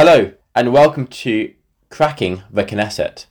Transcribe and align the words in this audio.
Hello, 0.00 0.30
and 0.54 0.72
welcome 0.72 1.08
to 1.08 1.52
Cracking 1.90 2.44
the 2.52 2.62
Knesset, 2.62 3.26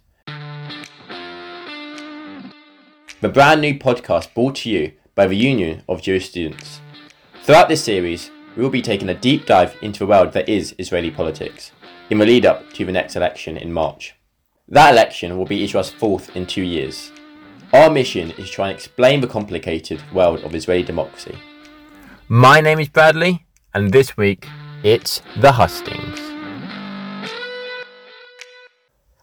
the 3.22 3.30
brand 3.30 3.62
new 3.62 3.80
podcast 3.80 4.34
brought 4.34 4.56
to 4.56 4.70
you 4.70 4.92
by 5.16 5.28
the 5.28 5.38
Union 5.38 5.84
of 5.88 6.02
Jewish 6.02 6.30
Students. 6.30 6.82
Throughout 7.44 7.70
this 7.70 7.86
series, 7.86 8.32
we 8.58 8.64
will 8.64 8.70
be 8.70 8.82
taking 8.82 9.08
a 9.08 9.14
deep 9.14 9.46
dive 9.46 9.78
into 9.82 10.00
the 10.00 10.08
world 10.08 10.34
that 10.34 10.50
is 10.50 10.76
Israeli 10.78 11.10
politics 11.10 11.72
in 12.10 12.18
the 12.18 12.26
lead 12.26 12.46
up 12.46 12.74
to 12.74 12.84
the 12.84 12.92
next 12.92 13.16
election 13.16 13.56
in 13.56 13.72
March. 13.72 14.16
That 14.68 14.92
election 14.92 15.38
will 15.38 15.46
be 15.46 15.64
Israel's 15.64 15.92
fourth 15.92 16.36
in 16.36 16.46
two 16.46 16.64
years. 16.64 17.14
Our 17.72 17.90
mission 17.90 18.32
is 18.32 18.48
to 18.48 18.52
try 18.52 18.68
and 18.68 18.76
explain 18.76 19.22
the 19.22 19.28
complicated 19.28 20.04
world 20.14 20.42
of 20.44 20.54
Israeli 20.54 20.84
democracy. 20.84 21.38
My 22.28 22.60
name 22.60 22.82
is 22.82 22.90
Bradley, 22.90 23.46
and 23.74 23.94
this 23.94 24.18
week 24.18 24.46
it's 24.84 25.22
the 25.38 25.54
Hustings. 25.54 26.27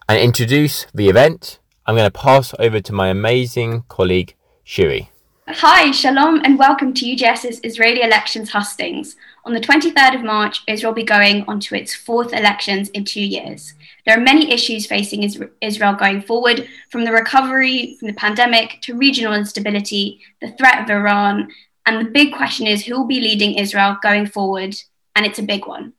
And 0.07 0.19
introduce 0.19 0.85
the 0.93 1.09
event, 1.09 1.57
I'm 1.87 1.95
going 1.95 2.05
to 2.05 2.11
pass 2.11 2.53
over 2.59 2.79
to 2.79 2.93
my 2.93 3.07
amazing 3.07 3.85
colleague 3.89 4.35
Shiri. 4.63 5.07
Hi, 5.47 5.89
shalom, 5.89 6.41
and 6.43 6.59
welcome 6.59 6.93
to 6.93 7.05
UJS's 7.05 7.59
Israeli 7.63 8.03
Elections 8.03 8.51
Hustings. 8.51 9.15
On 9.45 9.53
the 9.53 9.59
23rd 9.59 10.17
of 10.17 10.23
March, 10.23 10.61
Israel 10.67 10.91
will 10.91 10.97
be 10.97 11.03
going 11.03 11.43
on 11.47 11.59
to 11.61 11.73
its 11.73 11.95
fourth 11.95 12.33
elections 12.33 12.89
in 12.89 13.03
two 13.03 13.23
years. 13.23 13.73
There 14.05 14.15
are 14.15 14.21
many 14.21 14.51
issues 14.51 14.85
facing 14.85 15.23
Israel 15.23 15.93
going 15.93 16.21
forward, 16.21 16.67
from 16.91 17.03
the 17.03 17.11
recovery 17.11 17.95
from 17.97 18.07
the 18.07 18.13
pandemic 18.13 18.81
to 18.81 18.95
regional 18.95 19.33
instability, 19.33 20.21
the 20.39 20.51
threat 20.51 20.83
of 20.83 20.89
Iran, 20.91 21.49
and 21.87 22.05
the 22.05 22.11
big 22.11 22.31
question 22.31 22.67
is 22.67 22.85
who 22.85 22.95
will 22.95 23.07
be 23.07 23.19
leading 23.19 23.55
Israel 23.55 23.97
going 24.03 24.27
forward, 24.27 24.75
and 25.15 25.25
it's 25.25 25.39
a 25.39 25.43
big 25.43 25.65
one. 25.65 25.93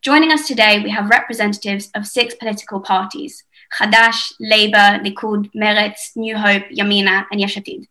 Joining 0.00 0.30
us 0.30 0.46
today, 0.46 0.80
we 0.80 0.90
have 0.90 1.10
representatives 1.10 1.90
of 1.92 2.06
six 2.06 2.32
political 2.36 2.78
parties 2.78 3.42
Hadash, 3.76 4.32
Labour, 4.40 5.00
Likud, 5.04 5.50
Meretz, 5.54 6.16
New 6.16 6.36
Hope, 6.36 6.64
Yamina, 6.70 7.26
and 7.30 7.40
Yesh 7.40 7.56
Atid. 7.56 7.86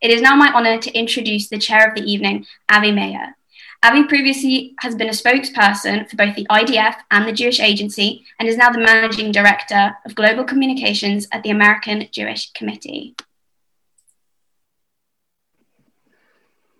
It 0.00 0.10
is 0.10 0.20
now 0.20 0.36
my 0.36 0.52
honor 0.52 0.78
to 0.78 0.92
introduce 0.92 1.48
the 1.48 1.58
chair 1.58 1.88
of 1.88 1.94
the 1.94 2.02
evening, 2.02 2.46
Avi 2.70 2.92
Meyer. 2.92 3.36
Avi 3.82 4.04
previously 4.04 4.74
has 4.80 4.94
been 4.94 5.08
a 5.08 5.12
spokesperson 5.12 6.08
for 6.08 6.16
both 6.16 6.34
the 6.34 6.46
IDF 6.50 6.96
and 7.10 7.26
the 7.26 7.32
Jewish 7.32 7.60
Agency 7.60 8.24
and 8.38 8.48
is 8.48 8.56
now 8.56 8.70
the 8.70 8.78
managing 8.78 9.32
director 9.32 9.96
of 10.04 10.14
global 10.14 10.44
communications 10.44 11.28
at 11.32 11.42
the 11.42 11.50
American 11.50 12.08
Jewish 12.10 12.52
Committee. 12.52 13.14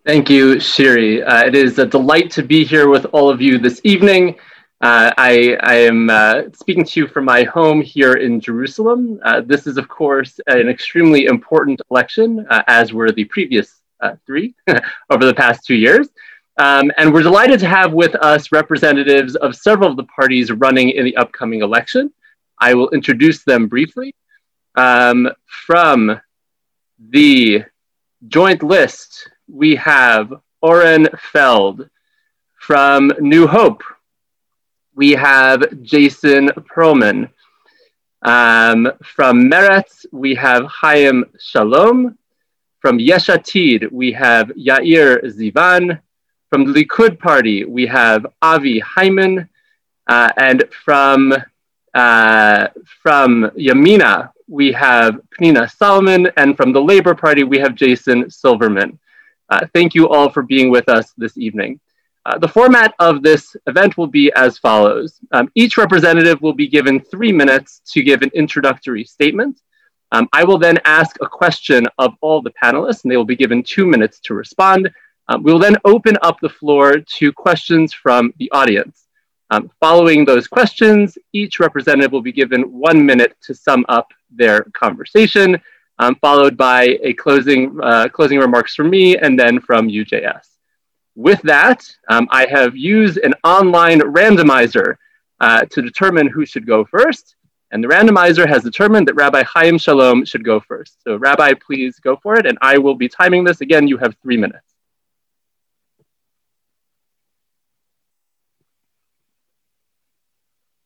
Thank 0.05 0.31
you, 0.31 0.57
Shiri. 0.57 1.27
Uh, 1.27 1.47
it 1.47 1.55
is 1.55 1.79
a 1.79 1.87
delight 1.87 2.31
to 2.33 2.42
be 2.42 2.65
here 2.65 2.89
with 2.89 3.07
all 3.13 3.29
of 3.29 3.41
you 3.41 3.59
this 3.59 3.81
evening. 3.83 4.37
Uh, 4.83 5.11
I, 5.17 5.57
I, 5.63 5.75
am 5.77 6.11
uh, 6.11 6.43
speaking 6.53 6.85
to 6.85 7.01
you 7.01 7.07
from 7.07 7.25
my 7.25 7.45
home 7.45 7.81
here 7.81 8.13
in 8.13 8.41
Jerusalem. 8.41 9.19
Uh, 9.25 9.41
this 9.41 9.67
is, 9.67 9.79
of 9.79 9.89
course, 9.89 10.39
an 10.49 10.69
extremely 10.69 11.25
important 11.25 11.81
election, 11.91 12.47
uh, 12.51 12.63
as 12.67 12.93
were 12.93 13.11
the 13.11 13.25
previous 13.25 13.81
uh, 14.03 14.17
three 14.27 14.55
over 15.11 15.25
the 15.25 15.33
past 15.33 15.65
two 15.65 15.75
years. 15.75 16.09
Um, 16.59 16.93
and 16.99 17.11
we're 17.11 17.23
delighted 17.23 17.59
to 17.61 17.67
have 17.67 17.95
with 17.95 18.15
us 18.17 18.53
representatives 18.53 19.35
of 19.37 19.57
several 19.57 19.91
of 19.91 19.97
the 19.97 20.05
parties 20.05 20.53
running 20.53 20.91
in 20.91 21.07
the 21.07 21.17
upcoming 21.17 21.63
election. 21.63 22.13
I 22.59 22.75
will 22.75 22.91
introduce 22.91 23.45
them 23.45 23.69
briefly. 23.69 24.15
Um, 24.75 25.31
from 25.47 26.21
the 26.99 27.65
joint 28.29 28.63
list, 28.63 29.31
we 29.49 29.75
have 29.77 30.35
Oren 30.61 31.09
Feld. 31.33 31.89
From 32.59 33.13
New 33.21 33.47
Hope, 33.47 33.85
we 34.97 35.12
have 35.12 35.83
Jason 35.83 36.48
Perlman. 36.48 37.28
Um, 38.22 38.91
from 39.05 39.42
Meretz, 39.50 40.06
we 40.11 40.34
have 40.34 40.64
Chaim 40.64 41.27
Shalom. 41.39 42.16
From 42.80 42.98
Yesh 42.98 43.27
Atid, 43.27 43.92
we 43.92 44.11
have 44.12 44.48
Yair 44.48 45.23
Zivan. 45.27 46.01
From 46.48 46.64
the 46.64 46.83
Likud 46.83 47.18
Party, 47.18 47.64
we 47.64 47.86
have 47.86 48.27
Avi 48.40 48.79
Hyman. 48.79 49.48
Uh, 50.06 50.30
and 50.39 50.64
from, 50.73 51.35
uh, 51.92 52.68
from 53.02 53.51
Yamina, 53.51 54.30
we 54.48 54.73
have 54.73 55.20
Pnina 55.39 55.70
Solomon. 55.70 56.30
And 56.39 56.56
from 56.56 56.73
the 56.73 56.80
Labor 56.80 57.14
Party, 57.14 57.45
we 57.45 57.58
have 57.58 57.74
Jason 57.74 58.30
Silverman. 58.30 58.98
Uh, 59.51 59.67
thank 59.74 59.95
you 59.95 60.08
all 60.08 60.30
for 60.30 60.42
being 60.42 60.70
with 60.70 60.89
us 60.89 61.12
this 61.18 61.36
evening. 61.36 61.80
Uh, 62.27 62.37
the 62.39 62.48
format 62.48 62.92
of 62.98 63.23
this 63.23 63.55
event 63.69 63.97
will 63.97 64.09
be 64.09 64.33
as 64.33 64.59
follows. 64.59 65.20
Um, 65.31 65.48
each 65.55 65.77
representative 65.77 66.42
will 66.42 66.53
be 66.53 66.67
given 66.67 66.98
three 66.98 67.31
minutes 67.31 67.81
to 67.92 68.03
give 68.03 68.23
an 68.23 68.33
introductory 68.35 69.05
statement. 69.05 69.61
Um, 70.11 70.29
I 70.33 70.42
will 70.42 70.59
then 70.59 70.81
ask 70.85 71.15
a 71.20 71.29
question 71.29 71.86
of 71.98 72.15
all 72.23 72.42
the 72.42 72.53
panelists, 72.61 73.05
and 73.05 73.13
they 73.13 73.17
will 73.17 73.25
be 73.25 73.36
given 73.36 73.63
two 73.63 73.86
minutes 73.86 74.19
to 74.25 74.35
respond. 74.35 74.91
Um, 75.29 75.45
we 75.45 75.53
will 75.53 75.61
then 75.61 75.77
open 75.85 76.19
up 76.23 76.39
the 76.41 76.48
floor 76.48 76.97
to 76.98 77.33
questions 77.33 77.92
from 77.92 78.35
the 78.39 78.51
audience. 78.51 79.07
Um, 79.53 79.70
following 79.79 80.25
those 80.25 80.48
questions, 80.48 81.17
each 81.33 81.61
representative 81.61 82.11
will 82.11 82.23
be 82.23 82.33
given 82.33 82.63
one 82.63 83.07
minute 83.07 83.36
to 83.42 83.55
sum 83.55 83.86
up 83.89 84.09
their 84.33 84.65
conversation, 84.73 85.61
um, 86.01 86.17
followed 86.17 86.57
by 86.57 86.98
a 87.05 87.13
closing, 87.13 87.79
uh, 87.81 88.09
closing 88.09 88.41
remarks 88.41 88.75
from 88.75 88.91
me 88.91 89.17
and 89.17 89.39
then 89.39 89.61
from 89.61 89.86
UJS. 89.86 90.55
With 91.17 91.41
that, 91.43 91.83
um, 92.11 92.29
I 92.31 92.47
have 92.47 92.77
used 92.77 93.17
an 93.17 93.33
online 93.43 94.01
randomizer 94.01 94.97
uh, 95.41 95.63
to 95.63 95.81
determine 95.81 96.29
who 96.29 96.45
should 96.45 96.67
go 96.67 96.85
first. 96.85 97.37
And 97.73 97.83
the 97.83 97.89
randomizer 97.89 98.47
has 98.47 98.63
determined 98.63 99.09
that 99.09 99.15
Rabbi 99.15 99.43
Chaim 99.43 99.79
Shalom 99.79 100.27
should 100.27 100.45
go 100.45 100.61
first. 100.61 101.03
So, 101.03 101.17
Rabbi, 101.17 101.55
please 101.55 101.99
go 102.01 102.17
for 102.23 102.39
it. 102.39 102.47
And 102.47 102.59
I 102.61 102.77
will 102.77 102.95
be 102.95 103.09
timing 103.09 103.45
this. 103.45 103.63
Again, 103.63 103.89
you 103.89 103.97
have 103.97 104.15
three 104.23 104.37
minutes. 104.37 104.63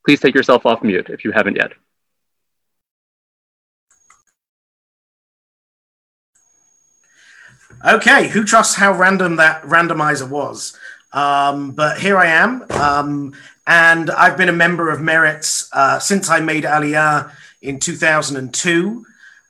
Please 0.06 0.20
take 0.20 0.34
yourself 0.34 0.64
off 0.64 0.82
mute 0.82 1.10
if 1.10 1.24
you 1.24 1.32
haven't 1.32 1.56
yet. 1.56 1.72
Okay, 7.82 8.28
who 8.28 8.44
trusts 8.44 8.74
how 8.74 8.92
random 8.92 9.36
that 9.36 9.62
randomizer 9.62 10.28
was? 10.28 10.76
Um, 11.14 11.70
but 11.70 11.98
here 11.98 12.18
I 12.18 12.26
am, 12.26 12.66
um, 12.68 13.32
and 13.66 14.10
I've 14.10 14.36
been 14.36 14.50
a 14.50 14.52
member 14.52 14.90
of 14.90 15.00
Meretz 15.00 15.66
uh, 15.72 15.98
since 15.98 16.28
I 16.28 16.40
made 16.40 16.64
Aliyah 16.64 17.32
in 17.62 17.80
2002. 17.80 19.06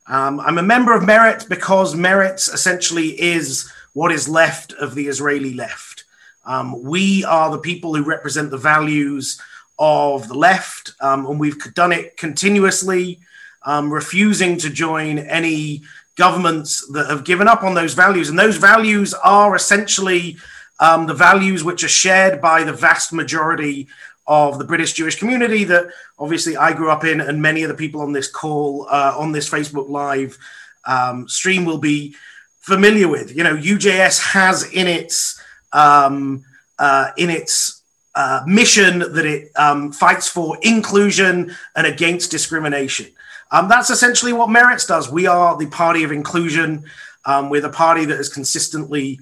Um, 0.07 0.39
I'm 0.39 0.57
a 0.57 0.63
member 0.63 0.93
of 0.93 1.03
Meretz 1.03 1.47
because 1.47 1.93
Meretz 1.93 2.51
essentially 2.53 3.21
is 3.21 3.69
what 3.91 4.13
is 4.13 4.29
left 4.29 4.71
of 4.73 4.95
the 4.95 5.07
Israeli 5.07 5.53
left. 5.53 6.05
Um, 6.45 6.81
we 6.83 7.25
are 7.25 7.51
the 7.51 7.59
people 7.59 7.93
who 7.93 8.03
represent 8.03 8.49
the 8.49 8.57
values 8.57 9.41
of 9.77 10.29
the 10.29 10.35
left, 10.35 10.93
um, 11.01 11.25
and 11.25 11.37
we've 11.37 11.73
done 11.73 11.91
it 11.91 12.15
continuously, 12.15 13.19
um, 13.63 13.91
refusing 13.91 14.57
to 14.59 14.69
join 14.69 15.19
any 15.19 15.83
governments 16.25 16.87
that 16.89 17.07
have 17.09 17.23
given 17.23 17.47
up 17.47 17.63
on 17.63 17.73
those 17.73 17.95
values. 17.95 18.29
And 18.29 18.37
those 18.37 18.57
values 18.57 19.15
are 19.15 19.55
essentially 19.55 20.37
um, 20.79 21.07
the 21.07 21.15
values 21.15 21.63
which 21.63 21.83
are 21.83 21.95
shared 22.05 22.39
by 22.39 22.63
the 22.63 22.77
vast 22.87 23.11
majority 23.11 23.87
of 24.27 24.59
the 24.59 24.63
British 24.71 24.93
Jewish 24.93 25.17
community 25.17 25.63
that 25.63 25.85
obviously 26.19 26.55
I 26.55 26.73
grew 26.73 26.91
up 26.91 27.03
in, 27.05 27.21
and 27.21 27.41
many 27.41 27.63
of 27.63 27.69
the 27.69 27.81
people 27.83 28.01
on 28.01 28.11
this 28.13 28.29
call, 28.29 28.85
uh, 28.91 29.15
on 29.17 29.31
this 29.31 29.49
Facebook 29.49 29.89
Live 29.89 30.37
um, 30.85 31.27
stream 31.27 31.65
will 31.65 31.79
be 31.79 32.15
familiar 32.59 33.07
with. 33.07 33.35
You 33.35 33.43
know, 33.43 33.55
UJS 33.57 34.21
has 34.33 34.71
in 34.71 34.87
its 34.87 35.41
um, 35.73 36.43
uh, 36.77 37.07
in 37.17 37.31
its 37.31 37.81
uh, 38.13 38.41
mission 38.45 38.99
that 38.99 39.25
it 39.25 39.51
um, 39.55 39.91
fights 39.91 40.27
for 40.27 40.57
inclusion 40.61 41.55
and 41.75 41.87
against 41.87 42.29
discrimination. 42.29 43.07
Um, 43.51 43.67
that's 43.67 43.89
essentially 43.89 44.33
what 44.33 44.49
Meretz 44.49 44.87
does. 44.87 45.11
We 45.11 45.27
are 45.27 45.57
the 45.57 45.67
party 45.67 46.03
of 46.03 46.11
inclusion. 46.11 46.85
Um, 47.25 47.49
we're 47.49 47.61
the 47.61 47.69
party 47.69 48.05
that 48.05 48.17
has 48.17 48.29
consistently 48.29 49.19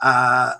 uh, 0.00 0.54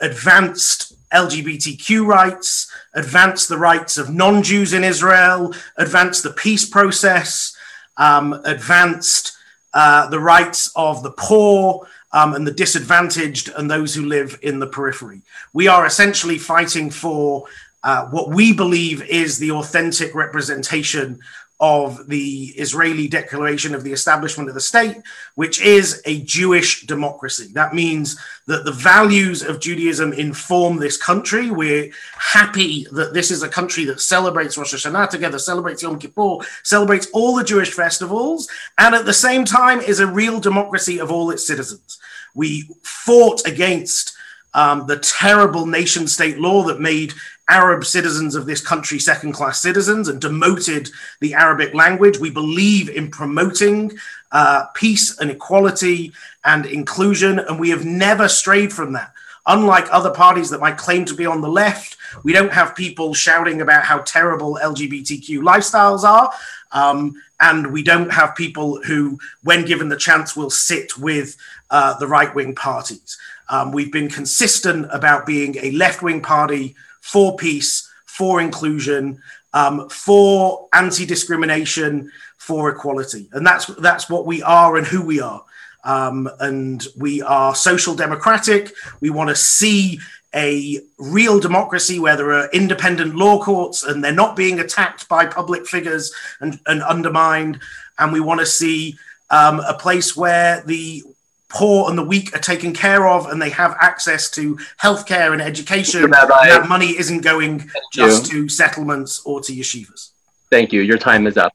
advanced 0.00 0.94
LGBTQ 1.10 2.06
rights, 2.06 2.70
advanced 2.94 3.48
the 3.48 3.58
rights 3.58 3.96
of 3.96 4.10
non 4.10 4.42
Jews 4.42 4.74
in 4.74 4.84
Israel, 4.84 5.54
advanced 5.76 6.22
the 6.22 6.32
peace 6.32 6.68
process, 6.68 7.56
um, 7.96 8.34
advanced 8.44 9.36
uh, 9.72 10.08
the 10.08 10.20
rights 10.20 10.70
of 10.76 11.02
the 11.02 11.12
poor 11.12 11.86
um, 12.12 12.34
and 12.34 12.46
the 12.46 12.52
disadvantaged 12.52 13.50
and 13.56 13.70
those 13.70 13.94
who 13.94 14.04
live 14.06 14.38
in 14.42 14.58
the 14.58 14.66
periphery. 14.66 15.22
We 15.52 15.68
are 15.68 15.86
essentially 15.86 16.38
fighting 16.38 16.90
for 16.90 17.46
uh, 17.82 18.06
what 18.06 18.30
we 18.30 18.52
believe 18.52 19.02
is 19.02 19.38
the 19.38 19.52
authentic 19.52 20.14
representation 20.14 21.20
of 21.60 22.06
the 22.06 22.54
Israeli 22.56 23.08
Declaration 23.08 23.74
of 23.74 23.82
the 23.82 23.92
Establishment 23.92 24.48
of 24.48 24.54
the 24.54 24.60
State, 24.60 24.96
which 25.34 25.60
is 25.60 26.00
a 26.04 26.22
Jewish 26.22 26.86
democracy. 26.86 27.48
That 27.52 27.74
means 27.74 28.16
that 28.46 28.64
the 28.64 28.72
values 28.72 29.42
of 29.42 29.60
Judaism 29.60 30.12
inform 30.12 30.76
this 30.76 30.96
country. 30.96 31.50
We're 31.50 31.90
happy 32.16 32.86
that 32.92 33.12
this 33.12 33.32
is 33.32 33.42
a 33.42 33.48
country 33.48 33.84
that 33.86 34.00
celebrates 34.00 34.56
Rosh 34.56 34.74
Hashanah 34.74 35.10
together, 35.10 35.38
celebrates 35.38 35.82
Yom 35.82 35.98
Kippur, 35.98 36.38
celebrates 36.62 37.08
all 37.12 37.34
the 37.34 37.44
Jewish 37.44 37.72
festivals, 37.72 38.48
and 38.78 38.94
at 38.94 39.04
the 39.04 39.12
same 39.12 39.44
time 39.44 39.80
is 39.80 39.98
a 39.98 40.06
real 40.06 40.38
democracy 40.38 41.00
of 41.00 41.10
all 41.10 41.30
its 41.30 41.46
citizens. 41.46 41.98
We 42.34 42.68
fought 42.82 43.44
against 43.46 44.16
um, 44.54 44.86
the 44.86 44.98
terrible 44.98 45.66
nation 45.66 46.06
state 46.06 46.38
law 46.38 46.62
that 46.64 46.80
made 46.80 47.14
Arab 47.48 47.84
citizens 47.84 48.34
of 48.34 48.46
this 48.46 48.60
country 48.60 48.98
second 48.98 49.32
class 49.32 49.60
citizens 49.60 50.08
and 50.08 50.20
demoted 50.20 50.90
the 51.20 51.34
Arabic 51.34 51.74
language. 51.74 52.18
We 52.18 52.30
believe 52.30 52.90
in 52.90 53.10
promoting 53.10 53.98
uh, 54.32 54.66
peace 54.74 55.18
and 55.18 55.30
equality 55.30 56.12
and 56.44 56.66
inclusion, 56.66 57.38
and 57.38 57.58
we 57.58 57.70
have 57.70 57.84
never 57.84 58.28
strayed 58.28 58.72
from 58.72 58.92
that. 58.92 59.12
Unlike 59.46 59.86
other 59.90 60.10
parties 60.10 60.50
that 60.50 60.60
might 60.60 60.76
claim 60.76 61.06
to 61.06 61.14
be 61.14 61.24
on 61.24 61.40
the 61.40 61.48
left, 61.48 61.96
we 62.22 62.34
don't 62.34 62.52
have 62.52 62.76
people 62.76 63.14
shouting 63.14 63.62
about 63.62 63.82
how 63.82 63.98
terrible 64.00 64.58
LGBTQ 64.62 65.38
lifestyles 65.40 66.04
are. 66.04 66.30
Um, 66.70 67.14
and 67.40 67.72
we 67.72 67.82
don't 67.82 68.12
have 68.12 68.36
people 68.36 68.82
who, 68.82 69.18
when 69.44 69.64
given 69.64 69.88
the 69.88 69.96
chance, 69.96 70.36
will 70.36 70.50
sit 70.50 70.98
with 70.98 71.36
uh, 71.70 71.98
the 71.98 72.06
right 72.06 72.34
wing 72.34 72.54
parties. 72.54 73.16
Um, 73.48 73.72
we've 73.72 73.92
been 73.92 74.10
consistent 74.10 74.86
about 74.90 75.24
being 75.24 75.56
a 75.56 75.70
left 75.70 76.02
wing 76.02 76.20
party 76.20 76.76
for 77.08 77.36
peace, 77.36 77.90
for 78.04 78.40
inclusion, 78.40 79.20
um, 79.54 79.88
for 79.88 80.68
anti-discrimination, 80.74 82.10
for 82.36 82.68
equality, 82.68 83.28
and 83.32 83.46
that's 83.46 83.66
that's 83.66 84.10
what 84.10 84.26
we 84.26 84.42
are 84.42 84.76
and 84.76 84.86
who 84.86 85.02
we 85.02 85.20
are. 85.20 85.42
Um, 85.84 86.28
and 86.40 86.86
we 86.96 87.22
are 87.22 87.54
social 87.54 87.94
democratic. 87.94 88.74
We 89.00 89.10
want 89.10 89.30
to 89.30 89.36
see 89.36 90.00
a 90.34 90.80
real 90.98 91.40
democracy 91.40 91.98
where 91.98 92.16
there 92.16 92.32
are 92.32 92.50
independent 92.52 93.14
law 93.14 93.42
courts 93.42 93.84
and 93.84 94.04
they're 94.04 94.12
not 94.12 94.36
being 94.36 94.60
attacked 94.60 95.08
by 95.08 95.24
public 95.24 95.66
figures 95.66 96.12
and, 96.40 96.60
and 96.66 96.82
undermined. 96.82 97.60
And 97.98 98.12
we 98.12 98.20
want 98.20 98.40
to 98.40 98.46
see 98.46 98.98
um, 99.30 99.60
a 99.60 99.72
place 99.72 100.14
where 100.14 100.62
the 100.66 101.02
poor 101.48 101.88
and 101.88 101.98
the 101.98 102.02
weak 102.02 102.34
are 102.36 102.40
taken 102.40 102.72
care 102.72 103.08
of 103.08 103.26
and 103.26 103.40
they 103.40 103.50
have 103.50 103.76
access 103.80 104.30
to 104.30 104.56
healthcare 104.82 105.32
and 105.32 105.40
education. 105.40 106.04
And 106.04 106.12
that 106.12 106.66
money 106.68 106.98
isn't 106.98 107.22
going 107.22 107.60
Thank 107.60 107.92
just 107.92 108.32
you. 108.32 108.44
to 108.44 108.48
settlements 108.48 109.22
or 109.24 109.40
to 109.40 109.52
yeshivas. 109.52 110.10
Thank 110.50 110.72
you. 110.72 110.82
Your 110.82 110.98
time 110.98 111.26
is 111.26 111.36
up. 111.36 111.52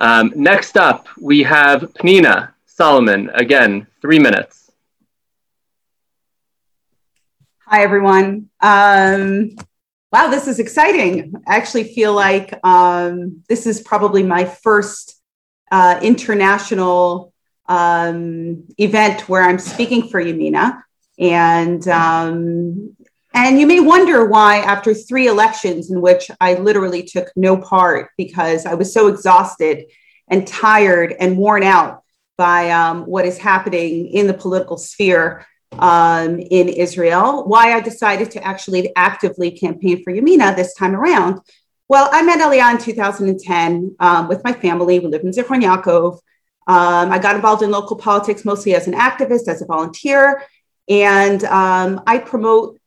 Um, 0.00 0.32
next 0.36 0.76
up, 0.76 1.08
we 1.20 1.42
have 1.42 1.82
Pnina 1.94 2.52
Solomon. 2.66 3.30
Again, 3.34 3.86
three 4.00 4.18
minutes. 4.18 4.70
Hi, 7.66 7.82
everyone. 7.82 8.48
Um, 8.60 9.56
wow, 10.12 10.30
this 10.30 10.46
is 10.46 10.58
exciting. 10.58 11.34
I 11.46 11.56
actually 11.56 11.84
feel 11.84 12.12
like 12.14 12.54
um, 12.64 13.42
this 13.48 13.66
is 13.66 13.80
probably 13.80 14.22
my 14.22 14.44
first 14.44 15.20
uh, 15.70 15.98
international 16.02 17.32
um, 17.68 18.64
event 18.78 19.28
where 19.28 19.42
I'm 19.42 19.58
speaking 19.58 20.08
for 20.08 20.20
Yamina. 20.22 20.82
And 21.18 21.86
um, 21.88 22.96
and 23.34 23.60
you 23.60 23.66
may 23.66 23.80
wonder 23.80 24.24
why, 24.24 24.58
after 24.58 24.94
three 24.94 25.26
elections 25.26 25.90
in 25.90 26.00
which 26.00 26.30
I 26.40 26.54
literally 26.54 27.02
took 27.02 27.28
no 27.36 27.56
part 27.56 28.10
because 28.16 28.66
I 28.66 28.74
was 28.74 28.92
so 28.92 29.06
exhausted 29.08 29.84
and 30.28 30.46
tired 30.46 31.14
and 31.20 31.36
worn 31.36 31.62
out 31.62 32.02
by 32.36 32.70
um, 32.70 33.02
what 33.02 33.26
is 33.26 33.36
happening 33.36 34.08
in 34.08 34.26
the 34.26 34.34
political 34.34 34.78
sphere 34.78 35.44
um, 35.78 36.38
in 36.38 36.68
Israel, 36.68 37.44
why 37.46 37.74
I 37.74 37.80
decided 37.80 38.30
to 38.32 38.42
actually 38.42 38.92
actively 38.96 39.50
campaign 39.50 40.02
for 40.02 40.12
Yamina 40.12 40.56
this 40.56 40.74
time 40.74 40.94
around. 40.94 41.40
Well, 41.88 42.08
I 42.12 42.22
met 42.22 42.40
Aliyah 42.40 42.72
in 42.72 42.78
2010 42.78 43.96
um, 44.00 44.28
with 44.28 44.42
my 44.44 44.52
family. 44.52 44.98
We 44.98 45.08
lived 45.08 45.24
in 45.24 45.32
Zichron 45.32 45.62
Yaakov. 45.62 46.20
Um, 46.68 47.10
I 47.10 47.18
got 47.18 47.34
involved 47.34 47.62
in 47.62 47.70
local 47.70 47.96
politics 47.96 48.44
mostly 48.44 48.74
as 48.74 48.86
an 48.86 48.92
activist, 48.92 49.48
as 49.48 49.62
a 49.62 49.66
volunteer, 49.66 50.44
and 50.88 51.42
um, 51.44 52.02
I 52.06 52.18
promote 52.18 52.78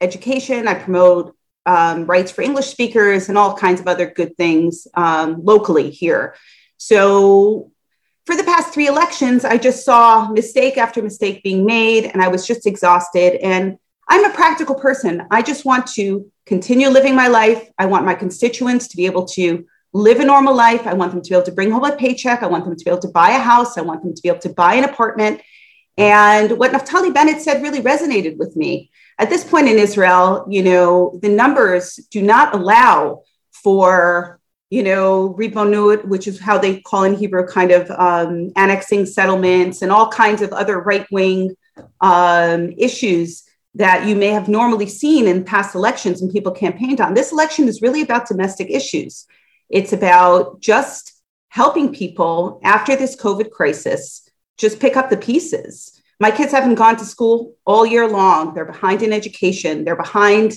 education. 0.00 0.66
I 0.66 0.74
promote 0.74 1.36
um, 1.66 2.06
rights 2.06 2.30
for 2.30 2.40
English 2.40 2.66
speakers 2.66 3.28
and 3.28 3.36
all 3.36 3.54
kinds 3.54 3.80
of 3.80 3.86
other 3.86 4.08
good 4.10 4.34
things 4.38 4.86
um, 4.94 5.44
locally 5.44 5.90
here. 5.90 6.34
So, 6.78 7.70
for 8.24 8.34
the 8.34 8.44
past 8.44 8.72
three 8.72 8.86
elections, 8.86 9.44
I 9.44 9.58
just 9.58 9.84
saw 9.84 10.28
mistake 10.30 10.78
after 10.78 11.02
mistake 11.02 11.42
being 11.42 11.66
made, 11.66 12.04
and 12.04 12.22
I 12.22 12.28
was 12.28 12.46
just 12.46 12.66
exhausted. 12.66 13.34
And 13.42 13.78
I'm 14.08 14.24
a 14.24 14.34
practical 14.34 14.74
person. 14.74 15.26
I 15.30 15.42
just 15.42 15.66
want 15.66 15.86
to 15.94 16.30
continue 16.46 16.88
living 16.88 17.14
my 17.14 17.28
life. 17.28 17.68
I 17.78 17.86
want 17.86 18.06
my 18.06 18.14
constituents 18.14 18.88
to 18.88 18.96
be 18.96 19.04
able 19.04 19.26
to 19.26 19.66
live 19.92 20.20
a 20.20 20.24
normal 20.24 20.54
life. 20.54 20.86
I 20.86 20.94
want 20.94 21.12
them 21.12 21.22
to 21.22 21.28
be 21.28 21.34
able 21.34 21.46
to 21.46 21.52
bring 21.52 21.70
home 21.70 21.84
a 21.84 21.96
paycheck. 21.96 22.42
I 22.42 22.46
want 22.46 22.64
them 22.64 22.76
to 22.76 22.84
be 22.84 22.90
able 22.90 23.00
to 23.00 23.08
buy 23.08 23.30
a 23.30 23.38
house. 23.38 23.78
I 23.78 23.82
want 23.82 24.02
them 24.02 24.14
to 24.14 24.22
be 24.22 24.28
able 24.28 24.40
to 24.40 24.50
buy 24.50 24.74
an 24.74 24.84
apartment. 24.84 25.40
And 25.96 26.58
what 26.58 26.72
Naftali 26.72 27.12
Bennett 27.12 27.42
said 27.42 27.62
really 27.62 27.80
resonated 27.80 28.36
with 28.36 28.54
me. 28.54 28.90
At 29.18 29.30
this 29.30 29.42
point 29.42 29.68
in 29.68 29.78
Israel, 29.78 30.46
you 30.48 30.62
know, 30.62 31.18
the 31.22 31.28
numbers 31.28 31.96
do 32.10 32.22
not 32.22 32.54
allow 32.54 33.22
for, 33.50 34.38
you 34.70 34.84
know, 34.84 35.34
ribonut, 35.36 36.04
which 36.04 36.28
is 36.28 36.38
how 36.38 36.56
they 36.58 36.80
call 36.80 37.02
in 37.02 37.16
Hebrew 37.16 37.46
kind 37.46 37.72
of 37.72 37.90
um, 37.90 38.52
annexing 38.54 39.06
settlements 39.06 39.82
and 39.82 39.90
all 39.90 40.08
kinds 40.08 40.40
of 40.40 40.52
other 40.52 40.78
right 40.78 41.06
wing 41.10 41.56
um, 42.00 42.72
issues 42.78 43.42
that 43.74 44.06
you 44.06 44.14
may 44.14 44.28
have 44.28 44.48
normally 44.48 44.86
seen 44.86 45.26
in 45.26 45.44
past 45.44 45.74
elections 45.74 46.22
and 46.22 46.32
people 46.32 46.52
campaigned 46.52 47.00
on. 47.00 47.14
This 47.14 47.32
election 47.32 47.68
is 47.68 47.82
really 47.82 48.02
about 48.02 48.28
domestic 48.28 48.70
issues. 48.70 49.26
It's 49.68 49.92
about 49.92 50.60
just 50.60 51.12
helping 51.48 51.92
people 51.92 52.60
after 52.64 52.96
this 52.96 53.16
COVID 53.16 53.50
crisis 53.50 54.28
just 54.56 54.80
pick 54.80 54.96
up 54.96 55.10
the 55.10 55.16
pieces. 55.16 56.00
My 56.20 56.30
kids 56.30 56.52
haven't 56.52 56.74
gone 56.74 56.96
to 56.96 57.04
school 57.04 57.54
all 57.64 57.86
year 57.86 58.08
long. 58.08 58.54
They're 58.54 58.64
behind 58.64 59.02
in 59.02 59.12
education, 59.12 59.84
they're 59.84 59.96
behind 59.96 60.54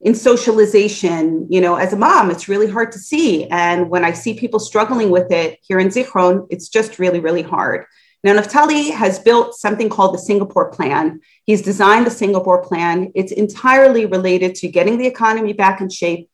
in 0.00 0.14
socialization. 0.14 1.46
You 1.50 1.60
know, 1.60 1.76
as 1.76 1.92
a 1.92 1.96
mom, 1.96 2.30
it's 2.30 2.48
really 2.48 2.68
hard 2.68 2.92
to 2.92 2.98
see. 2.98 3.46
And 3.48 3.90
when 3.90 4.04
I 4.04 4.12
see 4.12 4.34
people 4.34 4.60
struggling 4.60 5.10
with 5.10 5.30
it 5.30 5.58
here 5.62 5.78
in 5.78 5.88
Zichron, 5.88 6.46
it's 6.50 6.68
just 6.68 6.98
really, 6.98 7.20
really 7.20 7.42
hard. 7.42 7.86
Now, 8.24 8.34
Naftali 8.34 8.90
has 8.90 9.20
built 9.20 9.54
something 9.54 9.88
called 9.88 10.12
the 10.12 10.18
Singapore 10.18 10.72
Plan. 10.72 11.20
He's 11.44 11.62
designed 11.62 12.04
the 12.04 12.10
Singapore 12.10 12.62
Plan. 12.64 13.12
It's 13.14 13.30
entirely 13.30 14.06
related 14.06 14.56
to 14.56 14.68
getting 14.68 14.98
the 14.98 15.06
economy 15.06 15.52
back 15.52 15.80
in 15.80 15.88
shape 15.88 16.28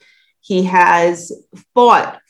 he 0.44 0.64
has 0.64 1.32
fought 1.74 2.20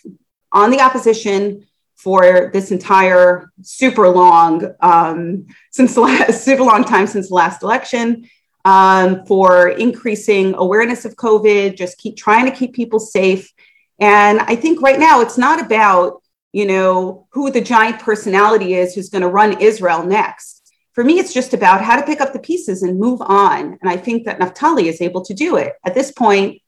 on 0.53 0.71
the 0.71 0.81
opposition 0.81 1.67
for 1.97 2.51
this 2.53 2.71
entire 2.71 3.51
super 3.63 4.09
long, 4.09 4.73
um, 4.81 5.47
since 5.73 5.95
the 5.95 6.03
last, 6.03 6.45
super 6.45 6.63
long 6.63 6.85
time 6.85 7.09
since 7.09 7.29
the 7.29 7.35
last 7.35 7.63
election, 7.63 8.29
um, 8.65 9.27
for 9.27 9.69
increasing 9.69 10.55
awareness 10.55 11.05
of 11.05 11.17
COVID, 11.17 11.77
just 11.77 11.99
keep 11.99 12.17
trying 12.17 12.45
to 12.45 12.53
keep 12.53 12.73
people 12.73 13.01
safe. 13.01 13.53
And 13.99 14.39
I 14.41 14.55
think 14.55 14.81
right 14.81 14.99
now 14.99 15.21
it's 15.21 15.37
not 15.37 15.61
about, 15.61 16.23
you 16.53 16.67
know, 16.67 17.27
who 17.33 17.51
the 17.51 17.61
giant 17.61 17.99
personality 17.99 18.75
is 18.75 18.95
who's 18.95 19.09
going 19.09 19.23
to 19.23 19.29
run 19.29 19.61
Israel 19.61 20.05
next. 20.05 20.73
For 20.93 21.03
me, 21.03 21.19
it's 21.19 21.35
just 21.35 21.53
about 21.53 21.83
how 21.83 21.97
to 21.97 22.07
pick 22.07 22.21
up 22.21 22.33
the 22.33 22.39
pieces 22.39 22.85
and 22.85 23.01
move 23.01 23.21
on. 23.23 23.77
And 23.81 23.91
I 23.91 23.97
think 23.97 24.25
that 24.27 24.39
Naftali 24.39 24.85
is 24.85 25.01
able 25.01 25.25
to 25.25 25.35
do 25.35 25.57
it. 25.57 25.73
At 25.85 25.95
this 25.95 26.13
point, 26.13 26.61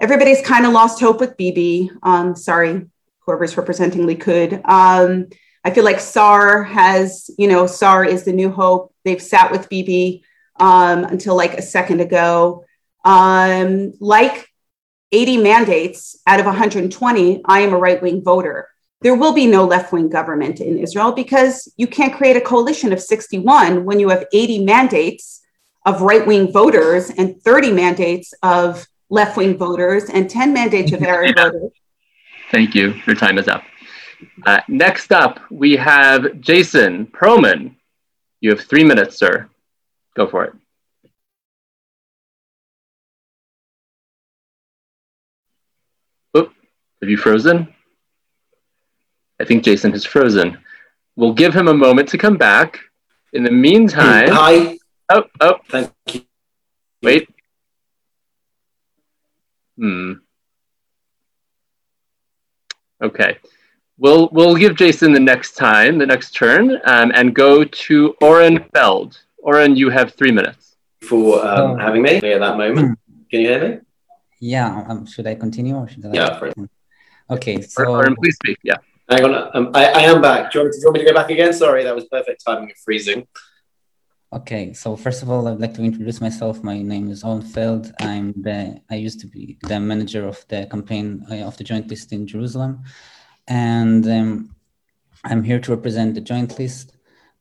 everybody's 0.00 0.40
kind 0.40 0.66
of 0.66 0.72
lost 0.72 0.98
hope 0.98 1.20
with 1.20 1.36
Bibi. 1.36 1.90
Um, 2.02 2.34
sorry, 2.34 2.86
whoever's 3.20 3.56
representing 3.56 4.06
Likud. 4.06 4.60
Um, 4.68 5.28
I 5.62 5.70
feel 5.70 5.84
like 5.84 6.00
Sa'ar 6.00 6.64
has, 6.64 7.30
you 7.36 7.46
know, 7.46 7.66
Sa'ar 7.66 8.04
is 8.04 8.24
the 8.24 8.32
new 8.32 8.50
hope. 8.50 8.94
They've 9.04 9.20
sat 9.20 9.52
with 9.52 9.68
Bibi 9.68 10.24
um, 10.58 11.04
until 11.04 11.36
like 11.36 11.54
a 11.54 11.62
second 11.62 12.00
ago. 12.00 12.64
Um, 13.04 13.92
like 14.00 14.48
80 15.12 15.38
mandates 15.38 16.18
out 16.26 16.40
of 16.40 16.46
120, 16.46 17.42
I 17.44 17.60
am 17.60 17.72
a 17.72 17.78
right 17.78 18.00
wing 18.00 18.22
voter. 18.22 18.68
There 19.02 19.14
will 19.14 19.32
be 19.32 19.46
no 19.46 19.64
left 19.64 19.92
wing 19.92 20.08
government 20.08 20.60
in 20.60 20.78
Israel 20.78 21.12
because 21.12 21.72
you 21.76 21.86
can't 21.86 22.14
create 22.14 22.36
a 22.36 22.40
coalition 22.40 22.92
of 22.92 23.00
61 23.00 23.84
when 23.84 23.98
you 23.98 24.08
have 24.10 24.26
80 24.32 24.64
mandates 24.64 25.40
of 25.86 26.02
right 26.02 26.26
wing 26.26 26.52
voters 26.52 27.10
and 27.10 27.40
30 27.42 27.72
mandates 27.72 28.34
of 28.42 28.86
left 29.10 29.36
wing 29.36 29.56
voters 29.56 30.04
and 30.08 30.30
10 30.30 30.52
mandates 30.52 30.92
of 30.92 31.02
Arab 31.02 31.36
voters. 31.36 31.70
Thank 32.50 32.74
you. 32.74 32.94
Your 33.06 33.16
time 33.16 33.38
is 33.38 33.48
up. 33.48 33.62
Uh, 34.46 34.60
next 34.68 35.12
up, 35.12 35.40
we 35.50 35.76
have 35.76 36.40
Jason 36.40 37.06
Perlman. 37.06 37.74
You 38.40 38.50
have 38.50 38.60
three 38.60 38.84
minutes, 38.84 39.16
sir. 39.16 39.48
Go 40.16 40.26
for 40.26 40.44
it. 40.44 40.52
Oop, 46.36 46.52
have 47.00 47.10
you 47.10 47.16
frozen? 47.16 47.68
I 49.40 49.44
think 49.44 49.64
Jason 49.64 49.92
has 49.92 50.04
frozen. 50.04 50.58
We'll 51.16 51.32
give 51.32 51.54
him 51.54 51.68
a 51.68 51.74
moment 51.74 52.08
to 52.10 52.18
come 52.18 52.36
back. 52.36 52.78
In 53.32 53.42
the 53.44 53.50
meantime, 53.50 54.28
Hi. 54.30 54.78
oh, 55.10 55.24
oh, 55.40 55.56
Thank 55.68 55.92
you. 56.12 56.22
wait. 57.02 57.28
Hmm. 59.80 60.12
Okay. 63.02 63.38
We'll 63.98 64.28
we'll 64.32 64.56
give 64.56 64.76
Jason 64.76 65.12
the 65.12 65.20
next 65.20 65.56
time, 65.56 65.98
the 65.98 66.06
next 66.06 66.32
turn, 66.34 66.78
um, 66.84 67.12
and 67.14 67.34
go 67.34 67.64
to 67.64 68.14
Oren 68.22 68.64
Feld. 68.74 69.18
Oren, 69.38 69.74
you 69.76 69.90
have 69.90 70.14
three 70.14 70.32
minutes. 70.32 70.76
for 71.02 71.40
um, 71.46 71.70
Oh. 71.72 71.76
having 71.76 72.02
me 72.02 72.16
at 72.16 72.40
that 72.40 72.56
moment. 72.58 72.98
Can 73.30 73.40
you 73.40 73.48
hear 73.48 73.68
me? 73.68 73.78
Yeah, 74.38 74.84
um, 74.88 75.06
should 75.06 75.26
I 75.26 75.34
continue 75.34 75.74
or 75.74 75.88
should 75.88 76.04
I? 76.04 76.12
Yeah, 76.12 76.38
for 76.38 76.52
Okay, 77.30 77.62
so 77.62 77.84
Oren, 77.86 78.14
please 78.16 78.34
speak. 78.36 78.58
Yeah. 78.62 78.76
Hang 79.08 79.24
on. 79.24 79.50
Um, 79.54 79.70
I, 79.74 79.86
I 79.86 80.00
am 80.12 80.20
back. 80.20 80.52
Do 80.52 80.58
you, 80.58 80.64
want 80.64 80.72
do 80.74 80.78
you 80.78 80.84
want 80.86 80.94
me 80.98 81.00
to 81.04 81.10
go 81.10 81.14
back 81.14 81.30
again? 81.30 81.52
Sorry, 81.54 81.84
that 81.84 81.94
was 81.94 82.04
perfect 82.04 82.44
timing 82.46 82.70
of 82.70 82.76
freezing. 82.84 83.26
Okay, 84.32 84.72
so 84.72 84.94
first 84.94 85.24
of 85.24 85.30
all, 85.30 85.48
I'd 85.48 85.58
like 85.58 85.74
to 85.74 85.82
introduce 85.82 86.20
myself. 86.20 86.62
My 86.62 86.80
name 86.80 87.10
is 87.10 87.24
Oren 87.24 87.42
Feld. 87.42 87.92
I'm 87.98 88.32
the 88.40 88.80
I 88.88 88.94
used 88.94 89.18
to 89.22 89.26
be 89.26 89.58
the 89.62 89.80
manager 89.80 90.24
of 90.24 90.46
the 90.46 90.68
campaign 90.70 91.26
uh, 91.28 91.46
of 91.48 91.56
the 91.56 91.64
Joint 91.64 91.88
List 91.88 92.12
in 92.12 92.28
Jerusalem, 92.28 92.84
and 93.48 94.06
um, 94.06 94.54
I'm 95.24 95.42
here 95.42 95.58
to 95.58 95.74
represent 95.74 96.14
the 96.14 96.20
Joint 96.20 96.60
List. 96.60 96.96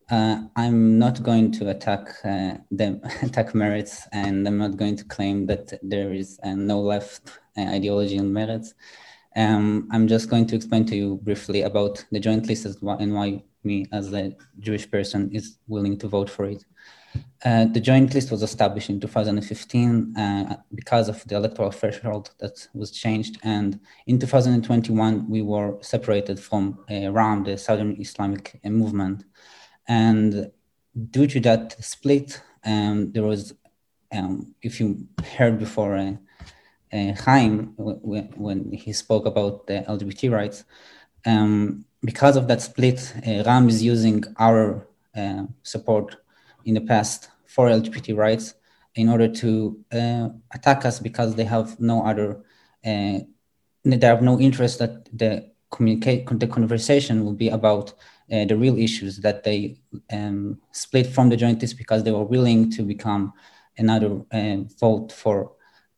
Uh, 0.09 0.41
I'm 0.55 0.97
not 0.97 1.21
going 1.21 1.51
to 1.59 1.69
attack 1.69 2.09
uh, 2.25 2.55
the 2.71 2.99
attack 3.21 3.53
Meretz, 3.53 4.07
and 4.11 4.47
I'm 4.47 4.57
not 4.57 4.75
going 4.75 4.95
to 4.95 5.03
claim 5.03 5.45
that 5.45 5.71
there 5.83 6.11
is 6.11 6.39
uh, 6.41 6.55
no 6.55 6.81
left 6.81 7.39
uh, 7.55 7.65
ideology 7.65 8.17
on 8.17 8.31
Meretz. 8.31 8.73
Um, 9.35 9.87
I'm 9.91 10.07
just 10.07 10.27
going 10.27 10.47
to 10.47 10.55
explain 10.55 10.87
to 10.87 10.95
you 10.95 11.19
briefly 11.21 11.61
about 11.61 12.03
the 12.11 12.19
joint 12.19 12.47
list 12.47 12.65
and 12.65 13.13
why 13.13 13.43
me, 13.63 13.85
as 13.91 14.13
a 14.13 14.35
Jewish 14.59 14.89
person, 14.89 15.29
is 15.33 15.57
willing 15.67 15.97
to 15.99 16.07
vote 16.07 16.29
for 16.29 16.45
it. 16.45 16.63
Uh, 17.43 17.65
the 17.65 17.79
joint 17.79 18.13
list 18.13 18.31
was 18.31 18.43
established 18.43 18.89
in 18.89 18.99
2015 18.99 20.15
uh, 20.17 20.57
because 20.75 21.09
of 21.09 21.23
the 21.25 21.35
electoral 21.35 21.71
threshold 21.71 22.31
that 22.39 22.67
was 22.73 22.91
changed. 22.91 23.39
And 23.43 23.79
in 24.07 24.19
2021, 24.19 25.29
we 25.29 25.41
were 25.41 25.77
separated 25.81 26.39
from 26.39 26.79
uh, 26.91 27.11
RAM, 27.11 27.43
the 27.43 27.57
Southern 27.57 27.99
Islamic 27.99 28.59
uh, 28.63 28.69
movement. 28.69 29.23
And 29.87 30.51
due 31.11 31.27
to 31.27 31.39
that 31.41 31.83
split, 31.83 32.41
um, 32.65 33.11
there 33.13 33.23
was, 33.23 33.53
um, 34.11 34.53
if 34.61 34.79
you 34.79 35.07
heard 35.37 35.57
before, 35.57 35.95
uh, 35.95 36.13
uh, 36.91 37.13
Chaim 37.13 37.73
when 37.77 38.71
he 38.71 38.93
spoke 38.93 39.25
about 39.25 39.67
the 39.67 39.85
LGBT 39.87 40.31
rights. 40.31 40.63
Um, 41.25 41.85
because 42.03 42.37
of 42.37 42.47
that 42.47 42.61
split, 42.61 43.13
uh, 43.27 43.43
Ram 43.43 43.67
is 43.67 43.83
using 43.83 44.23
our 44.37 44.87
uh, 45.15 45.43
support 45.63 46.15
in 46.65 46.75
the 46.75 46.81
past 46.81 47.29
for 47.45 47.67
LGBT 47.67 48.15
rights 48.15 48.53
in 48.95 49.09
order 49.09 49.27
to 49.27 49.79
uh, 49.91 50.29
attack 50.53 50.85
us 50.85 50.99
because 50.99 51.35
they 51.35 51.43
have 51.43 51.79
no 51.79 52.05
other, 52.05 52.41
uh, 52.85 53.19
they 53.83 54.07
have 54.07 54.21
no 54.21 54.39
interest 54.39 54.79
that 54.79 55.05
the 55.17 55.49
communicate 55.71 56.27
the 56.39 56.47
conversation 56.47 57.23
will 57.23 57.33
be 57.33 57.49
about 57.49 57.93
uh, 58.31 58.45
the 58.45 58.55
real 58.55 58.77
issues 58.77 59.17
that 59.17 59.43
they 59.43 59.79
um, 60.11 60.59
split 60.71 61.05
from 61.05 61.29
the 61.29 61.37
joint 61.37 61.61
list 61.61 61.77
because 61.77 62.03
they 62.03 62.11
were 62.11 62.23
willing 62.23 62.71
to 62.71 62.81
become 62.83 63.33
another 63.77 64.21
uh, 64.31 64.57
vote 64.79 65.11
for 65.11 65.51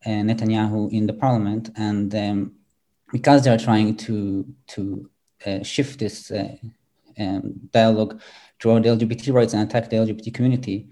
Netanyahu 0.06 0.92
in 0.92 1.06
the 1.06 1.14
parliament, 1.14 1.70
and 1.76 2.14
um, 2.16 2.52
because 3.12 3.44
they 3.44 3.52
are 3.52 3.58
trying 3.58 3.96
to 3.96 4.46
to 4.68 5.11
shift 5.64 6.00
this 6.00 6.32
uh, 6.32 6.56
um, 7.20 7.54
dialogue 7.72 8.22
toward 8.60 8.84
the 8.84 8.90
LGBT 8.90 9.34
rights 9.34 9.54
and 9.54 9.64
attack 9.64 9.90
the 9.90 9.98
LGBT 9.98 10.34
community, 10.34 10.88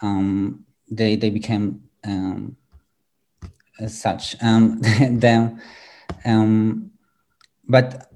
um, 0.00 0.64
they 0.90 1.16
they 1.16 1.30
became 1.30 1.82
um, 2.04 2.56
as 3.78 4.00
such. 4.00 4.36
Um, 4.42 4.80
then, 5.00 5.62
um, 6.24 6.90
but 7.68 8.12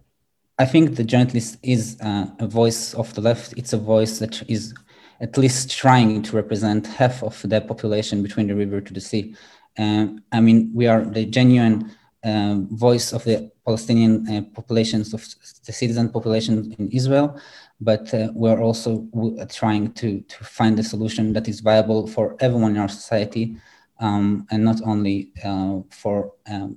I 0.58 0.64
think 0.64 0.96
the 0.96 1.04
joint 1.04 1.34
list 1.34 1.58
is 1.62 1.98
uh, 2.00 2.26
a 2.38 2.46
voice 2.46 2.94
of 2.94 3.14
the 3.14 3.20
left. 3.20 3.54
It's 3.56 3.72
a 3.72 3.78
voice 3.78 4.18
that 4.18 4.42
is 4.48 4.74
at 5.20 5.38
least 5.38 5.70
trying 5.70 6.22
to 6.22 6.36
represent 6.36 6.86
half 6.86 7.22
of 7.22 7.40
the 7.42 7.60
population 7.60 8.22
between 8.22 8.48
the 8.48 8.54
river 8.54 8.80
to 8.80 8.92
the 8.92 9.00
sea. 9.00 9.34
Um, 9.78 10.22
I 10.32 10.40
mean, 10.40 10.70
we 10.74 10.86
are 10.86 11.04
the 11.04 11.26
genuine 11.26 11.90
um, 12.26 12.68
voice 12.76 13.12
of 13.12 13.22
the 13.24 13.50
Palestinian 13.64 14.14
uh, 14.28 14.42
populations, 14.54 15.14
of 15.14 15.22
the 15.64 15.72
citizen 15.72 16.08
population 16.10 16.74
in 16.78 16.90
Israel, 16.90 17.40
but 17.80 18.12
uh, 18.12 18.28
we're 18.34 18.60
also 18.60 19.06
trying 19.48 19.92
to, 19.92 20.20
to 20.22 20.44
find 20.44 20.78
a 20.78 20.82
solution 20.82 21.32
that 21.32 21.46
is 21.46 21.60
viable 21.60 22.06
for 22.06 22.36
everyone 22.40 22.72
in 22.72 22.78
our 22.78 22.88
society 22.88 23.56
um, 24.00 24.46
and 24.50 24.64
not 24.64 24.80
only 24.84 25.32
uh, 25.44 25.78
for 25.90 26.32
um, 26.50 26.76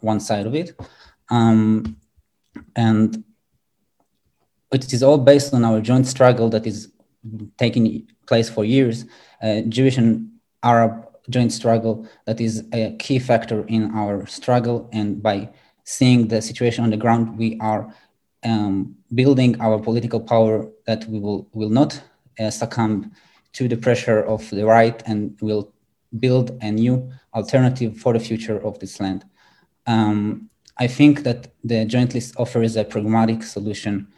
one 0.00 0.20
side 0.20 0.46
of 0.46 0.54
it. 0.54 0.78
Um, 1.28 1.96
and 2.74 3.22
it 4.72 4.92
is 4.92 5.02
all 5.02 5.18
based 5.18 5.52
on 5.52 5.64
our 5.64 5.80
joint 5.80 6.06
struggle 6.06 6.48
that 6.50 6.66
is 6.66 6.92
taking 7.58 8.06
place 8.26 8.48
for 8.48 8.64
years, 8.64 9.04
uh, 9.42 9.60
Jewish 9.68 9.98
and 9.98 10.30
Arab 10.62 11.05
joint 11.30 11.52
struggle 11.52 12.06
that 12.26 12.40
is 12.40 12.64
a 12.72 12.96
key 12.98 13.18
factor 13.18 13.64
in 13.66 13.90
our 13.94 14.26
struggle. 14.26 14.88
And 14.92 15.22
by 15.22 15.50
seeing 15.84 16.28
the 16.28 16.40
situation 16.42 16.84
on 16.84 16.90
the 16.90 16.96
ground, 16.96 17.38
we 17.38 17.58
are 17.60 17.92
um, 18.44 18.96
building 19.14 19.60
our 19.60 19.78
political 19.78 20.20
power 20.20 20.68
that 20.86 21.04
we 21.06 21.18
will, 21.18 21.48
will 21.52 21.70
not 21.70 22.00
uh, 22.38 22.50
succumb 22.50 23.12
to 23.54 23.68
the 23.68 23.76
pressure 23.76 24.20
of 24.22 24.48
the 24.50 24.64
right 24.64 25.02
and 25.06 25.36
will 25.40 25.72
build 26.18 26.56
a 26.62 26.70
new 26.70 27.10
alternative 27.34 27.96
for 27.96 28.12
the 28.12 28.20
future 28.20 28.58
of 28.64 28.78
this 28.78 29.00
land. 29.00 29.24
Um, 29.86 30.50
I 30.78 30.86
think 30.86 31.22
that 31.22 31.48
the 31.64 31.84
joint 31.84 32.14
list 32.14 32.34
offers 32.36 32.76
a 32.76 32.84
pragmatic 32.84 33.42
solution 33.42 34.08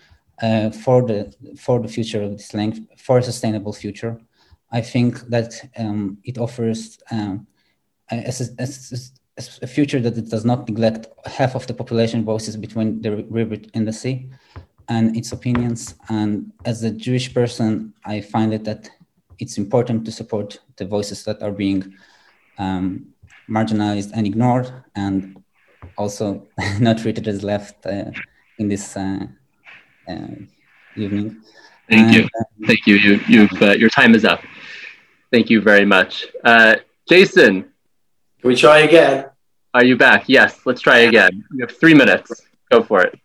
uh, 0.43 0.71
for 0.71 1.03
the 1.03 1.35
for 1.57 1.81
the 1.81 1.89
future 1.89 2.23
of 2.23 2.33
this 2.33 2.55
land, 2.55 2.87
for 2.97 3.19
a 3.19 3.23
sustainable 3.23 3.73
future. 3.73 4.21
I 4.71 4.81
think 4.81 5.21
that 5.29 5.71
um, 5.77 6.19
it 6.25 6.39
offers 6.39 6.99
um, 7.11 7.47
a, 8.11 8.17
a, 8.17 8.33
a, 8.59 9.43
a, 9.63 9.67
future 9.67 10.01
that 10.01 10.19
it 10.19 10.29
does 10.29 10.45
not 10.45 10.69
neglect 10.69 11.07
half 11.27 11.55
of 11.55 11.67
the 11.67 11.75
population 11.75 12.25
voices 12.25 12.57
between 12.57 13.01
the 13.01 13.25
river 13.31 13.57
and 13.75 13.89
the 13.89 13.93
sea 13.93 14.29
and 14.89 15.17
its 15.17 15.33
opinions. 15.33 15.95
And 16.09 16.53
as 16.65 16.83
a 16.83 16.91
Jewish 16.91 17.33
person, 17.33 17.95
I 18.05 18.21
find 18.21 18.53
it 18.53 18.65
that 18.65 18.91
it's 19.39 19.57
important 19.57 20.05
to 20.05 20.13
support 20.13 20.59
the 20.77 20.85
voices 20.85 21.25
that 21.25 21.43
are 21.43 21.53
being 21.53 21.95
um, 22.59 23.07
marginalized 23.49 24.11
and 24.15 24.27
ignored 24.27 24.71
and 24.95 25.43
also 25.97 26.47
not 26.81 26.99
treated 26.99 27.27
as 27.29 27.43
left 27.43 27.87
uh, 27.87 28.11
in 28.59 28.69
this 28.69 28.97
uh, 28.97 29.27
uh, 30.09 30.29
evening. 30.97 31.41
Thank 31.89 32.15
you. 32.15 32.29
Thank 32.67 32.87
you. 32.87 32.97
You, 32.97 33.21
you've, 33.29 33.63
uh, 33.63 33.73
your 33.73 33.89
time 33.89 34.15
is 34.15 34.25
up. 34.25 34.43
Thank 35.31 35.51
you 35.51 35.61
very 35.61 35.85
much. 35.85 36.27
Uh, 36.43 36.77
Jason. 37.09 37.63
Can 38.41 38.49
we 38.49 38.57
try 38.57 38.79
again? 38.81 39.27
Are 39.75 39.85
you 39.85 39.97
back? 39.97 40.25
Yes, 40.27 40.61
let's 40.65 40.81
try 40.81 40.99
again. 41.01 41.45
You 41.53 41.67
have 41.67 41.77
three 41.77 41.95
minutes. 41.95 42.43
Go 42.71 42.83
for 42.83 43.03
it. 43.03 43.19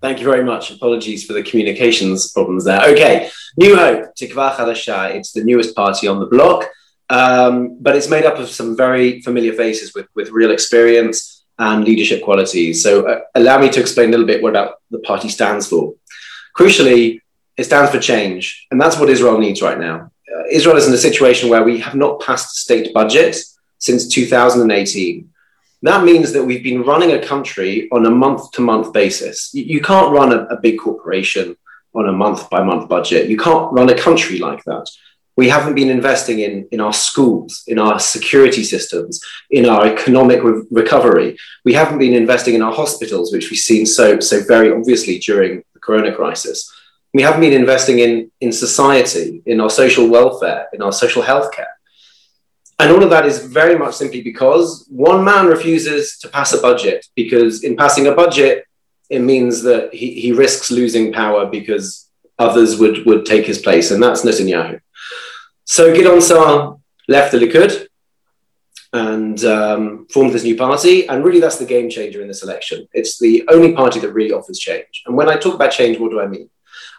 Thank 0.00 0.20
you 0.20 0.26
very 0.26 0.44
much. 0.44 0.70
Apologies 0.70 1.26
for 1.26 1.32
the 1.32 1.42
communications 1.42 2.30
problems 2.32 2.64
there. 2.64 2.80
Okay, 2.90 3.30
New 3.56 3.76
Hope, 3.76 4.14
Tikva 4.14 4.54
Chadasha. 4.54 5.14
It's 5.16 5.32
the 5.32 5.42
newest 5.42 5.74
party 5.74 6.06
on 6.06 6.20
the 6.20 6.26
block, 6.26 6.66
um, 7.10 7.78
but 7.80 7.96
it's 7.96 8.08
made 8.08 8.24
up 8.24 8.38
of 8.38 8.48
some 8.48 8.76
very 8.76 9.20
familiar 9.22 9.52
faces 9.54 9.94
with, 9.94 10.06
with 10.14 10.30
real 10.30 10.52
experience 10.52 11.44
and 11.58 11.84
leadership 11.84 12.22
qualities. 12.22 12.80
So 12.80 13.08
uh, 13.08 13.20
allow 13.34 13.58
me 13.58 13.70
to 13.70 13.80
explain 13.80 14.10
a 14.10 14.12
little 14.12 14.26
bit 14.26 14.40
what 14.40 14.50
about 14.50 14.74
the 14.92 15.00
party 15.00 15.28
stands 15.28 15.66
for. 15.66 15.94
Crucially, 16.56 17.20
it 17.56 17.64
stands 17.64 17.90
for 17.90 17.98
change, 17.98 18.68
and 18.70 18.80
that's 18.80 18.98
what 19.00 19.10
Israel 19.10 19.38
needs 19.38 19.62
right 19.62 19.80
now. 19.80 20.12
Uh, 20.34 20.44
Israel 20.50 20.76
is 20.76 20.86
in 20.86 20.94
a 20.94 20.98
situation 20.98 21.48
where 21.48 21.62
we 21.62 21.78
have 21.78 21.94
not 21.94 22.20
passed 22.20 22.56
a 22.56 22.60
state 22.60 22.92
budget 22.92 23.36
since 23.78 24.08
2018. 24.08 25.28
That 25.82 26.04
means 26.04 26.32
that 26.32 26.44
we've 26.44 26.62
been 26.62 26.82
running 26.82 27.12
a 27.12 27.24
country 27.24 27.88
on 27.92 28.04
a 28.06 28.10
month 28.10 28.50
to 28.52 28.60
month 28.60 28.92
basis. 28.92 29.54
You, 29.54 29.80
can't 29.80 30.12
run 30.12 30.32
a, 30.32 30.44
a 30.46 30.60
big 30.60 30.78
corporation 30.78 31.56
on 31.94 32.08
a 32.08 32.12
month 32.12 32.50
by 32.50 32.62
month 32.62 32.88
budget. 32.88 33.28
You 33.28 33.36
can't 33.36 33.72
run 33.72 33.88
a 33.88 33.96
country 33.96 34.38
like 34.38 34.64
that. 34.64 34.88
We 35.36 35.48
haven't 35.48 35.76
been 35.76 35.88
investing 35.88 36.40
in, 36.40 36.66
in 36.72 36.80
our 36.80 36.92
schools, 36.92 37.62
in 37.68 37.78
our 37.78 38.00
security 38.00 38.64
systems, 38.64 39.20
in 39.52 39.66
our 39.66 39.86
economic 39.86 40.42
re- 40.42 40.64
recovery. 40.72 41.38
We 41.64 41.74
haven't 41.74 41.98
been 41.98 42.14
investing 42.14 42.54
in 42.56 42.62
our 42.62 42.72
hospitals, 42.72 43.32
which 43.32 43.48
we've 43.48 43.60
seen 43.60 43.86
so, 43.86 44.18
so 44.18 44.42
very 44.42 44.72
obviously 44.72 45.20
during 45.20 45.62
the 45.74 45.80
corona 45.80 46.12
crisis. 46.12 46.68
We 47.18 47.24
haven't 47.24 47.40
been 47.40 47.52
investing 47.52 47.98
in, 47.98 48.30
in 48.40 48.52
society, 48.52 49.42
in 49.44 49.60
our 49.60 49.70
social 49.70 50.06
welfare, 50.06 50.68
in 50.72 50.80
our 50.82 50.92
social 50.92 51.20
health 51.20 51.50
care. 51.50 51.74
And 52.78 52.92
all 52.92 53.02
of 53.02 53.10
that 53.10 53.26
is 53.26 53.44
very 53.44 53.76
much 53.76 53.96
simply 53.96 54.22
because 54.22 54.86
one 54.88 55.24
man 55.24 55.46
refuses 55.46 56.16
to 56.18 56.28
pass 56.28 56.52
a 56.52 56.60
budget, 56.62 57.08
because 57.16 57.64
in 57.64 57.74
passing 57.76 58.06
a 58.06 58.14
budget, 58.14 58.66
it 59.10 59.18
means 59.18 59.62
that 59.64 59.92
he, 59.92 60.20
he 60.20 60.30
risks 60.30 60.70
losing 60.70 61.12
power 61.12 61.46
because 61.46 62.08
others 62.38 62.78
would, 62.78 63.04
would 63.04 63.26
take 63.26 63.46
his 63.46 63.58
place, 63.58 63.90
and 63.90 64.00
that's 64.00 64.24
Netanyahu. 64.24 64.80
So 65.64 65.92
Gideon 65.92 66.20
Sa'ar 66.20 66.78
left 67.08 67.32
the 67.32 67.38
Likud 67.38 67.88
and 68.92 69.44
um, 69.44 70.06
formed 70.12 70.34
this 70.34 70.44
new 70.44 70.56
party, 70.56 71.08
and 71.08 71.24
really 71.24 71.40
that's 71.40 71.58
the 71.58 71.66
game 71.74 71.90
changer 71.90 72.22
in 72.22 72.28
this 72.28 72.44
election. 72.44 72.86
It's 72.92 73.18
the 73.18 73.42
only 73.48 73.72
party 73.72 73.98
that 73.98 74.12
really 74.12 74.30
offers 74.30 74.60
change. 74.60 75.02
And 75.04 75.16
when 75.16 75.28
I 75.28 75.36
talk 75.36 75.54
about 75.54 75.72
change, 75.72 75.98
what 75.98 76.12
do 76.12 76.20
I 76.20 76.28
mean? 76.28 76.48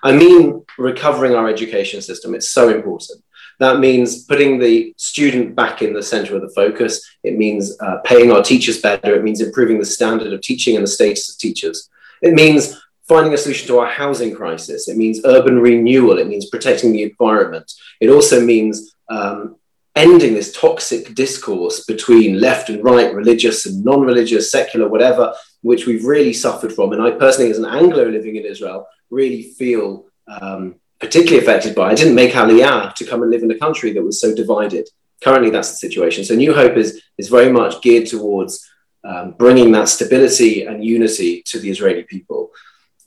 I 0.03 0.11
mean 0.11 0.65
recovering 0.77 1.35
our 1.35 1.47
education 1.49 2.01
system. 2.01 2.33
It's 2.33 2.51
so 2.51 2.69
important. 2.69 3.23
That 3.59 3.79
means 3.79 4.23
putting 4.23 4.59
the 4.59 4.93
student 4.97 5.55
back 5.55 5.81
in 5.81 5.93
the 5.93 6.01
center 6.01 6.35
of 6.35 6.41
the 6.41 6.53
focus. 6.55 7.05
It 7.23 7.37
means 7.37 7.77
uh, 7.81 7.97
paying 8.05 8.31
our 8.31 8.41
teachers 8.41 8.81
better. 8.81 9.15
It 9.15 9.23
means 9.23 9.41
improving 9.41 9.79
the 9.79 9.85
standard 9.85 10.31
of 10.31 10.41
teaching 10.41 10.77
and 10.77 10.83
the 10.83 10.89
status 10.89 11.29
of 11.29 11.37
teachers. 11.37 11.89
It 12.21 12.33
means 12.33 12.79
finding 13.07 13.33
a 13.33 13.37
solution 13.37 13.67
to 13.67 13.79
our 13.79 13.89
housing 13.89 14.33
crisis. 14.33 14.87
It 14.87 14.95
means 14.95 15.19
urban 15.25 15.59
renewal. 15.59 16.19
It 16.19 16.27
means 16.27 16.49
protecting 16.49 16.93
the 16.93 17.03
environment. 17.03 17.69
It 17.99 18.09
also 18.09 18.39
means 18.39 18.95
um, 19.09 19.57
ending 19.95 20.35
this 20.35 20.53
toxic 20.53 21.13
discourse 21.15 21.83
between 21.85 22.39
left 22.39 22.69
and 22.69 22.81
right, 22.81 23.13
religious 23.13 23.65
and 23.65 23.83
non 23.83 24.01
religious, 24.01 24.51
secular, 24.51 24.87
whatever, 24.87 25.33
which 25.61 25.85
we've 25.85 26.05
really 26.05 26.33
suffered 26.33 26.71
from. 26.71 26.93
And 26.93 27.01
I 27.01 27.11
personally, 27.11 27.51
as 27.51 27.57
an 27.57 27.65
Anglo 27.65 28.05
living 28.05 28.37
in 28.37 28.45
Israel, 28.45 28.87
really 29.09 29.43
feel 29.43 30.05
um, 30.27 30.75
particularly 30.99 31.43
affected 31.43 31.75
by. 31.75 31.89
I 31.89 31.95
didn't 31.95 32.15
make 32.15 32.33
Aliyah 32.33 32.93
to 32.95 33.05
come 33.05 33.21
and 33.21 33.31
live 33.31 33.43
in 33.43 33.51
a 33.51 33.57
country 33.57 33.93
that 33.93 34.03
was 34.03 34.19
so 34.19 34.35
divided. 34.35 34.89
Currently, 35.21 35.49
that's 35.49 35.71
the 35.71 35.77
situation. 35.77 36.23
So, 36.23 36.35
New 36.35 36.53
Hope 36.53 36.77
is, 36.77 37.01
is 37.17 37.29
very 37.29 37.51
much 37.51 37.81
geared 37.81 38.07
towards 38.07 38.69
um, 39.03 39.31
bringing 39.31 39.71
that 39.73 39.89
stability 39.89 40.65
and 40.65 40.83
unity 40.83 41.41
to 41.43 41.59
the 41.59 41.69
Israeli 41.69 42.03
people. 42.03 42.51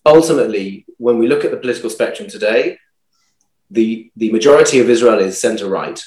Ultimately, 0.04 0.84
when 0.98 1.18
we 1.18 1.28
look 1.28 1.44
at 1.44 1.50
the 1.50 1.56
political 1.56 1.90
spectrum 1.90 2.28
today, 2.28 2.78
the, 3.70 4.10
the 4.16 4.32
majority 4.32 4.80
of 4.80 4.90
Israel 4.90 5.18
is 5.18 5.40
center 5.40 5.68
right. 5.68 6.02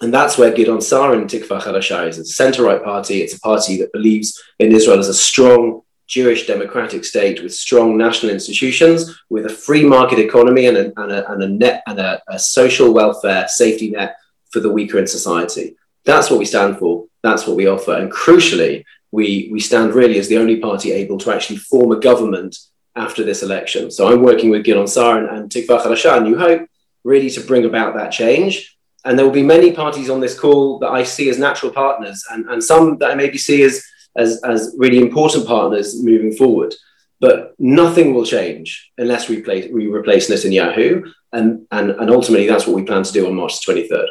And 0.00 0.12
that's 0.12 0.36
where 0.36 0.50
Gideon 0.52 0.80
Sa'ar 0.80 1.14
and 1.14 1.30
Tikva 1.30 1.62
Hadasha 1.62 2.08
is. 2.08 2.18
It's 2.18 2.30
a 2.30 2.34
center 2.34 2.64
right 2.64 2.82
party. 2.82 3.22
It's 3.22 3.34
a 3.34 3.40
party 3.40 3.78
that 3.78 3.92
believes 3.92 4.42
in 4.58 4.72
Israel 4.72 4.98
as 4.98 5.08
a 5.08 5.14
strong 5.14 5.81
Jewish 6.06 6.46
democratic 6.46 7.04
state 7.04 7.42
with 7.42 7.54
strong 7.54 7.96
national 7.96 8.32
institutions, 8.32 9.18
with 9.30 9.46
a 9.46 9.48
free 9.48 9.84
market 9.84 10.18
economy 10.18 10.66
and 10.66 10.76
a, 10.76 11.00
and 11.00 11.12
a, 11.12 11.32
and 11.32 11.42
a 11.42 11.48
net 11.48 11.82
and 11.86 11.98
a, 11.98 12.22
a 12.28 12.38
social 12.38 12.92
welfare 12.92 13.48
safety 13.48 13.90
net 13.90 14.16
for 14.50 14.60
the 14.60 14.70
weaker 14.70 14.98
in 14.98 15.06
society. 15.06 15.76
That's 16.04 16.30
what 16.30 16.38
we 16.38 16.44
stand 16.44 16.78
for. 16.78 17.06
That's 17.22 17.46
what 17.46 17.56
we 17.56 17.66
offer. 17.66 17.94
And 17.94 18.12
crucially, 18.12 18.84
we, 19.10 19.48
we 19.52 19.60
stand 19.60 19.94
really 19.94 20.18
as 20.18 20.28
the 20.28 20.38
only 20.38 20.56
party 20.56 20.92
able 20.92 21.18
to 21.18 21.32
actually 21.32 21.58
form 21.58 21.92
a 21.92 22.00
government 22.00 22.58
after 22.96 23.24
this 23.24 23.42
election. 23.42 23.90
So 23.90 24.12
I'm 24.12 24.22
working 24.22 24.50
with 24.50 24.64
Gideon 24.64 24.86
Sa'ar 24.86 25.18
and, 25.18 25.28
and 25.28 25.50
Tikva 25.50 25.82
Hadasha, 25.82 26.16
and 26.16 26.26
New 26.26 26.38
Hope, 26.38 26.68
really 27.04 27.30
to 27.30 27.40
bring 27.40 27.64
about 27.64 27.94
that 27.94 28.10
change. 28.10 28.76
And 29.04 29.18
there 29.18 29.24
will 29.24 29.32
be 29.32 29.42
many 29.42 29.72
parties 29.72 30.10
on 30.10 30.20
this 30.20 30.38
call 30.38 30.78
that 30.80 30.90
I 30.90 31.02
see 31.02 31.28
as 31.30 31.38
natural 31.38 31.72
partners, 31.72 32.24
and, 32.30 32.48
and 32.50 32.62
some 32.62 32.98
that 32.98 33.10
I 33.10 33.14
maybe 33.14 33.38
see 33.38 33.62
as 33.62 33.82
as, 34.16 34.40
as 34.44 34.74
really 34.78 34.98
important 34.98 35.46
partners 35.46 36.02
moving 36.02 36.32
forward. 36.32 36.74
But 37.20 37.54
nothing 37.58 38.14
will 38.14 38.26
change 38.26 38.90
unless 38.98 39.28
we, 39.28 39.42
play, 39.42 39.70
we 39.70 39.86
replace 39.86 40.28
Netanyahu. 40.28 41.10
And, 41.32 41.66
and, 41.70 41.92
and 41.92 42.10
ultimately, 42.10 42.46
that's 42.46 42.66
what 42.66 42.76
we 42.76 42.82
plan 42.82 43.04
to 43.04 43.12
do 43.12 43.26
on 43.26 43.34
March 43.34 43.64
23rd. 43.64 44.06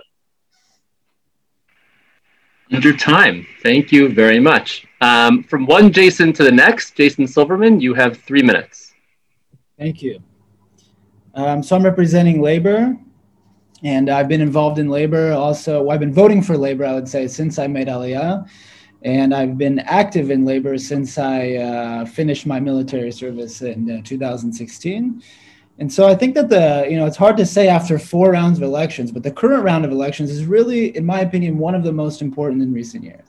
Under 2.72 2.96
time. 2.96 3.46
Thank 3.64 3.92
you 3.92 4.08
very 4.10 4.40
much. 4.40 4.88
Um, 5.02 5.44
from 5.44 5.66
one 5.66 5.92
Jason 5.92 6.32
to 6.34 6.44
the 6.44 6.52
next, 6.52 6.96
Jason 6.96 7.28
Silverman, 7.28 7.82
you 7.82 7.94
have 7.94 8.18
three 8.18 8.42
minutes. 8.42 8.94
Thank 9.78 10.02
you. 10.02 10.22
Um, 11.34 11.62
so 11.62 11.76
I'm 11.76 11.84
representing 11.84 12.42
labor, 12.42 12.98
and 13.84 14.10
I've 14.10 14.30
been 14.30 14.42
involved 14.42 14.80
in 14.80 14.90
labor 14.90 15.34
also. 15.34 15.82
Well, 15.82 15.92
I've 15.92 16.00
been 16.00 16.14
voting 16.14 16.42
for 16.42 16.58
labor, 16.58 16.86
I 16.86 16.94
would 16.94 17.10
say, 17.10 17.28
since 17.28 17.60
I 17.60 17.68
made 17.68 17.88
Aliyah 17.88 18.48
and 19.04 19.34
I've 19.34 19.58
been 19.58 19.80
active 19.80 20.30
in 20.30 20.46
labor 20.46 20.78
since 20.78 21.18
I 21.18 21.54
uh, 21.56 22.06
finished 22.06 22.46
my 22.46 22.60
military 22.60 23.12
service 23.12 23.62
in 23.62 23.90
uh, 23.90 24.02
2016. 24.04 25.24
And 25.80 25.92
so 25.92 26.08
I 26.08 26.14
think 26.14 26.36
that 26.36 26.50
the, 26.50 26.86
you 26.88 26.98
know, 26.98 27.08
it's 27.08 27.18
hard 27.18 27.38
to 27.38 27.46
say 27.46 27.68
after 27.68 27.98
four 27.98 28.32
rounds 28.32 28.60
of 28.60 28.64
elections, 28.64 29.12
but 29.12 29.24
the 29.24 29.32
current 29.32 29.64
round 29.64 29.84
of 29.84 29.92
elections 29.92 30.30
is 30.30 30.46
really, 30.46 30.96
in 30.96 31.06
my 31.06 31.22
opinion, 31.22 31.58
one 31.58 31.74
of 31.74 31.84
the 31.84 31.92
most 31.92 32.22
important 32.22 32.62
in 32.62 32.72
recent 32.72 33.04
years. 33.04 33.26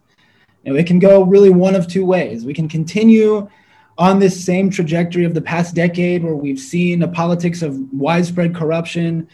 You 0.63 0.73
know, 0.73 0.79
it 0.79 0.87
can 0.87 0.99
go 0.99 1.23
really 1.23 1.49
one 1.49 1.75
of 1.75 1.89
two 1.89 2.05
ways. 2.05 2.45
We 2.45 2.53
can 2.53 2.69
continue 2.69 3.49
on 3.97 4.19
this 4.19 4.45
same 4.45 4.69
trajectory 4.69 5.25
of 5.25 5.33
the 5.33 5.41
past 5.41 5.75
decade 5.75 6.23
where 6.23 6.35
we've 6.35 6.59
seen 6.59 7.03
a 7.03 7.09
politics 7.09 7.63
of 7.63 7.79
widespread 7.93 8.55
corruption, 8.55 9.29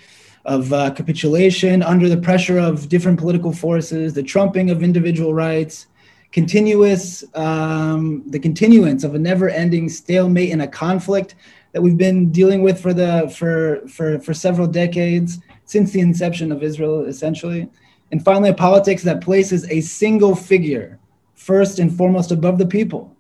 of 0.45 0.73
uh, 0.73 0.91
capitulation 0.93 1.83
under 1.83 2.09
the 2.09 2.17
pressure 2.17 2.59
of 2.59 2.89
different 2.89 3.19
political 3.19 3.53
forces, 3.53 4.15
the 4.15 4.23
trumping 4.23 4.71
of 4.71 4.83
individual 4.83 5.35
rights, 5.35 5.89
continuous 6.33 7.25
um, 7.35 8.23
the 8.31 8.39
continuance 8.39 9.05
of 9.05 9.15
a 9.15 9.19
never-ending 9.19 9.89
stalemate 9.89 10.51
in 10.51 10.61
a 10.61 10.69
conflict 10.69 11.35
that 11.73 11.83
we've 11.83 11.97
been 11.97 12.31
dealing 12.31 12.63
with 12.63 12.81
for 12.81 12.93
the 12.93 13.33
for 13.37 13.87
for 13.89 14.19
for 14.21 14.35
several 14.35 14.67
decades 14.67 15.39
since 15.65 15.93
the 15.93 16.01
inception 16.01 16.51
of 16.51 16.63
Israel, 16.63 17.05
essentially, 17.05 17.69
and 18.11 18.25
finally 18.25 18.51
a 18.51 18.55
politics 18.55 19.03
that 19.03 19.21
places 19.21 19.69
a 19.71 19.81
single 19.81 20.35
figure 20.35 20.99
first 21.35 21.79
and 21.79 21.95
foremost 21.95 22.33
above 22.33 22.59
the 22.59 22.67
people, 22.67 23.15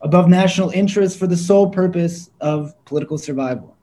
above 0.00 0.28
national 0.28 0.70
interests 0.70 1.18
for 1.18 1.26
the 1.26 1.36
sole 1.36 1.70
purpose 1.70 2.30
of 2.40 2.74
political 2.84 3.16
survival. 3.16 3.76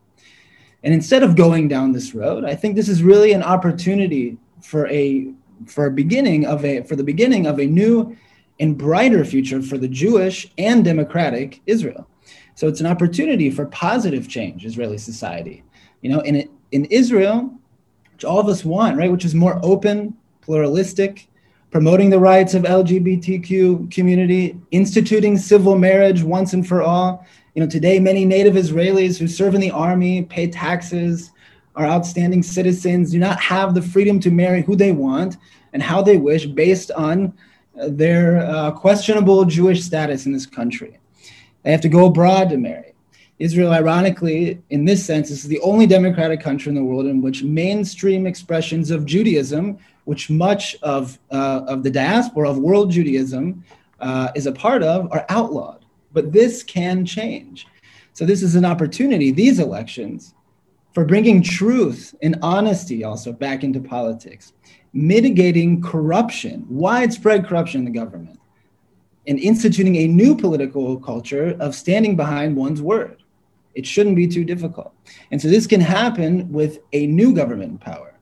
And 0.83 0.93
instead 0.93 1.23
of 1.23 1.35
going 1.35 1.67
down 1.67 1.91
this 1.91 2.13
road, 2.15 2.43
I 2.43 2.55
think 2.55 2.75
this 2.75 2.89
is 2.89 3.03
really 3.03 3.33
an 3.33 3.43
opportunity 3.43 4.37
for 4.61 4.87
a 4.87 5.31
for 5.67 5.85
a 5.85 5.91
beginning 5.91 6.45
of 6.45 6.65
a 6.65 6.83
for 6.83 6.95
the 6.95 7.03
beginning 7.03 7.45
of 7.45 7.59
a 7.59 7.65
new 7.65 8.15
and 8.61 8.77
brighter 8.77 9.25
future 9.25 9.61
for 9.61 9.77
the 9.77 9.87
Jewish 9.87 10.49
and 10.57 10.85
democratic 10.85 11.61
Israel. 11.65 12.07
So 12.55 12.67
it's 12.67 12.79
an 12.79 12.85
opportunity 12.85 13.49
for 13.49 13.65
positive 13.65 14.29
change, 14.29 14.65
Israeli 14.65 14.99
society. 14.99 15.63
You 16.01 16.11
know, 16.11 16.19
in 16.21 16.47
in 16.71 16.85
Israel, 16.85 17.51
which 18.13 18.23
all 18.23 18.39
of 18.39 18.47
us 18.47 18.63
want, 18.63 18.97
right, 18.97 19.11
which 19.11 19.25
is 19.25 19.35
more 19.35 19.59
open, 19.63 20.15
pluralistic, 20.41 21.27
promoting 21.71 22.09
the 22.09 22.19
rights 22.19 22.53
of 22.53 22.63
LGBTQ 22.63 23.91
community, 23.91 24.57
instituting 24.69 25.37
civil 25.37 25.77
marriage 25.77 26.21
once 26.21 26.53
and 26.53 26.65
for 26.65 26.81
all. 26.81 27.25
You 27.55 27.63
know, 27.63 27.69
today 27.69 27.99
many 27.99 28.25
native 28.25 28.53
Israelis 28.53 29.17
who 29.17 29.27
serve 29.27 29.55
in 29.55 29.61
the 29.61 29.71
army, 29.71 30.23
pay 30.23 30.47
taxes, 30.47 31.31
are 31.75 31.85
outstanding 31.85 32.43
citizens, 32.43 33.11
do 33.11 33.19
not 33.19 33.39
have 33.39 33.73
the 33.73 33.81
freedom 33.81 34.19
to 34.19 34.29
marry 34.29 34.61
who 34.61 34.75
they 34.75 34.91
want 34.91 35.37
and 35.73 35.81
how 35.81 36.01
they 36.01 36.17
wish 36.17 36.45
based 36.45 36.91
on 36.91 37.33
their 37.87 38.39
uh, 38.45 38.71
questionable 38.71 39.45
Jewish 39.45 39.83
status 39.83 40.25
in 40.25 40.31
this 40.31 40.45
country. 40.45 40.99
They 41.63 41.71
have 41.71 41.81
to 41.81 41.89
go 41.89 42.05
abroad 42.05 42.49
to 42.49 42.57
marry. 42.57 42.93
Israel, 43.39 43.71
ironically, 43.71 44.61
in 44.69 44.85
this 44.85 45.03
sense, 45.03 45.31
is 45.31 45.43
the 45.43 45.59
only 45.61 45.87
democratic 45.87 46.41
country 46.41 46.69
in 46.69 46.75
the 46.75 46.83
world 46.83 47.07
in 47.07 47.21
which 47.21 47.43
mainstream 47.43 48.27
expressions 48.27 48.91
of 48.91 49.05
Judaism, 49.05 49.79
which 50.05 50.29
much 50.29 50.75
of, 50.83 51.17
uh, 51.31 51.61
of 51.67 51.81
the 51.81 51.89
diaspora 51.89 52.49
of 52.49 52.59
world 52.59 52.91
Judaism 52.91 53.63
uh, 53.99 54.31
is 54.35 54.45
a 54.45 54.51
part 54.51 54.83
of, 54.83 55.11
are 55.11 55.25
outlawed. 55.29 55.85
But 56.13 56.31
this 56.31 56.61
can 56.61 57.03
change. 57.03 57.65
So, 58.13 58.25
this 58.25 58.43
is 58.43 58.55
an 58.55 58.65
opportunity, 58.65 59.31
these 59.31 59.57
elections, 59.57 60.35
for 60.93 61.05
bringing 61.05 61.41
truth 61.41 62.13
and 62.21 62.37
honesty 62.43 63.03
also 63.03 63.31
back 63.31 63.63
into 63.63 63.79
politics 63.79 64.53
mitigating 64.93 65.81
corruption, 65.81 66.65
widespread 66.69 67.45
corruption 67.47 67.79
in 67.79 67.85
the 67.85 67.99
government, 67.99 68.39
and 69.27 69.39
instituting 69.39 69.95
a 69.97 70.07
new 70.07 70.35
political 70.35 70.99
culture 70.99 71.55
of 71.59 71.75
standing 71.75 72.15
behind 72.15 72.55
one's 72.55 72.81
word. 72.81 73.23
It 73.73 73.85
shouldn't 73.85 74.15
be 74.15 74.27
too 74.27 74.43
difficult. 74.43 74.93
And 75.31 75.41
so 75.41 75.47
this 75.47 75.67
can 75.67 75.79
happen 75.79 76.51
with 76.51 76.79
a 76.91 77.07
new 77.07 77.33
government 77.33 77.79
power. 77.79 78.13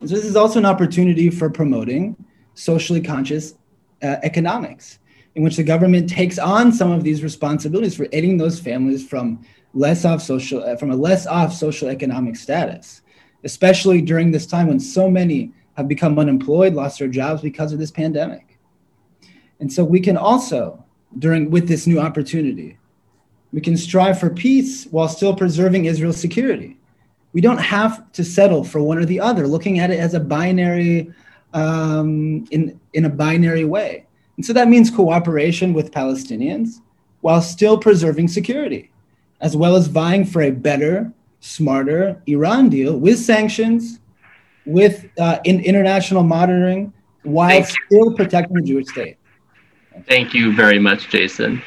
And 0.00 0.10
so 0.10 0.14
this 0.14 0.26
is 0.26 0.36
also 0.36 0.58
an 0.58 0.66
opportunity 0.66 1.30
for 1.30 1.48
promoting 1.48 2.16
socially 2.54 3.00
conscious 3.00 3.54
uh, 4.02 4.16
economics, 4.22 4.98
in 5.36 5.42
which 5.42 5.56
the 5.56 5.62
government 5.62 6.10
takes 6.10 6.38
on 6.38 6.72
some 6.72 6.90
of 6.90 7.02
these 7.02 7.22
responsibilities 7.22 7.96
for 7.96 8.06
aiding 8.12 8.36
those 8.36 8.60
families 8.60 9.06
from 9.06 9.44
less 9.72 10.04
off 10.04 10.22
social, 10.22 10.62
uh, 10.62 10.76
from 10.76 10.90
a 10.90 10.96
less 10.96 11.26
off 11.26 11.52
social 11.52 11.88
economic 11.88 12.36
status 12.36 13.02
especially 13.46 14.02
during 14.02 14.32
this 14.32 14.44
time 14.44 14.66
when 14.66 14.80
so 14.80 15.08
many 15.08 15.52
have 15.76 15.86
become 15.86 16.18
unemployed, 16.18 16.74
lost 16.74 16.98
their 16.98 17.08
jobs 17.08 17.40
because 17.40 17.72
of 17.72 17.78
this 17.78 17.92
pandemic. 17.92 18.58
And 19.60 19.72
so 19.72 19.84
we 19.84 20.00
can 20.00 20.16
also, 20.16 20.84
during 21.18 21.50
with 21.50 21.68
this 21.68 21.86
new 21.86 22.00
opportunity, 22.00 22.76
we 23.52 23.60
can 23.60 23.76
strive 23.76 24.18
for 24.18 24.30
peace 24.30 24.86
while 24.86 25.08
still 25.08 25.34
preserving 25.34 25.84
Israel's 25.84 26.20
security. 26.20 26.76
We 27.32 27.40
don't 27.40 27.60
have 27.76 28.10
to 28.12 28.24
settle 28.24 28.64
for 28.64 28.82
one 28.82 28.98
or 28.98 29.04
the 29.04 29.20
other, 29.20 29.46
looking 29.46 29.78
at 29.78 29.92
it 29.92 30.00
as 30.00 30.14
a 30.14 30.20
binary, 30.20 31.12
um, 31.54 32.46
in, 32.50 32.78
in 32.94 33.04
a 33.04 33.10
binary 33.10 33.64
way. 33.64 34.06
And 34.36 34.44
so 34.44 34.52
that 34.54 34.68
means 34.68 34.90
cooperation 34.90 35.72
with 35.72 35.92
Palestinians, 35.92 36.80
while 37.20 37.40
still 37.40 37.78
preserving 37.78 38.28
security, 38.28 38.90
as 39.40 39.56
well 39.56 39.76
as 39.76 39.86
vying 39.86 40.24
for 40.24 40.42
a 40.42 40.50
better, 40.50 41.12
smarter 41.46 42.20
Iran 42.26 42.68
deal 42.68 42.98
with 42.98 43.18
sanctions, 43.18 44.00
with 44.64 45.06
uh, 45.18 45.38
in 45.44 45.60
international 45.60 46.22
monitoring, 46.22 46.92
while 47.22 47.62
still 47.64 48.14
protecting 48.14 48.56
the 48.56 48.62
Jewish 48.62 48.88
state. 48.88 49.16
Thank 50.08 50.34
you 50.34 50.54
very 50.54 50.78
much, 50.78 51.08
Jason. 51.08 51.62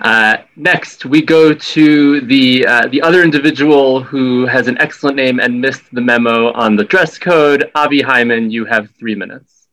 Uh, 0.00 0.38
next, 0.56 1.04
we 1.04 1.20
go 1.20 1.52
to 1.52 2.20
the 2.22 2.66
uh, 2.66 2.86
the 2.88 3.02
other 3.02 3.22
individual 3.22 4.02
who 4.02 4.46
has 4.46 4.66
an 4.66 4.78
excellent 4.78 5.16
name 5.16 5.40
and 5.40 5.60
missed 5.60 5.82
the 5.92 6.00
memo 6.00 6.52
on 6.52 6.76
the 6.76 6.84
dress 6.84 7.18
code. 7.18 7.70
Avi 7.74 8.00
Hyman, 8.00 8.50
you 8.50 8.64
have 8.64 8.88
three 8.98 9.14
minutes. 9.14 9.68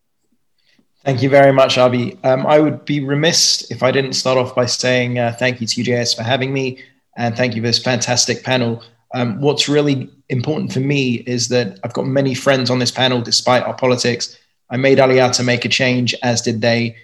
Thank 1.06 1.22
you 1.22 1.30
very 1.30 1.54
much, 1.54 1.78
Avi. 1.78 2.20
Um, 2.24 2.46
I 2.46 2.60
would 2.60 2.84
be 2.84 3.00
remiss 3.00 3.72
if 3.72 3.82
I 3.82 3.92
didn't 3.92 4.14
start 4.14 4.38
off 4.38 4.54
by 4.54 4.66
saying 4.66 5.18
uh, 5.18 5.34
thank 5.40 5.62
you 5.62 5.68
to 5.68 5.84
UJS 5.84 6.18
for 6.18 6.24
having 6.24 6.52
me, 6.52 6.84
and 7.16 7.36
thank 7.36 7.56
you 7.56 7.62
for 7.62 7.68
this 7.68 7.80
fantastic 7.80 8.44
panel. 8.44 8.84
Um, 9.14 9.40
what's 9.42 9.70
really 9.70 10.10
important 10.30 10.74
for 10.74 10.80
me 10.80 11.16
is 11.16 11.48
that 11.50 11.80
I've 11.84 11.94
got 11.94 12.06
many 12.06 12.34
friends 12.34 12.70
on 12.70 12.80
this 12.80 12.92
panel, 12.92 13.22
despite 13.22 13.64
our 13.64 13.74
politics. 13.74 14.38
I 14.70 14.78
made 14.78 14.98
Aliyah 14.98 15.34
to 15.38 15.44
make 15.44 15.64
a 15.64 15.70
change, 15.70 16.14
as 16.24 16.42
did 16.42 16.62
they 16.62 16.96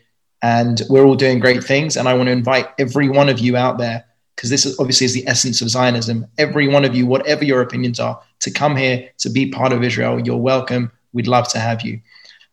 and 0.44 0.82
we're 0.90 1.06
all 1.06 1.16
doing 1.16 1.40
great 1.40 1.64
things. 1.64 1.96
And 1.96 2.08
I 2.08 2.14
want 2.14 2.28
to 2.28 2.34
invite 2.34 2.68
every 2.78 3.10
one 3.10 3.30
of 3.30 3.40
you 3.40 3.56
out 3.56 3.78
there, 3.78 4.06
because 4.36 4.50
this 4.50 4.66
is 4.66 4.78
obviously 4.78 5.06
is 5.06 5.14
the 5.14 5.26
essence 5.26 5.62
of 5.62 5.70
Zionism. 5.70 6.28
Every 6.38 6.68
one 6.68 6.84
of 6.84 6.94
you, 6.94 7.08
whatever 7.08 7.46
your 7.46 7.62
opinions 7.62 8.00
are, 8.00 8.22
to 8.42 8.52
come 8.52 8.76
here 8.76 9.10
to 9.20 9.30
be 9.30 9.50
part 9.50 9.72
of 9.72 9.84
Israel. 9.84 10.20
You're 10.20 10.38
welcome. 10.38 10.92
We'd 11.14 11.28
love 11.28 11.48
to 11.50 11.60
have 11.60 11.82
you. 11.82 12.02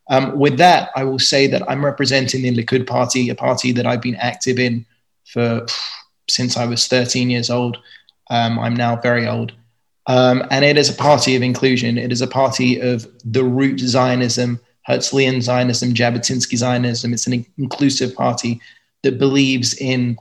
Um, 0.08 0.38
with 0.38 0.56
that, 0.58 0.90
I 0.94 1.02
will 1.02 1.18
say 1.18 1.48
that 1.48 1.68
I'm 1.68 1.84
representing 1.84 2.42
the 2.42 2.56
Likud 2.56 2.86
Party, 2.86 3.28
a 3.28 3.34
party 3.34 3.72
that 3.72 3.86
I've 3.86 4.02
been 4.02 4.16
active 4.16 4.60
in 4.60 4.86
for 5.24 5.66
since 6.28 6.56
I 6.56 6.66
was 6.66 6.86
13 6.86 7.28
years 7.28 7.50
old. 7.50 7.76
Um, 8.30 8.58
I'm 8.58 8.74
now 8.74 8.96
very 8.96 9.26
old. 9.26 9.52
Um, 10.06 10.42
and 10.50 10.64
it 10.64 10.78
is 10.78 10.88
a 10.88 10.94
party 10.94 11.36
of 11.36 11.42
inclusion. 11.42 11.98
It 11.98 12.10
is 12.10 12.22
a 12.22 12.26
party 12.26 12.80
of 12.80 13.06
the 13.24 13.44
root 13.44 13.78
Zionism 13.80 14.60
Herzlian 14.90 15.40
Zionism, 15.40 15.94
Jabotinsky 15.94 16.56
Zionism. 16.56 17.12
It's 17.12 17.26
an 17.26 17.46
inclusive 17.58 18.14
party 18.14 18.60
that 19.02 19.18
believes 19.18 19.74
in 19.74 20.18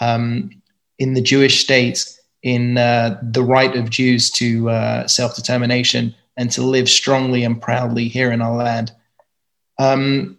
um, 0.00 0.50
in 0.98 1.14
the 1.14 1.20
Jewish 1.20 1.62
state, 1.62 2.04
in 2.42 2.78
uh, 2.78 3.18
the 3.22 3.42
right 3.42 3.74
of 3.74 3.90
Jews 3.90 4.30
to 4.32 4.70
uh, 4.70 5.06
self 5.06 5.34
determination 5.36 6.14
and 6.36 6.50
to 6.52 6.62
live 6.62 6.88
strongly 6.88 7.44
and 7.44 7.60
proudly 7.60 8.08
here 8.08 8.32
in 8.32 8.40
our 8.42 8.56
land. 8.56 8.92
Um, 9.78 10.38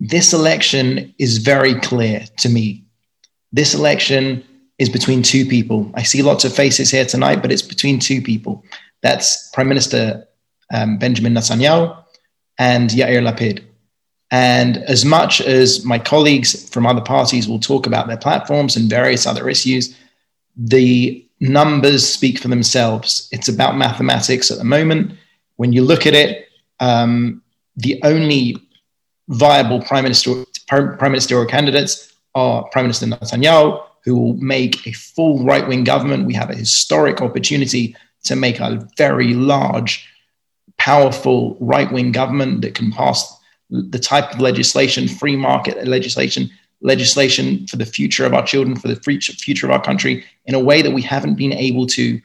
this 0.00 0.32
election 0.32 1.14
is 1.18 1.38
very 1.38 1.74
clear 1.80 2.24
to 2.38 2.48
me. 2.48 2.84
This 3.52 3.74
election 3.74 4.44
is 4.84 4.90
between 4.90 5.22
two 5.22 5.44
people. 5.46 5.90
I 5.94 6.02
see 6.02 6.20
lots 6.22 6.44
of 6.44 6.54
faces 6.54 6.90
here 6.90 7.06
tonight, 7.06 7.40
but 7.42 7.50
it's 7.50 7.68
between 7.74 7.98
two 7.98 8.20
people. 8.20 8.62
That's 9.02 9.50
Prime 9.54 9.68
Minister 9.68 10.28
um, 10.74 10.98
Benjamin 10.98 11.34
Netanyahu 11.34 11.96
and 12.58 12.90
Yair 12.90 13.22
Lapid. 13.22 13.64
And 14.30 14.76
as 14.94 15.04
much 15.04 15.40
as 15.40 15.84
my 15.84 15.98
colleagues 15.98 16.68
from 16.68 16.86
other 16.86 17.00
parties 17.00 17.48
will 17.48 17.60
talk 17.60 17.86
about 17.86 18.06
their 18.08 18.22
platforms 18.26 18.76
and 18.76 18.90
various 18.90 19.26
other 19.26 19.48
issues, 19.48 19.96
the 20.56 21.26
numbers 21.40 22.06
speak 22.06 22.38
for 22.38 22.48
themselves. 22.48 23.28
It's 23.32 23.48
about 23.48 23.76
mathematics 23.76 24.50
at 24.50 24.58
the 24.58 24.64
moment. 24.64 25.12
When 25.56 25.72
you 25.72 25.82
look 25.82 26.06
at 26.06 26.14
it, 26.14 26.48
um, 26.80 27.42
the 27.76 28.00
only 28.02 28.56
viable 29.28 29.80
prime 29.80 30.04
minister 30.04 30.44
prime 30.68 31.12
ministerial 31.12 31.46
candidates 31.46 32.12
are 32.34 32.64
Prime 32.72 32.84
Minister 32.84 33.06
Netanyahu, 33.06 33.82
who 34.04 34.16
will 34.16 34.34
make 34.34 34.86
a 34.86 34.92
full 34.92 35.44
right 35.44 35.66
wing 35.66 35.84
government. 35.84 36.26
We 36.26 36.34
have 36.34 36.50
a 36.50 36.56
historic 36.56 37.20
opportunity 37.20 37.96
to 38.24 38.36
make 38.36 38.60
a 38.60 38.86
very 38.96 39.34
large 39.34 40.06
powerful 40.78 41.56
right 41.60 41.90
wing 41.90 42.12
government 42.12 42.62
that 42.62 42.74
can 42.74 42.92
pass 42.92 43.38
the 43.70 43.98
type 43.98 44.32
of 44.32 44.40
legislation, 44.40 45.08
free 45.08 45.36
market 45.36 45.86
legislation, 45.86 46.50
legislation 46.80 47.66
for 47.66 47.76
the 47.76 47.86
future 47.86 48.26
of 48.26 48.34
our 48.34 48.44
children, 48.44 48.76
for 48.76 48.88
the 48.88 48.96
future 48.96 49.66
of 49.66 49.72
our 49.72 49.82
country, 49.82 50.24
in 50.46 50.54
a 50.54 50.60
way 50.60 50.82
that 50.82 50.92
we 50.92 51.02
haven't 51.02 51.36
been 51.36 51.52
able 51.52 51.86
to 51.86 52.20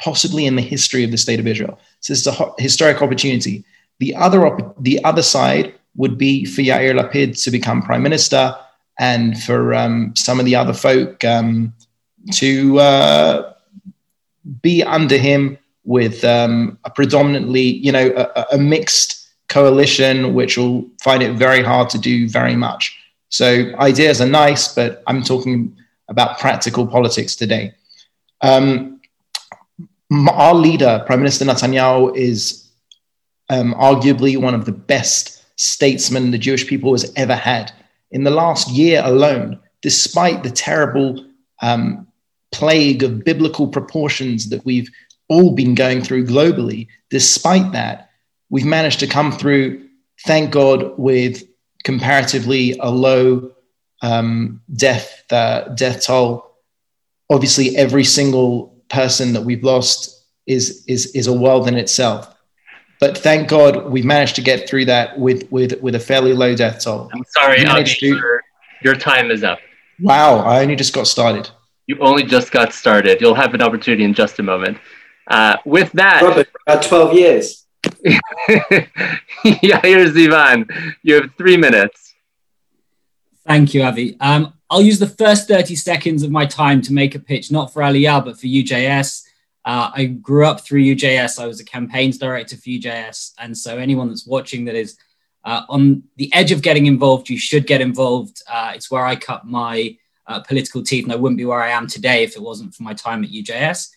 possibly 0.00 0.46
in 0.46 0.56
the 0.56 0.62
history 0.62 1.04
of 1.04 1.10
the 1.10 1.18
state 1.18 1.38
of 1.38 1.46
Israel. 1.46 1.78
So 2.00 2.12
this 2.12 2.26
is 2.26 2.26
a 2.26 2.52
historic 2.58 3.02
opportunity. 3.02 3.64
The 3.98 4.14
other, 4.16 4.46
op- 4.46 4.82
the 4.82 5.04
other 5.04 5.22
side 5.22 5.74
would 5.96 6.18
be 6.18 6.44
for 6.44 6.62
Yair 6.62 6.98
Lapid 6.98 7.42
to 7.44 7.50
become 7.50 7.82
prime 7.82 8.02
minister 8.02 8.56
and 8.98 9.40
for 9.42 9.74
um, 9.74 10.14
some 10.16 10.38
of 10.38 10.46
the 10.46 10.54
other 10.54 10.72
folk 10.72 11.24
um, 11.24 11.72
to 12.32 12.78
uh, 12.78 13.54
be 14.62 14.82
under 14.82 15.16
him 15.16 15.58
with 15.84 16.24
um, 16.24 16.78
a 16.84 16.90
predominantly, 16.90 17.60
you 17.62 17.92
know, 17.92 18.12
a, 18.16 18.46
a, 18.52 18.58
mixed 18.58 19.28
coalition, 19.48 20.32
which 20.32 20.56
will 20.56 20.88
find 21.02 21.22
it 21.22 21.34
very 21.34 21.62
hard 21.62 21.90
to 21.90 21.98
do 21.98 22.28
very 22.28 22.56
much. 22.56 22.98
So 23.28 23.74
ideas 23.78 24.20
are 24.20 24.28
nice, 24.28 24.74
but 24.74 25.02
I'm 25.06 25.22
talking 25.22 25.76
about 26.08 26.38
practical 26.38 26.86
politics 26.86 27.36
today. 27.36 27.74
Um, 28.40 29.00
our 30.28 30.54
leader, 30.54 31.02
Prime 31.06 31.18
Minister 31.18 31.44
Netanyahu, 31.44 32.16
is 32.16 32.70
um, 33.50 33.74
arguably 33.74 34.40
one 34.40 34.54
of 34.54 34.64
the 34.64 34.72
best 34.72 35.44
statesmen 35.56 36.30
the 36.30 36.38
Jewish 36.38 36.66
people 36.66 36.92
has 36.92 37.12
ever 37.16 37.34
had. 37.34 37.72
In 38.14 38.24
the 38.24 38.30
last 38.30 38.70
year 38.70 39.02
alone, 39.04 39.60
despite 39.82 40.42
the 40.42 40.50
terrible 40.50 41.22
um, 41.60 42.06
plague 42.52 43.02
of 43.02 43.24
biblical 43.24 43.68
proportions 43.68 44.48
that 44.50 44.64
we've 44.64 44.88
all 45.28 45.54
been 45.54 45.74
going 45.74 46.02
through 46.02 46.26
globally. 46.26 46.86
Despite 47.10 47.72
that, 47.72 48.10
we've 48.50 48.64
managed 48.64 49.00
to 49.00 49.06
come 49.06 49.32
through, 49.32 49.88
thank 50.24 50.50
God, 50.50 50.98
with 50.98 51.42
comparatively 51.82 52.78
a 52.78 52.90
low 52.90 53.50
um, 54.02 54.60
death 54.74 55.24
uh, 55.30 55.68
death 55.74 56.04
toll. 56.04 56.56
Obviously, 57.30 57.76
every 57.76 58.04
single 58.04 58.76
person 58.88 59.32
that 59.32 59.42
we've 59.42 59.64
lost 59.64 60.24
is 60.46 60.84
is 60.86 61.06
is 61.14 61.26
a 61.26 61.32
world 61.32 61.66
in 61.66 61.76
itself. 61.76 62.33
But 63.04 63.18
thank 63.18 63.50
God 63.50 63.90
we've 63.90 64.06
managed 64.06 64.34
to 64.36 64.40
get 64.40 64.66
through 64.66 64.86
that 64.86 65.18
with 65.18 65.46
with 65.52 65.78
with 65.82 65.94
a 65.94 66.00
fairly 66.00 66.32
low 66.32 66.56
death 66.56 66.82
toll. 66.82 67.10
I'm 67.12 67.22
sorry, 67.36 67.62
to, 67.62 68.06
your, 68.06 68.42
your 68.82 68.94
time 68.94 69.30
is 69.30 69.44
up. 69.44 69.58
Wow, 70.00 70.38
I 70.38 70.62
only 70.62 70.74
just 70.74 70.94
got 70.94 71.06
started. 71.06 71.50
You 71.86 71.98
only 72.00 72.22
just 72.22 72.50
got 72.50 72.72
started. 72.72 73.20
You'll 73.20 73.34
have 73.34 73.52
an 73.52 73.60
opportunity 73.60 74.04
in 74.04 74.14
just 74.14 74.38
a 74.38 74.42
moment. 74.42 74.78
Uh, 75.26 75.58
with 75.66 75.92
that, 75.92 76.22
Robert, 76.22 76.48
about 76.66 76.82
12 76.82 77.12
years. 77.12 77.66
yeah, 78.06 79.80
here's 79.82 80.16
Ivan. 80.16 80.66
you 81.02 81.16
have 81.16 81.30
three 81.36 81.58
minutes. 81.58 82.14
Thank 83.46 83.74
you, 83.74 83.82
Avi. 83.82 84.16
Um, 84.18 84.54
I'll 84.70 84.80
use 84.80 84.98
the 84.98 85.10
first 85.10 85.46
30 85.46 85.76
seconds 85.76 86.22
of 86.22 86.30
my 86.30 86.46
time 86.46 86.80
to 86.80 86.92
make 86.94 87.14
a 87.14 87.18
pitch, 87.18 87.52
not 87.52 87.70
for 87.70 87.82
Aliyah, 87.82 88.24
but 88.24 88.40
for 88.40 88.46
UJS. 88.46 89.23
Uh, 89.64 89.90
I 89.94 90.04
grew 90.06 90.44
up 90.46 90.60
through 90.60 90.82
UJS. 90.82 91.42
I 91.42 91.46
was 91.46 91.60
a 91.60 91.64
campaigns 91.64 92.18
director 92.18 92.56
for 92.56 92.68
UJS. 92.68 93.32
And 93.38 93.56
so 93.56 93.78
anyone 93.78 94.08
that's 94.08 94.26
watching 94.26 94.66
that 94.66 94.74
is 94.74 94.98
uh, 95.44 95.62
on 95.68 96.02
the 96.16 96.32
edge 96.34 96.52
of 96.52 96.62
getting 96.62 96.86
involved, 96.86 97.28
you 97.28 97.38
should 97.38 97.66
get 97.66 97.80
involved. 97.80 98.42
Uh, 98.50 98.72
it's 98.74 98.90
where 98.90 99.04
I 99.04 99.16
cut 99.16 99.46
my 99.46 99.96
uh, 100.26 100.40
political 100.40 100.82
teeth, 100.82 101.04
and 101.04 101.12
I 101.12 101.16
wouldn't 101.16 101.38
be 101.38 101.44
where 101.44 101.62
I 101.62 101.70
am 101.70 101.86
today 101.86 102.24
if 102.24 102.36
it 102.36 102.42
wasn't 102.42 102.74
for 102.74 102.82
my 102.82 102.94
time 102.94 103.24
at 103.24 103.30
UJS. 103.30 103.90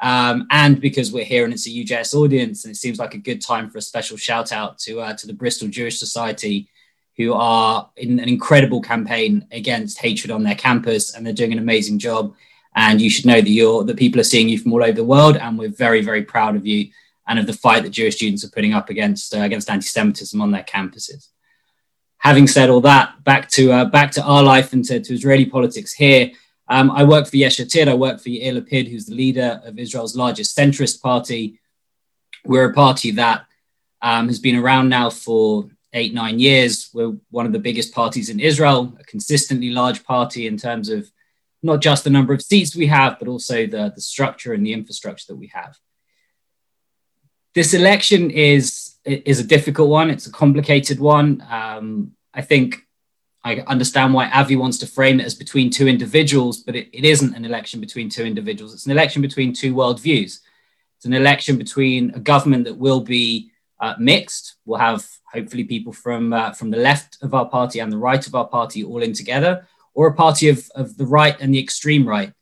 Um, 0.00 0.46
and 0.50 0.80
because 0.80 1.12
we're 1.12 1.24
here 1.24 1.44
and 1.44 1.52
it's 1.52 1.66
a 1.66 1.70
UJS 1.70 2.14
audience, 2.14 2.64
and 2.64 2.72
it 2.72 2.76
seems 2.76 2.98
like 2.98 3.14
a 3.14 3.18
good 3.18 3.40
time 3.40 3.70
for 3.70 3.78
a 3.78 3.82
special 3.82 4.16
shout 4.16 4.52
out 4.52 4.78
to 4.80 5.00
uh, 5.00 5.14
to 5.14 5.26
the 5.26 5.32
Bristol 5.32 5.68
Jewish 5.68 5.98
Society, 5.98 6.68
who 7.16 7.32
are 7.32 7.90
in 7.96 8.18
an 8.18 8.28
incredible 8.28 8.80
campaign 8.80 9.46
against 9.52 9.98
hatred 9.98 10.30
on 10.30 10.42
their 10.42 10.54
campus, 10.54 11.14
and 11.14 11.24
they're 11.24 11.32
doing 11.32 11.52
an 11.52 11.58
amazing 11.58 11.98
job. 11.98 12.34
And 12.76 13.00
you 13.00 13.08
should 13.08 13.26
know 13.26 13.40
that 13.40 13.48
you're 13.48 13.84
that 13.84 13.96
people 13.96 14.20
are 14.20 14.24
seeing 14.24 14.48
you 14.48 14.58
from 14.58 14.72
all 14.72 14.82
over 14.82 14.92
the 14.92 15.04
world, 15.04 15.36
and 15.36 15.58
we're 15.58 15.68
very 15.68 16.02
very 16.02 16.22
proud 16.22 16.56
of 16.56 16.66
you 16.66 16.90
and 17.26 17.38
of 17.38 17.46
the 17.46 17.52
fight 17.52 17.82
that 17.82 17.90
Jewish 17.90 18.16
students 18.16 18.44
are 18.44 18.50
putting 18.50 18.74
up 18.74 18.90
against 18.90 19.34
uh, 19.34 19.40
against 19.40 19.70
anti-Semitism 19.70 20.40
on 20.40 20.50
their 20.50 20.64
campuses. 20.64 21.28
Having 22.18 22.46
said 22.48 22.70
all 22.70 22.80
that, 22.80 23.22
back 23.22 23.48
to 23.50 23.72
uh, 23.72 23.84
back 23.84 24.10
to 24.12 24.22
our 24.22 24.42
life 24.42 24.72
and 24.72 24.84
to, 24.86 25.00
to 25.00 25.14
Israeli 25.14 25.46
politics 25.46 25.92
here. 25.92 26.32
Um, 26.66 26.90
I 26.90 27.04
work 27.04 27.26
for 27.26 27.36
Yesh 27.36 27.58
Atid. 27.58 27.88
I 27.88 27.94
work 27.94 28.20
for 28.20 28.30
Yair 28.30 28.58
Lapid, 28.58 28.88
who's 28.90 29.06
the 29.06 29.14
leader 29.14 29.60
of 29.64 29.78
Israel's 29.78 30.16
largest 30.16 30.56
centrist 30.56 31.02
party. 31.02 31.60
We're 32.44 32.70
a 32.70 32.74
party 32.74 33.10
that 33.12 33.44
um, 34.00 34.28
has 34.28 34.38
been 34.38 34.56
around 34.56 34.88
now 34.88 35.10
for 35.10 35.68
eight, 35.92 36.14
nine 36.14 36.38
years. 36.38 36.90
We're 36.94 37.16
one 37.30 37.46
of 37.46 37.52
the 37.52 37.58
biggest 37.58 37.94
parties 37.94 38.30
in 38.30 38.40
Israel, 38.40 38.96
a 38.98 39.04
consistently 39.04 39.70
large 39.70 40.04
party 40.04 40.46
in 40.46 40.56
terms 40.56 40.88
of 40.88 41.10
not 41.64 41.80
just 41.80 42.04
the 42.04 42.10
number 42.10 42.32
of 42.32 42.42
seats 42.42 42.76
we 42.76 42.86
have, 42.86 43.18
but 43.18 43.28
also 43.28 43.66
the, 43.66 43.92
the 43.94 44.00
structure 44.00 44.52
and 44.52 44.64
the 44.64 44.72
infrastructure 44.72 45.24
that 45.28 45.36
we 45.36 45.48
have. 45.48 45.76
This 47.54 47.72
election 47.72 48.30
is, 48.30 48.96
is 49.04 49.40
a 49.40 49.44
difficult 49.44 49.88
one. 49.88 50.10
It's 50.10 50.26
a 50.26 50.32
complicated 50.32 51.00
one. 51.00 51.44
Um, 51.48 52.12
I 52.32 52.42
think 52.42 52.86
I 53.44 53.60
understand 53.66 54.12
why 54.12 54.28
Avi 54.30 54.56
wants 54.56 54.78
to 54.78 54.86
frame 54.86 55.20
it 55.20 55.26
as 55.26 55.34
between 55.34 55.70
two 55.70 55.86
individuals, 55.88 56.58
but 56.58 56.74
it, 56.74 56.88
it 56.92 57.04
isn't 57.04 57.34
an 57.34 57.44
election 57.44 57.80
between 57.80 58.08
two 58.08 58.24
individuals. 58.24 58.74
It's 58.74 58.86
an 58.86 58.92
election 58.92 59.22
between 59.22 59.52
two 59.52 59.74
worldviews. 59.74 60.40
It's 60.96 61.06
an 61.06 61.12
election 61.12 61.56
between 61.56 62.10
a 62.14 62.20
government 62.20 62.64
that 62.64 62.78
will 62.78 63.00
be 63.00 63.50
uh, 63.80 63.94
mixed. 63.98 64.56
We'll 64.64 64.80
have 64.80 65.06
hopefully 65.32 65.64
people 65.64 65.92
from 65.92 66.32
uh, 66.32 66.52
from 66.52 66.70
the 66.70 66.78
left 66.78 67.18
of 67.22 67.34
our 67.34 67.46
party 67.46 67.80
and 67.80 67.92
the 67.92 67.98
right 67.98 68.26
of 68.26 68.34
our 68.34 68.46
party 68.46 68.82
all 68.82 69.02
in 69.02 69.12
together, 69.12 69.66
or 69.94 70.08
a 70.08 70.14
party 70.14 70.48
of, 70.48 70.68
of 70.74 70.96
the 70.96 71.06
right 71.06 71.36
and 71.40 71.54
the 71.54 71.60
extreme 71.60 72.06
right. 72.06 72.32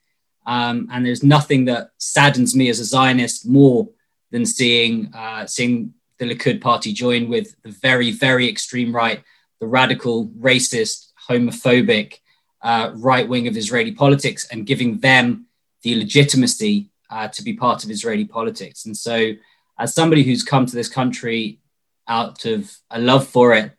Um, 0.46 0.88
and 0.90 1.06
there's 1.06 1.22
nothing 1.22 1.66
that 1.66 1.90
saddens 1.98 2.56
me 2.56 2.68
as 2.68 2.80
a 2.80 2.84
Zionist 2.84 3.46
more 3.46 3.88
than 4.30 4.44
seeing 4.44 5.12
uh, 5.14 5.46
seeing 5.46 5.94
the 6.18 6.34
Likud 6.34 6.60
party 6.60 6.92
join 6.92 7.28
with 7.28 7.54
the 7.62 7.70
very 7.70 8.10
very 8.10 8.48
extreme 8.48 8.94
right 8.94 9.22
the 9.62 9.68
radical, 9.68 10.26
racist, 10.40 11.12
homophobic 11.28 12.18
uh, 12.62 12.90
right 12.96 13.28
wing 13.28 13.46
of 13.46 13.56
Israeli 13.56 13.92
politics 13.92 14.44
and 14.50 14.66
giving 14.66 14.98
them 14.98 15.46
the 15.82 15.94
legitimacy 15.94 16.90
uh, 17.10 17.28
to 17.28 17.44
be 17.44 17.52
part 17.52 17.84
of 17.84 17.90
Israeli 17.90 18.24
politics. 18.24 18.86
And 18.86 18.96
so, 18.96 19.34
as 19.78 19.94
somebody 19.94 20.24
who's 20.24 20.42
come 20.42 20.66
to 20.66 20.74
this 20.74 20.88
country 20.88 21.60
out 22.08 22.44
of 22.44 22.76
a 22.90 22.98
love 22.98 23.26
for 23.26 23.54
it 23.54 23.70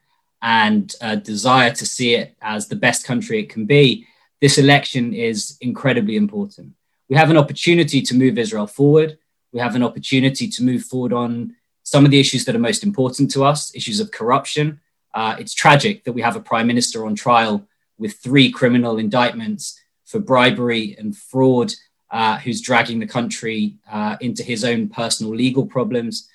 and 0.43 0.93
a 1.01 1.17
desire 1.17 1.71
to 1.71 1.85
see 1.85 2.13
it 2.13 2.35
as 2.41 2.67
the 2.67 2.75
best 2.75 3.05
country 3.05 3.39
it 3.39 3.49
can 3.49 3.65
be, 3.65 4.05
this 4.41 4.59
election 4.59 5.13
is 5.13 5.57
incredibly 5.61 6.15
important. 6.17 6.73
We 7.09 7.15
have 7.15 7.31
an 7.31 7.37
opportunity 7.37 8.01
to 8.03 8.13
move 8.13 8.37
Israel 8.37 8.67
forward. 8.67 9.17
We 9.51 9.59
have 9.59 9.75
an 9.75 9.83
opportunity 9.83 10.47
to 10.49 10.63
move 10.63 10.83
forward 10.83 11.13
on 11.13 11.55
some 11.83 12.05
of 12.05 12.11
the 12.11 12.19
issues 12.19 12.45
that 12.45 12.55
are 12.55 12.59
most 12.59 12.83
important 12.83 13.31
to 13.31 13.43
us 13.43 13.73
issues 13.75 13.99
of 13.99 14.11
corruption, 14.11 14.79
uh, 15.13 15.35
it's 15.39 15.53
tragic 15.53 16.03
that 16.03 16.13
we 16.13 16.21
have 16.21 16.35
a 16.35 16.41
prime 16.41 16.67
minister 16.67 17.05
on 17.05 17.15
trial 17.15 17.67
with 17.97 18.13
three 18.17 18.51
criminal 18.51 18.97
indictments 18.97 19.79
for 20.05 20.19
bribery 20.19 20.95
and 20.97 21.15
fraud, 21.15 21.73
uh, 22.11 22.37
who's 22.39 22.61
dragging 22.61 22.99
the 22.99 23.07
country 23.07 23.77
uh, 23.91 24.15
into 24.21 24.43
his 24.43 24.63
own 24.63 24.89
personal 24.89 25.33
legal 25.33 25.65
problems. 25.65 26.27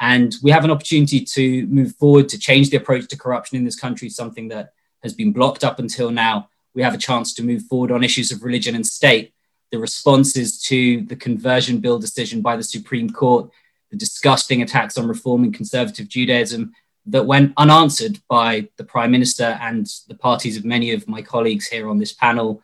And 0.00 0.34
we 0.42 0.50
have 0.50 0.64
an 0.64 0.70
opportunity 0.70 1.20
to 1.20 1.66
move 1.66 1.94
forward 1.96 2.28
to 2.30 2.38
change 2.38 2.70
the 2.70 2.76
approach 2.76 3.08
to 3.08 3.18
corruption 3.18 3.56
in 3.56 3.64
this 3.64 3.78
country, 3.78 4.08
something 4.08 4.48
that 4.48 4.72
has 5.02 5.14
been 5.14 5.32
blocked 5.32 5.64
up 5.64 5.78
until 5.78 6.10
now. 6.10 6.48
We 6.74 6.82
have 6.82 6.94
a 6.94 6.98
chance 6.98 7.32
to 7.34 7.42
move 7.42 7.62
forward 7.62 7.90
on 7.90 8.04
issues 8.04 8.30
of 8.30 8.42
religion 8.42 8.74
and 8.74 8.86
state, 8.86 9.32
the 9.70 9.78
responses 9.78 10.62
to 10.64 11.02
the 11.02 11.16
conversion 11.16 11.78
bill 11.78 11.98
decision 11.98 12.42
by 12.42 12.56
the 12.56 12.62
Supreme 12.62 13.08
Court, 13.08 13.50
the 13.90 13.96
disgusting 13.96 14.62
attacks 14.62 14.98
on 14.98 15.08
reforming 15.08 15.52
conservative 15.52 16.08
Judaism, 16.08 16.72
that 17.06 17.24
went 17.24 17.52
unanswered 17.56 18.18
by 18.28 18.68
the 18.76 18.84
Prime 18.84 19.12
Minister 19.12 19.58
and 19.60 19.86
the 20.08 20.14
parties 20.14 20.56
of 20.56 20.64
many 20.64 20.92
of 20.92 21.08
my 21.08 21.22
colleagues 21.22 21.66
here 21.66 21.88
on 21.88 21.98
this 21.98 22.12
panel 22.12 22.60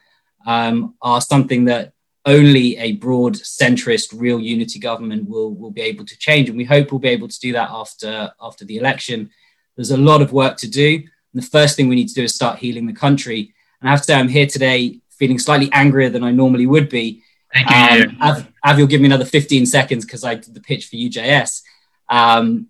um, 0.47 0.95
are 1.01 1.21
something 1.21 1.64
that 1.66 1.92
only 2.25 2.77
a 2.79 2.93
broad 2.93 3.35
centrist 3.35 4.15
real 4.15 4.39
unity 4.41 4.79
government 4.79 5.29
will, 5.29 5.55
will 5.55 5.71
be 5.71 5.81
able 5.81 6.05
to 6.05 6.19
change. 6.19 6.49
And 6.49 6.57
we 6.57 6.65
hope 6.65 6.91
we'll 6.91 7.01
be 7.01 7.09
able 7.09 7.29
to 7.29 7.41
do 7.41 7.53
that 7.53 7.71
after, 7.71 8.33
after 8.41 8.65
the 8.65 8.77
election. 8.77 9.31
There's 9.77 9.91
a 9.91 9.97
lot 9.97 10.23
of 10.23 10.33
work 10.33 10.57
to 10.59 10.71
do. 10.71 10.95
And 10.95 11.43
the 11.43 11.47
first 11.47 11.77
thing 11.77 11.89
we 11.89 11.97
need 11.97 12.09
to 12.09 12.15
do 12.15 12.23
is 12.23 12.35
start 12.35 12.59
healing 12.59 12.87
the 12.87 12.93
country. 12.93 13.53
And 13.81 13.89
I 13.89 13.93
have 13.93 14.01
to 14.01 14.05
say, 14.05 14.15
I'm 14.15 14.29
here 14.29 14.47
today 14.47 15.01
feeling 15.11 15.39
slightly 15.39 15.71
angrier 15.73 16.11
than 16.11 16.23
I 16.23 16.31
normally 16.31 16.67
would 16.67 16.89
be. 16.89 17.23
Thank 17.53 17.71
you. 17.71 18.07
Um, 18.07 18.17
Av, 18.23 18.49
Av, 18.65 18.79
you'll 18.79 18.87
give 18.87 19.01
me 19.01 19.07
another 19.07 19.25
15 19.25 19.67
seconds 19.67 20.05
because 20.05 20.25
I 20.25 20.37
did 20.37 20.55
the 20.55 20.61
pitch 20.61 20.87
for 20.87 20.97
UJS. 20.97 21.63
Um, 22.09 22.69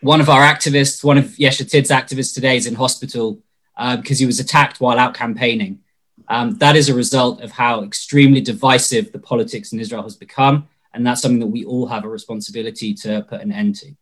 one 0.00 0.20
of 0.20 0.28
our 0.28 0.42
activists, 0.42 1.04
one 1.04 1.18
of 1.18 1.38
Yesh 1.38 1.60
Atid's 1.60 1.90
activists 1.90 2.34
today 2.34 2.56
is 2.56 2.66
in 2.66 2.74
hospital 2.74 3.40
uh, 3.76 3.96
because 3.96 4.18
he 4.18 4.26
was 4.26 4.40
attacked 4.40 4.80
while 4.80 4.98
out 4.98 5.14
campaigning. 5.14 5.80
Um, 6.30 6.56
that 6.58 6.76
is 6.76 6.88
a 6.88 6.94
result 6.94 7.42
of 7.42 7.50
how 7.50 7.82
extremely 7.82 8.40
divisive 8.40 9.10
the 9.10 9.18
politics 9.18 9.72
in 9.72 9.80
Israel 9.80 10.04
has 10.04 10.14
become. 10.14 10.68
And 10.94 11.04
that's 11.04 11.20
something 11.20 11.40
that 11.40 11.46
we 11.48 11.64
all 11.64 11.86
have 11.88 12.04
a 12.04 12.08
responsibility 12.08 12.94
to 12.94 13.26
put 13.28 13.40
an 13.40 13.50
end 13.50 13.74
to. 13.76 13.92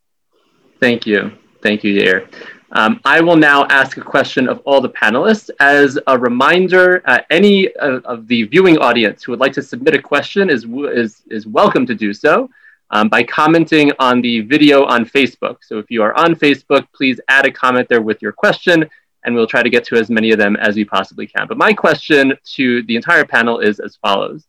Thank 0.78 1.06
you. 1.06 1.32
Thank 1.62 1.82
you, 1.84 1.98
Yair. 1.98 2.30
Um, 2.72 3.00
I 3.06 3.22
will 3.22 3.36
now 3.36 3.64
ask 3.70 3.96
a 3.96 4.02
question 4.02 4.46
of 4.46 4.60
all 4.66 4.82
the 4.82 4.90
panelists. 4.90 5.48
As 5.58 5.98
a 6.06 6.18
reminder, 6.18 7.02
uh, 7.06 7.20
any 7.30 7.72
of, 7.76 8.28
the 8.28 8.42
viewing 8.44 8.76
audience 8.76 9.24
who 9.24 9.32
would 9.32 9.40
like 9.40 9.54
to 9.54 9.62
submit 9.62 9.94
a 9.94 10.02
question 10.02 10.50
is, 10.50 10.66
is, 10.94 11.22
is 11.30 11.46
welcome 11.46 11.86
to 11.86 11.94
do 11.94 12.12
so 12.12 12.50
um, 12.90 13.08
by 13.08 13.22
commenting 13.22 13.90
on 13.98 14.20
the 14.20 14.40
video 14.40 14.84
on 14.84 15.06
Facebook. 15.06 15.56
So 15.62 15.78
if 15.78 15.90
you 15.90 16.02
are 16.02 16.14
on 16.14 16.34
Facebook, 16.34 16.86
please 16.94 17.20
add 17.28 17.46
a 17.46 17.50
comment 17.50 17.88
there 17.88 18.02
with 18.02 18.20
your 18.20 18.32
question, 18.32 18.88
and 19.28 19.36
we'll 19.36 19.46
try 19.46 19.62
to 19.62 19.68
get 19.68 19.84
to 19.84 19.96
as 19.96 20.08
many 20.08 20.30
of 20.30 20.38
them 20.38 20.56
as 20.56 20.74
we 20.74 20.86
possibly 20.86 21.26
can. 21.26 21.46
But 21.46 21.58
my 21.58 21.74
question 21.74 22.32
to 22.56 22.82
the 22.84 22.96
entire 22.96 23.26
panel 23.26 23.58
is 23.58 23.78
as 23.78 23.96
follows. 23.96 24.46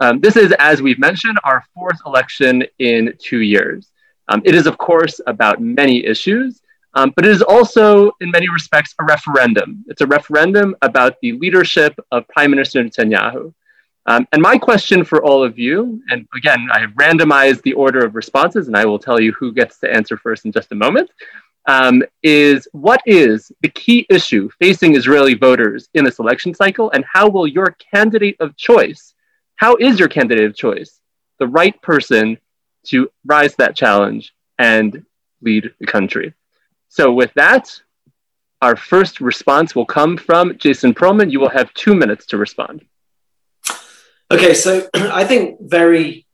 Um, 0.00 0.18
this 0.18 0.36
is, 0.36 0.50
as 0.58 0.80
we've 0.80 0.98
mentioned, 0.98 1.38
our 1.44 1.62
fourth 1.74 1.98
election 2.06 2.64
in 2.78 3.12
two 3.18 3.40
years. 3.40 3.92
Um, 4.28 4.40
it 4.46 4.54
is, 4.54 4.66
of 4.66 4.78
course, 4.78 5.20
about 5.26 5.60
many 5.60 6.06
issues, 6.06 6.62
um, 6.94 7.12
but 7.14 7.26
it 7.26 7.32
is 7.32 7.42
also, 7.42 8.12
in 8.22 8.30
many 8.30 8.48
respects, 8.48 8.94
a 8.98 9.04
referendum. 9.04 9.84
It's 9.88 10.00
a 10.00 10.06
referendum 10.06 10.74
about 10.80 11.20
the 11.20 11.32
leadership 11.32 11.94
of 12.10 12.26
Prime 12.28 12.50
Minister 12.50 12.82
Netanyahu. 12.82 13.52
Um, 14.06 14.26
and 14.32 14.40
my 14.40 14.56
question 14.56 15.04
for 15.04 15.22
all 15.22 15.44
of 15.44 15.58
you, 15.58 16.02
and 16.08 16.26
again, 16.34 16.68
I 16.72 16.80
have 16.80 16.92
randomized 16.92 17.60
the 17.60 17.74
order 17.74 18.02
of 18.06 18.14
responses, 18.14 18.68
and 18.68 18.76
I 18.76 18.86
will 18.86 18.98
tell 18.98 19.20
you 19.20 19.32
who 19.32 19.52
gets 19.52 19.78
to 19.80 19.94
answer 19.94 20.16
first 20.16 20.46
in 20.46 20.52
just 20.52 20.72
a 20.72 20.74
moment, 20.74 21.10
um, 21.66 22.02
is 22.22 22.68
what 22.72 23.00
is 23.06 23.50
the 23.62 23.68
key 23.68 24.06
issue 24.10 24.50
facing 24.60 24.96
Israeli 24.96 25.34
voters 25.34 25.88
in 25.94 26.04
this 26.04 26.18
election 26.18 26.54
cycle, 26.54 26.90
and 26.92 27.04
how 27.10 27.28
will 27.28 27.46
your 27.46 27.76
candidate 27.92 28.36
of 28.40 28.56
choice, 28.56 29.14
how 29.56 29.76
is 29.76 29.98
your 29.98 30.08
candidate 30.08 30.44
of 30.44 30.56
choice 30.56 31.00
the 31.38 31.46
right 31.46 31.80
person 31.82 32.38
to 32.86 33.10
rise 33.24 33.52
to 33.52 33.56
that 33.58 33.76
challenge 33.76 34.34
and 34.58 35.04
lead 35.40 35.72
the 35.80 35.86
country? 35.86 36.34
So, 36.88 37.12
with 37.12 37.32
that, 37.34 37.80
our 38.62 38.76
first 38.76 39.20
response 39.20 39.74
will 39.74 39.86
come 39.86 40.16
from 40.16 40.56
Jason 40.58 40.94
Perlman. 40.94 41.30
You 41.30 41.40
will 41.40 41.50
have 41.50 41.72
two 41.74 41.94
minutes 41.94 42.26
to 42.26 42.38
respond. 42.38 42.84
Okay, 44.30 44.54
so 44.54 44.88
I 44.94 45.24
think 45.24 45.58
very, 45.60 46.26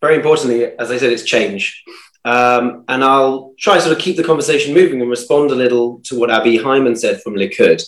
very 0.00 0.16
importantly, 0.16 0.64
as 0.64 0.90
I 0.90 0.98
said, 0.98 1.12
it's 1.12 1.22
change. 1.22 1.84
Um, 2.24 2.84
and 2.88 3.04
I'll 3.04 3.54
try 3.58 3.78
sort 3.78 3.96
of 3.96 4.02
keep 4.02 4.16
the 4.16 4.24
conversation 4.24 4.72
moving 4.72 5.00
and 5.00 5.10
respond 5.10 5.50
a 5.50 5.54
little 5.54 6.00
to 6.04 6.18
what 6.18 6.30
Avi 6.30 6.56
Hyman 6.56 6.96
said 6.96 7.22
from 7.22 7.34
Likud. 7.34 7.82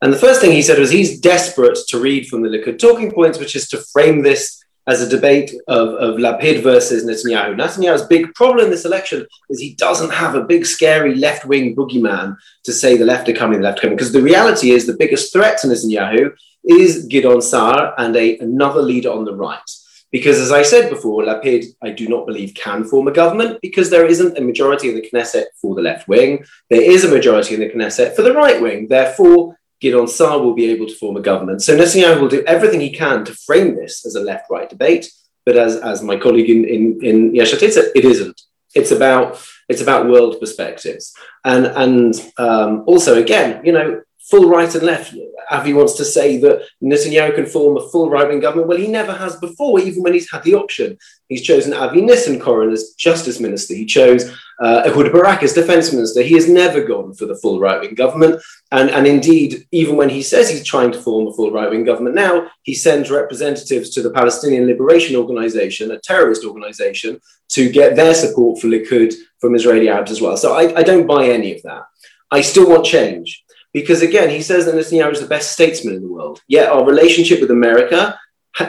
And 0.00 0.12
the 0.12 0.18
first 0.18 0.40
thing 0.40 0.52
he 0.52 0.62
said 0.62 0.78
was 0.78 0.90
he's 0.90 1.20
desperate 1.20 1.78
to 1.88 2.00
read 2.00 2.26
from 2.26 2.42
the 2.42 2.48
Likud 2.48 2.78
talking 2.78 3.12
points, 3.12 3.38
which 3.38 3.54
is 3.54 3.68
to 3.68 3.78
frame 3.92 4.22
this 4.22 4.62
as 4.88 5.00
a 5.00 5.08
debate 5.08 5.54
of, 5.68 5.90
of 5.90 6.16
Lapid 6.16 6.62
versus 6.62 7.04
Netanyahu. 7.04 7.54
Netanyahu's 7.54 8.06
big 8.06 8.34
problem 8.34 8.64
in 8.64 8.70
this 8.70 8.84
election 8.84 9.24
is 9.48 9.60
he 9.60 9.74
doesn't 9.74 10.12
have 10.12 10.34
a 10.34 10.42
big, 10.42 10.66
scary 10.66 11.14
left 11.14 11.44
wing 11.44 11.76
boogeyman 11.76 12.36
to 12.64 12.72
say 12.72 12.96
the 12.96 13.04
left 13.04 13.28
are 13.28 13.32
coming, 13.32 13.58
the 13.58 13.64
left 13.64 13.78
are 13.78 13.82
coming. 13.82 13.96
Because 13.96 14.12
the 14.12 14.22
reality 14.22 14.72
is 14.72 14.86
the 14.86 14.96
biggest 14.96 15.32
threat 15.32 15.58
to 15.58 15.68
Netanyahu 15.68 16.32
is 16.64 17.06
Gideon 17.06 17.40
Sa'ar 17.40 17.94
and 17.98 18.16
a, 18.16 18.38
another 18.38 18.82
leader 18.82 19.12
on 19.12 19.24
the 19.24 19.36
right. 19.36 19.70
Because 20.12 20.38
as 20.38 20.52
I 20.52 20.62
said 20.62 20.90
before, 20.90 21.24
Lapid, 21.24 21.64
I 21.82 21.90
do 21.90 22.06
not 22.06 22.26
believe 22.26 22.54
can 22.54 22.84
form 22.84 23.08
a 23.08 23.12
government 23.12 23.60
because 23.62 23.88
there 23.88 24.06
isn't 24.06 24.36
a 24.36 24.42
majority 24.42 24.90
in 24.90 24.94
the 24.94 25.08
Knesset 25.08 25.46
for 25.60 25.74
the 25.74 25.80
left 25.80 26.06
wing. 26.06 26.44
There 26.68 26.82
is 26.82 27.02
a 27.04 27.08
majority 27.08 27.54
in 27.54 27.60
the 27.60 27.70
Knesset 27.70 28.14
for 28.14 28.20
the 28.20 28.34
right 28.34 28.60
wing. 28.60 28.88
Therefore, 28.88 29.56
Gideon 29.80 30.06
Sa'ar 30.06 30.38
will 30.38 30.54
be 30.54 30.70
able 30.70 30.86
to 30.86 30.94
form 30.94 31.16
a 31.16 31.20
government. 31.20 31.62
So 31.62 31.76
Netanyahu 31.76 32.20
will 32.20 32.28
do 32.28 32.44
everything 32.46 32.80
he 32.80 32.90
can 32.90 33.24
to 33.24 33.34
frame 33.34 33.74
this 33.74 34.06
as 34.06 34.14
a 34.14 34.20
left-right 34.20 34.68
debate. 34.68 35.10
But 35.46 35.56
as, 35.56 35.76
as 35.76 36.02
my 36.02 36.16
colleague 36.16 36.50
in, 36.50 36.64
in, 36.64 37.04
in 37.04 37.34
Yesh 37.34 37.54
it 37.54 38.04
isn't. 38.04 38.40
It's 38.74 38.90
about 38.90 39.44
it's 39.68 39.82
about 39.82 40.08
world 40.08 40.38
perspectives. 40.38 41.12
And 41.44 41.66
and 41.66 42.14
um, 42.38 42.84
also 42.86 43.20
again, 43.20 43.64
you 43.64 43.72
know, 43.72 44.02
full 44.30 44.48
right 44.48 44.74
and 44.74 44.84
left. 44.84 45.14
Avi 45.50 45.74
wants 45.74 45.94
to 45.94 46.04
say 46.04 46.38
that 46.38 46.62
Netanyahu 46.82 47.34
can 47.34 47.46
form 47.46 47.76
a 47.76 47.88
full 47.88 48.08
right 48.08 48.28
wing 48.28 48.40
government. 48.40 48.68
Well, 48.68 48.78
he 48.78 48.88
never 48.88 49.12
has 49.12 49.36
before, 49.36 49.80
even 49.80 50.02
when 50.02 50.14
he's 50.14 50.30
had 50.30 50.42
the 50.44 50.54
option. 50.54 50.96
He's 51.28 51.42
chosen 51.42 51.74
Avi 51.74 52.00
Nissenkorn 52.00 52.72
as 52.72 52.94
justice 52.98 53.40
minister. 53.40 53.74
He 53.74 53.84
chose 53.84 54.34
uh, 54.60 54.82
Ehud 54.86 55.12
Barak 55.12 55.42
as 55.42 55.52
defense 55.52 55.92
minister. 55.92 56.22
He 56.22 56.34
has 56.34 56.48
never 56.48 56.84
gone 56.84 57.14
for 57.14 57.26
the 57.26 57.34
full 57.34 57.60
right 57.60 57.80
wing 57.80 57.94
government. 57.94 58.40
And, 58.70 58.90
and 58.90 59.06
indeed, 59.06 59.66
even 59.72 59.96
when 59.96 60.08
he 60.08 60.22
says 60.22 60.48
he's 60.48 60.64
trying 60.64 60.92
to 60.92 61.00
form 61.00 61.26
a 61.26 61.32
full 61.32 61.50
right 61.50 61.70
wing 61.70 61.84
government 61.84 62.14
now, 62.14 62.48
he 62.62 62.74
sends 62.74 63.10
representatives 63.10 63.90
to 63.90 64.02
the 64.02 64.10
Palestinian 64.10 64.66
Liberation 64.66 65.16
Organization, 65.16 65.90
a 65.90 65.98
terrorist 65.98 66.44
organization, 66.44 67.20
to 67.50 67.70
get 67.70 67.96
their 67.96 68.14
support 68.14 68.60
for 68.60 68.68
Likud 68.68 69.12
from 69.40 69.54
Israeli 69.54 69.88
Arabs 69.88 70.10
as 70.10 70.20
well. 70.20 70.36
So 70.36 70.54
I, 70.54 70.78
I 70.78 70.82
don't 70.82 71.06
buy 71.06 71.28
any 71.28 71.54
of 71.54 71.62
that. 71.62 71.82
I 72.30 72.40
still 72.40 72.68
want 72.68 72.86
change. 72.86 73.44
Because 73.72 74.02
again, 74.02 74.28
he 74.30 74.42
says 74.42 74.66
that 74.66 74.74
Netanyahu 74.74 75.12
is 75.12 75.20
the 75.20 75.26
best 75.26 75.52
statesman 75.52 75.94
in 75.94 76.02
the 76.02 76.12
world. 76.12 76.42
Yet 76.46 76.70
our 76.70 76.84
relationship 76.84 77.40
with 77.40 77.50
America 77.50 78.18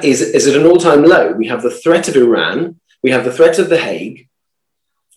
is, 0.02 0.22
is 0.22 0.48
at 0.48 0.56
an 0.56 0.66
all 0.66 0.78
time 0.78 1.04
low. 1.04 1.34
We 1.34 1.48
have 1.48 1.62
the 1.62 1.72
threat 1.72 2.08
of 2.08 2.16
Iran, 2.16 2.80
we 3.04 3.12
have 3.12 3.26
the 3.26 3.34
threat 3.34 3.60
of 3.60 3.70
The 3.70 3.78
Hague. 3.78 4.30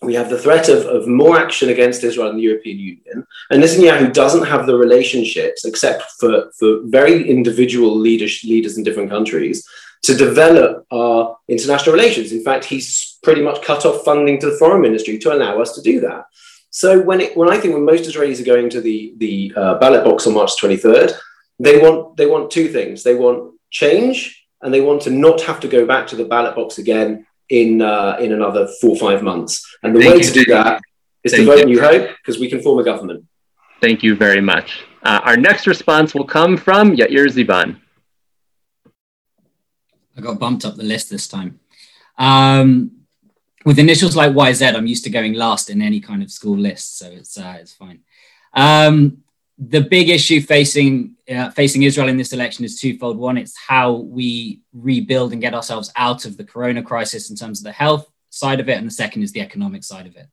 we 0.01 0.13
have 0.13 0.29
the 0.29 0.37
threat 0.37 0.69
of, 0.69 0.85
of 0.85 1.07
more 1.07 1.37
action 1.37 1.69
against 1.69 2.03
Israel 2.03 2.29
in 2.29 2.35
the 2.35 2.43
European 2.43 2.77
Union. 2.77 3.25
And 3.49 3.63
Netanyahu 3.63 4.13
doesn't 4.13 4.45
have 4.45 4.67
the 4.67 4.77
relationships, 4.77 5.65
except 5.65 6.03
for, 6.19 6.51
for 6.59 6.81
very 6.83 7.27
individual 7.27 7.97
leaders, 7.97 8.43
leaders 8.43 8.77
in 8.77 8.83
different 8.83 9.09
countries, 9.09 9.67
to 10.03 10.13
develop 10.15 10.85
our 10.91 11.37
international 11.47 11.95
relations. 11.95 12.31
In 12.31 12.43
fact, 12.43 12.65
he's 12.65 13.17
pretty 13.23 13.41
much 13.41 13.63
cut 13.63 13.85
off 13.85 14.05
funding 14.05 14.39
to 14.39 14.51
the 14.51 14.57
foreign 14.57 14.81
ministry 14.81 15.17
to 15.19 15.33
allow 15.33 15.59
us 15.61 15.73
to 15.75 15.81
do 15.81 15.99
that. 16.01 16.25
So 16.77 17.01
when, 17.01 17.21
it, 17.21 17.35
when 17.35 17.49
I 17.49 17.57
think 17.57 17.73
when 17.73 17.85
most 17.85 18.07
Israelis 18.07 18.39
are 18.39 18.45
going 18.45 18.69
to 18.69 18.81
the, 18.81 19.15
the 19.17 19.51
uh, 19.57 19.79
ballot 19.79 20.03
box 20.03 20.27
on 20.27 20.35
March 20.35 20.51
23rd, 20.61 21.11
they 21.57 21.79
want, 21.79 22.15
they 22.17 22.27
want 22.27 22.51
two 22.51 22.67
things. 22.67 23.01
They 23.01 23.15
want 23.15 23.55
change 23.71 24.45
and 24.61 24.71
they 24.71 24.81
want 24.81 25.01
to 25.01 25.09
not 25.09 25.41
have 25.41 25.59
to 25.61 25.67
go 25.67 25.87
back 25.87 26.05
to 26.09 26.15
the 26.15 26.25
ballot 26.25 26.55
box 26.55 26.77
again 26.77 27.25
in 27.49 27.81
uh, 27.81 28.17
in 28.19 28.31
another 28.31 28.67
four 28.79 28.91
or 28.91 28.97
five 28.97 29.23
months. 29.23 29.65
And 29.81 29.95
the 29.95 30.01
Thank 30.01 30.11
way 30.11 30.19
you. 30.19 30.23
to 30.25 30.43
do 30.43 30.45
that 30.53 30.81
is 31.23 31.31
Thank 31.31 31.45
to 31.45 31.51
vote 31.51 31.59
you. 31.61 31.65
New 31.65 31.81
Hope 31.81 32.15
because 32.17 32.39
we 32.39 32.47
can 32.47 32.61
form 32.61 32.77
a 32.77 32.83
government. 32.83 33.25
Thank 33.81 34.03
you 34.03 34.15
very 34.15 34.41
much. 34.41 34.83
Uh, 35.01 35.21
our 35.23 35.37
next 35.37 35.65
response 35.65 36.13
will 36.13 36.25
come 36.25 36.57
from 36.57 36.95
Yair 36.95 37.25
Zivan. 37.25 37.81
I 40.15 40.21
got 40.21 40.37
bumped 40.37 40.63
up 40.63 40.75
the 40.75 40.83
list 40.83 41.09
this 41.09 41.27
time. 41.27 41.59
Um, 42.19 42.96
with 43.67 43.79
initials 43.79 44.15
like 44.15 44.31
YZ, 44.31 44.75
I'm 44.75 44.87
used 44.87 45.03
to 45.03 45.09
going 45.09 45.33
last 45.33 45.69
in 45.69 45.81
any 45.81 45.99
kind 45.99 46.23
of 46.23 46.31
school 46.31 46.57
list, 46.57 46.97
so 46.99 47.07
it's 47.07 47.37
uh, 47.37 47.57
it's 47.59 47.73
fine. 47.73 47.99
Um, 48.53 49.17
the 49.57 49.81
big 49.81 50.07
issue 50.07 50.39
facing 50.39 51.17
uh, 51.29 51.49
facing 51.49 51.83
Israel 51.83 52.07
in 52.07 52.15
this 52.15 52.31
election 52.31 52.63
is 52.63 52.79
twofold. 52.79 53.17
One, 53.17 53.37
it's 53.37 53.57
how 53.57 53.91
we 53.91 54.61
rebuild 54.71 55.33
and 55.33 55.41
get 55.41 55.53
ourselves 55.53 55.91
out 55.97 56.23
of 56.23 56.37
the 56.37 56.45
corona 56.45 56.81
crisis 56.81 57.29
in 57.29 57.35
terms 57.35 57.59
of 57.59 57.65
the 57.65 57.73
health 57.73 58.09
side 58.29 58.61
of 58.61 58.69
it, 58.69 58.77
and 58.77 58.87
the 58.87 58.99
second 59.03 59.23
is 59.23 59.33
the 59.33 59.41
economic 59.41 59.83
side 59.83 60.07
of 60.07 60.15
it. 60.15 60.27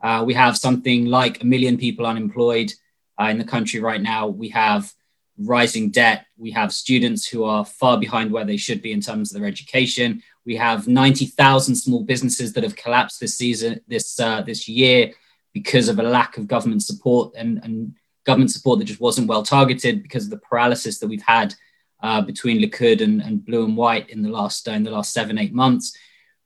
Uh, 0.00 0.22
we 0.24 0.34
have 0.34 0.56
something 0.56 1.06
like 1.06 1.42
a 1.42 1.44
million 1.44 1.76
people 1.76 2.06
unemployed 2.06 2.72
uh, 3.20 3.24
in 3.24 3.38
the 3.38 3.52
country 3.54 3.80
right 3.80 4.00
now. 4.00 4.28
We 4.28 4.50
have 4.50 4.92
rising 5.38 5.90
debt. 5.90 6.26
We 6.38 6.52
have 6.52 6.72
students 6.72 7.26
who 7.26 7.42
are 7.42 7.64
far 7.64 7.98
behind 7.98 8.30
where 8.30 8.44
they 8.44 8.56
should 8.56 8.80
be 8.80 8.92
in 8.92 9.00
terms 9.00 9.34
of 9.34 9.40
their 9.40 9.48
education. 9.48 10.22
We 10.46 10.56
have 10.56 10.86
90,000 10.86 11.74
small 11.74 12.04
businesses 12.04 12.52
that 12.52 12.62
have 12.62 12.76
collapsed 12.76 13.20
this 13.20 13.36
season, 13.36 13.80
this 13.88 14.18
uh, 14.20 14.42
this 14.42 14.68
year, 14.68 15.12
because 15.52 15.88
of 15.88 15.98
a 15.98 16.02
lack 16.02 16.38
of 16.38 16.46
government 16.46 16.82
support 16.82 17.34
and, 17.36 17.60
and 17.64 17.94
government 18.24 18.52
support 18.52 18.78
that 18.78 18.84
just 18.84 19.00
wasn't 19.00 19.26
well 19.26 19.42
targeted 19.42 20.02
because 20.02 20.24
of 20.24 20.30
the 20.30 20.38
paralysis 20.38 20.98
that 20.98 21.08
we've 21.08 21.22
had 21.22 21.54
uh, 22.02 22.20
between 22.20 22.60
Likud 22.62 23.00
and, 23.00 23.20
and, 23.22 23.44
blue 23.44 23.64
and 23.64 23.76
white 23.76 24.10
in 24.10 24.22
the 24.22 24.28
last 24.28 24.68
uh, 24.68 24.72
in 24.72 24.84
the 24.84 24.90
last 24.90 25.12
seven 25.12 25.38
eight 25.38 25.54
months. 25.54 25.96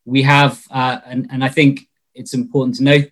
We 0.04 0.22
have, 0.22 0.64
uh, 0.70 1.00
and, 1.04 1.28
and 1.30 1.44
I 1.44 1.48
think 1.48 1.88
it's 2.14 2.34
important 2.34 2.76
to 2.76 2.84
note, 2.84 3.10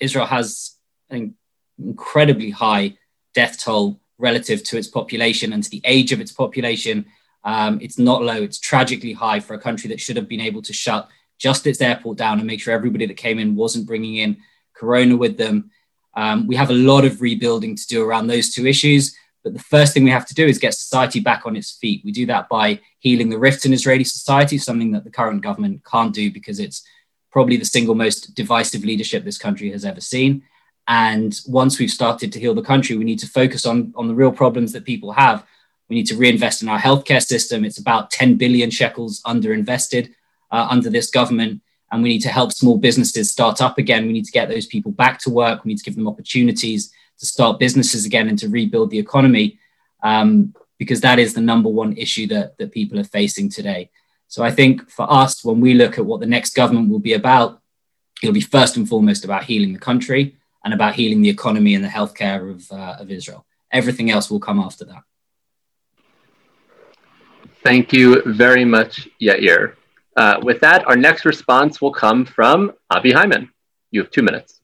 Israel 0.00 0.26
has 0.26 0.76
an 1.10 1.34
incredibly 1.78 2.50
high 2.50 2.96
death 3.34 3.60
toll 3.60 4.00
relative 4.18 4.62
to 4.64 4.78
its 4.78 4.88
population 4.88 5.52
and 5.52 5.62
to 5.62 5.70
the 5.70 5.82
age 5.84 6.12
of 6.12 6.20
its 6.20 6.32
population. 6.32 7.06
Um, 7.44 7.78
it's 7.80 7.98
not 7.98 8.22
low; 8.22 8.42
it's 8.42 8.58
tragically 8.58 9.12
high 9.12 9.40
for 9.40 9.54
a 9.54 9.60
country 9.60 9.88
that 9.88 10.00
should 10.00 10.16
have 10.16 10.28
been 10.28 10.40
able 10.40 10.62
to 10.62 10.72
shut 10.72 11.08
just 11.38 11.66
its 11.66 11.80
airport 11.80 12.18
down 12.18 12.38
and 12.38 12.46
make 12.46 12.60
sure 12.60 12.74
everybody 12.74 13.06
that 13.06 13.16
came 13.16 13.38
in 13.38 13.54
wasn't 13.54 13.86
bringing 13.86 14.16
in 14.16 14.38
corona 14.74 15.16
with 15.16 15.36
them. 15.36 15.70
Um, 16.14 16.46
we 16.46 16.56
have 16.56 16.70
a 16.70 16.74
lot 16.74 17.04
of 17.04 17.20
rebuilding 17.20 17.76
to 17.76 17.86
do 17.86 18.04
around 18.04 18.26
those 18.26 18.52
two 18.52 18.66
issues. 18.66 19.16
But 19.44 19.54
the 19.54 19.60
first 19.60 19.94
thing 19.94 20.04
we 20.04 20.10
have 20.10 20.26
to 20.26 20.34
do 20.34 20.46
is 20.46 20.58
get 20.58 20.74
society 20.74 21.20
back 21.20 21.46
on 21.46 21.56
its 21.56 21.70
feet. 21.70 22.02
We 22.04 22.12
do 22.12 22.26
that 22.26 22.48
by 22.48 22.80
healing 22.98 23.30
the 23.30 23.38
rifts 23.38 23.64
in 23.64 23.72
Israeli 23.72 24.04
society, 24.04 24.58
something 24.58 24.90
that 24.92 25.04
the 25.04 25.10
current 25.10 25.42
government 25.42 25.84
can't 25.84 26.12
do 26.12 26.30
because 26.30 26.58
it's 26.58 26.82
probably 27.30 27.56
the 27.56 27.64
single 27.64 27.94
most 27.94 28.34
divisive 28.34 28.84
leadership 28.84 29.24
this 29.24 29.38
country 29.38 29.70
has 29.70 29.84
ever 29.84 30.00
seen. 30.00 30.42
And 30.88 31.38
once 31.46 31.78
we've 31.78 31.90
started 31.90 32.32
to 32.32 32.40
heal 32.40 32.54
the 32.54 32.62
country, 32.62 32.96
we 32.96 33.04
need 33.04 33.20
to 33.20 33.28
focus 33.28 33.64
on, 33.64 33.92
on 33.94 34.08
the 34.08 34.14
real 34.14 34.32
problems 34.32 34.72
that 34.72 34.84
people 34.84 35.12
have. 35.12 35.46
We 35.88 35.96
need 35.96 36.06
to 36.06 36.16
reinvest 36.16 36.62
in 36.62 36.68
our 36.68 36.78
healthcare 36.78 37.24
system. 37.24 37.64
It's 37.64 37.78
about 37.78 38.10
10 38.10 38.36
billion 38.36 38.70
shekels 38.70 39.22
underinvested 39.22 40.12
uh, 40.50 40.66
under 40.70 40.90
this 40.90 41.10
government 41.10 41.62
and 41.90 42.02
we 42.02 42.10
need 42.10 42.20
to 42.20 42.28
help 42.28 42.52
small 42.52 42.78
businesses 42.78 43.30
start 43.30 43.62
up 43.62 43.78
again. 43.78 44.06
We 44.06 44.12
need 44.12 44.26
to 44.26 44.32
get 44.32 44.48
those 44.48 44.66
people 44.66 44.92
back 44.92 45.18
to 45.20 45.30
work. 45.30 45.64
We 45.64 45.70
need 45.70 45.78
to 45.78 45.84
give 45.84 45.96
them 45.96 46.08
opportunities 46.08 46.92
to 47.18 47.26
start 47.26 47.58
businesses 47.58 48.04
again 48.04 48.28
and 48.28 48.38
to 48.38 48.48
rebuild 48.48 48.90
the 48.90 48.98
economy, 48.98 49.58
um, 50.02 50.54
because 50.78 51.00
that 51.00 51.18
is 51.18 51.34
the 51.34 51.40
number 51.40 51.68
one 51.68 51.96
issue 51.96 52.26
that, 52.28 52.58
that 52.58 52.72
people 52.72 52.98
are 52.98 53.04
facing 53.04 53.48
today. 53.48 53.90
So 54.28 54.44
I 54.44 54.50
think 54.50 54.90
for 54.90 55.10
us, 55.10 55.42
when 55.42 55.60
we 55.60 55.74
look 55.74 55.98
at 55.98 56.04
what 56.04 56.20
the 56.20 56.26
next 56.26 56.54
government 56.54 56.90
will 56.90 56.98
be 56.98 57.14
about, 57.14 57.60
it'll 58.22 58.34
be 58.34 58.40
first 58.40 58.76
and 58.76 58.88
foremost 58.88 59.24
about 59.24 59.44
healing 59.44 59.72
the 59.72 59.78
country 59.78 60.36
and 60.64 60.74
about 60.74 60.94
healing 60.94 61.22
the 61.22 61.30
economy 61.30 61.74
and 61.74 61.82
the 61.82 61.88
healthcare 61.88 62.50
of, 62.50 62.70
uh, 62.70 62.96
of 63.00 63.10
Israel. 63.10 63.46
Everything 63.72 64.10
else 64.10 64.30
will 64.30 64.40
come 64.40 64.60
after 64.60 64.84
that. 64.84 65.02
Thank 67.62 67.92
you 67.92 68.22
very 68.24 68.64
much, 68.64 69.08
Yair. 69.20 69.74
Uh, 70.16 70.40
with 70.42 70.60
that, 70.60 70.86
our 70.86 70.96
next 70.96 71.24
response 71.24 71.80
will 71.80 71.92
come 71.92 72.24
from 72.24 72.72
Avi 72.90 73.12
Hyman. 73.12 73.50
You 73.90 74.02
have 74.02 74.10
two 74.10 74.22
minutes. 74.22 74.60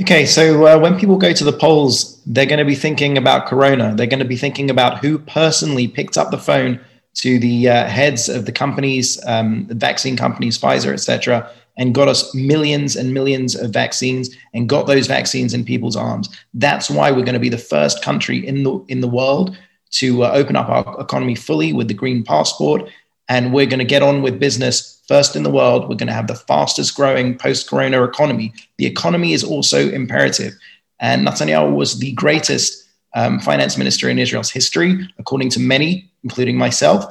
Okay, 0.00 0.24
so 0.24 0.66
uh, 0.66 0.78
when 0.78 0.98
people 0.98 1.18
go 1.18 1.32
to 1.32 1.44
the 1.44 1.52
polls, 1.52 2.22
they're 2.24 2.46
going 2.46 2.58
to 2.58 2.64
be 2.64 2.74
thinking 2.74 3.18
about 3.18 3.46
Corona. 3.46 3.94
They're 3.94 4.06
going 4.06 4.20
to 4.20 4.24
be 4.24 4.36
thinking 4.36 4.70
about 4.70 4.98
who 4.98 5.18
personally 5.18 5.88
picked 5.88 6.16
up 6.16 6.30
the 6.30 6.38
phone 6.38 6.80
to 7.14 7.38
the 7.38 7.68
uh, 7.68 7.86
heads 7.86 8.28
of 8.28 8.46
the 8.46 8.52
companies, 8.52 9.20
um, 9.26 9.66
the 9.66 9.74
vaccine 9.74 10.16
companies, 10.16 10.58
Pfizer, 10.58 10.92
etc., 10.92 11.50
and 11.76 11.94
got 11.94 12.08
us 12.08 12.34
millions 12.34 12.96
and 12.96 13.12
millions 13.12 13.54
of 13.54 13.70
vaccines 13.70 14.36
and 14.54 14.68
got 14.68 14.86
those 14.86 15.06
vaccines 15.06 15.54
in 15.54 15.64
people's 15.64 15.96
arms. 15.96 16.28
That's 16.54 16.90
why 16.90 17.10
we're 17.10 17.24
going 17.24 17.34
to 17.34 17.40
be 17.40 17.48
the 17.48 17.58
first 17.58 18.02
country 18.02 18.46
in 18.46 18.62
the 18.62 18.84
in 18.88 19.00
the 19.00 19.08
world 19.08 19.56
to 19.92 20.24
uh, 20.24 20.30
open 20.32 20.56
up 20.56 20.68
our 20.68 21.00
economy 21.00 21.34
fully 21.34 21.72
with 21.72 21.88
the 21.88 21.94
green 21.94 22.22
passport 22.24 22.88
and 23.30 23.52
we're 23.52 23.66
going 23.66 23.78
to 23.78 23.84
get 23.84 24.02
on 24.02 24.22
with 24.22 24.40
business 24.40 25.00
first 25.06 25.36
in 25.36 25.44
the 25.44 25.50
world. 25.50 25.82
We're 25.82 25.94
going 25.94 26.08
to 26.08 26.12
have 26.12 26.26
the 26.26 26.34
fastest 26.34 26.96
growing 26.96 27.38
post 27.38 27.70
corona 27.70 28.02
economy. 28.02 28.52
The 28.76 28.86
economy 28.86 29.32
is 29.32 29.44
also 29.44 29.88
imperative. 29.88 30.52
And 30.98 31.26
Netanyahu 31.26 31.72
was 31.74 32.00
the 32.00 32.10
greatest 32.12 32.88
um, 33.14 33.38
finance 33.38 33.78
minister 33.78 34.10
in 34.10 34.18
Israel's 34.18 34.50
history, 34.50 35.08
according 35.18 35.50
to 35.50 35.60
many, 35.60 36.10
including 36.24 36.58
myself. 36.58 37.04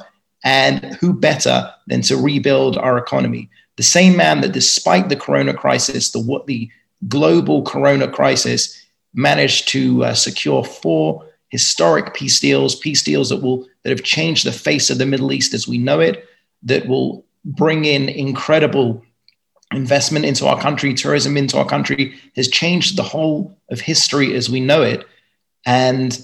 And 0.44 0.94
who 1.00 1.14
better 1.14 1.72
than 1.86 2.02
to 2.02 2.18
rebuild 2.18 2.76
our 2.76 2.98
economy? 2.98 3.48
The 3.76 3.82
same 3.82 4.14
man 4.14 4.42
that, 4.42 4.52
despite 4.52 5.08
the 5.08 5.16
corona 5.16 5.54
crisis, 5.54 6.10
the, 6.10 6.20
what 6.20 6.46
the 6.46 6.70
global 7.08 7.62
corona 7.62 8.08
crisis, 8.08 8.76
managed 9.14 9.68
to 9.68 10.04
uh, 10.04 10.14
secure 10.14 10.64
four 10.64 11.26
historic 11.50 12.14
peace 12.14 12.40
deals, 12.40 12.74
peace 12.76 13.02
deals 13.02 13.28
that 13.28 13.42
will 13.42 13.66
that 13.82 13.90
have 13.90 14.02
changed 14.02 14.46
the 14.46 14.52
face 14.52 14.88
of 14.88 14.98
the 14.98 15.06
Middle 15.06 15.32
East 15.32 15.52
as 15.52 15.68
we 15.68 15.78
know 15.78 16.00
it, 16.00 16.26
that 16.62 16.86
will 16.86 17.24
bring 17.44 17.84
in 17.84 18.08
incredible 18.08 19.02
investment 19.72 20.24
into 20.24 20.46
our 20.46 20.60
country, 20.60 20.94
tourism 20.94 21.36
into 21.36 21.58
our 21.58 21.66
country, 21.66 22.14
has 22.36 22.48
changed 22.48 22.96
the 22.96 23.02
whole 23.02 23.56
of 23.70 23.80
history 23.80 24.34
as 24.34 24.50
we 24.50 24.60
know 24.60 24.82
it. 24.82 25.06
And 25.66 26.18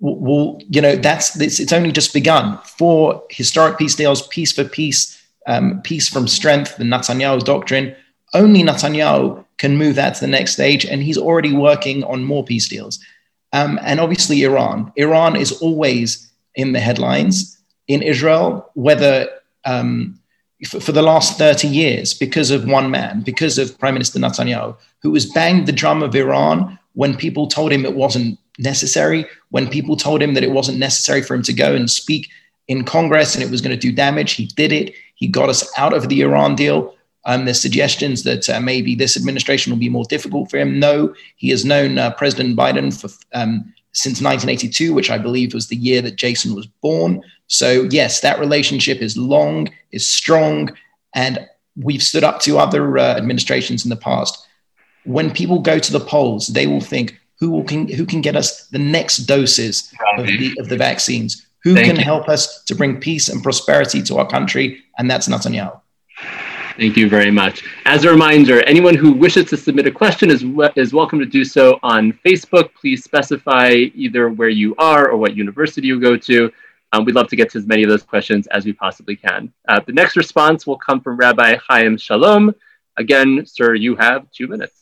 will 0.00 0.60
you 0.68 0.80
know 0.80 0.96
that's 0.96 1.40
it's, 1.40 1.60
it's 1.60 1.72
only 1.72 1.92
just 1.92 2.12
begun 2.12 2.58
for 2.64 3.24
historic 3.30 3.78
peace 3.78 3.94
deals, 3.94 4.26
peace 4.28 4.52
for 4.52 4.64
peace, 4.64 5.22
um, 5.46 5.80
peace 5.82 6.08
from 6.08 6.28
strength, 6.28 6.76
the 6.76 6.84
Netanyahu 6.84 7.42
doctrine. 7.44 7.94
Only 8.34 8.62
Netanyahu 8.62 9.44
can 9.58 9.76
move 9.76 9.94
that 9.96 10.14
to 10.14 10.20
the 10.20 10.26
next 10.26 10.54
stage, 10.54 10.84
and 10.84 11.02
he's 11.02 11.18
already 11.18 11.52
working 11.52 12.02
on 12.04 12.24
more 12.24 12.44
peace 12.44 12.68
deals. 12.68 12.98
Um, 13.52 13.78
and 13.82 14.00
obviously, 14.00 14.42
Iran. 14.42 14.92
Iran 14.96 15.36
is 15.36 15.52
always 15.60 16.30
in 16.54 16.72
the 16.72 16.80
headlines 16.80 17.58
in 17.88 18.02
Israel, 18.02 18.70
whether 18.74 19.28
um, 19.64 20.18
for, 20.66 20.80
for, 20.80 20.92
the 20.92 21.02
last 21.02 21.38
30 21.38 21.68
years, 21.68 22.14
because 22.14 22.50
of 22.50 22.66
one 22.66 22.90
man, 22.90 23.22
because 23.22 23.58
of 23.58 23.78
Prime 23.78 23.94
Minister 23.94 24.18
Netanyahu, 24.18 24.76
who 25.02 25.12
has 25.14 25.26
banged 25.26 25.66
the 25.66 25.72
drum 25.72 26.02
of 26.02 26.14
Iran 26.14 26.78
when 26.94 27.16
people 27.16 27.46
told 27.46 27.72
him 27.72 27.84
it 27.84 27.94
wasn't 27.94 28.38
necessary, 28.58 29.26
when 29.50 29.68
people 29.68 29.96
told 29.96 30.22
him 30.22 30.34
that 30.34 30.44
it 30.44 30.52
wasn't 30.52 30.78
necessary 30.78 31.22
for 31.22 31.34
him 31.34 31.42
to 31.42 31.52
go 31.52 31.74
and 31.74 31.90
speak 31.90 32.28
in 32.68 32.84
Congress 32.84 33.34
and 33.34 33.42
it 33.42 33.50
was 33.50 33.60
going 33.60 33.76
to 33.76 33.80
do 33.80 33.92
damage. 33.92 34.32
He 34.32 34.46
did 34.46 34.72
it. 34.72 34.94
He 35.14 35.26
got 35.26 35.48
us 35.48 35.70
out 35.76 35.92
of 35.92 36.08
the 36.08 36.20
Iran 36.20 36.54
deal. 36.54 36.94
Um, 37.24 37.44
there's 37.44 37.60
suggestions 37.60 38.24
that 38.24 38.50
uh, 38.50 38.60
maybe 38.60 38.94
this 38.94 39.16
administration 39.16 39.70
will 39.70 39.78
be 39.78 39.88
more 39.88 40.04
difficult 40.04 40.50
for 40.50 40.58
him. 40.58 40.80
No, 40.80 41.14
he 41.36 41.50
has 41.50 41.64
known 41.64 41.98
uh, 41.98 42.12
President 42.14 42.56
Biden 42.56 42.92
for 42.92 43.08
um, 43.32 43.72
since 43.92 44.20
1982, 44.20 44.92
which 44.94 45.10
I 45.10 45.18
believe 45.18 45.54
was 45.54 45.68
the 45.68 45.76
year 45.76 46.02
that 46.02 46.16
Jason 46.16 46.54
was 46.54 46.66
born. 46.66 47.22
So, 47.46 47.86
yes, 47.90 48.20
that 48.20 48.40
relationship 48.40 49.02
is 49.02 49.16
long, 49.16 49.68
is 49.92 50.08
strong, 50.08 50.70
and 51.14 51.46
we've 51.76 52.02
stood 52.02 52.24
up 52.24 52.40
to 52.40 52.58
other 52.58 52.98
uh, 52.98 53.16
administrations 53.16 53.84
in 53.84 53.90
the 53.90 53.96
past. 53.96 54.46
When 55.04 55.30
people 55.30 55.58
go 55.58 55.78
to 55.78 55.92
the 55.92 56.00
polls, 56.00 56.48
they 56.48 56.66
will 56.66 56.80
think, 56.80 57.20
who, 57.38 57.50
will, 57.50 57.64
can, 57.64 57.88
who 57.88 58.06
can 58.06 58.20
get 58.20 58.36
us 58.36 58.68
the 58.68 58.78
next 58.78 59.18
doses 59.18 59.92
of 60.16 60.26
the, 60.26 60.56
of 60.58 60.68
the 60.68 60.76
vaccines? 60.76 61.46
Who 61.64 61.74
Thank 61.74 61.88
can 61.88 61.96
you. 61.96 62.04
help 62.04 62.28
us 62.28 62.62
to 62.64 62.74
bring 62.74 63.00
peace 63.00 63.28
and 63.28 63.42
prosperity 63.42 64.02
to 64.04 64.18
our 64.18 64.26
country? 64.26 64.82
And 64.96 65.10
that's 65.10 65.28
Netanyahu. 65.28 65.81
Thank 66.76 66.96
you 66.96 67.08
very 67.08 67.30
much. 67.30 67.64
As 67.84 68.04
a 68.04 68.10
reminder, 68.10 68.62
anyone 68.62 68.94
who 68.94 69.12
wishes 69.12 69.44
to 69.50 69.56
submit 69.58 69.86
a 69.86 69.90
question 69.90 70.30
is, 70.30 70.42
is 70.74 70.94
welcome 70.94 71.18
to 71.18 71.26
do 71.26 71.44
so 71.44 71.78
on 71.82 72.12
Facebook. 72.24 72.70
Please 72.74 73.04
specify 73.04 73.70
either 73.94 74.30
where 74.30 74.48
you 74.48 74.74
are 74.78 75.10
or 75.10 75.18
what 75.18 75.36
university 75.36 75.86
you 75.86 76.00
go 76.00 76.16
to. 76.16 76.50
Um, 76.92 77.04
we'd 77.04 77.14
love 77.14 77.28
to 77.28 77.36
get 77.36 77.50
to 77.50 77.58
as 77.58 77.66
many 77.66 77.82
of 77.82 77.90
those 77.90 78.02
questions 78.02 78.46
as 78.48 78.64
we 78.64 78.72
possibly 78.72 79.16
can. 79.16 79.52
Uh, 79.68 79.80
the 79.86 79.92
next 79.92 80.16
response 80.16 80.66
will 80.66 80.78
come 80.78 81.00
from 81.00 81.16
Rabbi 81.16 81.56
Chaim 81.68 81.98
Shalom. 81.98 82.54
Again, 82.96 83.44
sir, 83.44 83.74
you 83.74 83.94
have 83.96 84.30
two 84.30 84.48
minutes. 84.48 84.78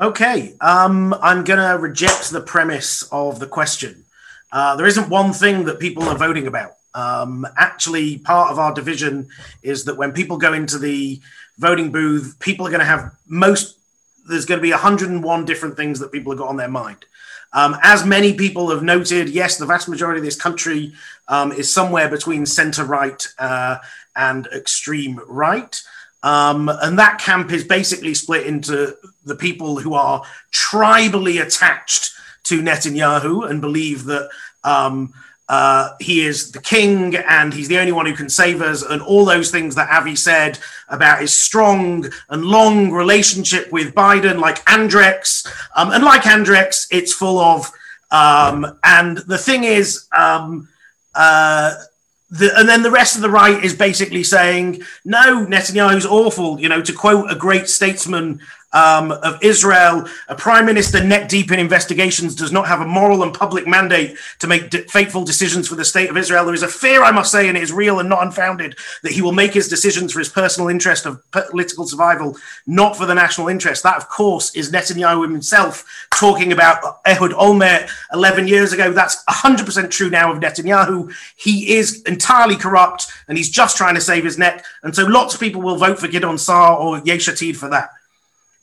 Okay, 0.00 0.54
um, 0.60 1.14
I'm 1.14 1.42
going 1.44 1.58
to 1.58 1.78
reject 1.78 2.30
the 2.30 2.40
premise 2.40 3.02
of 3.10 3.40
the 3.40 3.46
question. 3.46 4.04
Uh, 4.52 4.76
there 4.76 4.86
isn't 4.86 5.08
one 5.08 5.32
thing 5.32 5.64
that 5.64 5.80
people 5.80 6.04
are 6.04 6.16
voting 6.16 6.46
about. 6.46 6.72
Um, 6.94 7.46
actually, 7.56 8.18
part 8.18 8.50
of 8.50 8.58
our 8.58 8.74
division 8.74 9.28
is 9.62 9.84
that 9.84 9.96
when 9.96 10.12
people 10.12 10.38
go 10.38 10.52
into 10.52 10.78
the 10.78 11.20
voting 11.58 11.92
booth, 11.92 12.36
people 12.40 12.66
are 12.66 12.70
going 12.70 12.80
to 12.80 12.86
have 12.86 13.14
most, 13.26 13.78
there's 14.28 14.46
going 14.46 14.58
to 14.58 14.62
be 14.62 14.70
101 14.70 15.44
different 15.44 15.76
things 15.76 15.98
that 16.00 16.12
people 16.12 16.32
have 16.32 16.38
got 16.38 16.48
on 16.48 16.56
their 16.56 16.68
mind. 16.68 17.04
Um, 17.52 17.76
as 17.82 18.04
many 18.04 18.34
people 18.34 18.70
have 18.70 18.82
noted, 18.82 19.28
yes, 19.28 19.56
the 19.56 19.66
vast 19.66 19.88
majority 19.88 20.18
of 20.18 20.24
this 20.24 20.40
country 20.40 20.92
um, 21.28 21.52
is 21.52 21.72
somewhere 21.72 22.08
between 22.08 22.46
center 22.46 22.84
right 22.84 23.26
uh, 23.38 23.78
and 24.14 24.46
extreme 24.48 25.20
right. 25.26 25.80
Um, 26.22 26.68
and 26.68 26.98
that 26.98 27.18
camp 27.18 27.50
is 27.50 27.64
basically 27.64 28.14
split 28.14 28.46
into 28.46 28.96
the 29.24 29.34
people 29.34 29.78
who 29.78 29.94
are 29.94 30.22
tribally 30.52 31.42
attached 31.42 32.12
to 32.44 32.60
Netanyahu 32.60 33.48
and 33.48 33.60
believe 33.60 34.04
that 34.04 34.28
um, 34.62 35.12
uh, 35.50 35.96
he 35.98 36.24
is 36.24 36.52
the 36.52 36.60
king 36.60 37.16
and 37.16 37.52
he's 37.52 37.66
the 37.66 37.76
only 37.76 37.90
one 37.90 38.06
who 38.06 38.14
can 38.14 38.28
save 38.28 38.62
us, 38.62 38.82
and 38.82 39.02
all 39.02 39.24
those 39.24 39.50
things 39.50 39.74
that 39.74 39.90
Avi 39.90 40.14
said 40.14 40.60
about 40.88 41.20
his 41.20 41.32
strong 41.32 42.08
and 42.28 42.44
long 42.44 42.92
relationship 42.92 43.72
with 43.72 43.92
Biden, 43.92 44.38
like 44.38 44.64
Andrex. 44.66 45.44
Um, 45.74 45.90
and 45.90 46.04
like 46.04 46.22
Andrex, 46.22 46.86
it's 46.92 47.12
full 47.12 47.40
of. 47.40 47.68
Um, 48.12 48.78
and 48.84 49.18
the 49.18 49.38
thing 49.38 49.64
is, 49.64 50.06
um, 50.16 50.68
uh, 51.16 51.74
the, 52.30 52.56
and 52.56 52.68
then 52.68 52.84
the 52.84 52.90
rest 52.92 53.16
of 53.16 53.22
the 53.22 53.30
right 53.30 53.64
is 53.64 53.74
basically 53.74 54.22
saying, 54.22 54.82
no, 55.04 55.44
Netanyahu's 55.46 56.06
awful. 56.06 56.60
You 56.60 56.68
know, 56.68 56.80
to 56.80 56.92
quote 56.92 57.28
a 57.28 57.34
great 57.34 57.68
statesman 57.68 58.40
um, 58.72 59.10
of 59.12 59.42
Israel, 59.42 60.06
a 60.28 60.34
prime 60.34 60.64
minister 60.64 61.02
neck 61.02 61.28
deep 61.28 61.50
in 61.50 61.58
investigations 61.58 62.34
does 62.34 62.52
not 62.52 62.68
have 62.68 62.80
a 62.80 62.86
moral 62.86 63.22
and 63.22 63.34
public 63.34 63.66
mandate 63.66 64.16
to 64.38 64.46
make 64.46 64.70
de- 64.70 64.82
fateful 64.82 65.24
decisions 65.24 65.66
for 65.66 65.74
the 65.74 65.84
state 65.84 66.08
of 66.08 66.16
Israel. 66.16 66.44
There 66.44 66.54
is 66.54 66.62
a 66.62 66.68
fear, 66.68 67.02
I 67.02 67.10
must 67.10 67.32
say, 67.32 67.48
and 67.48 67.56
it 67.56 67.62
is 67.62 67.72
real 67.72 67.98
and 67.98 68.08
not 68.08 68.22
unfounded, 68.22 68.76
that 69.02 69.12
he 69.12 69.22
will 69.22 69.32
make 69.32 69.52
his 69.52 69.68
decisions 69.68 70.12
for 70.12 70.20
his 70.20 70.28
personal 70.28 70.68
interest 70.68 71.04
of 71.04 71.20
political 71.30 71.86
survival, 71.86 72.36
not 72.66 72.96
for 72.96 73.06
the 73.06 73.14
national 73.14 73.48
interest. 73.48 73.82
That, 73.82 73.96
of 73.96 74.08
course, 74.08 74.54
is 74.54 74.70
Netanyahu 74.70 75.22
himself 75.30 76.06
talking 76.14 76.52
about 76.52 77.00
Ehud 77.06 77.32
Olmert 77.32 77.90
11 78.12 78.46
years 78.46 78.72
ago. 78.72 78.92
That's 78.92 79.24
100% 79.24 79.90
true 79.90 80.10
now 80.10 80.32
of 80.32 80.38
Netanyahu. 80.38 81.12
He 81.36 81.74
is 81.76 82.02
entirely 82.02 82.56
corrupt 82.56 83.08
and 83.26 83.36
he's 83.36 83.50
just 83.50 83.76
trying 83.76 83.94
to 83.96 84.00
save 84.00 84.24
his 84.24 84.38
neck. 84.38 84.64
And 84.82 84.94
so 84.94 85.06
lots 85.06 85.34
of 85.34 85.40
people 85.40 85.60
will 85.60 85.76
vote 85.76 85.98
for 85.98 86.08
Gideon 86.08 86.38
Sa'ar 86.38 86.76
or 86.76 86.98
Yesh 86.98 87.28
Atid 87.28 87.56
for 87.56 87.68
that 87.70 87.90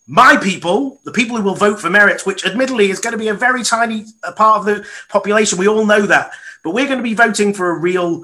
my 0.07 0.37
people, 0.37 1.01
the 1.03 1.11
people 1.11 1.35
who 1.35 1.43
will 1.43 1.55
vote 1.55 1.79
for 1.79 1.89
Meretz, 1.89 2.25
which 2.25 2.45
admittedly 2.45 2.89
is 2.89 2.99
going 2.99 3.11
to 3.11 3.17
be 3.17 3.27
a 3.27 3.33
very 3.33 3.61
tiny 3.61 4.05
uh, 4.23 4.31
part 4.31 4.59
of 4.59 4.65
the 4.65 4.87
population, 5.09 5.59
we 5.59 5.67
all 5.67 5.85
know 5.85 6.01
that, 6.01 6.31
but 6.63 6.73
we're 6.73 6.85
going 6.85 6.97
to 6.97 7.03
be 7.03 7.13
voting 7.13 7.53
for 7.53 7.71
a 7.71 7.77
real, 7.77 8.23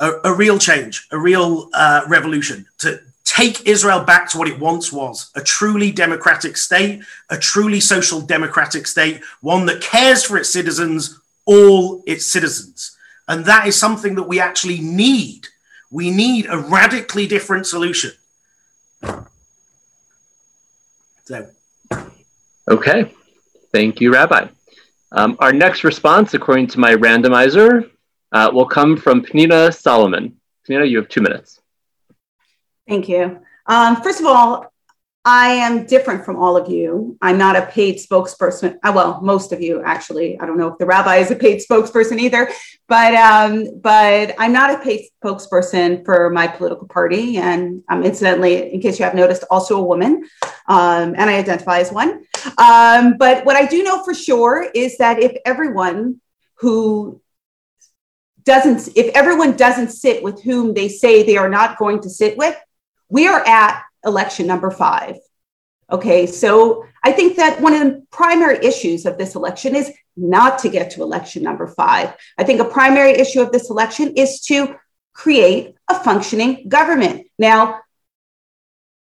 a, 0.00 0.12
a 0.24 0.34
real 0.34 0.58
change, 0.58 1.06
a 1.12 1.18
real 1.18 1.68
uh, 1.74 2.02
revolution 2.08 2.66
to 2.78 2.98
take 3.24 3.66
Israel 3.66 4.02
back 4.02 4.30
to 4.30 4.38
what 4.38 4.48
it 4.48 4.58
once 4.58 4.90
was 4.90 5.30
a 5.34 5.42
truly 5.42 5.92
democratic 5.92 6.56
state, 6.56 7.02
a 7.28 7.36
truly 7.36 7.80
social 7.80 8.20
democratic 8.20 8.86
state, 8.86 9.22
one 9.42 9.66
that 9.66 9.82
cares 9.82 10.24
for 10.24 10.38
its 10.38 10.50
citizens, 10.50 11.20
all 11.44 12.02
its 12.06 12.24
citizens. 12.24 12.96
And 13.28 13.44
that 13.44 13.66
is 13.66 13.76
something 13.76 14.14
that 14.14 14.22
we 14.28 14.40
actually 14.40 14.80
need. 14.80 15.48
We 15.90 16.10
need 16.10 16.46
a 16.46 16.56
radically 16.56 17.26
different 17.26 17.66
solution. 17.66 18.12
So. 21.26 21.46
Okay. 22.70 23.12
Thank 23.72 24.00
you, 24.00 24.12
Rabbi. 24.12 24.48
Um, 25.12 25.36
our 25.40 25.52
next 25.52 25.82
response, 25.82 26.34
according 26.34 26.68
to 26.68 26.80
my 26.80 26.94
randomizer, 26.94 27.90
uh, 28.32 28.50
will 28.52 28.66
come 28.66 28.96
from 28.96 29.22
Pnina 29.22 29.74
Solomon. 29.74 30.36
Pnina, 30.68 30.88
you 30.88 30.98
have 30.98 31.08
two 31.08 31.20
minutes. 31.20 31.60
Thank 32.88 33.08
you. 33.08 33.40
Um, 33.66 34.00
first 34.02 34.20
of 34.20 34.26
all, 34.26 34.72
I 35.28 35.48
am 35.48 35.86
different 35.86 36.24
from 36.24 36.36
all 36.36 36.56
of 36.56 36.70
you. 36.70 37.18
I'm 37.20 37.36
not 37.36 37.56
a 37.56 37.66
paid 37.66 37.96
spokesperson. 37.96 38.76
Uh, 38.84 38.92
well, 38.94 39.20
most 39.22 39.50
of 39.50 39.60
you 39.60 39.82
actually. 39.82 40.38
I 40.38 40.46
don't 40.46 40.56
know 40.56 40.68
if 40.68 40.78
the 40.78 40.86
rabbi 40.86 41.16
is 41.16 41.32
a 41.32 41.34
paid 41.34 41.60
spokesperson 41.60 42.20
either, 42.20 42.48
but 42.86 43.12
um, 43.14 43.80
but 43.80 44.36
I'm 44.38 44.52
not 44.52 44.70
a 44.70 44.78
paid 44.78 45.08
spokesperson 45.20 46.04
for 46.04 46.30
my 46.30 46.46
political 46.46 46.86
party. 46.86 47.38
And 47.38 47.82
I'm 47.88 48.04
incidentally, 48.04 48.72
in 48.72 48.80
case 48.80 49.00
you 49.00 49.04
have 49.04 49.16
noticed, 49.16 49.42
also 49.50 49.80
a 49.80 49.82
woman, 49.82 50.22
um, 50.68 51.16
and 51.18 51.28
I 51.28 51.38
identify 51.38 51.80
as 51.80 51.90
one. 51.90 52.22
Um, 52.56 53.16
but 53.18 53.44
what 53.44 53.56
I 53.56 53.66
do 53.66 53.82
know 53.82 54.04
for 54.04 54.14
sure 54.14 54.70
is 54.76 54.96
that 54.98 55.18
if 55.18 55.36
everyone 55.44 56.20
who 56.60 57.20
doesn't, 58.44 58.96
if 58.96 59.12
everyone 59.16 59.56
doesn't 59.56 59.88
sit 59.88 60.22
with 60.22 60.40
whom 60.44 60.72
they 60.72 60.88
say 60.88 61.24
they 61.24 61.36
are 61.36 61.48
not 61.48 61.78
going 61.78 62.00
to 62.02 62.08
sit 62.08 62.38
with, 62.38 62.56
we 63.08 63.26
are 63.26 63.44
at 63.44 63.82
election 64.04 64.46
number 64.46 64.70
five. 64.70 65.16
Okay, 65.90 66.26
so 66.26 66.84
I 67.04 67.12
think 67.12 67.36
that 67.36 67.60
one 67.60 67.72
of 67.72 67.80
the 67.80 68.02
primary 68.10 68.58
issues 68.64 69.06
of 69.06 69.18
this 69.18 69.36
election 69.36 69.76
is 69.76 69.92
not 70.16 70.58
to 70.60 70.68
get 70.68 70.90
to 70.92 71.02
election 71.02 71.42
number 71.42 71.68
five. 71.68 72.14
I 72.36 72.44
think 72.44 72.60
a 72.60 72.64
primary 72.64 73.12
issue 73.12 73.40
of 73.40 73.52
this 73.52 73.70
election 73.70 74.14
is 74.16 74.40
to 74.46 74.76
create 75.12 75.74
a 75.88 75.94
functioning 75.94 76.68
government. 76.68 77.26
Now, 77.38 77.80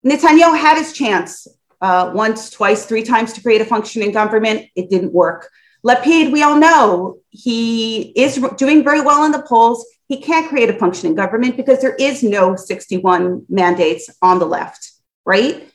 Netanyahu 0.05 0.57
had 0.57 0.77
his 0.77 0.93
chance 0.93 1.47
uh, 1.81 2.11
once, 2.13 2.49
twice, 2.49 2.85
three 2.85 3.03
times 3.03 3.33
to 3.33 3.41
create 3.41 3.61
a 3.61 3.65
functioning 3.65 4.11
government. 4.11 4.67
It 4.75 4.89
didn't 4.89 5.13
work. 5.13 5.49
Lapid, 5.85 6.31
we 6.31 6.43
all 6.43 6.57
know 6.57 7.19
he 7.29 8.11
is 8.15 8.43
doing 8.57 8.83
very 8.83 9.01
well 9.01 9.23
in 9.25 9.31
the 9.31 9.41
polls. 9.41 9.85
He 10.11 10.17
can't 10.17 10.49
create 10.49 10.69
a 10.69 10.77
functioning 10.83 11.15
government 11.15 11.55
because 11.55 11.79
there 11.81 11.95
is 11.95 12.21
no 12.21 12.55
61 12.55 13.45
mandates 13.49 14.09
on 14.21 14.39
the 14.39 14.45
left 14.45 14.91
right? 15.25 15.69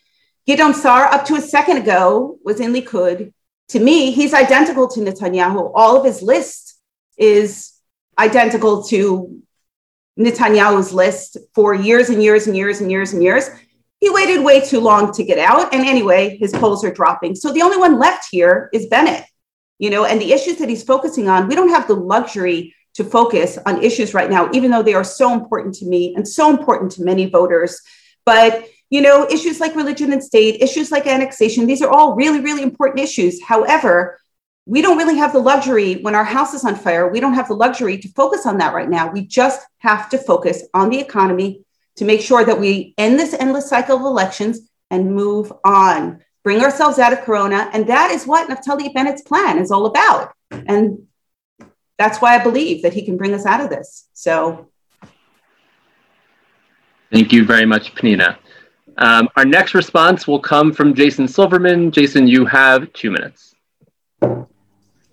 Gideon 0.46 0.74
Sa'ar, 0.74 1.06
up 1.06 1.24
to 1.26 1.34
a 1.34 1.40
second 1.40 1.78
ago, 1.78 2.38
was 2.44 2.60
in 2.60 2.72
Likud. 2.72 3.32
To 3.70 3.80
me, 3.80 4.12
he's 4.12 4.32
identical 4.32 4.88
to 4.88 5.00
Netanyahu. 5.00 5.72
All 5.74 5.96
of 5.96 6.04
his 6.04 6.22
list 6.22 6.78
is 7.16 7.72
identical 8.18 8.84
to 8.84 9.42
Netanyahu's 10.18 10.92
list 10.92 11.36
for 11.54 11.74
years 11.74 12.08
and 12.10 12.22
years 12.22 12.46
and 12.46 12.56
years 12.56 12.80
and 12.80 12.90
years 12.90 13.12
and 13.12 13.22
years. 13.22 13.48
He 13.98 14.08
waited 14.10 14.44
way 14.44 14.60
too 14.60 14.80
long 14.80 15.12
to 15.14 15.24
get 15.24 15.38
out. 15.38 15.74
And 15.74 15.84
anyway, 15.84 16.36
his 16.36 16.52
polls 16.52 16.84
are 16.84 16.92
dropping. 16.92 17.34
So 17.34 17.52
the 17.52 17.62
only 17.62 17.78
one 17.78 17.98
left 17.98 18.28
here 18.30 18.68
is 18.72 18.86
Bennett, 18.86 19.24
you 19.78 19.90
know, 19.90 20.04
and 20.04 20.20
the 20.20 20.32
issues 20.32 20.58
that 20.58 20.68
he's 20.68 20.84
focusing 20.84 21.28
on, 21.28 21.48
we 21.48 21.56
don't 21.56 21.70
have 21.70 21.88
the 21.88 21.94
luxury 21.94 22.74
to 22.96 23.04
focus 23.04 23.58
on 23.66 23.82
issues 23.82 24.14
right 24.14 24.30
now, 24.30 24.50
even 24.52 24.70
though 24.70 24.82
they 24.82 24.94
are 24.94 25.04
so 25.04 25.32
important 25.32 25.74
to 25.76 25.86
me 25.86 26.14
and 26.14 26.26
so 26.26 26.50
important 26.50 26.92
to 26.92 27.02
many 27.02 27.26
voters. 27.26 27.80
But 28.24 28.66
you 28.88 29.00
know, 29.00 29.26
issues 29.28 29.58
like 29.58 29.74
religion 29.74 30.12
and 30.12 30.22
state, 30.22 30.62
issues 30.62 30.92
like 30.92 31.06
annexation, 31.06 31.66
these 31.66 31.82
are 31.82 31.90
all 31.90 32.14
really, 32.14 32.40
really 32.40 32.62
important 32.62 33.00
issues. 33.00 33.42
However, 33.42 34.18
we 34.64 34.80
don't 34.80 34.98
really 34.98 35.16
have 35.16 35.32
the 35.32 35.40
luxury 35.40 35.94
when 36.02 36.14
our 36.14 36.24
house 36.24 36.54
is 36.54 36.64
on 36.64 36.76
fire, 36.76 37.08
we 37.08 37.20
don't 37.20 37.34
have 37.34 37.48
the 37.48 37.54
luxury 37.54 37.98
to 37.98 38.08
focus 38.10 38.46
on 38.46 38.58
that 38.58 38.74
right 38.74 38.88
now. 38.88 39.10
We 39.10 39.26
just 39.26 39.66
have 39.78 40.08
to 40.10 40.18
focus 40.18 40.64
on 40.72 40.90
the 40.90 41.00
economy 41.00 41.62
to 41.96 42.04
make 42.04 42.20
sure 42.20 42.44
that 42.44 42.60
we 42.60 42.94
end 42.98 43.18
this 43.18 43.34
endless 43.34 43.68
cycle 43.68 43.96
of 43.96 44.02
elections 44.02 44.60
and 44.90 45.14
move 45.14 45.52
on, 45.64 46.20
bring 46.44 46.60
ourselves 46.60 46.98
out 46.98 47.12
of 47.12 47.20
Corona. 47.20 47.70
And 47.72 47.88
that 47.88 48.10
is 48.10 48.26
what 48.26 48.48
Naftali 48.48 48.92
Bennett's 48.94 49.22
plan 49.22 49.58
is 49.58 49.70
all 49.70 49.86
about. 49.86 50.32
And 50.50 51.06
that's 51.98 52.20
why 52.20 52.38
I 52.38 52.42
believe 52.42 52.82
that 52.82 52.92
he 52.92 53.02
can 53.02 53.16
bring 53.16 53.34
us 53.34 53.46
out 53.46 53.60
of 53.60 53.70
this. 53.70 54.08
So. 54.12 54.68
Thank 57.12 57.32
you 57.32 57.44
very 57.44 57.64
much, 57.64 57.94
Pnina. 57.94 58.36
Um, 58.98 59.28
our 59.36 59.44
next 59.44 59.74
response 59.74 60.26
will 60.26 60.40
come 60.40 60.72
from 60.72 60.94
Jason 60.94 61.28
Silverman. 61.28 61.90
Jason, 61.90 62.26
you 62.26 62.46
have 62.46 62.92
two 62.92 63.10
minutes. 63.10 63.54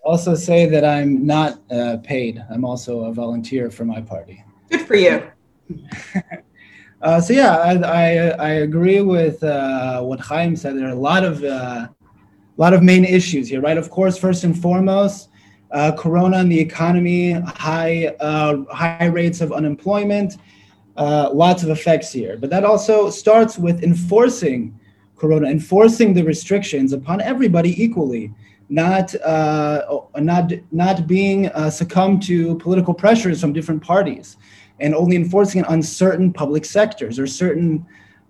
Also, 0.04 0.36
say 0.36 0.66
that 0.68 0.84
I'm 0.84 1.26
not 1.26 1.60
uh, 1.72 1.98
paid. 2.04 2.44
I'm 2.50 2.66
also 2.66 3.06
a 3.06 3.14
volunteer 3.14 3.70
for 3.70 3.86
my 3.86 4.02
party. 4.02 4.44
Good 4.70 4.82
for 4.82 4.96
you. 4.96 5.28
uh, 7.02 7.22
so 7.22 7.34
yeah, 7.34 7.58
I, 7.58 7.74
I, 7.76 8.28
I 8.30 8.50
agree 8.68 9.02
with 9.02 9.44
uh, 9.44 10.02
what 10.02 10.20
Chaim 10.20 10.56
said. 10.56 10.78
There 10.78 10.88
are 10.88 10.92
a 10.92 10.96
lot 10.96 11.24
of 11.24 11.44
uh, 11.44 11.88
a 11.88 12.62
lot 12.62 12.74
of 12.74 12.84
main 12.84 13.06
issues 13.06 13.50
here, 13.50 13.62
right? 13.62 13.78
Of 13.78 13.90
course, 13.90 14.18
first 14.18 14.44
and 14.44 14.60
foremost, 14.60 15.30
uh, 15.74 15.92
Corona 15.92 16.38
and 16.38 16.52
the 16.52 16.60
economy, 16.60 17.32
high 17.32 18.16
uh, 18.20 18.64
high 18.72 19.06
rates 19.06 19.42
of 19.42 19.52
unemployment 19.52 20.38
uh, 20.96 21.30
lots 21.34 21.64
of 21.64 21.70
effects 21.70 22.12
here. 22.12 22.38
But 22.38 22.50
that 22.52 22.64
also 22.64 23.10
starts 23.10 23.58
with 23.58 23.84
enforcing 23.84 24.80
Corona, 25.16 25.50
enforcing 25.50 26.14
the 26.14 26.24
restrictions 26.24 26.94
upon 26.94 27.22
everybody 27.22 27.82
equally, 27.84 28.32
not 28.70 29.16
uh, 29.22 29.82
not 30.18 30.52
not 30.72 31.08
being 31.08 31.50
succumbed 31.70 32.22
to 32.24 32.58
political 32.60 32.94
pressures 32.94 33.42
from 33.42 33.52
different 33.54 33.84
parties, 33.84 34.38
and 34.80 34.94
only 34.96 35.16
enforcing 35.16 35.62
it 35.62 35.68
on 35.68 35.82
certain 35.82 36.32
public 36.32 36.66
sectors 36.66 37.18
or 37.20 37.28
certain 37.28 37.86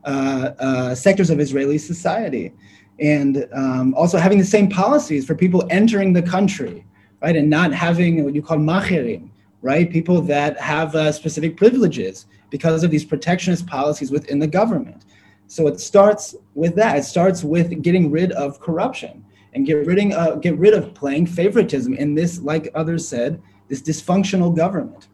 uh, 0.06 0.52
uh, 0.60 0.96
sectors 0.96 1.30
of 1.30 1.40
Israeli 1.40 1.78
society, 1.78 2.54
and 3.00 3.48
um, 3.54 3.94
also 3.96 4.18
having 4.18 4.38
the 4.38 4.46
same 4.46 4.70
policies 4.70 5.26
for 5.26 5.34
people 5.34 5.66
entering 5.70 6.12
the 6.12 6.22
country, 6.22 6.86
right, 7.24 7.38
and 7.38 7.50
not 7.50 7.74
having 7.74 8.24
what 8.26 8.36
you 8.36 8.42
call 8.42 8.58
machirim, 8.58 9.30
right, 9.62 9.90
people 9.90 10.22
that 10.22 10.60
have 10.60 10.94
uh, 10.94 11.12
specific 11.12 11.56
privileges 11.56 12.26
because 12.50 12.84
of 12.84 12.92
these 12.92 13.06
protectionist 13.06 13.66
policies 13.66 14.12
within 14.12 14.40
the 14.40 14.48
government. 14.48 15.06
So 15.48 15.68
it 15.68 15.80
starts 15.80 16.36
with 16.54 16.76
that. 16.76 16.98
It 16.98 17.04
starts 17.04 17.44
with 17.44 17.82
getting 17.82 18.12
rid 18.12 18.34
of 18.34 18.60
corruption 18.60 19.24
and 19.54 19.66
get 19.66 19.86
rid, 19.86 20.12
uh, 20.12 20.36
get 20.36 20.58
rid 20.58 20.74
of 20.74 20.94
playing 20.94 21.28
favoritism 21.28 21.94
in 21.94 22.14
this, 22.14 22.42
like 22.42 22.70
others 22.76 23.08
said, 23.08 23.42
this 23.70 23.82
dysfunctional 23.82 24.56
government. 24.56 25.08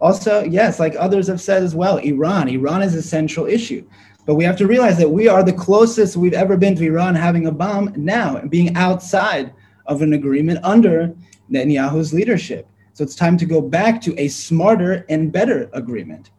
Also, 0.00 0.44
yes, 0.44 0.78
like 0.78 0.94
others 0.98 1.26
have 1.26 1.40
said 1.40 1.62
as 1.62 1.74
well, 1.74 1.96
Iran. 1.98 2.48
Iran 2.48 2.82
is 2.82 2.94
a 2.94 3.02
central 3.02 3.46
issue. 3.46 3.84
But 4.24 4.34
we 4.34 4.44
have 4.44 4.56
to 4.58 4.66
realize 4.66 4.98
that 4.98 5.08
we 5.08 5.28
are 5.28 5.42
the 5.42 5.52
closest 5.52 6.16
we've 6.16 6.32
ever 6.32 6.56
been 6.56 6.76
to 6.76 6.84
Iran 6.84 7.14
having 7.14 7.46
a 7.46 7.52
bomb 7.52 7.92
now 7.96 8.36
and 8.36 8.50
being 8.50 8.76
outside 8.76 9.52
of 9.86 10.02
an 10.02 10.12
agreement 10.12 10.60
under 10.62 11.14
Netanyahu's 11.50 12.12
leadership. 12.12 12.68
So 12.92 13.04
it's 13.04 13.14
time 13.14 13.36
to 13.38 13.46
go 13.46 13.60
back 13.60 14.00
to 14.02 14.18
a 14.18 14.28
smarter 14.28 15.04
and 15.08 15.30
better 15.30 15.68
agreement 15.72 16.30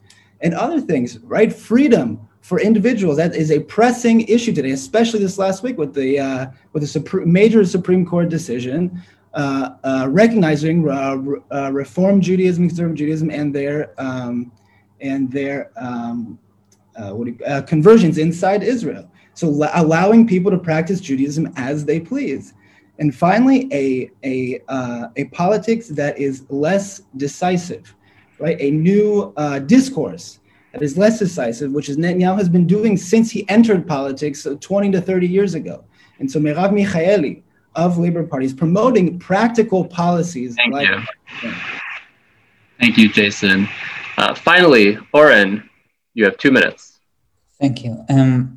and 0.42 0.54
other 0.54 0.82
things, 0.82 1.20
right? 1.20 1.54
Freedom 1.54 2.28
for 2.42 2.60
individuals 2.60 3.18
that 3.18 3.36
is 3.36 3.52
a 3.52 3.60
pressing 3.60 4.22
issue 4.22 4.54
today, 4.54 4.72
especially 4.72 5.20
this 5.20 5.38
last 5.38 5.64
week 5.64 5.78
with 5.78 5.94
the 5.94 6.20
uh, 6.20 6.48
with 6.74 6.82
the 6.82 6.88
Supreme, 6.88 7.32
major 7.32 7.66
Supreme 7.66 8.06
Court 8.06 8.30
decision 8.30 9.04
uh, 9.38 9.76
uh, 9.84 10.08
recognizing 10.10 10.90
uh, 10.90 11.18
uh, 11.52 11.72
Reform 11.72 12.22
Judaism, 12.22 12.68
Conservative 12.68 12.98
Judaism, 12.98 13.30
and 13.30 13.54
their 13.54 13.94
um, 14.02 14.52
and 15.00 15.32
their 15.32 15.72
um, 15.78 16.40
uh, 17.00 17.16
you, 17.16 17.38
conversions 17.68 18.18
inside 18.18 18.64
Israel. 18.64 19.12
So 19.36 19.48
allowing 19.76 20.26
people 20.26 20.50
to 20.50 20.58
practice 20.58 21.00
Judaism 21.00 21.54
as 21.56 21.86
they 21.86 22.00
please. 22.00 22.56
And 23.00 23.14
finally, 23.14 23.68
a, 23.72 24.12
a, 24.24 24.62
a 25.16 25.26
politics 25.26 25.88
that 25.90 26.18
is 26.18 26.46
less 26.50 27.02
decisive 27.16 27.94
right? 28.40 28.58
A 28.60 28.72
new 28.72 29.34
uh, 29.38 29.60
discourse 29.60 30.40
that 30.74 30.82
is 30.82 30.98
less 30.98 31.20
decisive, 31.20 31.72
which 31.72 31.90
is 31.90 31.98
Netanyahu 31.98 32.38
has 32.38 32.50
been 32.50 32.68
doing 32.68 32.98
since 32.98 33.32
he 33.32 33.48
entered 33.50 33.88
politics 33.88 34.48
20 34.60 34.92
to 34.92 35.02
30 35.02 35.28
years 35.28 35.56
ago. 35.56 35.84
And 36.20 36.30
so 36.30 36.40
Merav 36.40 36.72
Michaeli 36.72 37.44
of 37.76 37.98
Labor 37.98 38.24
Party 38.24 38.46
is 38.46 38.54
promoting 38.54 39.20
practical 39.20 39.86
policies. 39.86 40.56
Thank 40.56 40.74
like 40.74 40.88
you. 40.88 41.54
Thank 42.80 42.98
you, 42.98 43.10
Jason. 43.10 43.68
Uh, 44.18 44.34
finally, 44.34 44.98
Oren, 45.14 45.68
you 46.14 46.26
have 46.26 46.38
two 46.38 46.52
minutes. 46.52 47.00
Thank 47.60 47.84
you. 47.84 48.04
Um, 48.10 48.57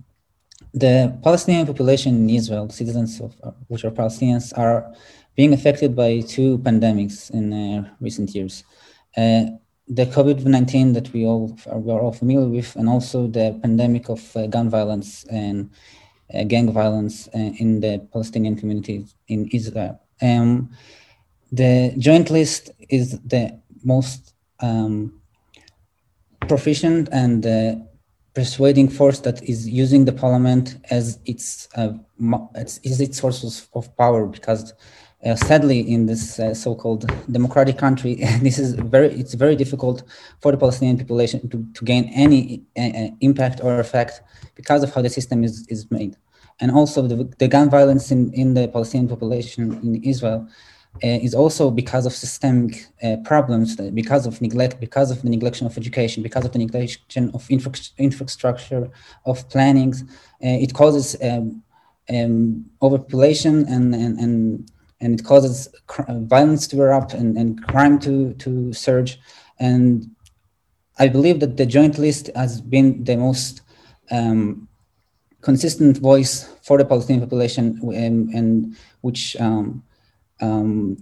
the 0.73 1.19
Palestinian 1.23 1.67
population 1.67 2.15
in 2.15 2.31
Israel, 2.31 2.69
citizens 2.71 3.21
of 3.21 3.35
uh, 3.43 3.51
which 3.69 3.85
are 3.85 3.91
Palestinians, 3.91 4.57
are 4.57 4.93
being 5.37 5.53
affected 5.53 5.97
by 5.97 6.21
two 6.21 6.59
pandemics 6.59 7.31
in 7.31 7.53
uh, 7.53 7.91
recent 8.01 8.35
years. 8.35 8.65
Uh, 9.17 9.45
the 9.89 10.07
COVID-19 10.07 10.95
that 10.95 11.13
we 11.13 11.27
all 11.27 11.57
are, 11.67 11.79
we 11.79 11.93
are 11.93 12.01
all 12.01 12.13
familiar 12.13 12.49
with, 12.49 12.77
and 12.77 12.89
also 12.89 13.27
the 13.27 13.59
pandemic 13.63 14.09
of 14.09 14.37
uh, 14.37 14.47
gun 14.47 14.71
violence 14.71 15.25
and 15.25 15.71
uh, 16.33 16.45
gang 16.45 16.73
violence 16.73 17.29
uh, 17.35 17.39
in 17.39 17.81
the 17.81 18.07
Palestinian 18.13 18.55
community 18.55 19.05
in 19.27 19.49
Israel. 19.49 20.01
Um, 20.23 20.71
the 21.51 21.93
Joint 21.99 22.31
List 22.31 22.71
is 22.89 23.19
the 23.21 23.61
most 23.83 24.35
um, 24.61 25.21
proficient 26.47 27.09
and 27.11 27.45
persuading 28.35 28.89
force 28.89 29.21
that 29.21 29.43
is 29.43 29.69
using 29.69 30.05
the 30.05 30.13
parliament 30.13 30.77
as 30.91 31.19
its, 31.27 31.69
uh, 31.75 31.93
its, 32.55 32.79
its 32.85 33.19
source 33.19 33.69
of 33.75 33.97
power 33.97 34.27
because 34.27 34.73
uh, 35.25 35.37
sadly, 35.37 35.81
in 35.81 36.07
this 36.07 36.41
uh, 36.41 36.55
so-called 36.55 37.05
democratic 37.31 37.77
country, 37.77 38.15
this 38.41 38.59
is 38.59 38.73
very 38.73 39.09
it's 39.09 39.35
very 39.35 39.55
difficult 39.55 40.03
for 40.41 40.51
the 40.51 40.57
Palestinian 40.57 40.97
population 40.97 41.47
to, 41.51 41.67
to 41.75 41.85
gain 41.85 42.05
any 42.15 42.63
uh, 42.79 43.15
impact 43.21 43.61
or 43.63 43.81
effect 43.81 44.23
because 44.55 44.83
of 44.83 44.95
how 44.95 45.03
the 45.03 45.11
system 45.11 45.45
is, 45.45 45.67
is 45.69 45.91
made. 45.91 46.17
And 46.59 46.71
also 46.71 47.07
the, 47.07 47.31
the 47.39 47.49
gun 47.49 47.69
violence 47.69 48.11
in, 48.11 48.33
in 48.33 48.55
the 48.55 48.69
Palestinian 48.69 49.09
population 49.09 49.79
in 49.83 50.03
Israel 50.05 50.47
uh, 50.49 50.53
is 51.03 51.35
also 51.35 51.71
because 51.71 52.05
of 52.05 52.13
systemic 52.13 52.87
uh, 53.03 53.17
problems, 53.25 53.77
because 53.77 54.27
of 54.27 54.41
neglect, 54.43 54.81
because 54.81 55.11
of 55.11 55.23
the 55.23 55.29
neglection 55.29 55.65
of 55.67 55.77
education, 55.79 56.23
because 56.23 56.45
of 56.45 56.53
the 56.53 56.59
neglection 56.59 57.35
of 57.35 57.51
infra 57.51 57.73
infrastructure, 57.99 58.91
of 59.25 59.49
plannings. 59.49 60.03
Uh, 60.45 60.59
it 60.65 60.75
causes 60.75 61.17
um, 61.23 61.63
um, 62.11 62.65
overpopulation 62.83 63.67
and, 63.69 63.95
and, 63.95 64.19
and 64.19 64.71
and 65.01 65.19
it 65.19 65.25
causes 65.25 65.69
violence 66.09 66.67
to 66.69 66.83
erupt 66.83 67.15
and, 67.15 67.37
and 67.39 67.67
crime 67.67 67.99
to, 67.99 68.35
to 68.35 68.73
surge. 68.73 69.19
And 69.59 70.11
I 70.99 71.09
believe 71.09 71.41
that 71.41 71.57
the 71.57 71.67
Joint 71.67 71.99
List 71.99 72.29
has 72.37 72.61
been 72.61 73.03
the 73.05 73.17
most 73.17 73.63
um, 74.11 74.69
consistent 75.41 75.97
voice 75.97 76.55
for 76.63 76.77
the 76.77 76.85
Palestinian 76.85 77.27
population 77.27 77.81
and, 77.95 78.29
and 78.35 78.77
which 79.01 79.37
um, 79.41 79.83
um, 80.41 80.97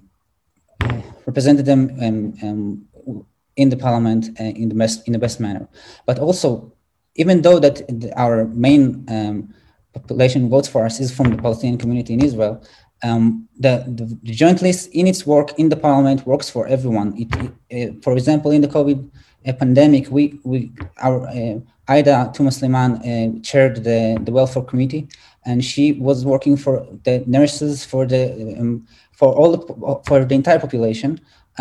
represented 1.27 1.67
them 1.67 1.91
um, 2.01 2.35
um, 2.43 3.27
in 3.57 3.69
the 3.69 3.77
parliament 3.77 4.31
uh, 4.41 4.45
in 4.45 4.69
the 4.69 4.75
best 4.75 5.07
in 5.07 5.13
the 5.13 5.19
best 5.19 5.41
manner. 5.41 5.69
But 6.07 6.19
also, 6.19 6.73
even 7.15 7.43
though 7.43 7.59
that 7.59 7.83
our 8.17 8.47
main 8.47 9.05
um, 9.09 9.55
population 9.93 10.49
votes 10.49 10.69
for 10.69 10.85
us 10.85 11.01
is 11.01 11.15
from 11.15 11.31
the 11.31 11.43
Palestinian 11.43 11.79
community 11.79 12.13
in 12.15 12.23
Israel, 12.23 12.63
um, 13.03 13.49
the, 13.59 13.85
the, 13.87 14.19
the, 14.23 14.33
joint 14.33 14.61
list 14.63 14.91
in 14.93 15.07
its 15.07 15.27
work 15.27 15.57
in 15.59 15.69
the 15.69 15.77
parliament 15.77 16.27
works 16.27 16.51
for 16.51 16.67
everyone. 16.67 17.15
It, 17.17 17.29
it, 17.71 17.91
uh, 17.91 17.93
for 18.03 18.13
example, 18.13 18.51
in 18.51 18.61
the 18.61 18.69
COVID 18.69 19.09
uh, 19.47 19.53
pandemic, 19.53 20.11
we, 20.11 20.39
we 20.45 20.73
our 21.01 21.29
uh, 21.29 21.61
Aida 21.89 22.33
Touma-Sliman 22.35 22.93
uh, 23.01 23.41
chaired 23.43 23.85
the, 23.85 24.19
the 24.23 24.33
welfare 24.33 24.63
committee, 24.63 25.09
and 25.47 25.65
she 25.65 25.93
was 25.93 26.25
working 26.25 26.57
for 26.57 26.87
the 27.05 27.23
nurses 27.27 27.85
for 27.85 28.05
the 28.05 28.57
um, 28.59 28.87
for 29.19 29.31
all 29.39 29.51
the, 29.57 29.61
for 30.07 30.25
the 30.25 30.35
entire 30.41 30.61
population, 30.67 31.11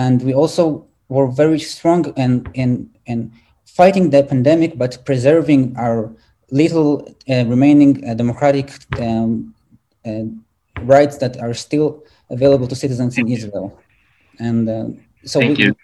and 0.04 0.16
we 0.28 0.34
also 0.42 0.64
were 1.16 1.30
very 1.44 1.62
strong 1.74 2.02
in 2.24 2.32
in 2.54 2.70
in 3.12 3.20
fighting 3.80 4.06
the 4.14 4.22
pandemic, 4.24 4.72
but 4.84 4.92
preserving 5.10 5.62
our 5.86 5.98
little 6.62 6.90
uh, 7.30 7.46
remaining 7.54 7.92
uh, 8.08 8.14
democratic. 8.14 8.68
Um, 9.06 9.54
rights 10.84 11.18
that 11.18 11.38
are 11.40 11.54
still 11.54 12.04
available 12.30 12.68
to 12.68 12.76
citizens 12.76 13.16
Thank 13.16 13.28
in 13.28 13.32
you. 13.32 13.38
Israel. 13.38 13.80
And 14.40 14.70
uh, 14.70 14.86
so 15.26 15.40
Thank 15.40 15.58
we, 15.58 15.66
you. 15.66 15.76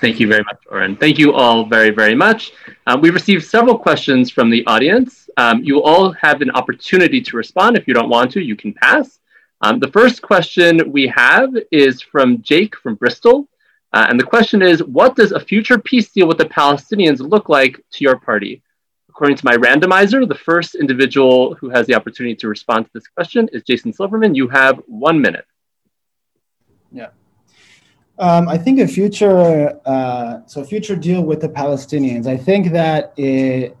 Thank 0.00 0.20
you 0.20 0.28
very 0.28 0.44
much, 0.44 0.60
Oren. 0.70 0.96
Thank 0.96 1.18
you 1.18 1.32
all 1.32 1.66
very, 1.66 1.90
very 1.90 2.14
much. 2.14 2.52
Um, 2.86 3.00
we 3.00 3.10
received 3.10 3.44
several 3.44 3.76
questions 3.76 4.30
from 4.30 4.48
the 4.48 4.64
audience. 4.66 5.28
Um, 5.36 5.62
you 5.62 5.82
all 5.82 6.12
have 6.12 6.40
an 6.40 6.50
opportunity 6.52 7.20
to 7.20 7.36
respond. 7.36 7.76
If 7.76 7.88
you 7.88 7.94
don't 7.94 8.08
want 8.08 8.30
to, 8.32 8.40
you 8.40 8.54
can 8.54 8.72
pass. 8.72 9.18
Um, 9.60 9.80
the 9.80 9.88
first 9.88 10.22
question 10.22 10.92
we 10.92 11.08
have 11.08 11.50
is 11.72 12.00
from 12.00 12.42
Jake 12.42 12.76
from 12.76 12.94
Bristol. 12.94 13.48
Uh, 13.92 14.06
and 14.08 14.20
the 14.20 14.24
question 14.24 14.62
is 14.62 14.82
What 14.84 15.16
does 15.16 15.32
a 15.32 15.40
future 15.40 15.78
peace 15.78 16.10
deal 16.10 16.28
with 16.28 16.38
the 16.38 16.44
Palestinians 16.44 17.20
look 17.20 17.48
like 17.48 17.82
to 17.92 18.04
your 18.04 18.18
party? 18.18 18.62
According 19.08 19.36
to 19.38 19.44
my 19.44 19.56
randomizer, 19.56 20.28
the 20.28 20.34
first 20.34 20.76
individual 20.76 21.54
who 21.54 21.70
has 21.70 21.86
the 21.86 21.94
opportunity 21.94 22.36
to 22.36 22.48
respond 22.48 22.84
to 22.86 22.90
this 22.94 23.08
question 23.08 23.48
is 23.52 23.64
Jason 23.64 23.92
Silverman. 23.92 24.34
You 24.34 24.46
have 24.48 24.80
one 24.86 25.20
minute. 25.20 25.44
Yeah. 26.92 27.08
Um, 28.20 28.48
I 28.48 28.58
think 28.58 28.78
a 28.78 28.86
future, 28.86 29.78
uh, 29.84 30.40
so 30.46 30.64
future 30.64 30.94
deal 30.94 31.22
with 31.22 31.40
the 31.40 31.48
Palestinians. 31.48 32.26
I 32.26 32.36
think 32.36 32.72
that 32.72 33.12
it, 33.16 33.76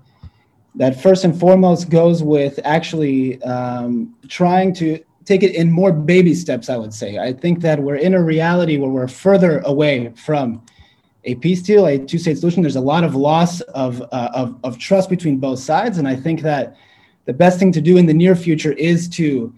that 0.74 1.00
first 1.00 1.24
and 1.24 1.38
foremost 1.38 1.88
goes 1.88 2.22
with 2.22 2.58
actually 2.64 3.40
um, 3.42 4.16
trying 4.28 4.72
to 4.74 5.02
take 5.28 5.42
it 5.42 5.54
in 5.54 5.70
more 5.70 5.92
baby 5.92 6.34
steps. 6.34 6.68
I 6.68 6.76
would 6.76 6.94
say. 6.94 7.18
I 7.18 7.32
think 7.32 7.60
that 7.60 7.78
we're 7.78 7.96
in 7.96 8.14
a 8.14 8.22
reality 8.22 8.78
where 8.78 8.90
we're 8.90 9.08
further 9.08 9.60
away 9.60 10.12
from 10.26 10.62
a 11.24 11.34
peace 11.34 11.62
deal, 11.62 11.86
a 11.86 11.98
two-state 11.98 12.38
solution, 12.38 12.62
there's 12.62 12.76
a 12.76 12.80
lot 12.80 13.04
of 13.04 13.14
loss 13.14 13.60
of, 13.60 14.00
uh, 14.12 14.30
of, 14.32 14.56
of 14.64 14.78
trust 14.78 15.10
between 15.10 15.36
both 15.36 15.58
sides. 15.58 15.98
And 15.98 16.08
I 16.08 16.16
think 16.16 16.40
that 16.42 16.76
the 17.26 17.34
best 17.34 17.58
thing 17.58 17.72
to 17.72 17.80
do 17.82 17.98
in 17.98 18.06
the 18.06 18.14
near 18.14 18.34
future 18.34 18.72
is 18.72 19.08
to 19.10 19.52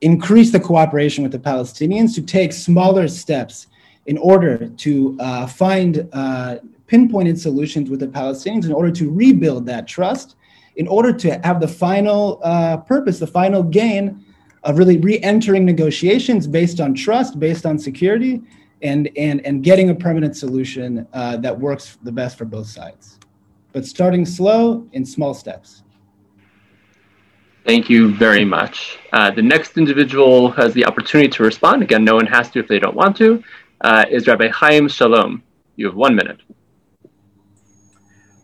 increase 0.00 0.50
the 0.50 0.58
cooperation 0.58 1.22
with 1.22 1.30
the 1.30 1.38
Palestinians, 1.38 2.14
to 2.16 2.22
take 2.22 2.52
smaller 2.52 3.06
steps 3.06 3.68
in 4.06 4.18
order 4.18 4.68
to 4.68 5.16
uh, 5.20 5.46
find 5.46 6.08
uh, 6.12 6.56
pinpointed 6.88 7.38
solutions 7.38 7.88
with 7.88 8.00
the 8.00 8.08
Palestinians 8.08 8.64
in 8.64 8.72
order 8.72 8.90
to 8.90 9.10
rebuild 9.10 9.64
that 9.66 9.86
trust, 9.86 10.34
in 10.74 10.88
order 10.88 11.12
to 11.12 11.38
have 11.44 11.60
the 11.60 11.68
final 11.68 12.40
uh, 12.42 12.78
purpose, 12.78 13.20
the 13.20 13.26
final 13.26 13.62
gain 13.62 14.21
of 14.64 14.78
really 14.78 14.98
re-entering 14.98 15.64
negotiations 15.64 16.46
based 16.46 16.80
on 16.80 16.94
trust, 16.94 17.38
based 17.38 17.66
on 17.66 17.78
security, 17.78 18.42
and 18.82 19.08
and 19.16 19.44
and 19.46 19.62
getting 19.62 19.90
a 19.90 19.94
permanent 19.94 20.36
solution 20.36 21.06
uh, 21.12 21.36
that 21.38 21.58
works 21.58 21.98
the 22.02 22.12
best 22.12 22.36
for 22.36 22.44
both 22.44 22.66
sides. 22.66 23.18
But 23.72 23.86
starting 23.86 24.26
slow 24.26 24.86
in 24.92 25.04
small 25.04 25.34
steps. 25.34 25.82
Thank 27.64 27.88
you 27.88 28.12
very 28.12 28.44
much. 28.44 28.98
Uh, 29.12 29.30
the 29.30 29.42
next 29.42 29.78
individual 29.78 30.50
has 30.50 30.74
the 30.74 30.84
opportunity 30.84 31.28
to 31.30 31.44
respond. 31.44 31.82
Again, 31.82 32.04
no 32.04 32.16
one 32.16 32.26
has 32.26 32.50
to 32.50 32.58
if 32.58 32.66
they 32.66 32.80
don't 32.80 32.96
want 32.96 33.16
to. 33.18 33.42
Uh, 33.80 34.04
is 34.10 34.26
Rabbi 34.26 34.48
Chaim 34.48 34.88
Shalom. 34.88 35.44
You 35.76 35.86
have 35.86 35.94
one 35.94 36.16
minute. 36.16 36.40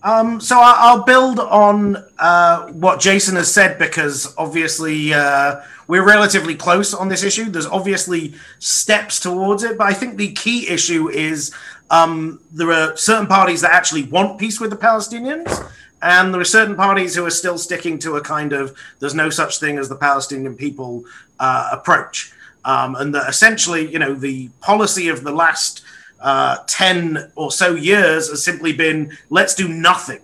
Um, 0.03 0.40
so 0.40 0.59
I'll 0.61 1.03
build 1.03 1.40
on 1.40 1.96
uh, 2.18 2.68
what 2.68 3.01
Jason 3.01 3.34
has 3.36 3.53
said 3.53 3.78
because 3.78 4.32
obviously 4.38 5.12
uh, 5.12 5.61
we're 5.88 6.05
relatively 6.05 6.55
close 6.55 6.94
on 6.94 7.09
this 7.09 7.24
issue. 7.24 7.46
There's 7.46 7.66
obviously 7.66 8.34
steps 8.61 9.18
towards 9.18 9.64
it, 9.64 9.76
but 9.76 9.88
I 9.88 9.94
think 9.94 10.16
the 10.16 10.32
key 10.32 10.68
issue 10.68 11.09
is 11.09 11.53
um, 11.90 12.40
there 12.53 12.70
are 12.70 12.96
certain 12.96 13.26
parties 13.26 13.62
that 13.62 13.72
actually 13.72 14.05
want 14.05 14.38
peace 14.38 14.61
with 14.61 14.70
the 14.70 14.76
Palestinians, 14.76 15.68
and 16.01 16.32
there 16.32 16.40
are 16.40 16.44
certain 16.44 16.76
parties 16.76 17.16
who 17.16 17.26
are 17.26 17.30
still 17.30 17.59
sticking 17.59 17.99
to 18.01 18.16
a 18.16 18.20
kind 18.20 18.53
of 18.53 18.76
there's 19.01 19.14
no 19.14 19.30
such 19.30 19.59
thing 19.59 19.78
as 19.78 19.88
the 19.88 19.96
Palestinian 19.96 20.55
people 20.55 21.05
uh, 21.40 21.70
approach. 21.72 22.32
Um, 22.64 22.94
and 22.96 23.14
that 23.14 23.28
essentially, 23.28 23.90
you 23.90 23.99
know, 23.99 24.14
the 24.14 24.49
policy 24.61 25.09
of 25.09 25.24
the 25.24 25.32
last 25.32 25.82
uh, 26.20 26.58
10 26.66 27.32
or 27.36 27.50
so 27.50 27.74
years 27.74 28.30
has 28.30 28.44
simply 28.44 28.72
been 28.72 29.16
let's 29.30 29.54
do 29.54 29.68
nothing. 29.68 30.20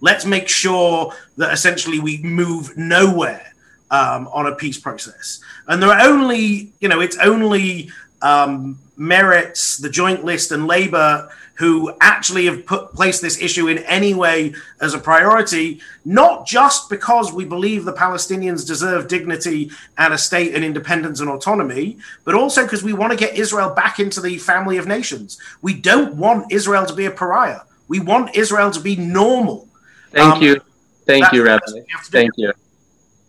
Let's 0.00 0.24
make 0.26 0.48
sure 0.48 1.12
that 1.36 1.52
essentially 1.52 2.00
we 2.00 2.18
move 2.18 2.76
nowhere 2.76 3.52
um, 3.90 4.28
on 4.28 4.46
a 4.46 4.54
peace 4.54 4.78
process. 4.78 5.40
And 5.68 5.82
there 5.82 5.90
are 5.90 6.06
only, 6.06 6.72
you 6.80 6.88
know, 6.88 7.00
it's 7.00 7.16
only 7.18 7.90
um, 8.22 8.78
Meretz, 8.98 9.80
the 9.80 9.90
joint 9.90 10.24
list, 10.24 10.52
and 10.52 10.66
Labour 10.66 11.30
who 11.56 11.92
actually 12.00 12.46
have 12.46 12.64
put 12.66 12.92
placed 12.92 13.22
this 13.22 13.40
issue 13.40 13.68
in 13.68 13.78
any 13.78 14.14
way 14.14 14.54
as 14.80 14.94
a 14.94 14.98
priority, 14.98 15.80
not 16.04 16.46
just 16.46 16.88
because 16.90 17.32
we 17.32 17.44
believe 17.44 17.84
the 17.84 17.92
Palestinians 17.92 18.66
deserve 18.66 19.08
dignity 19.08 19.70
and 19.96 20.12
a 20.12 20.18
state 20.18 20.54
and 20.54 20.64
independence 20.64 21.20
and 21.20 21.30
autonomy, 21.30 21.98
but 22.24 22.34
also 22.34 22.62
because 22.62 22.82
we 22.82 22.92
want 22.92 23.10
to 23.10 23.16
get 23.16 23.36
Israel 23.36 23.70
back 23.70 23.98
into 23.98 24.20
the 24.20 24.36
family 24.38 24.76
of 24.76 24.86
nations. 24.86 25.38
We 25.62 25.74
don't 25.74 26.14
want 26.16 26.52
Israel 26.52 26.86
to 26.86 26.94
be 26.94 27.06
a 27.06 27.10
pariah. 27.10 27.60
We 27.88 28.00
want 28.00 28.36
Israel 28.36 28.70
to 28.70 28.80
be 28.80 28.96
normal. 28.96 29.68
Thank 30.10 30.34
um, 30.34 30.42
you. 30.42 30.60
Thank 31.06 31.32
you, 31.32 31.44
Rabbi. 31.44 31.64
Thank 32.04 32.32
you. 32.36 32.52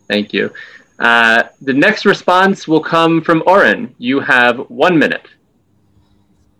Thank 0.08 0.32
you. 0.32 0.52
Uh, 0.98 1.44
the 1.62 1.72
next 1.72 2.04
response 2.04 2.66
will 2.66 2.80
come 2.80 3.22
from 3.22 3.42
Oren. 3.46 3.94
You 3.98 4.20
have 4.20 4.58
one 4.68 4.98
minute. 4.98 5.26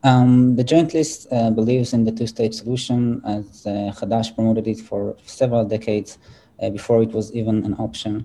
Um, 0.04 0.54
the 0.56 0.64
Joint 0.64 0.94
List 0.94 1.26
uh, 1.32 1.50
believes 1.50 1.92
in 1.92 2.04
the 2.04 2.12
two-state 2.12 2.54
solution 2.54 3.20
as 3.24 3.66
uh, 3.66 3.92
Hadash 3.96 4.34
promoted 4.34 4.68
it 4.68 4.80
for 4.80 5.16
several 5.24 5.64
decades 5.64 6.18
uh, 6.62 6.70
before 6.70 7.02
it 7.02 7.10
was 7.10 7.32
even 7.34 7.64
an 7.64 7.74
option. 7.74 8.24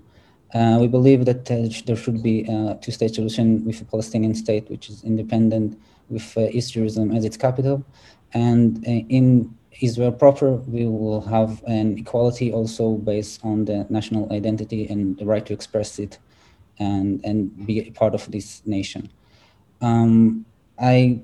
Uh, 0.54 0.78
we 0.80 0.86
believe 0.86 1.24
that 1.24 1.50
uh, 1.50 1.68
there 1.84 1.96
should 1.96 2.22
be 2.22 2.42
a 2.42 2.78
two-state 2.80 3.14
solution 3.14 3.64
with 3.64 3.80
a 3.80 3.84
Palestinian 3.84 4.34
state 4.34 4.70
which 4.70 4.88
is 4.88 5.02
independent 5.02 5.76
with 6.08 6.36
uh, 6.36 6.42
East 6.50 6.74
Jerusalem 6.74 7.10
as 7.10 7.24
its 7.24 7.36
capital. 7.36 7.84
And 8.32 8.84
in 8.84 9.56
Israel 9.80 10.12
proper, 10.12 10.52
we 10.52 10.86
will 10.86 11.22
have 11.22 11.62
an 11.66 11.98
equality 11.98 12.52
also 12.52 12.92
based 12.92 13.44
on 13.44 13.64
the 13.64 13.86
national 13.90 14.32
identity 14.32 14.86
and 14.86 15.16
the 15.18 15.24
right 15.24 15.44
to 15.46 15.52
express 15.52 15.98
it 15.98 16.18
and, 16.78 17.24
and 17.24 17.66
be 17.66 17.88
a 17.88 17.90
part 17.90 18.14
of 18.14 18.30
this 18.30 18.62
nation. 18.64 19.10
Um, 19.80 20.46
I 20.78 21.20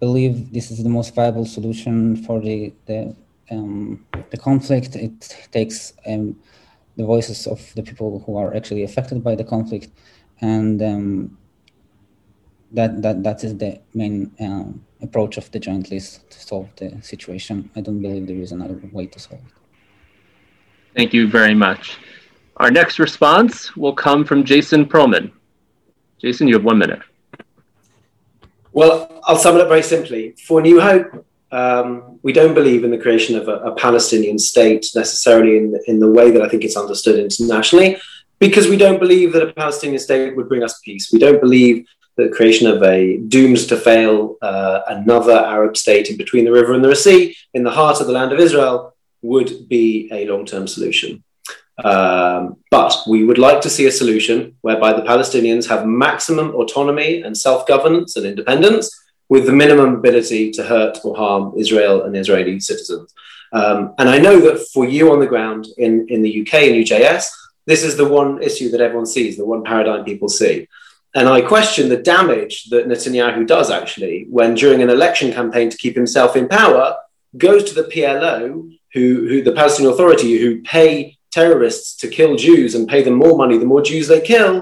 believe 0.00 0.52
this 0.52 0.70
is 0.70 0.82
the 0.82 0.88
most 0.88 1.14
viable 1.14 1.44
solution 1.44 2.16
for 2.24 2.40
the 2.40 2.72
the, 2.86 3.14
um, 3.50 4.04
the 4.30 4.36
conflict. 4.36 4.96
It 4.96 5.48
takes 5.50 5.92
um, 6.06 6.36
the 6.96 7.04
voices 7.04 7.46
of 7.46 7.60
the 7.74 7.82
people 7.82 8.22
who 8.24 8.36
are 8.36 8.54
actually 8.54 8.84
affected 8.84 9.22
by 9.22 9.34
the 9.34 9.44
conflict, 9.44 9.88
and 10.40 10.82
um, 10.82 11.38
that 12.72 13.02
that 13.02 13.22
that 13.22 13.44
is 13.44 13.56
the 13.56 13.80
main 13.94 14.32
um, 14.40 14.84
approach 15.00 15.36
of 15.36 15.50
the 15.52 15.58
joint 15.58 15.90
list 15.90 16.28
to 16.30 16.40
solve 16.40 16.68
the 16.76 17.00
situation. 17.02 17.70
I 17.76 17.80
don't 17.80 18.00
believe 18.00 18.26
there 18.26 18.36
is 18.36 18.52
another 18.52 18.80
way 18.92 19.06
to 19.06 19.18
solve 19.18 19.40
it. 19.40 19.52
Thank 20.96 21.12
you 21.12 21.28
very 21.28 21.54
much. 21.54 21.98
Our 22.56 22.70
next 22.70 22.98
response 22.98 23.76
will 23.76 23.94
come 23.94 24.24
from 24.24 24.42
Jason 24.42 24.84
Perlman. 24.84 25.30
Jason, 26.18 26.48
you 26.48 26.54
have 26.54 26.64
one 26.64 26.78
minute. 26.78 27.02
Well, 28.72 29.20
I'll 29.24 29.38
sum 29.38 29.56
it 29.56 29.60
up 29.60 29.68
very 29.68 29.82
simply. 29.82 30.34
For 30.46 30.60
New 30.60 30.80
Hope, 30.80 31.24
um, 31.50 32.18
we 32.22 32.32
don't 32.32 32.54
believe 32.54 32.84
in 32.84 32.90
the 32.90 32.98
creation 32.98 33.36
of 33.36 33.48
a, 33.48 33.56
a, 33.60 33.74
Palestinian 33.74 34.38
state 34.38 34.86
necessarily 34.94 35.56
in, 35.56 35.80
in 35.86 35.98
the 35.98 36.10
way 36.10 36.30
that 36.30 36.42
I 36.42 36.48
think 36.48 36.62
it's 36.62 36.76
understood 36.76 37.18
internationally, 37.18 37.96
because 38.38 38.68
we 38.68 38.76
don't 38.76 38.98
believe 38.98 39.32
that 39.32 39.48
a 39.48 39.52
Palestinian 39.52 39.98
state 39.98 40.36
would 40.36 40.48
bring 40.48 40.62
us 40.62 40.78
peace. 40.80 41.10
We 41.10 41.18
don't 41.18 41.40
believe 41.40 41.86
that 42.16 42.30
the 42.30 42.36
creation 42.36 42.66
of 42.66 42.82
a 42.82 43.16
doomed 43.16 43.66
to 43.68 43.76
fail 43.76 44.36
uh, 44.42 44.80
another 44.88 45.32
Arab 45.32 45.76
state 45.76 46.10
in 46.10 46.18
between 46.18 46.44
the 46.44 46.52
river 46.52 46.74
and 46.74 46.84
the 46.84 46.94
sea, 46.94 47.34
in 47.54 47.62
the 47.62 47.70
heart 47.70 48.00
of 48.00 48.06
the 48.06 48.12
land 48.12 48.32
of 48.32 48.40
Israel, 48.40 48.94
would 49.22 49.68
be 49.68 50.08
a 50.12 50.26
long 50.26 50.44
term 50.44 50.66
solution. 50.66 51.24
Um, 51.84 52.56
but 52.70 52.96
we 53.06 53.24
would 53.24 53.38
like 53.38 53.60
to 53.60 53.70
see 53.70 53.86
a 53.86 53.92
solution 53.92 54.56
whereby 54.62 54.92
the 54.92 55.02
Palestinians 55.02 55.68
have 55.68 55.86
maximum 55.86 56.54
autonomy 56.54 57.22
and 57.22 57.36
self 57.36 57.66
governance 57.66 58.16
and 58.16 58.26
independence 58.26 58.90
with 59.28 59.46
the 59.46 59.52
minimum 59.52 59.94
ability 59.94 60.50
to 60.52 60.64
hurt 60.64 60.98
or 61.04 61.16
harm 61.16 61.52
Israel 61.56 62.02
and 62.02 62.16
Israeli 62.16 62.58
citizens. 62.58 63.12
Um, 63.52 63.94
and 63.98 64.08
I 64.08 64.18
know 64.18 64.40
that 64.40 64.66
for 64.72 64.86
you 64.86 65.12
on 65.12 65.20
the 65.20 65.26
ground 65.26 65.66
in, 65.78 66.06
in 66.08 66.22
the 66.22 66.42
UK 66.42 66.54
and 66.54 66.84
UJS, 66.84 67.30
this 67.66 67.84
is 67.84 67.96
the 67.96 68.08
one 68.08 68.42
issue 68.42 68.70
that 68.70 68.80
everyone 68.80 69.06
sees, 69.06 69.36
the 69.36 69.44
one 69.44 69.62
paradigm 69.62 70.04
people 70.04 70.28
see. 70.28 70.66
And 71.14 71.28
I 71.28 71.40
question 71.40 71.88
the 71.88 71.96
damage 71.96 72.64
that 72.70 72.86
Netanyahu 72.86 73.46
does 73.46 73.70
actually 73.70 74.26
when, 74.30 74.54
during 74.54 74.82
an 74.82 74.90
election 74.90 75.32
campaign 75.32 75.70
to 75.70 75.76
keep 75.76 75.94
himself 75.94 76.36
in 76.36 76.48
power, 76.48 76.96
goes 77.36 77.64
to 77.64 77.74
the 77.74 77.88
PLO, 77.88 78.70
who, 78.94 79.28
who 79.28 79.42
the 79.42 79.52
Palestinian 79.52 79.92
Authority, 79.92 80.38
who 80.38 80.62
pay 80.62 81.17
terrorists 81.38 81.88
to 82.00 82.06
kill 82.08 82.32
Jews 82.46 82.74
and 82.74 82.92
pay 82.92 83.02
them 83.02 83.16
more 83.24 83.36
money 83.42 83.56
the 83.58 83.72
more 83.72 83.82
Jews 83.90 84.06
they 84.08 84.20
kill 84.20 84.54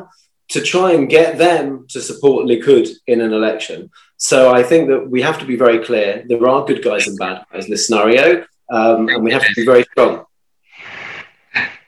to 0.55 0.61
try 0.73 0.89
and 0.97 1.15
get 1.19 1.39
them 1.39 1.65
to 1.93 2.01
support 2.01 2.47
Likud 2.51 2.89
in 3.13 3.19
an 3.27 3.33
election. 3.33 3.91
So 4.29 4.39
I 4.59 4.63
think 4.63 4.83
that 4.91 5.03
we 5.15 5.21
have 5.23 5.39
to 5.41 5.47
be 5.53 5.57
very 5.65 5.81
clear. 5.89 6.25
There 6.29 6.47
are 6.49 6.65
good 6.71 6.83
guys 6.89 7.07
and 7.09 7.19
bad 7.19 7.45
guys 7.51 7.65
in 7.67 7.71
this 7.73 7.87
scenario, 7.87 8.27
um, 8.77 9.09
and 9.09 9.25
we 9.25 9.33
have 9.33 9.45
to 9.51 9.55
be 9.61 9.65
very 9.73 9.85
strong. 9.91 10.25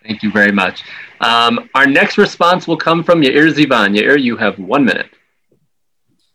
Thank 0.06 0.22
you 0.24 0.30
very 0.40 0.52
much. 0.62 0.76
Um, 1.20 1.68
our 1.74 1.86
next 2.00 2.16
response 2.18 2.66
will 2.68 2.80
come 2.88 3.00
from 3.04 3.18
Yair 3.26 3.48
Zivan. 3.56 3.90
Yair, 3.96 4.16
you 4.28 4.36
have 4.36 4.58
one 4.58 4.84
minute. 4.90 5.10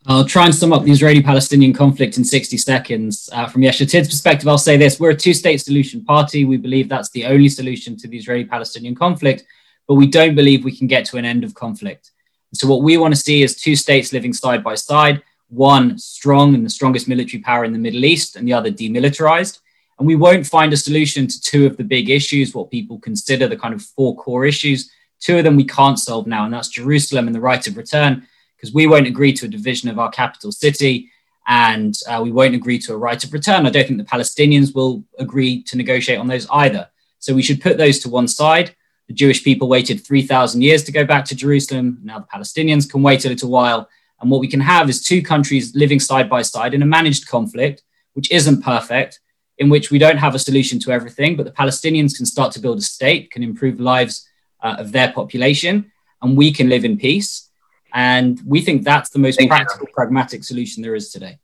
I'll 0.06 0.26
try 0.26 0.46
and 0.46 0.54
sum 0.54 0.74
up 0.74 0.84
the 0.84 0.92
Israeli 0.92 1.22
Palestinian 1.22 1.72
conflict 1.72 2.18
in 2.18 2.26
60 2.26 2.58
seconds. 2.58 3.30
Uh, 3.32 3.48
from 3.48 3.62
Yesh 3.62 3.80
Atid's 3.80 4.10
perspective, 4.10 4.50
I'll 4.50 4.58
say 4.58 4.76
this 4.76 5.00
we're 5.00 5.12
a 5.12 5.16
two 5.16 5.34
state 5.34 5.62
solution 5.62 6.04
party. 6.04 6.44
We 6.44 6.58
believe 6.58 6.90
that's 6.90 7.10
the 7.12 7.26
only 7.26 7.48
solution 7.48 7.96
to 7.98 8.10
the 8.10 8.18
Israeli 8.18 8.44
Palestinian 8.44 8.96
conflict, 8.96 9.46
but 9.88 9.96
we 9.96 10.08
don't 10.08 10.36
believe 10.36 10.66
we 10.66 10.76
can 10.76 10.88
get 10.88 11.06
to 11.06 11.18
an 11.18 11.24
end 11.24 11.46
of 11.46 11.54
conflict. 11.54 12.12
So, 12.54 12.68
what 12.68 12.84
we 12.84 12.98
want 12.98 13.16
to 13.16 13.20
see 13.20 13.44
is 13.44 13.56
two 13.56 13.78
states 13.78 14.12
living 14.12 14.34
side 14.34 14.64
by 14.64 14.76
side 14.76 15.24
one 15.48 15.98
strong 16.00 16.56
and 16.56 16.66
the 16.66 16.70
strongest 16.70 17.08
military 17.08 17.42
power 17.42 17.64
in 17.64 17.72
the 17.72 17.80
Middle 17.80 18.04
East, 18.06 18.36
and 18.36 18.48
the 18.48 18.54
other 18.54 18.72
demilitarized. 18.72 19.60
And 20.00 20.08
we 20.08 20.16
won't 20.16 20.48
find 20.48 20.74
a 20.74 20.78
solution 20.78 21.28
to 21.28 21.42
two 21.42 21.66
of 21.66 21.78
the 21.78 21.84
big 21.84 22.10
issues, 22.10 22.54
what 22.54 22.72
people 22.72 23.00
consider 23.00 23.48
the 23.48 23.56
kind 23.56 23.74
of 23.74 23.82
four 23.82 24.18
core 24.18 24.46
issues. 24.46 24.92
Two 25.20 25.38
of 25.38 25.44
them 25.44 25.56
we 25.56 25.64
can't 25.64 26.00
solve 26.00 26.28
now, 26.28 26.44
and 26.44 26.54
that's 26.54 26.68
Jerusalem 26.68 27.28
and 27.28 27.36
the 27.36 27.40
right 27.40 27.66
of 27.68 27.78
return 27.78 28.28
because 28.64 28.74
we 28.74 28.88
won't 28.88 29.08
agree 29.08 29.34
to 29.34 29.46
a 29.46 29.50
division 29.50 29.90
of 29.90 30.00
our 30.00 30.10
capital 30.10 30.50
city 30.50 31.12
and 31.48 31.96
uh, 32.08 32.22
we 32.24 32.32
won't 32.32 32.56
agree 32.56 32.80
to 32.80 32.94
a 32.94 32.98
right 32.98 33.22
of 33.22 33.34
return. 33.34 33.66
I 33.66 33.70
don't 33.70 33.86
think 33.86 33.98
the 33.98 34.06
Palestinians 34.06 34.74
will 34.74 35.04
agree 35.20 35.62
to 35.64 35.76
negotiate 35.76 36.18
on 36.18 36.28
those 36.28 36.48
either. 36.50 36.88
So 37.20 37.34
we 37.34 37.44
should 37.44 37.60
put 37.60 37.78
those 37.78 38.00
to 38.00 38.10
one 38.10 38.30
side. 38.30 38.74
The 39.10 39.16
Jewish 39.16 39.44
people 39.44 39.68
waited 39.68 40.06
3,000 40.06 40.62
years 40.62 40.82
to 40.86 40.94
go 40.94 41.04
back 41.04 41.26
to 41.26 41.36
Jerusalem. 41.36 42.00
Now 42.04 42.20
the 42.20 42.26
Palestinians 42.34 42.90
can 42.90 43.04
wait 43.04 43.26
a 43.26 43.28
little 43.28 43.50
while. 43.50 43.90
And 44.22 44.32
what 44.32 44.40
we 44.40 44.48
can 44.48 44.62
have 44.62 44.88
is 44.90 45.04
two 45.04 45.22
countries 45.22 45.76
living 45.76 46.00
side 46.00 46.30
by 46.30 46.42
side 46.42 46.74
in 46.74 46.82
a 46.82 46.86
managed 46.86 47.28
conflict, 47.28 47.84
which 48.14 48.32
isn't 48.32 48.62
perfect, 48.62 49.20
in 49.58 49.70
which 49.70 49.92
we 49.92 50.00
don't 50.00 50.20
have 50.20 50.36
a 50.36 50.40
solution 50.40 50.80
to 50.80 50.92
everything, 50.92 51.36
but 51.36 51.46
the 51.46 51.52
Palestinians 51.52 52.16
can 52.16 52.26
start 52.26 52.54
to 52.54 52.62
build 52.62 52.78
a 52.78 52.82
state, 52.82 53.30
can 53.30 53.44
improve 53.44 53.82
lives 53.82 54.26
uh, 54.62 54.78
of 54.80 54.94
their 54.94 55.12
population, 55.12 55.92
and 56.22 56.38
we 56.38 56.54
can 56.54 56.70
live 56.70 56.86
in 56.86 56.98
peace. 56.98 57.50
And 57.94 58.42
we 58.46 58.62
think 58.62 58.84
that's 58.84 59.10
the 59.12 59.20
most 59.20 59.38
Thank 59.38 59.52
practical, 59.52 59.88
you. 59.88 59.94
pragmatic 59.94 60.44
solution 60.44 60.82
there 60.82 60.96
is 60.96 61.12
today. 61.12 61.38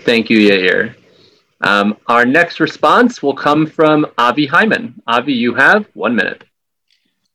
Thank 0.00 0.28
you, 0.28 0.38
Yair. 0.38 0.94
Um, 1.62 1.96
our 2.08 2.26
next 2.26 2.60
response 2.60 3.22
will 3.22 3.34
come 3.34 3.66
from 3.66 4.06
Avi 4.18 4.46
Hyman. 4.46 5.00
Avi, 5.06 5.32
you 5.32 5.54
have 5.54 5.86
one 5.94 6.14
minute. 6.14 6.44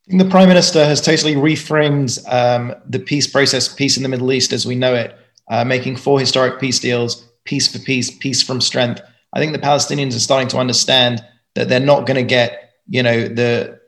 The 0.07 0.25
Prime 0.25 0.47
Minister 0.47 0.85
has 0.85 1.01
totally 1.01 1.35
reframed 1.35 2.19
um, 2.31 2.73
the 2.87 2.99
peace 2.99 3.27
process, 3.27 3.67
peace 3.67 3.97
in 3.97 4.03
the 4.03 4.09
Middle 4.09 4.31
East 4.31 4.53
as 4.53 4.65
we 4.65 4.75
know 4.75 4.93
it, 4.93 5.15
uh, 5.49 5.63
making 5.63 5.97
four 5.97 6.19
historic 6.19 6.59
peace 6.59 6.79
deals, 6.79 7.27
peace 7.43 7.67
for 7.71 7.79
peace, 7.79 8.11
peace 8.11 8.41
from 8.41 8.61
strength. 8.61 9.01
I 9.33 9.39
think 9.39 9.53
the 9.53 9.59
Palestinians 9.59 10.15
are 10.15 10.19
starting 10.19 10.47
to 10.49 10.57
understand 10.57 11.23
that 11.55 11.69
they're 11.69 11.79
not 11.79 12.07
going 12.07 12.15
to 12.15 12.23
get, 12.23 12.73
you 12.87 13.03
know, 13.03 13.27
the 13.27 13.79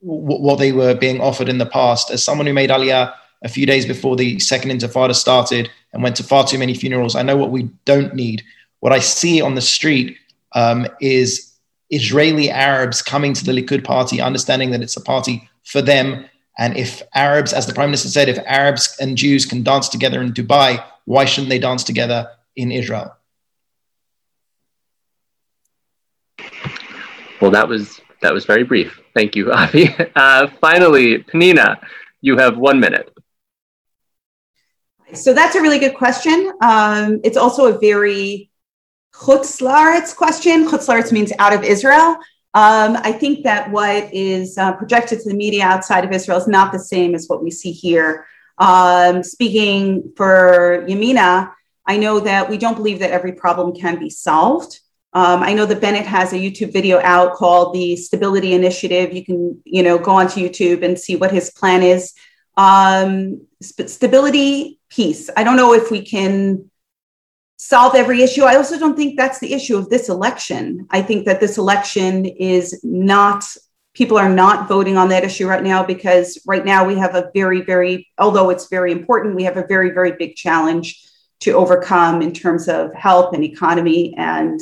w- 0.00 0.42
what 0.42 0.58
they 0.58 0.72
were 0.72 0.94
being 0.94 1.20
offered 1.20 1.48
in 1.48 1.58
the 1.58 1.66
past. 1.66 2.10
As 2.10 2.22
someone 2.22 2.46
who 2.46 2.52
made 2.52 2.70
Aliyah 2.70 3.14
a 3.44 3.48
few 3.48 3.66
days 3.66 3.86
before 3.86 4.16
the 4.16 4.40
second 4.40 4.70
Intifada 4.70 5.14
started 5.14 5.70
and 5.92 6.02
went 6.02 6.16
to 6.16 6.24
far 6.24 6.46
too 6.46 6.58
many 6.58 6.74
funerals, 6.74 7.14
I 7.14 7.22
know 7.22 7.36
what 7.36 7.50
we 7.50 7.64
don't 7.84 8.14
need. 8.14 8.42
What 8.80 8.92
I 8.92 8.98
see 8.98 9.40
on 9.40 9.54
the 9.54 9.60
street 9.60 10.16
um, 10.52 10.86
is 11.00 11.54
Israeli 11.90 12.50
Arabs 12.50 13.02
coming 13.02 13.34
to 13.34 13.44
the 13.44 13.52
Likud 13.52 13.84
party, 13.84 14.20
understanding 14.20 14.70
that 14.70 14.82
it's 14.82 14.96
a 14.96 15.00
party 15.00 15.48
for 15.62 15.82
them. 15.82 16.24
And 16.58 16.76
if 16.76 17.02
Arabs, 17.14 17.52
as 17.52 17.66
the 17.66 17.74
Prime 17.74 17.88
Minister 17.88 18.08
said, 18.08 18.28
if 18.28 18.38
Arabs 18.46 18.96
and 18.98 19.16
Jews 19.16 19.44
can 19.44 19.62
dance 19.62 19.88
together 19.88 20.22
in 20.22 20.32
Dubai, 20.32 20.82
why 21.04 21.26
shouldn't 21.26 21.50
they 21.50 21.58
dance 21.58 21.84
together 21.84 22.30
in 22.56 22.72
Israel? 22.72 23.14
Well, 27.40 27.50
that 27.50 27.68
was 27.68 28.00
that 28.22 28.32
was 28.32 28.46
very 28.46 28.64
brief. 28.64 28.98
Thank 29.12 29.36
you, 29.36 29.52
Avi. 29.60 29.94
Uh, 30.16 30.46
finally, 30.60 31.18
Pnina, 31.24 31.78
you 32.22 32.38
have 32.38 32.56
one 32.56 32.80
minute. 32.80 33.13
So 35.14 35.32
that's 35.32 35.54
a 35.54 35.62
really 35.62 35.78
good 35.78 35.94
question. 35.94 36.52
Um, 36.60 37.20
it's 37.24 37.36
also 37.36 37.74
a 37.74 37.78
very 37.78 38.50
Chutz 39.14 39.62
La'aretz 39.62 40.14
question. 40.14 40.66
Chutz 40.66 40.88
La'aretz 40.88 41.12
means 41.12 41.32
out 41.38 41.52
of 41.52 41.62
Israel. 41.62 42.16
Um, 42.54 42.96
I 43.02 43.12
think 43.12 43.44
that 43.44 43.70
what 43.70 44.12
is 44.12 44.58
uh, 44.58 44.72
projected 44.72 45.20
to 45.20 45.28
the 45.28 45.34
media 45.34 45.64
outside 45.64 46.04
of 46.04 46.12
Israel 46.12 46.38
is 46.38 46.46
not 46.46 46.72
the 46.72 46.78
same 46.78 47.14
as 47.14 47.26
what 47.28 47.42
we 47.42 47.50
see 47.50 47.72
here. 47.72 48.26
Um, 48.58 49.22
speaking 49.22 50.12
for 50.16 50.84
Yamina, 50.88 51.52
I 51.86 51.96
know 51.96 52.20
that 52.20 52.48
we 52.48 52.56
don't 52.56 52.76
believe 52.76 53.00
that 53.00 53.10
every 53.10 53.32
problem 53.32 53.74
can 53.74 53.98
be 53.98 54.08
solved. 54.08 54.80
Um, 55.12 55.42
I 55.42 55.54
know 55.54 55.66
that 55.66 55.80
Bennett 55.80 56.06
has 56.06 56.32
a 56.32 56.36
YouTube 56.36 56.72
video 56.72 57.00
out 57.00 57.34
called 57.34 57.74
the 57.74 57.96
Stability 57.96 58.52
Initiative. 58.52 59.12
You 59.12 59.24
can, 59.24 59.60
you 59.64 59.82
know, 59.82 59.98
go 59.98 60.12
onto 60.12 60.40
YouTube 60.40 60.82
and 60.84 60.98
see 60.98 61.14
what 61.14 61.30
his 61.30 61.50
plan 61.50 61.82
is. 61.82 62.14
Um, 62.56 63.46
st- 63.62 63.90
stability, 63.90 64.78
peace. 64.94 65.30
I 65.36 65.44
don't 65.44 65.56
know 65.56 65.74
if 65.74 65.90
we 65.90 66.04
can 66.04 66.70
solve 67.56 67.94
every 67.94 68.22
issue. 68.22 68.42
I 68.42 68.56
also 68.56 68.78
don't 68.78 68.96
think 68.96 69.16
that's 69.16 69.38
the 69.38 69.52
issue 69.52 69.76
of 69.76 69.88
this 69.88 70.08
election. 70.08 70.86
I 70.90 71.02
think 71.02 71.26
that 71.26 71.40
this 71.40 71.58
election 71.58 72.26
is 72.26 72.80
not, 72.84 73.44
people 73.94 74.18
are 74.18 74.28
not 74.28 74.68
voting 74.68 74.96
on 74.96 75.08
that 75.08 75.24
issue 75.24 75.48
right 75.48 75.62
now 75.62 75.84
because 75.84 76.40
right 76.46 76.64
now 76.64 76.84
we 76.84 76.96
have 76.96 77.14
a 77.14 77.30
very, 77.34 77.62
very, 77.62 78.08
although 78.18 78.50
it's 78.50 78.68
very 78.68 78.92
important, 78.92 79.36
we 79.36 79.44
have 79.44 79.56
a 79.56 79.66
very, 79.66 79.90
very 79.90 80.12
big 80.12 80.36
challenge 80.36 81.02
to 81.40 81.52
overcome 81.52 82.22
in 82.22 82.32
terms 82.32 82.68
of 82.68 82.94
health 82.94 83.34
and 83.34 83.44
economy 83.44 84.14
and 84.16 84.60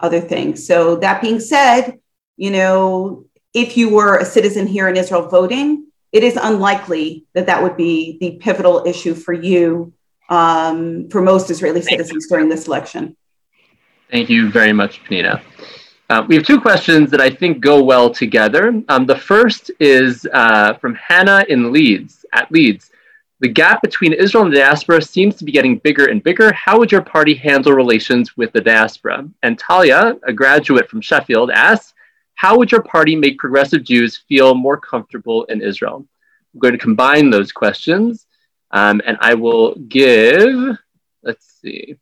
other 0.00 0.20
things. 0.20 0.66
So, 0.66 0.96
that 0.96 1.22
being 1.22 1.40
said, 1.40 1.98
you 2.36 2.50
know, 2.50 3.26
if 3.52 3.76
you 3.76 3.88
were 3.88 4.18
a 4.18 4.24
citizen 4.24 4.66
here 4.66 4.88
in 4.88 4.96
Israel 4.96 5.28
voting, 5.28 5.83
it 6.14 6.22
is 6.22 6.36
unlikely 6.40 7.26
that 7.34 7.44
that 7.46 7.60
would 7.60 7.76
be 7.76 8.16
the 8.20 8.36
pivotal 8.36 8.84
issue 8.86 9.14
for 9.14 9.32
you 9.32 9.92
um, 10.28 11.08
for 11.10 11.20
most 11.20 11.50
Israeli 11.50 11.82
citizens 11.82 12.28
during 12.28 12.48
this 12.48 12.68
election. 12.68 13.16
Thank 14.10 14.30
you 14.30 14.48
very 14.48 14.72
much, 14.72 15.02
Pnina. 15.04 15.42
Uh, 16.08 16.24
we 16.28 16.36
have 16.36 16.44
two 16.44 16.60
questions 16.60 17.10
that 17.10 17.20
I 17.20 17.30
think 17.30 17.60
go 17.60 17.82
well 17.82 18.10
together. 18.10 18.80
Um, 18.88 19.06
the 19.06 19.16
first 19.16 19.72
is 19.80 20.24
uh, 20.32 20.74
from 20.74 20.94
Hannah 20.94 21.44
in 21.48 21.72
Leeds, 21.72 22.24
at 22.32 22.50
Leeds. 22.52 22.90
The 23.40 23.48
gap 23.48 23.82
between 23.82 24.12
Israel 24.12 24.44
and 24.44 24.54
the 24.54 24.58
diaspora 24.58 25.02
seems 25.02 25.34
to 25.36 25.44
be 25.44 25.50
getting 25.50 25.78
bigger 25.78 26.06
and 26.06 26.22
bigger. 26.22 26.52
How 26.52 26.78
would 26.78 26.92
your 26.92 27.02
party 27.02 27.34
handle 27.34 27.72
relations 27.72 28.36
with 28.36 28.52
the 28.52 28.60
diaspora? 28.60 29.28
And 29.42 29.58
Talia, 29.58 30.16
a 30.22 30.32
graduate 30.32 30.88
from 30.88 31.00
Sheffield, 31.00 31.50
asks, 31.50 31.94
how 32.34 32.58
would 32.58 32.72
your 32.72 32.82
party 32.82 33.16
make 33.16 33.38
progressive 33.38 33.84
Jews 33.84 34.16
feel 34.28 34.54
more 34.54 34.78
comfortable 34.78 35.44
in 35.44 35.60
Israel? 35.60 36.06
I'm 36.52 36.60
going 36.60 36.72
to 36.72 36.78
combine 36.78 37.30
those 37.30 37.52
questions. 37.52 38.26
Um, 38.70 39.00
and 39.06 39.16
I 39.20 39.34
will 39.34 39.74
give, 39.76 40.76
let's 41.22 41.60
see, 41.60 41.96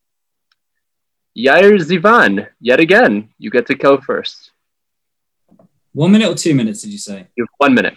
Yair 1.37 1.79
Zivan, 1.81 2.49
yet 2.61 2.81
again, 2.81 3.31
you 3.39 3.51
get 3.51 3.67
to 3.67 3.75
go 3.75 3.99
first. 3.99 4.51
One 5.93 6.13
minute 6.13 6.31
or 6.31 6.35
two 6.35 6.55
minutes, 6.55 6.83
did 6.83 6.93
you 6.93 6.99
say? 6.99 7.27
You 7.37 7.47
one 7.59 7.75
minute. 7.75 7.95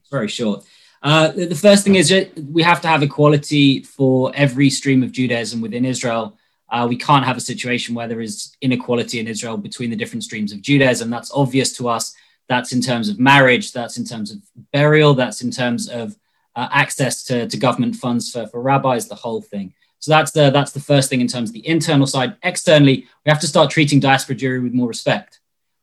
It's 0.00 0.10
very 0.10 0.28
short. 0.28 0.64
Uh, 1.02 1.28
the 1.28 1.54
first 1.54 1.84
thing 1.84 1.96
is 1.96 2.12
we 2.50 2.62
have 2.62 2.80
to 2.80 2.88
have 2.88 3.02
equality 3.02 3.82
for 3.82 4.32
every 4.34 4.70
stream 4.70 5.02
of 5.02 5.12
Judaism 5.12 5.60
within 5.60 5.84
Israel. 5.84 6.36
Uh, 6.74 6.86
we 6.88 6.96
can't 6.96 7.24
have 7.24 7.36
a 7.36 7.48
situation 7.52 7.94
where 7.94 8.08
there 8.08 8.20
is 8.20 8.56
inequality 8.60 9.20
in 9.20 9.28
Israel 9.28 9.56
between 9.56 9.90
the 9.90 10.00
different 10.00 10.24
streams 10.24 10.52
of 10.52 10.60
Judaism. 10.60 11.08
That's 11.08 11.30
obvious 11.32 11.70
to 11.76 11.88
us. 11.88 12.16
That's 12.48 12.72
in 12.72 12.80
terms 12.80 13.08
of 13.08 13.20
marriage, 13.20 13.66
that's 13.72 13.96
in 13.96 14.04
terms 14.04 14.32
of 14.32 14.38
burial, 14.72 15.14
that's 15.14 15.40
in 15.40 15.52
terms 15.52 15.88
of 15.88 16.16
uh, 16.56 16.68
access 16.72 17.22
to, 17.28 17.46
to 17.46 17.56
government 17.56 17.94
funds 17.94 18.32
for, 18.32 18.48
for 18.48 18.60
rabbis, 18.60 19.06
the 19.06 19.14
whole 19.14 19.40
thing. 19.40 19.72
So 20.00 20.10
that's 20.10 20.32
the 20.32 20.50
that's 20.50 20.72
the 20.72 20.80
first 20.80 21.08
thing 21.10 21.20
in 21.20 21.28
terms 21.28 21.50
of 21.50 21.54
the 21.54 21.66
internal 21.66 22.08
side. 22.08 22.36
Externally, 22.42 23.06
we 23.24 23.30
have 23.30 23.40
to 23.40 23.46
start 23.46 23.70
treating 23.70 24.00
diaspora 24.00 24.34
Jewry 24.34 24.60
with 24.60 24.74
more 24.74 24.88
respect. 24.88 25.40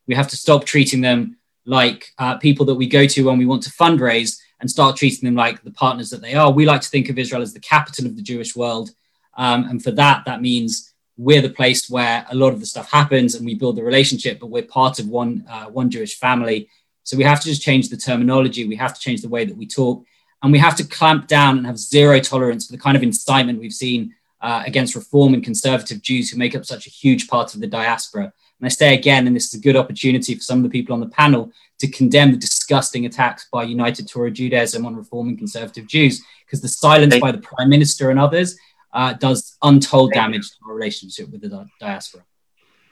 We 0.07 0.15
have 0.15 0.27
to 0.27 0.37
stop 0.37 0.65
treating 0.65 0.99
them 0.99 1.37
like 1.65 2.11
uh, 2.17 2.37
people 2.37 2.65
that 2.65 2.75
we 2.75 2.87
go 2.87 3.07
to 3.07 3.25
when 3.27 3.37
we 3.37 3.45
want 3.45 3.63
to 3.63 3.71
fundraise 3.71 4.39
and 4.59 4.69
start 4.69 4.97
treating 4.97 5.25
them 5.25 5.35
like 5.35 5.63
the 5.63 5.71
partners 5.71 6.09
that 6.09 6.21
they 6.21 6.35
are. 6.35 6.51
We 6.51 6.65
like 6.65 6.81
to 6.81 6.89
think 6.89 7.09
of 7.09 7.17
Israel 7.17 7.41
as 7.41 7.53
the 7.53 7.61
capital 7.61 8.05
of 8.07 8.17
the 8.17 8.21
Jewish 8.21 8.57
world. 8.57 8.91
Um, 9.35 9.65
and 9.69 9.83
for 9.83 9.91
that, 9.91 10.25
that 10.25 10.41
means 10.41 10.93
we're 11.17 11.41
the 11.41 11.49
place 11.49 11.89
where 11.89 12.25
a 12.29 12.35
lot 12.35 12.53
of 12.53 12.59
the 12.59 12.65
stuff 12.65 12.89
happens 12.91 13.35
and 13.35 13.45
we 13.45 13.55
build 13.55 13.75
the 13.75 13.83
relationship, 13.83 14.39
but 14.39 14.47
we're 14.47 14.63
part 14.63 14.99
of 14.99 15.07
one, 15.07 15.45
uh, 15.49 15.65
one 15.65 15.89
Jewish 15.89 16.17
family. 16.17 16.69
So 17.03 17.17
we 17.17 17.23
have 17.23 17.39
to 17.41 17.47
just 17.47 17.61
change 17.61 17.89
the 17.89 17.97
terminology. 17.97 18.67
We 18.67 18.75
have 18.77 18.93
to 18.93 18.99
change 18.99 19.21
the 19.21 19.29
way 19.29 19.45
that 19.45 19.55
we 19.55 19.67
talk. 19.67 20.03
And 20.43 20.51
we 20.51 20.59
have 20.59 20.75
to 20.77 20.83
clamp 20.83 21.27
down 21.27 21.57
and 21.57 21.67
have 21.67 21.77
zero 21.77 22.19
tolerance 22.19 22.65
for 22.65 22.71
the 22.71 22.79
kind 22.79 22.97
of 22.97 23.03
incitement 23.03 23.59
we've 23.59 23.73
seen 23.73 24.15
uh, 24.41 24.63
against 24.65 24.95
reform 24.95 25.35
and 25.35 25.43
conservative 25.43 26.01
Jews 26.01 26.31
who 26.31 26.37
make 26.37 26.55
up 26.55 26.65
such 26.65 26.87
a 26.87 26.89
huge 26.89 27.27
part 27.27 27.53
of 27.53 27.61
the 27.61 27.67
diaspora. 27.67 28.23
And 28.23 28.65
I 28.65 28.69
say 28.69 28.95
again, 28.95 29.27
and 29.27 29.35
this 29.35 29.47
is 29.47 29.53
a 29.55 29.61
good 29.61 29.75
opportunity 29.75 30.33
for 30.33 30.41
some 30.41 30.59
of 30.59 30.63
the 30.63 30.69
people 30.69 30.93
on 30.93 30.99
the 30.99 31.07
panel 31.07 31.51
to 31.79 31.87
condemn 31.87 32.31
the 32.31 32.37
disgusting 32.37 33.05
attacks 33.05 33.47
by 33.51 33.63
United 33.63 34.07
Torah 34.07 34.31
Judaism 34.31 34.85
on 34.85 34.95
reform 34.95 35.29
and 35.29 35.37
conservative 35.37 35.87
Jews, 35.87 36.23
because 36.45 36.61
the 36.61 36.67
silence 36.67 37.17
by 37.19 37.31
the 37.31 37.39
Prime 37.39 37.69
Minister 37.69 38.09
and 38.09 38.19
others 38.19 38.57
uh, 38.93 39.13
does 39.13 39.57
untold 39.61 40.11
Thank 40.13 40.23
damage 40.23 40.43
you. 40.43 40.65
to 40.65 40.69
our 40.69 40.75
relationship 40.75 41.29
with 41.29 41.41
the 41.41 41.67
diaspora. 41.79 42.23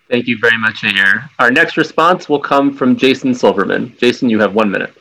Thank 0.09 0.27
you 0.27 0.39
very 0.41 0.57
much, 0.57 0.81
Yair. 0.81 1.29
Our 1.37 1.51
next 1.51 1.77
response 1.77 2.27
will 2.27 2.39
come 2.39 2.73
from 2.73 2.95
Jason 2.95 3.33
Silverman. 3.33 3.95
Jason, 3.99 4.29
you 4.29 4.39
have 4.39 4.55
one 4.55 4.71
minute. 4.71 4.93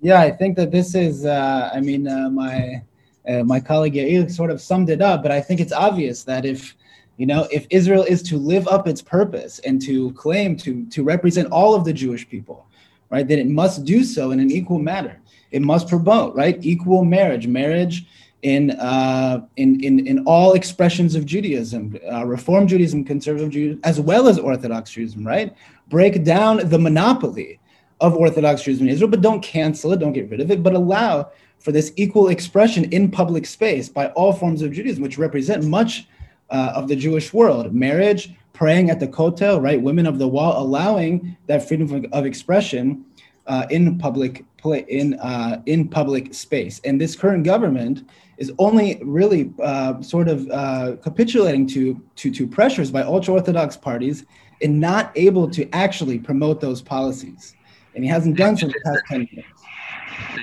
Yeah, 0.00 0.20
I 0.20 0.30
think 0.30 0.56
that 0.56 0.70
this 0.70 0.94
is, 0.94 1.26
uh, 1.26 1.70
I 1.74 1.80
mean, 1.80 2.08
uh, 2.08 2.30
my 2.30 2.82
uh, 3.28 3.42
my 3.42 3.60
colleague 3.60 3.94
Yair 3.94 4.30
sort 4.30 4.50
of 4.50 4.60
summed 4.60 4.88
it 4.88 5.02
up, 5.02 5.22
but 5.22 5.30
I 5.30 5.40
think 5.40 5.60
it's 5.60 5.72
obvious 5.72 6.22
that 6.24 6.46
if 6.46 6.74
you 7.18 7.26
know 7.26 7.46
if 7.50 7.66
Israel 7.68 8.04
is 8.04 8.22
to 8.22 8.38
live 8.38 8.66
up 8.68 8.88
its 8.88 9.02
purpose 9.02 9.58
and 9.58 9.82
to 9.82 10.12
claim 10.12 10.56
to 10.58 10.86
to 10.86 11.04
represent 11.04 11.48
all 11.50 11.74
of 11.74 11.84
the 11.84 11.92
Jewish 11.92 12.26
people, 12.26 12.66
right, 13.10 13.28
then 13.28 13.38
it 13.38 13.48
must 13.48 13.84
do 13.84 14.04
so 14.04 14.30
in 14.30 14.40
an 14.40 14.50
equal 14.50 14.78
manner. 14.78 15.20
It 15.50 15.60
must 15.60 15.88
promote 15.88 16.34
right 16.34 16.58
equal 16.62 17.04
marriage, 17.04 17.46
marriage 17.46 18.06
in 18.42 18.70
uh, 18.72 19.44
in 19.56 19.82
in 19.82 20.06
in 20.06 20.24
all 20.24 20.52
expressions 20.52 21.14
of 21.14 21.26
Judaism, 21.26 21.96
uh, 22.10 22.24
Reform 22.24 22.66
Judaism, 22.68 23.04
Conservative 23.04 23.50
Judaism, 23.50 23.80
as 23.84 24.00
well 24.00 24.28
as 24.28 24.38
Orthodox 24.38 24.90
Judaism, 24.90 25.26
right? 25.26 25.54
Break 25.88 26.24
down 26.24 26.68
the 26.68 26.78
monopoly 26.78 27.58
of 28.00 28.14
Orthodox 28.14 28.62
Judaism 28.62 28.86
in 28.86 28.94
Israel, 28.94 29.10
but 29.10 29.22
don't 29.22 29.42
cancel 29.42 29.92
it, 29.92 29.98
don't 29.98 30.12
get 30.12 30.30
rid 30.30 30.40
of 30.40 30.50
it, 30.50 30.62
but 30.62 30.74
allow 30.74 31.30
for 31.58 31.72
this 31.72 31.92
equal 31.96 32.28
expression 32.28 32.84
in 32.92 33.10
public 33.10 33.44
space 33.44 33.88
by 33.88 34.08
all 34.10 34.32
forms 34.32 34.62
of 34.62 34.72
Judaism, 34.72 35.02
which 35.02 35.18
represent 35.18 35.64
much 35.64 36.06
uh, 36.50 36.72
of 36.74 36.86
the 36.86 36.94
Jewish 36.94 37.32
world. 37.32 37.74
Marriage, 37.74 38.32
praying 38.52 38.90
at 38.90 39.00
the 39.00 39.08
kotel, 39.08 39.60
right? 39.60 39.80
Women 39.80 40.06
of 40.06 40.18
the 40.18 40.28
wall, 40.28 40.62
allowing 40.62 41.36
that 41.46 41.66
freedom 41.66 42.08
of, 42.12 42.24
expression 42.24 43.04
uh, 43.48 43.66
in 43.70 43.98
public 43.98 44.44
play, 44.58 44.84
in 44.88 45.14
uh, 45.14 45.60
in 45.66 45.88
public 45.88 46.34
space. 46.34 46.80
And 46.84 47.00
this 47.00 47.16
current 47.16 47.44
government 47.44 48.08
is 48.38 48.50
only 48.58 48.98
really 49.04 49.52
uh, 49.62 50.00
sort 50.00 50.28
of 50.28 50.48
uh, 50.50 50.96
capitulating 51.02 51.66
to, 51.66 52.00
to 52.16 52.30
to 52.30 52.46
pressures 52.46 52.90
by 52.90 53.02
ultra 53.02 53.34
orthodox 53.34 53.76
parties 53.76 54.24
and 54.62 54.80
not 54.80 55.12
able 55.14 55.48
to 55.50 55.68
actually 55.74 56.18
promote 56.18 56.60
those 56.60 56.80
policies 56.80 57.54
and 57.98 58.04
he 58.04 58.10
hasn't 58.10 58.36
done 58.36 58.56
so 58.56 58.66
for 58.66 58.72
the 58.72 58.80
past 58.84 59.02
10 59.08 59.28
years. 59.32 59.44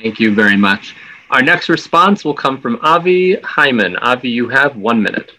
Thank 0.04 0.20
you 0.20 0.36
very 0.36 0.58
much. 0.58 0.94
Our 1.30 1.42
next 1.42 1.70
response 1.70 2.26
will 2.26 2.34
come 2.34 2.60
from 2.60 2.78
Avi 2.82 3.40
Hyman. 3.42 3.96
Avi, 3.98 4.30
you 4.30 4.50
have 4.50 4.76
one 4.76 5.02
minute. 5.02 5.32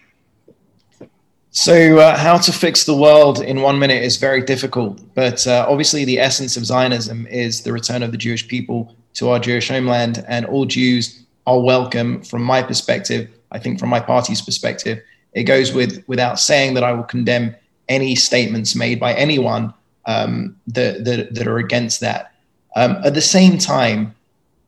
So, 1.51 1.99
uh, 1.99 2.17
how 2.17 2.39
to 2.39 2.53
fix 2.53 2.85
the 2.85 2.97
world 2.97 3.43
in 3.43 3.61
one 3.61 3.79
minute 3.79 4.03
is 4.03 4.17
very 4.17 4.43
difficult. 4.43 5.03
But 5.15 5.47
uh, 5.47 5.67
obviously, 5.69 6.07
the 6.07 6.19
essence 6.19 6.57
of 6.57 6.65
Zionism 6.65 7.27
is 7.27 7.63
the 7.63 7.73
return 7.73 8.03
of 8.03 8.13
the 8.13 8.19
Jewish 8.19 8.49
people 8.49 8.97
to 9.15 9.29
our 9.29 9.39
Jewish 9.39 9.69
homeland, 9.69 10.25
and 10.27 10.47
all 10.47 10.65
Jews 10.65 11.26
are 11.47 11.61
welcome. 11.61 12.23
From 12.23 12.43
my 12.43 12.63
perspective, 12.63 13.29
I 13.53 13.59
think 13.59 13.79
from 13.79 13.89
my 13.89 14.01
party's 14.01 14.43
perspective, 14.43 15.03
it 15.33 15.45
goes 15.45 15.73
with 15.73 16.03
without 16.07 16.39
saying 16.39 16.75
that 16.75 16.85
I 16.85 16.93
will 16.93 17.05
condemn 17.05 17.55
any 17.89 18.15
statements 18.15 18.75
made 18.75 18.99
by 18.99 19.15
anyone 19.15 19.73
um, 20.07 20.57
that, 20.67 21.05
that, 21.05 21.35
that 21.35 21.47
are 21.47 21.59
against 21.59 22.01
that. 22.01 22.33
Um, 22.75 22.99
at 23.05 23.15
the 23.15 23.21
same 23.21 23.59
time, 23.59 24.15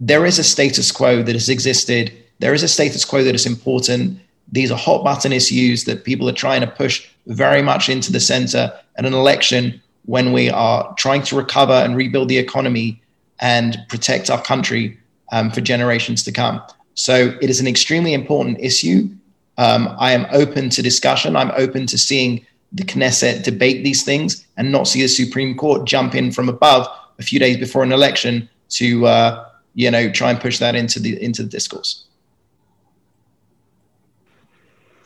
there 0.00 0.24
is 0.24 0.38
a 0.38 0.44
status 0.44 0.92
quo 0.92 1.22
that 1.22 1.34
has 1.34 1.48
existed. 1.48 2.12
There 2.38 2.54
is 2.54 2.62
a 2.62 2.68
status 2.68 3.04
quo 3.04 3.24
that 3.24 3.34
is 3.34 3.46
important 3.46 4.20
these 4.52 4.70
are 4.70 4.78
hot 4.78 5.04
button 5.04 5.32
issues 5.32 5.84
that 5.84 6.04
people 6.04 6.28
are 6.28 6.34
trying 6.34 6.60
to 6.60 6.66
push 6.66 7.08
very 7.26 7.62
much 7.62 7.88
into 7.88 8.10
the 8.10 8.20
center 8.20 8.72
at 8.96 9.04
an 9.04 9.14
election 9.14 9.80
when 10.06 10.32
we 10.32 10.48
are 10.48 10.94
trying 10.96 11.22
to 11.22 11.36
recover 11.36 11.72
and 11.72 11.96
rebuild 11.96 12.28
the 12.28 12.38
economy 12.38 13.00
and 13.40 13.78
protect 13.88 14.30
our 14.30 14.40
country 14.42 14.97
um, 15.32 15.50
for 15.50 15.60
generations 15.60 16.22
to 16.24 16.32
come. 16.32 16.62
So 16.94 17.36
it 17.40 17.50
is 17.50 17.60
an 17.60 17.66
extremely 17.66 18.14
important 18.14 18.58
issue. 18.60 19.08
Um, 19.56 19.94
I 19.98 20.12
am 20.12 20.26
open 20.32 20.70
to 20.70 20.82
discussion. 20.82 21.36
I'm 21.36 21.52
open 21.56 21.86
to 21.86 21.98
seeing 21.98 22.46
the 22.72 22.84
Knesset 22.84 23.44
debate 23.44 23.82
these 23.84 24.04
things 24.04 24.46
and 24.56 24.70
not 24.70 24.88
see 24.88 25.02
the 25.02 25.08
Supreme 25.08 25.56
Court 25.56 25.86
jump 25.86 26.14
in 26.14 26.30
from 26.32 26.48
above 26.48 26.86
a 27.18 27.22
few 27.22 27.38
days 27.38 27.56
before 27.56 27.82
an 27.82 27.92
election 27.92 28.48
to, 28.70 29.06
uh, 29.06 29.46
you 29.74 29.90
know, 29.90 30.10
try 30.10 30.30
and 30.30 30.40
push 30.40 30.58
that 30.58 30.74
into 30.74 31.00
the 31.00 31.22
into 31.22 31.42
the 31.42 31.48
discourse. 31.48 32.04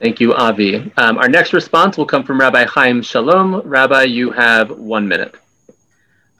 Thank 0.00 0.18
you, 0.18 0.34
Avi. 0.34 0.92
Um, 0.96 1.18
our 1.18 1.28
next 1.28 1.52
response 1.52 1.96
will 1.96 2.06
come 2.06 2.24
from 2.24 2.40
Rabbi 2.40 2.64
Chaim 2.64 3.02
Shalom. 3.02 3.60
Rabbi, 3.60 4.02
you 4.02 4.32
have 4.32 4.70
one 4.70 5.06
minute. 5.06 5.36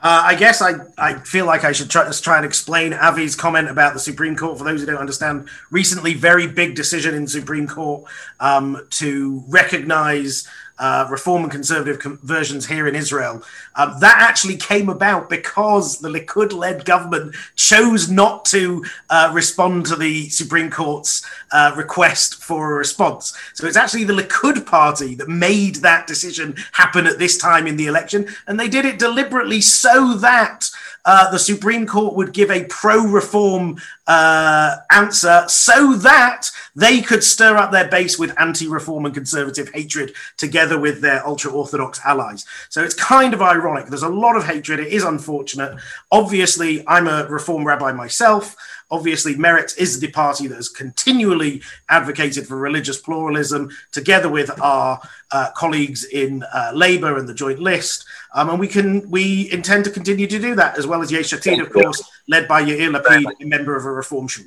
Uh, 0.03 0.23
I 0.25 0.35
guess 0.35 0.61
I, 0.61 0.73
I 0.99 1.15
feel 1.21 1.47
like 1.47 1.63
I 1.63 1.71
should 1.71 1.89
try, 1.89 2.05
just 2.05 2.25
try 2.25 2.37
and 2.37 2.45
explain 2.45 2.93
Avi's 2.93 3.37
comment 3.37 3.69
about 3.69 3.95
the 3.95 4.01
Supreme 4.01 4.35
Court 4.35 4.59
for 4.59 4.65
those 4.65 4.81
who 4.81 4.87
don't 4.87 4.97
understand. 4.97 5.49
Recently, 5.71 6.13
very 6.15 6.49
big 6.49 6.75
decision 6.75 7.15
in 7.15 7.29
Supreme 7.29 7.69
Court 7.69 8.11
um, 8.41 8.85
to 8.91 9.45
recognize 9.47 10.49
uh, 10.79 11.07
reform 11.11 11.43
and 11.43 11.53
conservative 11.53 11.99
conversions 11.99 12.67
here 12.67 12.89
in 12.89 12.95
Israel. 12.95 13.43
Um, 13.77 13.95
that 14.01 14.17
actually 14.19 14.57
came 14.57 14.89
about 14.89 15.31
because 15.31 15.99
the 15.99 16.09
Likud 16.09 16.53
led 16.53 16.85
government 16.85 17.35
chose 17.57 18.11
not 18.11 18.45
to 18.47 18.85
uh, 19.11 19.31
respond 19.33 19.87
to 19.87 19.97
the 19.97 20.29
Supreme 20.29 20.71
Court's 20.71 21.25
uh, 21.53 21.73
request 21.77 22.43
for 22.43 22.73
a 22.73 22.79
response. 22.79 23.37
So 23.55 23.67
it's 23.67 23.77
actually 23.77 24.05
the 24.05 24.15
Likud 24.15 24.67
party 24.67 25.15
that 25.17 25.29
made 25.29 25.77
that 25.77 26.07
decision 26.07 26.57
happen 26.73 27.07
at 27.07 27.19
this 27.19 27.39
time 27.39 27.67
in 27.67 27.77
the 27.77 27.87
election. 27.87 28.29
And 28.47 28.59
they 28.59 28.69
did 28.69 28.85
it 28.85 28.99
deliberately 28.99 29.61
so 29.61 30.15
that 30.17 30.71
uh, 31.05 31.31
the 31.31 31.39
Supreme 31.39 31.87
Court 31.87 32.15
would 32.15 32.33
give 32.33 32.51
a 32.51 32.65
pro 32.65 33.05
reform 33.05 33.77
uh, 34.07 34.77
answer 34.91 35.45
so 35.49 35.95
that 35.95 36.49
they 36.75 37.01
could 37.01 37.25
stir 37.25 37.57
up 37.57 37.73
their 37.73 37.89
base 37.89 38.19
with 38.19 38.39
anti 38.41 38.69
reform 38.69 39.07
and 39.07 39.15
conservative 39.15 39.71
hatred 39.75 40.13
together 40.37 40.79
with 40.79 41.01
their 41.01 41.27
ultra 41.27 41.51
orthodox 41.51 42.01
allies. 42.05 42.45
So 42.69 42.83
it's 42.83 42.95
kind 42.95 43.35
of 43.35 43.43
ironic. 43.43 43.87
There's 43.87 44.03
a 44.03 44.09
lot 44.09 44.37
of 44.37 44.45
hatred. 44.45 44.81
It 44.81 44.93
is 44.93 45.05
unfortunate. 45.05 45.77
Obviously, 46.11 46.87
I'm 46.87 47.09
a 47.09 47.27
reform 47.29 47.65
rabbi 47.65 47.93
myself. 47.93 48.57
Obviously, 48.93 49.35
Meretz 49.35 49.77
is 49.79 49.99
the 49.99 50.11
party 50.13 50.47
that 50.47 50.57
has 50.57 50.69
continually 50.69 51.63
advocated 51.89 52.47
for 52.47 52.57
religious 52.59 53.01
pluralism, 53.01 53.71
together 53.91 54.29
with 54.29 54.51
our 54.61 55.01
uh, 55.31 55.51
colleagues 55.57 56.05
in 56.05 56.45
uh, 56.55 56.73
Labour 56.75 57.17
and 57.17 57.27
the 57.27 57.33
Joint 57.33 57.59
List. 57.59 58.05
Um, 58.35 58.51
and 58.51 58.61
we 58.61 58.69
can 58.69 59.11
we 59.11 59.51
intend 59.51 59.85
to 59.87 59.91
continue 59.91 60.27
to 60.27 60.39
do 60.39 60.55
that, 60.57 60.77
as 60.77 60.87
well 60.87 61.01
as 61.01 61.11
Yesh 61.11 61.33
Atid, 61.33 61.63
of 61.63 61.73
course, 61.73 62.03
led 62.29 62.47
by 62.47 62.63
Yair 62.63 62.95
Lapid, 62.95 63.25
a 63.41 63.47
member 63.47 63.75
of 63.75 63.87
a 63.87 63.91
reform 63.91 64.29
shul. 64.29 64.45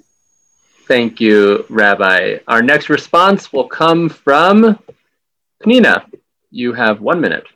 Thank 0.88 1.20
you, 1.20 1.66
Rabbi. 1.70 2.38
Our 2.48 2.62
next 2.62 2.90
response 2.90 3.52
will 3.52 3.68
come 3.68 4.10
from 4.10 4.78
Pnina. 5.64 6.06
You 6.52 6.74
have 6.74 7.02
one 7.02 7.20
minute. 7.20 7.48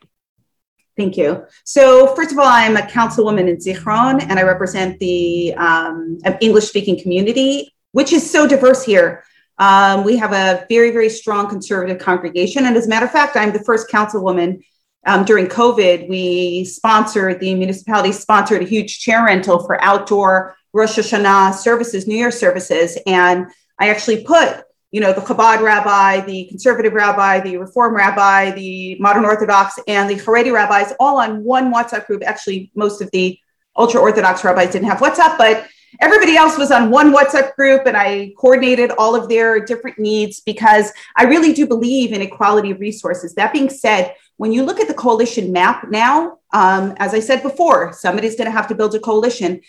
Thank 1.00 1.16
you. 1.16 1.46
So, 1.64 2.14
first 2.14 2.34
of 2.34 2.40
all, 2.40 2.46
I'm 2.46 2.76
a 2.76 2.82
councilwoman 2.82 3.48
in 3.48 3.56
Zichron, 3.56 4.22
and 4.22 4.38
I 4.38 4.44
represent 4.44 5.00
the 5.00 5.54
um, 5.54 6.20
English 6.42 6.66
speaking 6.66 7.02
community, 7.02 7.74
which 7.94 8.12
is 8.12 8.30
so 8.30 8.46
diverse 8.46 8.84
here. 8.84 9.24
Um, 9.60 10.04
we 10.04 10.18
have 10.18 10.34
a 10.34 10.66
very, 10.68 10.92
very 10.92 11.08
strong 11.08 11.48
conservative 11.48 12.00
congregation. 12.00 12.66
And 12.66 12.76
as 12.76 12.86
a 12.86 12.90
matter 12.90 13.06
of 13.06 13.14
fact, 13.14 13.38
I'm 13.38 13.54
the 13.54 13.64
first 13.64 13.90
councilwoman 13.90 14.62
um, 15.06 15.24
during 15.24 15.48
COVID. 15.48 16.10
We 16.10 16.66
sponsored, 16.66 17.40
the 17.40 17.56
municipality 17.56 18.12
sponsored 18.12 18.62
a 18.62 18.66
huge 18.66 19.00
chair 19.00 19.24
rental 19.24 19.66
for 19.66 19.82
outdoor 19.82 20.58
Rosh 20.74 21.00
Hashanah 21.00 21.54
services, 21.54 22.08
New 22.08 22.18
Year 22.18 22.30
services. 22.30 22.98
And 23.08 23.48
I 23.80 23.90
actually 23.90 24.26
put 24.26 24.64
you 24.92 25.02
know, 25.02 25.14
the 25.14 25.22
Chabad 25.22 25.62
rabbi, 25.62 26.22
the 26.22 26.46
conservative 26.46 26.94
rabbi, 26.94 27.40
the 27.42 27.58
reform 27.58 27.96
rabbi, 27.96 28.52
the 28.52 28.98
modern 29.00 29.24
Orthodox, 29.24 29.78
and 29.88 30.10
the 30.10 30.16
Haredi 30.16 30.52
rabbis 30.52 30.94
all 31.00 31.20
on 31.20 31.44
one 31.44 31.72
WhatsApp 31.72 32.08
group. 32.08 32.24
Actually, 32.26 32.72
most 32.76 33.02
of 33.02 33.10
the 33.12 33.38
ultra 33.78 34.02
Orthodox 34.02 34.44
rabbis 34.44 34.72
didn't 34.72 34.88
have 34.88 34.98
WhatsApp, 34.98 35.38
but 35.38 35.68
everybody 36.00 36.36
else 36.36 36.58
was 36.58 36.72
on 36.72 36.90
one 36.90 37.14
WhatsApp 37.14 37.56
group, 37.56 37.86
and 37.86 37.96
I 37.96 38.34
coordinated 38.38 38.92
all 38.92 39.16
of 39.16 39.30
their 39.30 39.64
different 39.64 40.00
needs 40.00 40.40
because 40.40 40.92
I 41.16 41.26
really 41.26 41.54
do 41.54 41.68
believe 41.68 42.12
in 42.12 42.22
equality 42.22 42.72
of 42.72 42.80
resources. 42.80 43.36
That 43.36 43.54
being 43.54 43.70
said, 43.70 44.16
when 44.38 44.52
you 44.52 44.64
look 44.64 44.80
at 44.80 44.88
the 44.88 44.94
coalition 44.96 45.52
map 45.52 45.88
now, 45.90 46.40
um, 46.52 46.96
as 46.98 47.14
I 47.14 47.20
said 47.20 47.44
before, 47.44 47.94
somebody's 47.94 48.36
going 48.36 48.46
to 48.46 48.52
have 48.52 48.68
to 48.70 48.76
build 48.76 48.96
a 48.96 49.00
coalition. 49.00 49.62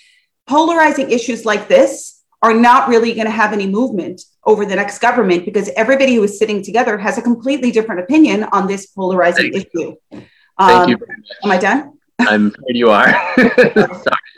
Polarizing 0.46 1.10
issues 1.10 1.44
like 1.44 1.68
this 1.68 2.19
are 2.42 2.54
not 2.54 2.88
really 2.88 3.12
going 3.12 3.26
to 3.26 3.32
have 3.32 3.52
any 3.52 3.66
movement 3.66 4.22
over 4.44 4.64
the 4.64 4.74
next 4.74 4.98
government 4.98 5.44
because 5.44 5.68
everybody 5.76 6.14
who 6.14 6.22
is 6.22 6.38
sitting 6.38 6.62
together 6.62 6.96
has 6.96 7.18
a 7.18 7.22
completely 7.22 7.70
different 7.70 8.00
opinion 8.00 8.44
on 8.44 8.66
this 8.66 8.86
polarizing 8.86 9.52
Thank 9.52 9.66
issue. 9.74 9.94
Um, 10.12 10.68
Thank 10.68 10.88
you. 10.90 11.06
Am 11.44 11.50
I 11.50 11.58
done? 11.58 11.98
I'm 12.20 12.46
afraid 12.48 12.76
you 12.76 12.90
are. 12.90 13.08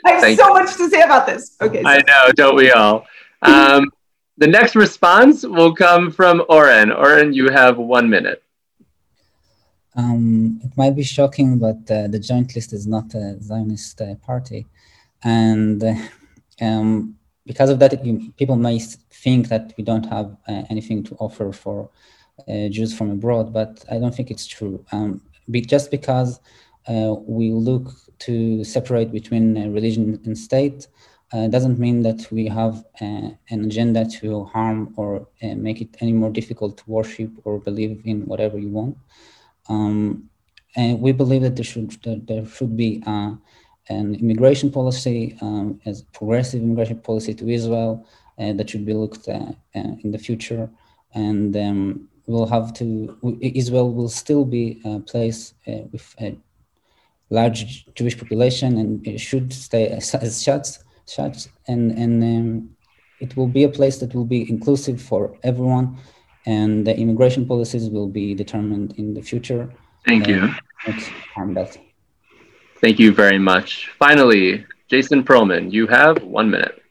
I 0.05 0.11
have 0.11 0.21
Thank 0.21 0.39
so 0.39 0.47
you. 0.47 0.53
much 0.53 0.75
to 0.75 0.89
say 0.89 1.01
about 1.01 1.25
this. 1.25 1.55
Okay. 1.61 1.81
So. 1.81 1.87
I 1.87 1.97
know, 2.07 2.31
don't 2.35 2.55
we 2.55 2.71
all? 2.71 3.05
Um, 3.45 3.91
the 4.37 4.47
next 4.47 4.73
response 4.73 5.43
will 5.43 5.75
come 5.75 6.11
from 6.11 6.45
Oren. 6.47 6.93
Oren, 6.93 7.33
you 7.33 7.49
have 7.49 7.77
one 7.77 8.09
minute. 8.09 8.41
Um, 9.97 10.61
it 10.63 10.71
might 10.77 10.95
be 10.95 11.03
shocking, 11.03 11.59
but 11.59 11.91
uh, 11.91 12.07
the 12.07 12.19
Joint 12.19 12.55
List 12.55 12.71
is 12.71 12.87
not 12.87 13.13
a 13.13 13.37
Zionist 13.41 13.99
uh, 13.99 14.15
party. 14.15 14.65
And 15.23 15.83
uh, 15.83 15.95
um, 16.61 17.17
because 17.45 17.69
of 17.69 17.79
that, 17.79 18.05
you, 18.05 18.31
people 18.37 18.55
may 18.55 18.79
think 18.79 19.49
that 19.49 19.73
we 19.77 19.83
don't 19.83 20.05
have 20.05 20.35
uh, 20.47 20.63
anything 20.69 21.03
to 21.03 21.15
offer 21.15 21.51
for 21.51 21.89
uh, 22.47 22.67
Jews 22.69 22.95
from 22.95 23.11
abroad, 23.11 23.53
but 23.53 23.83
I 23.91 23.99
don't 23.99 24.15
think 24.15 24.31
it's 24.31 24.47
true. 24.47 24.83
Um, 24.91 25.21
be, 25.49 25.61
just 25.61 25.91
because 25.91 26.39
uh, 26.87 27.15
we 27.25 27.51
look 27.51 27.89
to 28.19 28.63
separate 28.63 29.11
between 29.11 29.57
uh, 29.57 29.67
religion 29.67 30.19
and 30.25 30.37
state 30.37 30.87
uh, 31.33 31.47
doesn't 31.47 31.79
mean 31.79 32.01
that 32.03 32.31
we 32.31 32.47
have 32.47 32.85
uh, 33.01 33.29
an 33.49 33.65
agenda 33.65 34.05
to 34.05 34.45
harm 34.45 34.93
or 34.97 35.27
make 35.41 35.81
it 35.81 35.95
any 35.99 36.13
more 36.13 36.29
difficult 36.29 36.77
to 36.77 36.83
worship 36.87 37.31
or 37.43 37.59
believe 37.59 38.01
in 38.05 38.21
whatever 38.25 38.57
you 38.59 38.69
want. 38.69 38.97
Um, 39.67 40.29
and 40.75 40.99
we 40.99 41.11
believe 41.11 41.41
that 41.41 41.55
there 41.55 41.63
should 41.63 41.91
that 42.03 42.27
there 42.27 42.45
should 42.45 42.75
be 42.75 43.01
an 43.89 44.15
immigration 44.15 44.71
policy, 44.71 45.37
um, 45.41 45.79
as 45.85 46.01
progressive 46.01 46.61
immigration 46.61 46.99
policy 46.99 47.33
to 47.33 47.49
Israel 47.49 48.05
uh, 48.39 48.53
that 48.53 48.69
should 48.69 48.85
be 48.85 48.93
looked 48.93 49.27
at 49.27 49.55
uh, 49.75 49.95
in 50.03 50.11
the 50.11 50.17
future. 50.17 50.69
And 51.13 51.55
um, 51.55 52.07
we'll 52.25 52.47
have 52.47 52.73
to, 52.75 53.17
Israel 53.41 53.91
will 53.91 54.09
still 54.09 54.45
be 54.45 54.81
a 54.85 54.99
place 54.99 55.53
uh, 55.67 55.83
with 55.91 56.15
a 56.21 56.37
large 57.29 57.85
Jewish 57.95 58.17
population 58.17 58.77
and 58.77 59.05
it 59.05 59.19
should 59.19 59.51
stay 59.51 59.87
as, 59.87 60.13
as 60.15 60.41
such, 60.41 60.67
such 61.05 61.47
and, 61.67 61.91
and 61.91 62.23
um, 62.23 62.69
it 63.19 63.35
will 63.35 63.47
be 63.47 63.63
a 63.63 63.69
place 63.69 63.97
that 63.99 64.13
will 64.13 64.25
be 64.25 64.49
inclusive 64.49 65.01
for 65.01 65.37
everyone 65.43 65.97
and 66.45 66.85
the 66.85 66.95
immigration 66.97 67.45
policies 67.45 67.89
will 67.89 68.07
be 68.07 68.33
determined 68.33 68.93
in 68.97 69.13
the 69.13 69.21
future. 69.21 69.71
Thank 70.05 70.27
you. 70.27 70.53
Harm 71.33 71.53
that. 71.53 71.77
Thank 72.83 72.99
you 72.99 73.13
very 73.13 73.39
much. 73.39 73.89
Finally, 73.97 74.65
Jason 74.89 75.23
Perlman, 75.23 75.71
you 75.71 75.87
have 75.87 76.21
one 76.21 76.51
minute. 76.51 76.83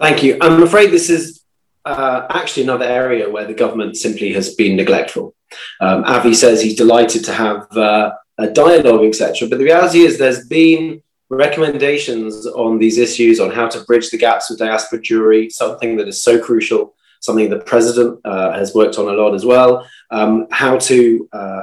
Thank 0.00 0.22
you. 0.22 0.38
I'm 0.40 0.62
afraid 0.62 0.90
this 0.90 1.10
is 1.10 1.42
uh, 1.84 2.26
actually 2.30 2.62
another 2.62 2.86
area 2.86 3.28
where 3.28 3.44
the 3.44 3.52
government 3.52 3.98
simply 3.98 4.32
has 4.32 4.54
been 4.54 4.74
neglectful. 4.74 5.34
Um, 5.82 6.04
Avi 6.04 6.32
says 6.32 6.62
he's 6.62 6.76
delighted 6.76 7.26
to 7.26 7.34
have 7.34 7.70
uh, 7.76 8.12
a 8.38 8.48
dialogue, 8.48 9.04
etc. 9.04 9.50
But 9.50 9.58
the 9.58 9.64
reality 9.64 10.00
is, 10.00 10.16
there's 10.16 10.48
been 10.48 11.02
recommendations 11.28 12.46
on 12.46 12.78
these 12.78 12.96
issues 12.96 13.40
on 13.40 13.50
how 13.50 13.68
to 13.68 13.84
bridge 13.84 14.08
the 14.08 14.16
gaps 14.16 14.48
with 14.48 14.60
diaspora 14.60 14.98
Jewry, 14.98 15.52
something 15.52 15.94
that 15.98 16.08
is 16.08 16.22
so 16.22 16.42
crucial 16.42 16.94
something 17.24 17.48
the 17.48 17.58
president 17.58 18.20
uh, 18.26 18.52
has 18.52 18.74
worked 18.74 18.98
on 18.98 19.08
a 19.08 19.12
lot 19.12 19.34
as 19.34 19.46
well. 19.46 19.88
Um, 20.10 20.46
how 20.50 20.76
to 20.90 21.28
uh, 21.32 21.62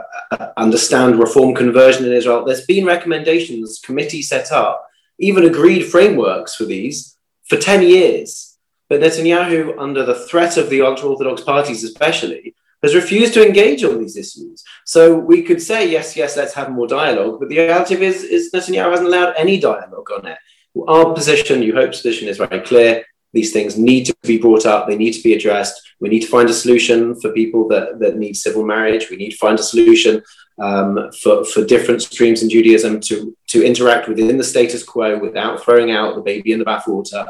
understand 0.57 1.19
reform 1.19 1.53
conversion 1.53 2.05
in 2.05 2.13
Israel. 2.13 2.43
There's 2.43 2.65
been 2.65 2.85
recommendations, 2.85 3.79
committee 3.79 4.23
set 4.23 4.51
up, 4.51 4.87
even 5.19 5.45
agreed 5.45 5.83
frameworks 5.83 6.55
for 6.55 6.65
these 6.65 7.15
for 7.47 7.57
10 7.57 7.83
years. 7.83 8.57
But 8.89 9.01
Netanyahu, 9.01 9.77
under 9.77 10.03
the 10.03 10.25
threat 10.27 10.57
of 10.57 10.69
the 10.69 10.81
ultra 10.81 11.09
Orthodox 11.09 11.41
parties 11.41 11.83
especially, 11.83 12.55
has 12.81 12.95
refused 12.95 13.35
to 13.35 13.45
engage 13.45 13.83
on 13.83 13.99
these 13.99 14.17
issues. 14.17 14.63
So 14.85 15.15
we 15.15 15.43
could 15.43 15.61
say, 15.61 15.89
yes, 15.89 16.17
yes, 16.17 16.35
let's 16.35 16.55
have 16.55 16.71
more 16.71 16.87
dialogue. 16.87 17.39
But 17.39 17.49
the 17.49 17.59
reality 17.59 18.03
is, 18.03 18.23
is 18.23 18.51
Netanyahu 18.51 18.89
hasn't 18.89 19.07
allowed 19.07 19.35
any 19.37 19.59
dialogue 19.59 20.09
on 20.17 20.25
it. 20.25 20.39
Our 20.87 21.13
position, 21.13 21.59
New 21.59 21.75
Hope's 21.75 22.01
position, 22.01 22.27
is 22.27 22.37
very 22.37 22.61
clear. 22.61 23.05
These 23.33 23.53
things 23.53 23.77
need 23.77 24.05
to 24.05 24.15
be 24.23 24.37
brought 24.37 24.65
up, 24.65 24.87
they 24.87 24.97
need 24.97 25.13
to 25.13 25.23
be 25.23 25.33
addressed. 25.33 25.81
We 25.99 26.09
need 26.09 26.21
to 26.21 26.27
find 26.27 26.49
a 26.49 26.53
solution 26.53 27.19
for 27.19 27.31
people 27.31 27.67
that, 27.69 27.99
that 27.99 28.17
need 28.17 28.35
civil 28.35 28.65
marriage. 28.65 29.09
We 29.09 29.17
need 29.17 29.31
to 29.31 29.37
find 29.37 29.59
a 29.59 29.63
solution 29.63 30.23
um, 30.59 31.11
for, 31.21 31.45
for 31.45 31.63
different 31.63 32.01
streams 32.01 32.43
in 32.43 32.49
Judaism 32.49 32.99
to, 33.01 33.35
to 33.47 33.65
interact 33.65 34.07
within 34.07 34.37
the 34.37 34.43
status 34.43 34.83
quo 34.83 35.17
without 35.19 35.63
throwing 35.63 35.91
out 35.91 36.15
the 36.15 36.21
baby 36.21 36.51
in 36.51 36.59
the 36.59 36.65
bathwater. 36.65 37.27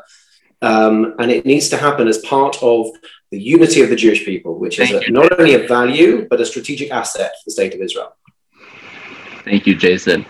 Um, 0.62 1.16
and 1.20 1.32
it 1.32 1.46
needs 1.46 1.70
to 1.70 1.78
happen 1.78 2.08
as 2.08 2.20
part 2.20 2.62
of 2.62 2.88
the 3.32 3.40
unity 3.40 3.82
of 3.82 3.90
the 3.90 3.96
Jewish 3.96 4.26
people, 4.26 4.60
which 4.60 4.80
is 4.80 4.92
a, 4.92 5.10
not 5.10 5.40
only 5.40 5.56
a 5.56 5.68
value, 5.68 6.28
but 6.30 6.42
a 6.42 6.46
strategic 6.46 6.92
asset 6.92 7.32
for 7.32 7.44
the 7.48 7.52
state 7.52 7.74
of 7.74 7.82
Israel. 7.82 8.16
Thank 9.44 9.66
you, 9.66 9.76
Jason. 9.76 10.26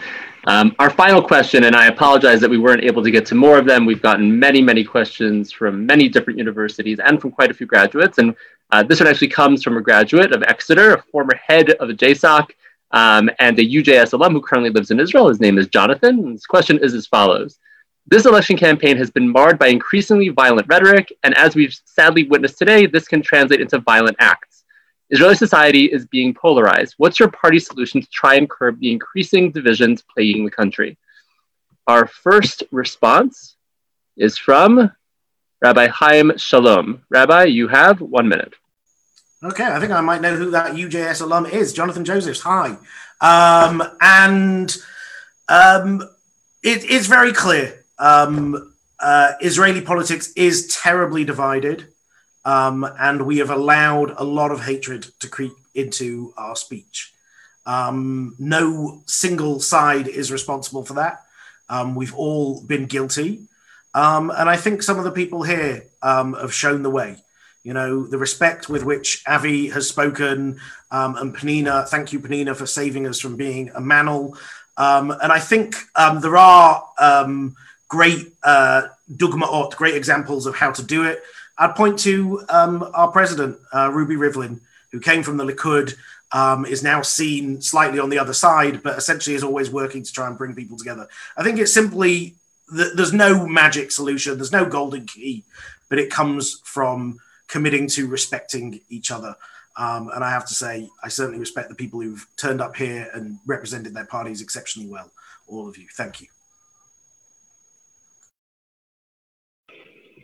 Um, 0.47 0.75
our 0.79 0.89
final 0.89 1.21
question, 1.21 1.65
and 1.65 1.75
I 1.75 1.85
apologize 1.85 2.41
that 2.41 2.49
we 2.49 2.57
weren't 2.57 2.83
able 2.83 3.03
to 3.03 3.11
get 3.11 3.27
to 3.27 3.35
more 3.35 3.59
of 3.59 3.65
them. 3.65 3.85
We've 3.85 4.01
gotten 4.01 4.39
many, 4.39 4.61
many 4.61 4.83
questions 4.83 5.51
from 5.51 5.85
many 5.85 6.09
different 6.09 6.39
universities 6.39 6.99
and 6.99 7.21
from 7.21 7.31
quite 7.31 7.51
a 7.51 7.53
few 7.53 7.67
graduates. 7.67 8.17
And 8.17 8.35
uh, 8.71 8.81
this 8.81 8.99
one 8.99 9.07
actually 9.07 9.27
comes 9.27 9.63
from 9.63 9.77
a 9.77 9.81
graduate 9.81 10.31
of 10.33 10.41
Exeter, 10.43 10.95
a 10.95 11.01
former 11.03 11.35
head 11.35 11.71
of 11.71 11.89
the 11.89 11.93
JSOC, 11.93 12.49
um, 12.91 13.29
and 13.37 13.57
a 13.59 13.63
UJS 13.63 14.13
alum 14.13 14.33
who 14.33 14.41
currently 14.41 14.71
lives 14.71 14.89
in 14.89 14.99
Israel. 14.99 15.27
His 15.27 15.39
name 15.39 15.59
is 15.59 15.67
Jonathan. 15.67 16.19
And 16.19 16.31
his 16.31 16.47
question 16.47 16.79
is 16.79 16.95
as 16.95 17.05
follows 17.05 17.59
This 18.07 18.25
election 18.25 18.57
campaign 18.57 18.97
has 18.97 19.11
been 19.11 19.29
marred 19.29 19.59
by 19.59 19.67
increasingly 19.67 20.29
violent 20.29 20.67
rhetoric, 20.67 21.13
and 21.23 21.37
as 21.37 21.55
we've 21.55 21.77
sadly 21.85 22.23
witnessed 22.23 22.57
today, 22.57 22.87
this 22.87 23.07
can 23.07 23.21
translate 23.21 23.61
into 23.61 23.79
violent 23.79 24.17
acts. 24.19 24.50
Israeli 25.11 25.35
society 25.35 25.85
is 25.85 26.07
being 26.07 26.33
polarized. 26.33 26.95
What's 26.97 27.19
your 27.19 27.29
party's 27.29 27.67
solution 27.67 28.01
to 28.01 28.09
try 28.09 28.35
and 28.35 28.49
curb 28.49 28.79
the 28.79 28.91
increasing 28.91 29.51
divisions 29.51 30.01
plaguing 30.01 30.45
the 30.45 30.51
country? 30.51 30.97
Our 31.85 32.07
first 32.07 32.63
response 32.71 33.57
is 34.15 34.37
from 34.37 34.89
Rabbi 35.61 35.87
Chaim 35.87 36.37
Shalom. 36.37 37.03
Rabbi, 37.09 37.43
you 37.43 37.67
have 37.67 37.99
one 37.99 38.29
minute. 38.29 38.53
Okay, 39.43 39.65
I 39.65 39.79
think 39.81 39.91
I 39.91 39.99
might 40.01 40.21
know 40.21 40.35
who 40.35 40.51
that 40.51 40.75
UJS 40.75 41.21
alum 41.21 41.45
is. 41.45 41.73
Jonathan 41.73 42.05
Josephs. 42.05 42.41
Hi. 42.41 42.77
Um, 43.19 43.83
and 43.99 44.75
um, 45.49 46.07
it 46.63 46.85
is 46.85 47.07
very 47.07 47.33
clear 47.33 47.83
um, 47.99 48.73
uh, 48.99 49.33
Israeli 49.41 49.81
politics 49.81 50.31
is 50.37 50.67
terribly 50.67 51.25
divided 51.25 51.90
um, 52.45 52.87
and 52.99 53.25
we 53.25 53.37
have 53.37 53.49
allowed 53.49 54.13
a 54.17 54.23
lot 54.23 54.51
of 54.51 54.61
hatred 54.61 55.07
to 55.19 55.27
creep 55.27 55.53
into 55.75 56.33
our 56.37 56.55
speech. 56.55 57.13
Um, 57.65 58.35
no 58.39 59.03
single 59.05 59.59
side 59.59 60.07
is 60.07 60.31
responsible 60.31 60.83
for 60.83 60.93
that. 60.95 61.23
Um, 61.69 61.95
we've 61.95 62.15
all 62.15 62.61
been 62.61 62.85
guilty. 62.85 63.43
Um, 63.93 64.31
and 64.31 64.49
I 64.49 64.57
think 64.57 64.81
some 64.81 64.97
of 64.97 65.03
the 65.03 65.11
people 65.11 65.43
here 65.43 65.83
um, 66.01 66.33
have 66.33 66.53
shown 66.53 66.83
the 66.83 66.89
way. 66.89 67.17
You 67.63 67.73
know, 67.73 68.07
the 68.07 68.17
respect 68.17 68.69
with 68.69 68.83
which 68.83 69.23
Avi 69.27 69.69
has 69.69 69.87
spoken, 69.87 70.59
um, 70.89 71.15
and 71.17 71.35
Pnina, 71.35 71.87
thank 71.87 72.11
you, 72.11 72.19
Pnina, 72.19 72.55
for 72.55 72.65
saving 72.65 73.05
us 73.05 73.19
from 73.19 73.35
being 73.35 73.69
a 73.69 73.79
manel. 73.79 74.35
and 74.77 75.31
I 75.31 75.39
think 75.39 75.75
there 75.95 76.37
are 76.37 76.83
great 77.87 78.33
uh, 78.41 78.83
dugmaot, 79.13 79.75
great 79.75 79.95
examples 79.95 80.47
of 80.47 80.55
how 80.55 80.71
to 80.71 80.81
do 80.81 81.03
it. 81.03 81.21
I'd 81.57 81.75
point 81.75 81.99
to 81.99 82.43
um, 82.49 82.89
our 82.93 83.11
president, 83.11 83.57
uh, 83.73 83.91
Ruby 83.91 84.15
Rivlin, 84.15 84.59
who 84.91 84.99
came 84.99 85.23
from 85.23 85.37
the 85.37 85.45
Likud, 85.45 85.95
um, 86.31 86.65
is 86.65 86.83
now 86.83 87.01
seen 87.01 87.61
slightly 87.61 87.99
on 87.99 88.09
the 88.09 88.19
other 88.19 88.33
side, 88.33 88.81
but 88.83 88.97
essentially 88.97 89.35
is 89.35 89.43
always 89.43 89.69
working 89.69 90.03
to 90.03 90.11
try 90.11 90.27
and 90.27 90.37
bring 90.37 90.55
people 90.55 90.77
together. 90.77 91.07
I 91.35 91.43
think 91.43 91.59
it's 91.59 91.73
simply 91.73 92.35
th- 92.75 92.93
there's 92.95 93.13
no 93.13 93.45
magic 93.45 93.91
solution, 93.91 94.37
there's 94.37 94.51
no 94.51 94.65
golden 94.65 95.05
key, 95.05 95.43
but 95.89 95.99
it 95.99 96.09
comes 96.09 96.61
from 96.63 97.19
committing 97.47 97.87
to 97.87 98.07
respecting 98.07 98.79
each 98.89 99.11
other. 99.11 99.35
Um, 99.75 100.09
and 100.13 100.23
I 100.23 100.29
have 100.29 100.45
to 100.47 100.53
say, 100.53 100.89
I 101.03 101.09
certainly 101.09 101.39
respect 101.39 101.69
the 101.69 101.75
people 101.75 102.01
who've 102.01 102.25
turned 102.37 102.61
up 102.61 102.75
here 102.75 103.09
and 103.13 103.39
represented 103.45 103.93
their 103.93 104.05
parties 104.05 104.41
exceptionally 104.41 104.89
well. 104.89 105.09
All 105.47 105.67
of 105.67 105.77
you. 105.77 105.87
Thank 105.93 106.21
you. 106.21 106.27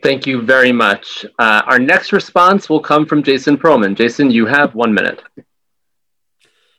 Thank 0.02 0.26
you 0.26 0.42
very 0.42 0.72
much. 0.72 1.26
Uh, 1.38 1.62
our 1.66 1.78
next 1.78 2.12
response 2.12 2.68
will 2.68 2.80
come 2.80 3.04
from 3.06 3.22
Jason 3.22 3.56
Perlman. 3.56 3.96
Jason, 3.96 4.30
you 4.30 4.46
have 4.46 4.74
one 4.74 4.94
minute. 4.94 5.22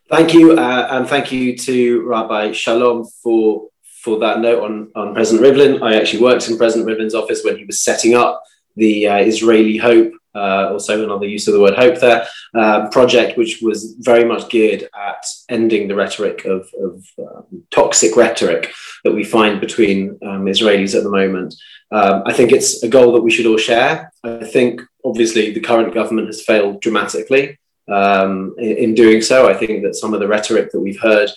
Thank 0.09 0.33
you, 0.33 0.57
uh, 0.57 0.87
and 0.91 1.07
thank 1.07 1.31
you 1.31 1.55
to 1.57 2.01
Rabbi 2.01 2.51
Shalom 2.51 3.05
for 3.21 3.69
for 4.01 4.17
that 4.19 4.39
note 4.39 4.63
on, 4.63 4.91
on 4.95 5.13
President 5.13 5.45
Rivlin. 5.45 5.83
I 5.83 5.95
actually 5.95 6.23
worked 6.23 6.49
in 6.49 6.57
President 6.57 6.87
Rivlin's 6.89 7.13
office 7.13 7.43
when 7.43 7.57
he 7.57 7.65
was 7.65 7.81
setting 7.81 8.15
up 8.15 8.41
the 8.75 9.07
uh, 9.07 9.17
Israeli 9.17 9.77
Hope, 9.77 10.13
uh, 10.35 10.69
also 10.71 11.03
another 11.03 11.27
use 11.27 11.47
of 11.47 11.53
the 11.53 11.59
word 11.59 11.75
hope 11.75 11.99
there, 11.99 12.27
uh, 12.55 12.87
project, 12.89 13.37
which 13.37 13.59
was 13.61 13.95
very 13.99 14.25
much 14.25 14.49
geared 14.49 14.83
at 14.83 15.25
ending 15.49 15.87
the 15.87 15.95
rhetoric 15.95 16.45
of, 16.45 16.69
of 16.81 17.05
um, 17.19 17.63
toxic 17.71 18.15
rhetoric 18.15 18.71
that 19.03 19.13
we 19.13 19.23
find 19.23 19.59
between 19.59 20.17
um, 20.23 20.45
Israelis 20.45 20.95
at 20.95 21.03
the 21.03 21.09
moment. 21.09 21.55
Um, 21.91 22.23
I 22.25 22.33
think 22.33 22.51
it's 22.51 22.83
a 22.83 22.87
goal 22.87 23.13
that 23.13 23.21
we 23.21 23.31
should 23.31 23.47
all 23.47 23.57
share. 23.57 24.11
I 24.23 24.45
think, 24.45 24.81
obviously, 25.03 25.51
the 25.51 25.59
current 25.59 25.93
government 25.93 26.27
has 26.27 26.43
failed 26.43 26.81
dramatically 26.81 27.57
um, 27.89 28.53
in, 28.59 28.77
in, 28.77 28.93
doing 28.93 29.21
so. 29.21 29.49
I 29.49 29.55
think 29.55 29.83
that 29.83 29.95
some 29.95 30.13
of 30.13 30.19
the 30.19 30.27
rhetoric 30.27 30.71
that 30.71 30.79
we've 30.79 30.99
heard 30.99 31.31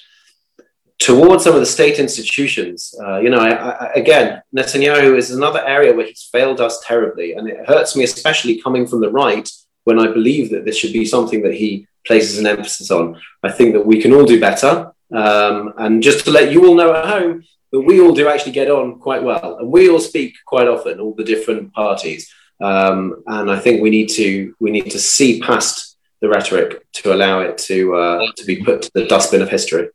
towards 1.03 1.43
some 1.43 1.55
of 1.55 1.61
the 1.61 1.67
state 1.67 1.99
institutions, 1.99 2.95
uh, 3.05 3.19
you 3.19 3.29
know, 3.29 3.41
I, 3.41 3.51
I, 3.51 3.93
again, 3.95 4.41
Netanyahu 4.57 5.19
is 5.19 5.33
another 5.33 5.61
area 5.67 5.93
where 5.93 6.07
he's 6.07 6.29
failed 6.31 6.61
us 6.61 6.81
terribly. 6.87 7.33
And 7.35 7.49
it 7.49 7.67
hurts 7.67 7.97
me, 7.97 8.05
especially 8.05 8.63
coming 8.63 8.87
from 8.87 9.01
the 9.01 9.11
right, 9.11 9.51
when 9.83 9.99
I 9.99 10.13
believe 10.13 10.51
that 10.51 10.65
this 10.65 10.77
should 10.77 10.93
be 10.93 11.05
something 11.05 11.43
that 11.43 11.55
he 11.55 11.89
places 12.07 12.39
an 12.39 12.47
emphasis 12.47 12.93
on. 12.93 13.21
I 13.43 13.51
think 13.51 13.73
that 13.73 13.85
we 13.85 14.01
can 14.01 14.13
all 14.13 14.25
do 14.25 14.39
better. 14.39 14.93
Um, 15.13 15.75
and 15.77 16.03
just 16.03 16.25
to 16.25 16.31
let 16.31 16.53
you 16.53 16.67
all 16.67 16.77
know 16.77 16.95
at 16.95 17.07
home, 17.07 17.43
but 17.73 17.83
we 17.83 18.01
all 18.01 18.15
do 18.15 18.29
actually 18.29 18.53
get 18.53 18.71
on 18.71 19.01
quite 19.01 19.25
well, 19.25 19.57
and 19.59 19.73
we 19.73 19.91
all 19.91 19.99
speak 19.99 20.35
quite 20.47 20.69
often, 20.69 21.01
all 21.01 21.15
the 21.15 21.25
different 21.25 21.73
parties. 21.73 22.33
Um, 22.61 23.25
and 23.27 23.51
I 23.51 23.59
think 23.59 23.83
we 23.83 23.91
need 23.91 24.09
to 24.11 24.55
we 24.61 24.71
need 24.71 24.91
to 24.93 25.01
see 25.01 25.41
past 25.41 25.97
the 26.21 26.29
rhetoric 26.29 26.87
to 26.99 27.13
allow 27.13 27.41
it 27.41 27.59
to 27.69 27.97
uh, 27.97 28.27
to 28.37 28.45
be 28.45 28.63
put 28.63 28.83
to 28.83 28.91
the 28.95 29.07
dustbin 29.07 29.43
of 29.43 29.51
history. 29.51 29.89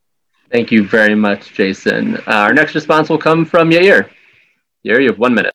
Thank 0.49 0.71
you 0.71 0.87
very 0.87 1.15
much, 1.15 1.53
Jason. 1.53 2.17
Uh, 2.17 2.21
our 2.27 2.53
next 2.53 2.73
response 2.73 3.09
will 3.09 3.17
come 3.17 3.45
from 3.45 3.69
Yair. 3.69 4.09
Yair, 4.85 5.01
you 5.01 5.07
have 5.07 5.19
one 5.19 5.33
minute. 5.33 5.53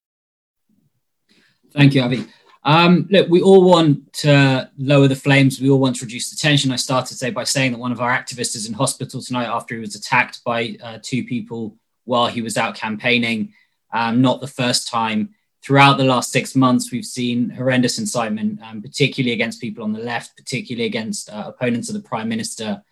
Thank 1.73 1.95
you, 1.95 2.03
Avi. 2.03 2.27
Um, 2.65 3.09
look, 3.11 3.29
we 3.29 3.41
all 3.41 3.65
want 3.65 4.13
to 4.15 4.71
lower 4.79 5.09
the 5.09 5.17
flames. 5.17 5.61
We 5.61 5.71
all 5.71 5.81
want 5.81 5.97
to 5.97 6.05
reduce 6.05 6.31
the 6.31 6.37
tension. 6.37 6.71
I 6.71 6.77
started 6.77 7.17
today 7.17 7.31
by 7.31 7.45
saying 7.45 7.73
that 7.73 7.79
one 7.79 7.91
of 7.91 8.01
our 8.01 8.11
activists 8.11 8.55
is 8.55 8.67
in 8.67 8.75
hospital 8.75 9.21
tonight 9.21 9.47
after 9.47 9.75
he 9.75 9.81
was 9.81 9.97
attacked 9.97 10.45
by 10.45 10.77
uh, 10.83 10.99
two 11.03 11.25
people 11.25 11.77
while 12.05 12.29
he 12.29 12.43
was 12.43 12.57
out 12.57 12.75
campaigning. 12.75 13.55
Um, 13.93 14.21
not 14.21 14.41
the 14.41 14.47
first 14.47 14.89
time. 14.89 15.31
Throughout 15.63 15.97
the 15.97 16.05
last 16.05 16.33
six 16.33 16.55
months, 16.57 16.91
we've 16.91 17.05
seen 17.05 17.49
horrendous 17.49 17.99
incitement, 17.99 18.61
um, 18.63 18.83
particularly 18.83 19.33
against 19.33 19.61
people 19.61 19.85
on 19.85 19.93
the 19.93 20.01
left, 20.01 20.37
particularly 20.37 20.87
against 20.87 21.31
uh, 21.31 21.45
opponents 21.47 21.89
of 21.89 21.95
the 21.95 22.09
prime 22.09 22.29
minister. 22.29 22.83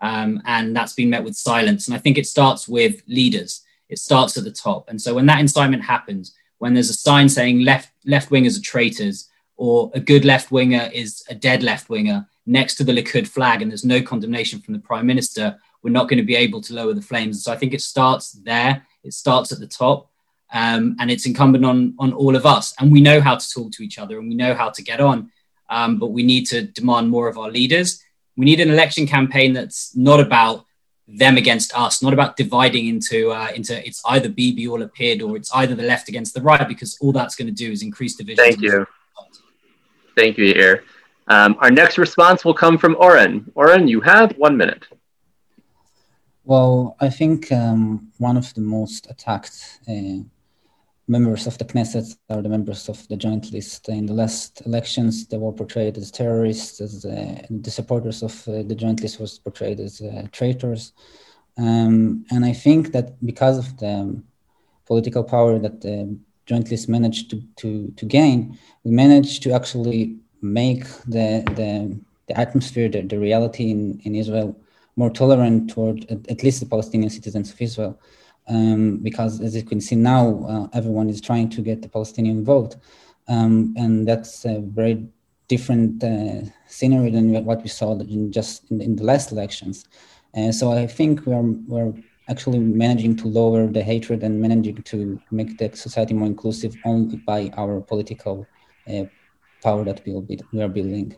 Um, 0.00 0.40
and 0.44 0.74
that's 0.76 0.92
been 0.92 1.10
met 1.10 1.24
with 1.24 1.34
silence. 1.34 1.88
And 1.88 1.94
I 1.94 1.98
think 1.98 2.18
it 2.18 2.26
starts 2.26 2.68
with 2.68 3.02
leaders. 3.06 3.62
It 3.88 3.98
starts 3.98 4.36
at 4.36 4.44
the 4.44 4.52
top. 4.52 4.88
And 4.88 5.00
so 5.00 5.14
when 5.14 5.26
that 5.26 5.40
incitement 5.40 5.82
happens, 5.82 6.34
when 6.58 6.74
there's 6.74 6.90
a 6.90 6.94
sign 6.94 7.28
saying 7.28 7.60
left 7.60 7.90
left 8.04 8.30
wingers 8.30 8.58
are 8.58 8.62
traitors, 8.62 9.28
or 9.56 9.90
a 9.94 10.00
good 10.00 10.24
left 10.24 10.50
winger 10.52 10.88
is 10.94 11.24
a 11.28 11.34
dead 11.34 11.62
left 11.62 11.88
winger 11.88 12.26
next 12.46 12.76
to 12.76 12.84
the 12.84 12.92
Likud 12.92 13.26
flag, 13.26 13.60
and 13.60 13.70
there's 13.70 13.84
no 13.84 14.00
condemnation 14.00 14.60
from 14.60 14.74
the 14.74 14.80
prime 14.80 15.06
minister, 15.06 15.58
we're 15.82 15.90
not 15.90 16.08
going 16.08 16.18
to 16.18 16.24
be 16.24 16.36
able 16.36 16.60
to 16.62 16.74
lower 16.74 16.94
the 16.94 17.02
flames. 17.02 17.44
So 17.44 17.52
I 17.52 17.56
think 17.56 17.74
it 17.74 17.82
starts 17.82 18.32
there. 18.32 18.86
It 19.04 19.12
starts 19.12 19.52
at 19.52 19.60
the 19.60 19.66
top, 19.66 20.10
um, 20.52 20.96
and 20.98 21.10
it's 21.10 21.26
incumbent 21.26 21.64
on 21.64 21.94
on 21.98 22.12
all 22.12 22.36
of 22.36 22.46
us. 22.46 22.74
And 22.78 22.90
we 22.90 23.00
know 23.00 23.20
how 23.20 23.36
to 23.36 23.50
talk 23.50 23.72
to 23.72 23.82
each 23.82 23.98
other, 23.98 24.18
and 24.18 24.28
we 24.28 24.34
know 24.34 24.54
how 24.54 24.70
to 24.70 24.82
get 24.82 25.00
on. 25.00 25.30
Um, 25.70 25.98
but 25.98 26.08
we 26.08 26.22
need 26.22 26.46
to 26.46 26.62
demand 26.62 27.10
more 27.10 27.28
of 27.28 27.36
our 27.36 27.50
leaders. 27.50 28.02
We 28.38 28.44
need 28.44 28.60
an 28.60 28.70
election 28.70 29.04
campaign 29.06 29.52
that's 29.52 29.96
not 29.96 30.20
about 30.20 30.64
them 31.08 31.36
against 31.36 31.76
us, 31.76 32.02
not 32.02 32.12
about 32.12 32.36
dividing 32.36 32.86
into 32.86 33.30
uh, 33.32 33.50
into 33.54 33.74
it's 33.86 34.00
either 34.06 34.28
Bibi 34.28 34.64
or 34.68 34.78
Lapid 34.78 35.26
or 35.26 35.36
it's 35.36 35.52
either 35.52 35.74
the 35.74 35.82
left 35.82 36.08
against 36.08 36.34
the 36.34 36.40
right, 36.40 36.68
because 36.68 36.96
all 37.00 37.12
that's 37.12 37.34
going 37.34 37.48
to 37.48 37.58
do 37.64 37.72
is 37.72 37.82
increase 37.82 38.14
division. 38.14 38.44
Thank 38.44 38.60
you. 38.60 38.86
Thank 40.16 40.38
you, 40.38 40.54
Yair. 40.54 40.82
Um, 41.26 41.56
our 41.58 41.70
next 41.70 41.98
response 41.98 42.44
will 42.44 42.54
come 42.54 42.78
from 42.78 42.96
Oren. 43.00 43.50
Oren, 43.56 43.88
you 43.88 44.00
have 44.02 44.32
one 44.38 44.56
minute. 44.56 44.84
Well, 46.44 46.96
I 47.00 47.10
think 47.10 47.50
um, 47.50 48.12
one 48.18 48.36
of 48.36 48.54
the 48.54 48.60
most 48.60 49.10
attacked 49.10 49.80
uh, 49.88 50.22
members 51.08 51.46
of 51.46 51.56
the 51.58 51.64
Knesset 51.64 52.16
are 52.28 52.42
the 52.42 52.48
members 52.48 52.88
of 52.88 53.08
the 53.08 53.16
joint 53.16 53.50
list. 53.52 53.88
In 53.88 54.06
the 54.06 54.12
last 54.12 54.62
elections, 54.66 55.26
they 55.26 55.38
were 55.38 55.52
portrayed 55.52 55.96
as 55.96 56.10
terrorists, 56.10 56.80
as 56.80 57.04
uh, 57.04 57.42
the 57.50 57.70
supporters 57.70 58.22
of 58.22 58.46
uh, 58.46 58.62
the 58.62 58.74
joint 58.74 59.00
list 59.00 59.18
was 59.18 59.38
portrayed 59.38 59.80
as 59.80 60.00
uh, 60.00 60.26
traitors. 60.32 60.92
Um, 61.56 62.24
and 62.30 62.44
I 62.44 62.52
think 62.52 62.92
that 62.92 63.24
because 63.24 63.58
of 63.58 63.76
the 63.78 64.22
political 64.86 65.24
power 65.24 65.58
that 65.58 65.80
the 65.80 66.16
joint 66.46 66.70
list 66.70 66.88
managed 66.88 67.30
to, 67.30 67.42
to, 67.56 67.92
to 67.96 68.06
gain, 68.06 68.58
we 68.84 68.90
managed 68.90 69.42
to 69.44 69.52
actually 69.52 70.16
make 70.42 70.84
the, 71.06 71.42
the, 71.56 71.98
the 72.26 72.38
atmosphere, 72.38 72.88
the, 72.88 73.02
the 73.02 73.18
reality 73.18 73.70
in, 73.70 74.00
in 74.04 74.14
Israel 74.14 74.58
more 74.96 75.10
tolerant 75.10 75.70
toward 75.70 76.04
at, 76.10 76.28
at 76.28 76.42
least 76.42 76.60
the 76.60 76.66
Palestinian 76.66 77.10
citizens 77.10 77.50
of 77.52 77.60
Israel. 77.60 77.98
Um, 78.48 78.98
because 78.98 79.40
as 79.40 79.54
you 79.54 79.62
can 79.62 79.80
see 79.80 79.96
now, 79.96 80.44
uh, 80.48 80.68
everyone 80.72 81.10
is 81.10 81.20
trying 81.20 81.50
to 81.50 81.60
get 81.60 81.82
the 81.82 81.88
Palestinian 81.88 82.44
vote. 82.44 82.76
Um, 83.28 83.74
and 83.76 84.08
that's 84.08 84.44
a 84.46 84.60
very 84.60 85.06
different 85.48 86.02
uh, 86.02 86.42
than 86.80 87.44
what 87.44 87.62
we 87.62 87.68
saw 87.68 87.98
in 87.98 88.32
just 88.32 88.70
in, 88.70 88.80
in 88.80 88.96
the 88.96 89.04
last 89.04 89.32
elections. 89.32 89.84
Uh, 90.36 90.52
so 90.52 90.72
I 90.72 90.86
think 90.86 91.26
we're, 91.26 91.42
we're 91.42 91.92
actually 92.28 92.58
managing 92.58 93.16
to 93.16 93.28
lower 93.28 93.66
the 93.66 93.82
hatred 93.82 94.22
and 94.22 94.40
managing 94.40 94.76
to 94.82 95.20
make 95.30 95.58
the 95.58 95.74
society 95.74 96.14
more 96.14 96.26
inclusive 96.26 96.74
only 96.84 97.16
by 97.16 97.50
our 97.56 97.80
political 97.80 98.46
uh, 98.86 99.04
power 99.62 99.84
that 99.84 100.04
we, 100.04 100.20
be, 100.20 100.38
we 100.52 100.62
are 100.62 100.68
building. 100.68 101.16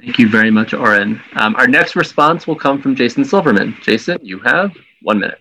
Thank 0.00 0.18
you 0.18 0.28
very 0.28 0.50
much, 0.50 0.72
Oren. 0.72 1.20
Um, 1.34 1.56
our 1.56 1.66
next 1.66 1.96
response 1.96 2.46
will 2.46 2.56
come 2.56 2.80
from 2.80 2.94
Jason 2.94 3.24
Silverman. 3.24 3.76
Jason, 3.82 4.18
you 4.22 4.38
have 4.40 4.70
one 5.02 5.18
minute. 5.18 5.40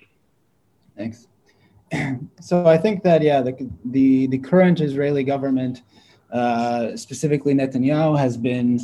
Thanks. 0.97 1.27
So 2.41 2.65
I 2.65 2.77
think 2.77 3.03
that 3.03 3.21
yeah, 3.21 3.41
the 3.41 3.69
the, 3.85 4.27
the 4.27 4.37
current 4.37 4.81
Israeli 4.81 5.23
government, 5.23 5.83
uh, 6.31 6.95
specifically 6.95 7.53
Netanyahu, 7.53 8.17
has 8.17 8.37
been 8.37 8.79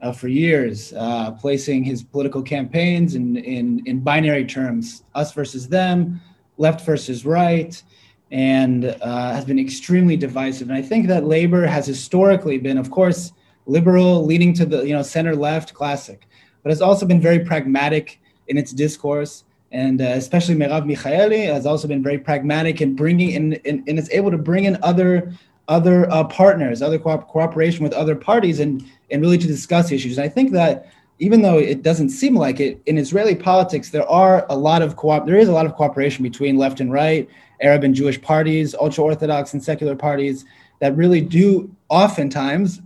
uh, 0.00 0.12
for 0.12 0.28
years 0.28 0.92
uh, 0.94 1.32
placing 1.32 1.84
his 1.84 2.02
political 2.02 2.42
campaigns 2.42 3.14
in, 3.14 3.36
in 3.36 3.82
in 3.86 4.00
binary 4.00 4.44
terms: 4.44 5.04
us 5.14 5.32
versus 5.32 5.68
them, 5.68 6.20
left 6.56 6.84
versus 6.86 7.24
right, 7.24 7.82
and 8.30 8.86
uh, 8.86 9.32
has 9.32 9.44
been 9.44 9.58
extremely 9.58 10.16
divisive. 10.16 10.68
And 10.68 10.76
I 10.76 10.82
think 10.82 11.06
that 11.08 11.24
labor 11.24 11.66
has 11.66 11.86
historically 11.86 12.58
been, 12.58 12.78
of 12.78 12.90
course 12.90 13.32
liberal, 13.66 14.24
leaning 14.24 14.52
to 14.54 14.66
the 14.66 14.86
you 14.86 14.94
know 14.94 15.02
center 15.02 15.36
left, 15.36 15.74
classic, 15.74 16.26
but 16.62 16.70
has 16.70 16.82
also 16.82 17.06
been 17.06 17.20
very 17.20 17.40
pragmatic 17.40 18.20
in 18.48 18.56
its 18.58 18.72
discourse. 18.72 19.44
And 19.70 20.00
uh, 20.00 20.04
especially 20.04 20.54
Merav 20.54 20.84
Michaeli 20.84 21.46
has 21.46 21.66
also 21.66 21.86
been 21.86 22.02
very 22.02 22.18
pragmatic 22.18 22.80
in 22.80 22.96
bringing 22.96 23.30
in, 23.30 23.52
in 23.64 23.84
and 23.86 23.98
is 23.98 24.10
able 24.10 24.30
to 24.30 24.38
bring 24.38 24.64
in 24.64 24.78
other 24.82 25.32
other 25.68 26.10
uh, 26.10 26.24
partners, 26.24 26.80
other 26.80 26.98
co- 26.98 27.18
cooperation 27.18 27.84
with 27.84 27.92
other 27.92 28.16
parties, 28.16 28.60
and 28.60 28.84
and 29.10 29.20
really 29.20 29.38
to 29.38 29.46
discuss 29.46 29.92
issues. 29.92 30.16
And 30.16 30.24
I 30.24 30.28
think 30.28 30.52
that 30.52 30.90
even 31.18 31.42
though 31.42 31.58
it 31.58 31.82
doesn't 31.82 32.10
seem 32.10 32.34
like 32.34 32.60
it, 32.60 32.80
in 32.86 32.96
Israeli 32.96 33.34
politics 33.34 33.90
there 33.90 34.08
are 34.08 34.46
a 34.48 34.56
lot 34.56 34.82
of 34.82 34.96
co- 34.96 35.24
there 35.26 35.36
is 35.36 35.48
a 35.48 35.52
lot 35.52 35.66
of 35.66 35.74
cooperation 35.74 36.22
between 36.22 36.56
left 36.56 36.80
and 36.80 36.90
right, 36.90 37.28
Arab 37.60 37.84
and 37.84 37.94
Jewish 37.94 38.20
parties, 38.20 38.74
ultra 38.74 39.04
orthodox 39.04 39.52
and 39.52 39.62
secular 39.62 39.96
parties 39.96 40.44
that 40.80 40.96
really 40.96 41.20
do 41.20 41.70
oftentimes 41.88 42.80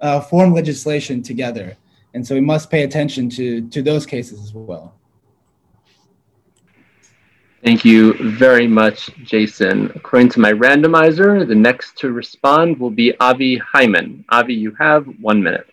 uh, 0.00 0.20
form 0.20 0.52
legislation 0.52 1.22
together. 1.22 1.76
And 2.14 2.26
so 2.26 2.34
we 2.34 2.40
must 2.40 2.70
pay 2.70 2.82
attention 2.82 3.28
to, 3.30 3.68
to 3.68 3.82
those 3.82 4.06
cases 4.06 4.42
as 4.42 4.52
well. 4.54 4.94
Thank 7.66 7.84
you 7.84 8.12
very 8.38 8.68
much, 8.68 9.10
Jason. 9.24 9.90
According 9.96 10.28
to 10.28 10.38
my 10.38 10.52
randomizer, 10.52 11.44
the 11.44 11.56
next 11.56 11.98
to 11.98 12.12
respond 12.12 12.78
will 12.78 12.92
be 12.92 13.12
Avi 13.18 13.56
Hyman. 13.58 14.24
Avi, 14.28 14.54
you 14.54 14.72
have 14.78 15.04
one 15.20 15.42
minute. 15.42 15.66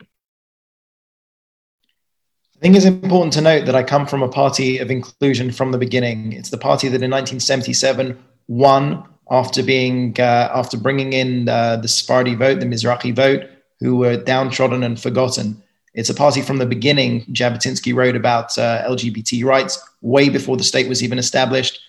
I 2.58 2.60
think 2.60 2.76
it's 2.76 2.86
important 2.86 3.32
to 3.34 3.42
note 3.42 3.68
that 3.68 3.76
I 3.76 3.84
come 3.84 4.08
from 4.08 4.24
a 4.24 4.28
party 4.28 4.80
of 4.80 4.90
inclusion 4.90 5.52
from 5.52 5.72
the 5.72 5.78
beginning. 5.78 6.34
It's 6.34 6.50
the 6.50 6.58
party 6.58 6.88
that 6.88 7.04
in 7.04 7.12
1977 7.12 8.18
won 8.48 9.08
after 9.30 9.62
being 9.62 10.16
uh, 10.18 10.50
after 10.52 10.78
bringing 10.78 11.14
in 11.14 11.48
uh, 11.48 11.76
the 11.76 11.88
Sephardi 11.88 12.34
vote, 12.34 12.60
the 12.60 12.66
Mizrahi 12.66 13.16
vote, 13.16 13.48
who 13.80 13.98
were 13.98 14.18
downtrodden 14.18 14.82
and 14.82 15.00
forgotten. 15.00 15.62
It's 15.94 16.10
a 16.10 16.16
party 16.16 16.42
from 16.42 16.58
the 16.58 16.66
beginning. 16.66 17.24
Jabotinsky 17.26 17.94
wrote 17.94 18.16
about 18.16 18.58
uh, 18.58 18.84
LGBT 18.90 19.46
rights 19.46 19.78
way 20.04 20.30
before 20.30 20.58
the 20.58 20.64
state 20.64 20.88
was 20.88 21.02
even 21.02 21.18
established. 21.18 21.80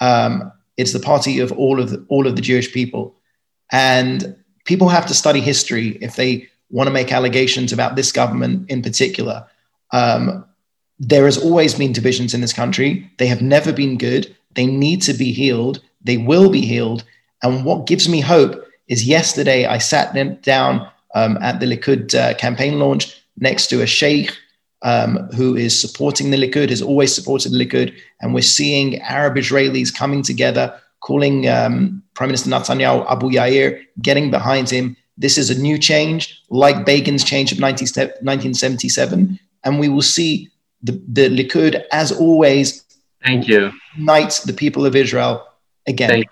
Um, 0.00 0.52
it's 0.76 0.92
the 0.92 1.00
party 1.00 1.40
of 1.40 1.52
all 1.52 1.80
of 1.80 1.90
the, 1.90 2.04
all 2.08 2.26
of 2.26 2.36
the 2.36 2.42
Jewish 2.42 2.72
people, 2.72 3.14
and 3.72 4.36
people 4.64 4.88
have 4.88 5.06
to 5.06 5.14
study 5.14 5.40
history 5.40 5.98
if 6.02 6.16
they 6.16 6.48
want 6.70 6.86
to 6.86 6.92
make 6.92 7.12
allegations 7.12 7.72
about 7.72 7.96
this 7.96 8.12
government 8.12 8.70
in 8.70 8.82
particular. 8.82 9.46
Um, 9.92 10.44
there 10.98 11.24
has 11.24 11.38
always 11.38 11.74
been 11.74 11.92
divisions 11.92 12.34
in 12.34 12.40
this 12.42 12.52
country. 12.52 13.10
They 13.18 13.26
have 13.26 13.42
never 13.42 13.72
been 13.72 13.96
good. 13.96 14.34
They 14.54 14.66
need 14.66 15.02
to 15.02 15.14
be 15.14 15.32
healed. 15.32 15.82
They 16.02 16.18
will 16.18 16.50
be 16.50 16.60
healed. 16.60 17.04
And 17.42 17.64
what 17.64 17.86
gives 17.86 18.08
me 18.08 18.20
hope 18.20 18.64
is 18.88 19.06
yesterday 19.06 19.66
I 19.66 19.78
sat 19.78 20.14
down 20.42 20.88
um, 21.14 21.38
at 21.38 21.60
the 21.60 21.66
Likud 21.66 22.14
uh, 22.14 22.34
campaign 22.34 22.78
launch 22.78 23.16
next 23.38 23.68
to 23.68 23.82
a 23.82 23.86
sheikh 23.86 24.36
um, 24.82 25.28
who 25.34 25.56
is 25.56 25.78
supporting 25.78 26.30
the 26.30 26.36
Likud, 26.36 26.70
has 26.70 26.82
always 26.82 27.14
supported 27.14 27.52
the 27.52 27.64
Likud. 27.64 27.96
And 28.20 28.34
we're 28.34 28.42
seeing 28.42 29.00
Arab 29.00 29.36
Israelis 29.36 29.94
coming 29.94 30.22
together, 30.22 30.80
calling 31.00 31.48
um, 31.48 32.02
Prime 32.14 32.28
Minister 32.28 32.50
Netanyahu 32.50 33.10
Abu 33.10 33.30
Yair, 33.30 33.82
getting 34.02 34.30
behind 34.30 34.70
him. 34.70 34.96
This 35.16 35.36
is 35.36 35.50
a 35.50 35.60
new 35.60 35.78
change, 35.78 36.42
like 36.48 36.86
Begin's 36.86 37.24
change 37.24 37.52
of 37.52 37.60
19, 37.60 37.86
1977. 37.86 39.38
And 39.64 39.78
we 39.78 39.88
will 39.88 40.02
see 40.02 40.48
the, 40.82 40.92
the 41.08 41.28
Likud, 41.28 41.82
as 41.92 42.10
always, 42.10 42.84
Thank 43.24 43.48
you. 43.48 43.72
Unite 43.96 44.40
the 44.46 44.52
people 44.52 44.86
of 44.86 44.96
Israel 44.96 45.46
again. 45.86 46.10
Thank, 46.10 46.26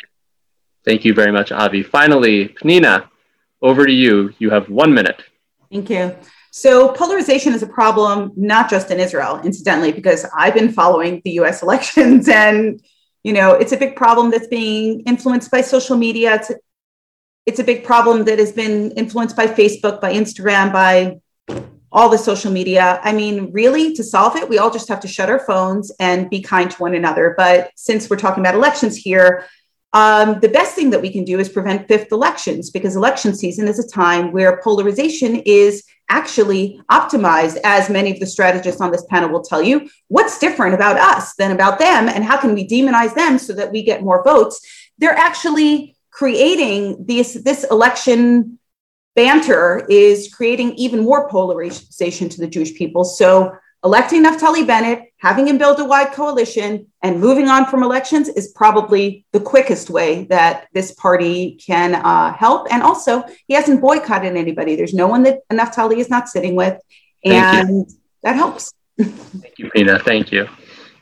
thank 0.85 1.05
you 1.05 1.15
very 1.15 1.33
much, 1.33 1.53
Avi. 1.53 1.83
Finally, 1.83 2.49
Pnina, 2.61 3.09
over 3.63 3.87
to 3.87 3.93
you. 3.93 4.33
You 4.39 4.51
have 4.51 4.69
one 4.69 4.95
minute. 4.95 5.23
Thank 5.71 5.91
you. 5.91 6.17
So, 6.59 6.89
polarization 6.89 7.55
is 7.55 7.63
a 7.63 7.69
problem 7.69 8.33
not 8.35 8.69
just 8.69 8.91
in 8.91 8.99
Israel, 8.99 9.41
incidentally, 9.45 9.93
because 9.93 10.27
I've 10.37 10.55
been 10.55 10.73
following 10.73 11.23
the 11.25 11.31
US 11.43 11.63
elections 11.67 12.29
and 12.29 12.83
you 13.23 13.33
know, 13.33 13.53
it's 13.53 13.73
a 13.73 13.77
big 13.77 13.95
problem 13.95 14.31
that's 14.33 14.49
being 14.49 15.01
influenced 15.03 15.53
by 15.53 15.61
social 15.61 15.97
media. 15.97 16.35
It's 16.35 16.51
it's 17.47 17.61
a 17.61 17.65
big 17.65 17.85
problem 17.85 18.25
that 18.25 18.41
has 18.41 18.51
been 18.51 18.91
influenced 19.03 19.37
by 19.37 19.47
Facebook, 19.47 20.01
by 20.01 20.13
Instagram, 20.13 20.73
by 20.73 21.21
all 21.93 22.09
the 22.09 22.19
social 22.19 22.51
media. 22.51 23.01
I 23.05 23.13
mean, 23.13 23.53
really, 23.53 23.95
to 23.95 24.03
solve 24.03 24.35
it, 24.35 24.49
we 24.49 24.59
all 24.59 24.71
just 24.71 24.89
have 24.89 25.01
to 25.01 25.09
shut 25.09 25.31
our 25.31 25.39
phones 25.39 25.93
and 26.01 26.29
be 26.29 26.41
kind 26.41 26.71
to 26.73 26.77
one 26.79 26.95
another. 26.95 27.35
But 27.37 27.71
since 27.77 28.11
we're 28.11 28.19
talking 28.25 28.43
about 28.43 28.57
elections 28.57 28.97
here, 28.97 29.47
um, 29.93 30.41
the 30.41 30.49
best 30.49 30.75
thing 30.75 30.91
that 30.91 31.03
we 31.03 31.13
can 31.13 31.25
do 31.25 31.39
is 31.39 31.49
prevent 31.49 31.87
fifth 31.87 32.11
elections 32.11 32.71
because 32.71 32.97
election 32.97 33.33
season 33.35 33.69
is 33.69 33.79
a 33.79 33.89
time 33.89 34.33
where 34.33 34.61
polarization 34.61 35.37
is 35.47 35.85
actually 36.09 36.81
optimized, 36.91 37.59
as 37.65 37.91
many 37.91 38.11
of 38.11 38.21
the 38.21 38.27
strategists 38.27 38.81
on 38.81 38.91
this 38.91 39.05
panel 39.07 39.31
will 39.31 39.43
tell 39.43 39.63
you. 39.63 39.89
What's 40.09 40.39
different 40.39 40.75
about 40.75 40.97
us 40.97 41.35
than 41.35 41.53
about 41.53 41.79
them, 41.79 42.09
and 42.09 42.25
how 42.25 42.39
can 42.39 42.55
we 42.55 42.67
demonize 42.67 43.15
them 43.15 43.39
so 43.39 43.53
that 43.55 43.73
we 43.73 43.83
get 43.83 44.03
more 44.03 44.25
votes? 44.25 44.61
They're 44.99 45.17
actually 45.17 45.97
creating 46.11 47.05
this, 47.07 47.35
this 47.45 47.65
election 47.71 48.59
banter 49.15 49.85
is 49.89 50.33
creating 50.33 50.75
even 50.75 51.01
more 51.01 51.29
polarization 51.29 52.29
to 52.29 52.41
the 52.41 52.47
Jewish 52.47 52.75
people. 52.75 53.05
So 53.05 53.57
electing 53.85 54.25
Naftali 54.25 54.67
Bennett, 54.67 55.13
having 55.19 55.49
him 55.49 55.59
build 55.59 55.79
a 55.81 55.85
wide 55.85 56.13
coalition, 56.13 56.87
and 57.03 57.21
moving 57.21 57.49
on 57.49 57.67
from 57.67 57.83
elections 57.83 58.29
is 58.29 58.53
probably 58.55 59.25
the 59.33 59.41
quickest 59.41 59.91
way 59.91 60.25
that 60.25 60.67
this 60.75 60.93
party 60.95 61.55
can 61.65 61.95
uh, 61.95 62.33
help. 62.33 62.67
And 62.71 62.83
also, 62.83 63.25
he 63.47 63.55
hasn't 63.55 63.81
boycotted 63.81 64.37
anybody. 64.37 64.77
There's 64.77 64.95
no 64.95 65.07
one 65.07 65.23
that 65.25 65.41
Naftali 65.51 65.99
is 65.99 66.11
not 66.11 66.29
sitting 66.29 66.55
with, 66.55 66.81
and 67.25 67.89
that 68.23 68.37
helps. 68.37 68.73
Thank 68.99 69.59
you, 69.59 69.71
Pnina. 69.71 70.03
Thank 70.03 70.33
you. 70.33 70.49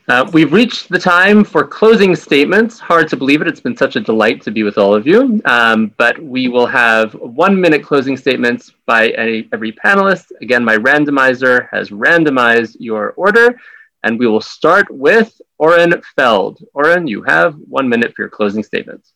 Uh, 0.09 0.29
we've 0.31 0.53
reached 0.53 0.87
the 0.87 0.97
time 0.97 1.43
for 1.43 1.67
closing 1.67 2.15
statements. 2.15 2.79
Hard 2.79 3.09
to 3.09 3.17
believe 3.17 3.41
it. 3.41 3.47
It's 3.47 3.59
been 3.59 3.75
such 3.75 3.97
a 3.97 3.99
delight 3.99 4.41
to 4.43 4.51
be 4.51 4.63
with 4.63 4.77
all 4.77 4.95
of 4.95 5.05
you. 5.05 5.41
Um, 5.43 5.93
but 5.97 6.17
we 6.23 6.47
will 6.47 6.65
have 6.65 7.13
one 7.15 7.59
minute 7.59 7.83
closing 7.83 8.15
statements 8.15 8.71
by 8.85 9.09
any, 9.09 9.49
every 9.51 9.73
panelist. 9.73 10.31
Again, 10.41 10.63
my 10.63 10.77
randomizer 10.77 11.67
has 11.73 11.89
randomized 11.89 12.77
your 12.79 13.11
order. 13.17 13.59
And 14.03 14.17
we 14.17 14.27
will 14.27 14.39
start 14.39 14.89
with 14.89 15.41
Oren 15.57 16.01
Feld. 16.15 16.63
Oren, 16.73 17.05
you 17.07 17.21
have 17.23 17.55
one 17.67 17.89
minute 17.89 18.13
for 18.15 18.21
your 18.21 18.29
closing 18.29 18.63
statements. 18.63 19.11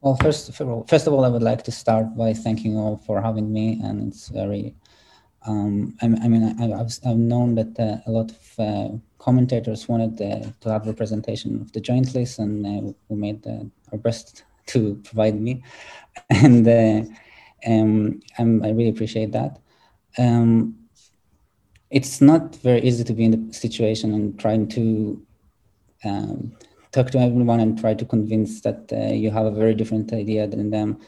Well, 0.00 0.16
first 0.22 0.48
of 0.48 0.68
all, 0.68 0.84
first 0.88 1.08
of 1.08 1.12
all, 1.12 1.24
I 1.24 1.28
would 1.28 1.42
like 1.42 1.64
to 1.64 1.72
start 1.72 2.16
by 2.16 2.34
thanking 2.34 2.72
you 2.72 2.78
all 2.78 2.96
for 2.98 3.20
having 3.20 3.52
me, 3.52 3.80
and 3.82 4.08
it's 4.08 4.28
very. 4.28 4.74
Um, 5.46 5.96
I, 6.02 6.06
I, 6.06 6.28
mean, 6.28 6.44
I, 6.60 6.76
have 6.76 6.92
I've 7.06 7.16
known 7.16 7.54
that 7.54 7.78
uh, 7.78 7.98
a 8.06 8.10
lot 8.10 8.30
of 8.30 8.58
uh, 8.58 8.96
commentators 9.22 9.88
wanted 9.88 10.20
uh, 10.20 10.50
to 10.60 10.70
have 10.70 10.84
a 10.84 10.90
representation 10.90 11.60
of 11.60 11.72
the 11.72 11.80
joint 11.80 12.14
list, 12.14 12.38
and 12.38 12.66
uh, 12.66 12.92
we 13.08 13.16
made 13.16 13.46
our 13.92 13.98
best 13.98 14.44
to 14.66 15.00
provide 15.04 15.40
me, 15.40 15.62
and 16.30 16.66
uh, 16.66 17.02
um, 17.66 18.20
i 18.38 18.70
really 18.70 18.88
appreciate 18.88 19.32
that. 19.32 19.58
Um, 20.18 20.76
it's 21.90 22.20
not 22.20 22.56
very 22.56 22.80
easy 22.82 23.04
to 23.04 23.12
be 23.12 23.24
in 23.24 23.32
the 23.32 23.52
situation 23.52 24.14
and 24.14 24.38
trying 24.40 24.66
to 24.68 25.22
um, 26.04 26.52
talk 26.90 27.10
to 27.10 27.18
everyone 27.18 27.60
and 27.60 27.78
try 27.78 27.94
to 27.94 28.04
convince 28.04 28.62
that 28.62 28.90
uh, 28.92 29.12
you 29.12 29.30
have 29.30 29.46
a 29.46 29.50
very 29.50 29.74
different 29.74 30.12
idea 30.12 30.46
than 30.46 30.70
them 30.70 30.98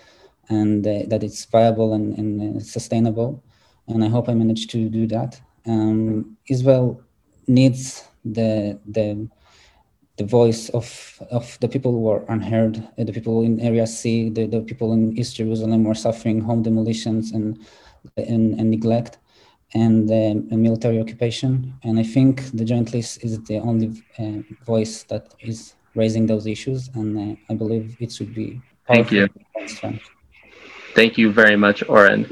and 0.48 0.86
uh, 0.86 1.02
that 1.08 1.22
it's 1.22 1.44
viable 1.46 1.94
and, 1.94 2.18
and 2.18 2.56
uh, 2.56 2.60
sustainable. 2.60 3.42
And 3.88 4.04
I 4.04 4.08
hope 4.08 4.28
I 4.28 4.34
managed 4.34 4.70
to 4.70 4.88
do 4.88 5.06
that. 5.08 5.40
Um, 5.66 6.36
Israel 6.48 7.02
needs 7.46 8.04
the 8.24 8.78
the 8.86 9.28
the 10.16 10.24
voice 10.24 10.68
of 10.70 11.20
of 11.30 11.58
the 11.60 11.68
people 11.68 11.92
who 11.92 12.08
are 12.08 12.24
unheard, 12.28 12.76
uh, 12.98 13.04
the 13.04 13.12
people 13.12 13.42
in 13.42 13.60
Area 13.60 13.86
C, 13.86 14.30
the, 14.30 14.46
the 14.46 14.60
people 14.60 14.92
in 14.92 15.18
East 15.18 15.36
Jerusalem 15.36 15.84
who 15.84 15.90
are 15.90 15.94
suffering 15.94 16.40
home 16.40 16.62
demolitions 16.62 17.32
and 17.32 17.58
and, 18.16 18.58
and 18.60 18.70
neglect 18.70 19.18
and 19.74 20.10
uh, 20.10 20.56
military 20.56 21.00
occupation. 21.00 21.74
And 21.82 21.98
I 21.98 22.04
think 22.04 22.50
the 22.52 22.64
Joint 22.64 22.92
List 22.94 23.24
is 23.24 23.42
the 23.44 23.58
only 23.58 24.02
uh, 24.18 24.42
voice 24.64 25.02
that 25.04 25.34
is 25.40 25.74
raising 25.94 26.26
those 26.26 26.46
issues, 26.46 26.90
and 26.94 27.18
uh, 27.18 27.36
I 27.50 27.54
believe 27.54 27.96
it 28.00 28.12
should 28.12 28.34
be. 28.34 28.60
Thank 28.86 29.10
you. 29.10 29.28
Thank 30.94 31.18
you 31.18 31.32
very 31.32 31.56
much, 31.56 31.82
Oren. 31.88 32.26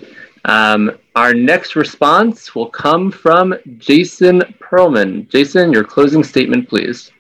Um, 0.45 0.99
our 1.15 1.35
next 1.35 1.77
response 1.77 2.55
will 2.55 2.69
come 2.69 3.11
from 3.11 3.55
Jason 3.79 4.41
Perlman. 4.61 5.29
Jason, 5.29 5.73
your 5.73 5.85
closing 5.85 6.25
statement, 6.25 6.69
please. 6.69 7.11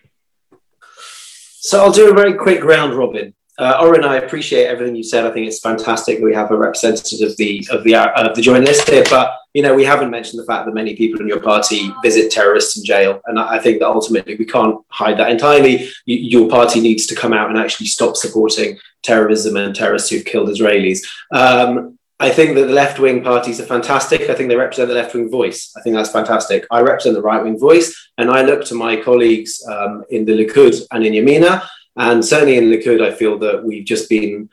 So 1.64 1.80
I'll 1.80 1.92
do 1.92 2.10
a 2.10 2.14
very 2.14 2.34
quick 2.34 2.64
round 2.64 2.94
robin. 2.94 3.34
Uh, 3.58 3.78
Oren, 3.82 4.02
I 4.02 4.16
appreciate 4.16 4.66
everything 4.66 4.96
you 4.96 5.04
said. 5.04 5.26
I 5.26 5.30
think 5.30 5.46
it's 5.46 5.60
fantastic 5.60 6.20
we 6.20 6.34
have 6.34 6.50
a 6.50 6.56
representative 6.56 7.28
of 7.28 7.36
the 7.36 7.64
of 7.70 7.84
the 7.84 7.94
uh, 7.94 8.28
of 8.28 8.34
the 8.34 8.42
joint 8.42 8.64
list 8.64 8.88
here. 8.88 9.04
But 9.08 9.36
you 9.52 9.62
know, 9.62 9.74
we 9.74 9.84
haven't 9.84 10.10
mentioned 10.10 10.42
the 10.42 10.46
fact 10.46 10.64
that 10.64 10.74
many 10.74 10.96
people 10.96 11.20
in 11.20 11.28
your 11.28 11.40
party 11.40 11.92
visit 12.02 12.32
terrorists 12.32 12.78
in 12.78 12.84
jail, 12.84 13.20
and 13.26 13.38
I 13.38 13.58
think 13.58 13.78
that 13.80 13.88
ultimately 13.88 14.36
we 14.36 14.46
can't 14.46 14.78
hide 14.88 15.18
that 15.18 15.30
entirely. 15.30 15.90
You, 16.06 16.16
your 16.16 16.48
party 16.48 16.80
needs 16.80 17.06
to 17.08 17.14
come 17.14 17.34
out 17.34 17.50
and 17.50 17.58
actually 17.58 17.86
stop 17.86 18.16
supporting 18.16 18.78
terrorism 19.02 19.56
and 19.56 19.74
terrorists 19.74 20.08
who've 20.08 20.24
killed 20.24 20.48
Israelis. 20.48 21.00
Um, 21.30 21.98
I 22.22 22.30
think 22.30 22.54
that 22.54 22.68
the 22.68 22.72
left 22.72 23.00
wing 23.00 23.24
parties 23.24 23.58
are 23.60 23.66
fantastic. 23.66 24.30
I 24.30 24.34
think 24.34 24.48
they 24.48 24.54
represent 24.54 24.88
the 24.88 24.94
left 24.94 25.12
wing 25.12 25.28
voice. 25.28 25.72
I 25.76 25.80
think 25.80 25.96
that's 25.96 26.12
fantastic. 26.12 26.64
I 26.70 26.80
represent 26.80 27.16
the 27.16 27.20
right 27.20 27.42
wing 27.42 27.58
voice, 27.58 28.10
and 28.16 28.30
I 28.30 28.42
look 28.42 28.64
to 28.66 28.76
my 28.76 28.94
colleagues 28.94 29.60
um, 29.66 30.04
in 30.08 30.24
the 30.24 30.32
Likud 30.32 30.80
and 30.92 31.04
in 31.04 31.14
Yamina, 31.14 31.66
and 31.96 32.24
certainly 32.24 32.58
in 32.58 32.66
Likud, 32.66 33.02
I 33.02 33.10
feel 33.10 33.40
that 33.40 33.64
we've 33.64 33.84
just 33.84 34.08
been 34.08 34.48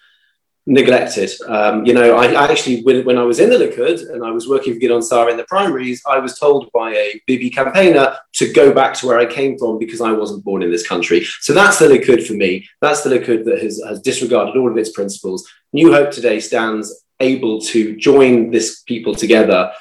neglected. 0.65 1.29
Um, 1.47 1.85
you 1.85 1.93
know, 1.93 2.17
I, 2.17 2.31
I 2.31 2.51
actually, 2.51 2.81
when, 2.81 3.05
when, 3.05 3.19
I 3.19 3.23
was 3.23 3.39
in 3.39 3.51
the 3.51 3.57
Likud 3.57 4.11
and 4.13 4.25
I 4.25 4.31
was 4.31 4.47
working 4.49 4.73
for 4.73 4.79
Gideon 4.79 5.03
Sa'ar 5.03 5.29
in 5.29 5.37
the 5.37 5.43
primaries, 5.43 6.01
I 6.07 6.17
was 6.17 6.39
told 6.39 6.71
by 6.73 6.95
a 6.95 7.21
Bibi 7.27 7.51
campaigner 7.51 8.17
to 8.33 8.51
go 8.51 8.73
back 8.73 8.95
to 8.95 9.05
where 9.05 9.19
I 9.19 9.27
came 9.27 9.59
from 9.59 9.77
because 9.77 10.01
I 10.01 10.11
wasn't 10.11 10.43
born 10.43 10.63
in 10.63 10.71
this 10.71 10.87
country. 10.87 11.23
So 11.41 11.53
that's 11.53 11.77
the 11.77 11.85
Likud 11.85 12.25
for 12.25 12.33
me. 12.33 12.67
That's 12.81 13.03
the 13.03 13.11
Likud 13.11 13.45
that 13.45 13.61
has, 13.61 13.79
has 13.87 14.01
disregarded 14.01 14.57
all 14.57 14.71
of 14.71 14.77
its 14.77 14.91
principles. 14.91 15.47
New 15.71 15.91
Hope 15.91 16.09
today 16.09 16.39
stands 16.39 17.05
able 17.19 17.61
to 17.61 17.95
join 17.97 18.51
this 18.51 18.81
people 18.83 19.15
together. 19.15 19.71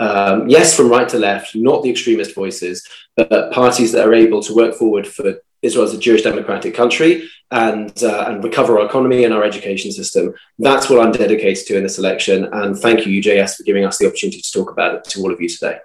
Um, 0.00 0.48
yes, 0.48 0.76
from 0.76 0.88
right 0.88 1.08
to 1.08 1.18
left, 1.18 1.54
not 1.54 1.82
the 1.82 1.90
extremist 1.90 2.34
voices, 2.34 2.86
but 3.16 3.52
parties 3.52 3.92
that 3.92 4.06
are 4.06 4.14
able 4.14 4.42
to 4.42 4.54
work 4.54 4.74
forward 4.74 5.06
for 5.06 5.40
Israel 5.62 5.84
as 5.84 5.94
a 5.94 5.98
Jewish 5.98 6.22
democratic 6.22 6.74
country 6.74 7.28
and 7.50 7.92
uh, 8.02 8.26
and 8.28 8.44
recover 8.44 8.78
our 8.78 8.86
economy 8.86 9.24
and 9.24 9.34
our 9.34 9.42
education 9.42 9.90
system. 9.90 10.34
That's 10.58 10.88
what 10.88 11.04
I'm 11.04 11.12
dedicated 11.12 11.66
to 11.66 11.76
in 11.76 11.82
this 11.82 11.98
election. 11.98 12.48
And 12.52 12.78
thank 12.78 13.06
you, 13.06 13.20
UJS, 13.20 13.56
for 13.56 13.64
giving 13.64 13.84
us 13.84 13.98
the 13.98 14.06
opportunity 14.06 14.40
to 14.40 14.52
talk 14.52 14.70
about 14.70 14.94
it 14.94 15.04
to 15.04 15.20
all 15.20 15.32
of 15.32 15.40
you 15.40 15.48
today. 15.48 15.78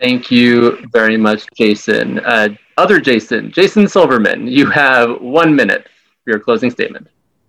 Thank 0.00 0.30
you 0.30 0.86
very 0.92 1.16
much, 1.16 1.46
Jason. 1.54 2.18
Uh, 2.20 2.50
other 2.76 3.00
Jason, 3.00 3.50
Jason 3.50 3.88
Silverman, 3.88 4.46
you 4.46 4.70
have 4.70 5.20
one 5.22 5.56
minute 5.56 5.88
for 6.24 6.30
your 6.30 6.40
closing 6.40 6.70
statement. 6.70 7.08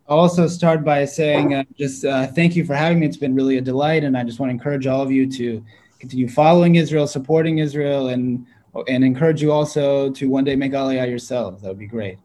I'll 0.09 0.19
also 0.19 0.47
start 0.47 0.85
by 0.85 1.03
saying 1.03 1.53
uh, 1.53 1.63
just 1.77 2.05
uh, 2.05 2.27
thank 2.27 2.55
you 2.55 2.63
for 2.63 2.73
having 2.75 2.99
me. 2.99 3.05
It's 3.05 3.17
been 3.17 3.35
really 3.35 3.57
a 3.57 3.61
delight, 3.61 4.05
and 4.05 4.17
I 4.17 4.23
just 4.23 4.39
want 4.39 4.49
to 4.49 4.53
encourage 4.53 4.87
all 4.87 5.01
of 5.01 5.11
you 5.11 5.29
to 5.33 5.63
continue 5.99 6.29
following 6.29 6.75
Israel, 6.75 7.07
supporting 7.07 7.57
Israel, 7.57 8.07
and 8.07 8.45
and 8.87 9.03
encourage 9.03 9.41
you 9.41 9.51
also 9.51 10.09
to 10.11 10.29
one 10.29 10.45
day 10.45 10.55
make 10.55 10.71
Aliyah 10.71 11.09
yourselves. 11.09 11.61
That 11.61 11.69
would 11.69 11.79
be 11.79 11.87
great. 11.87 12.19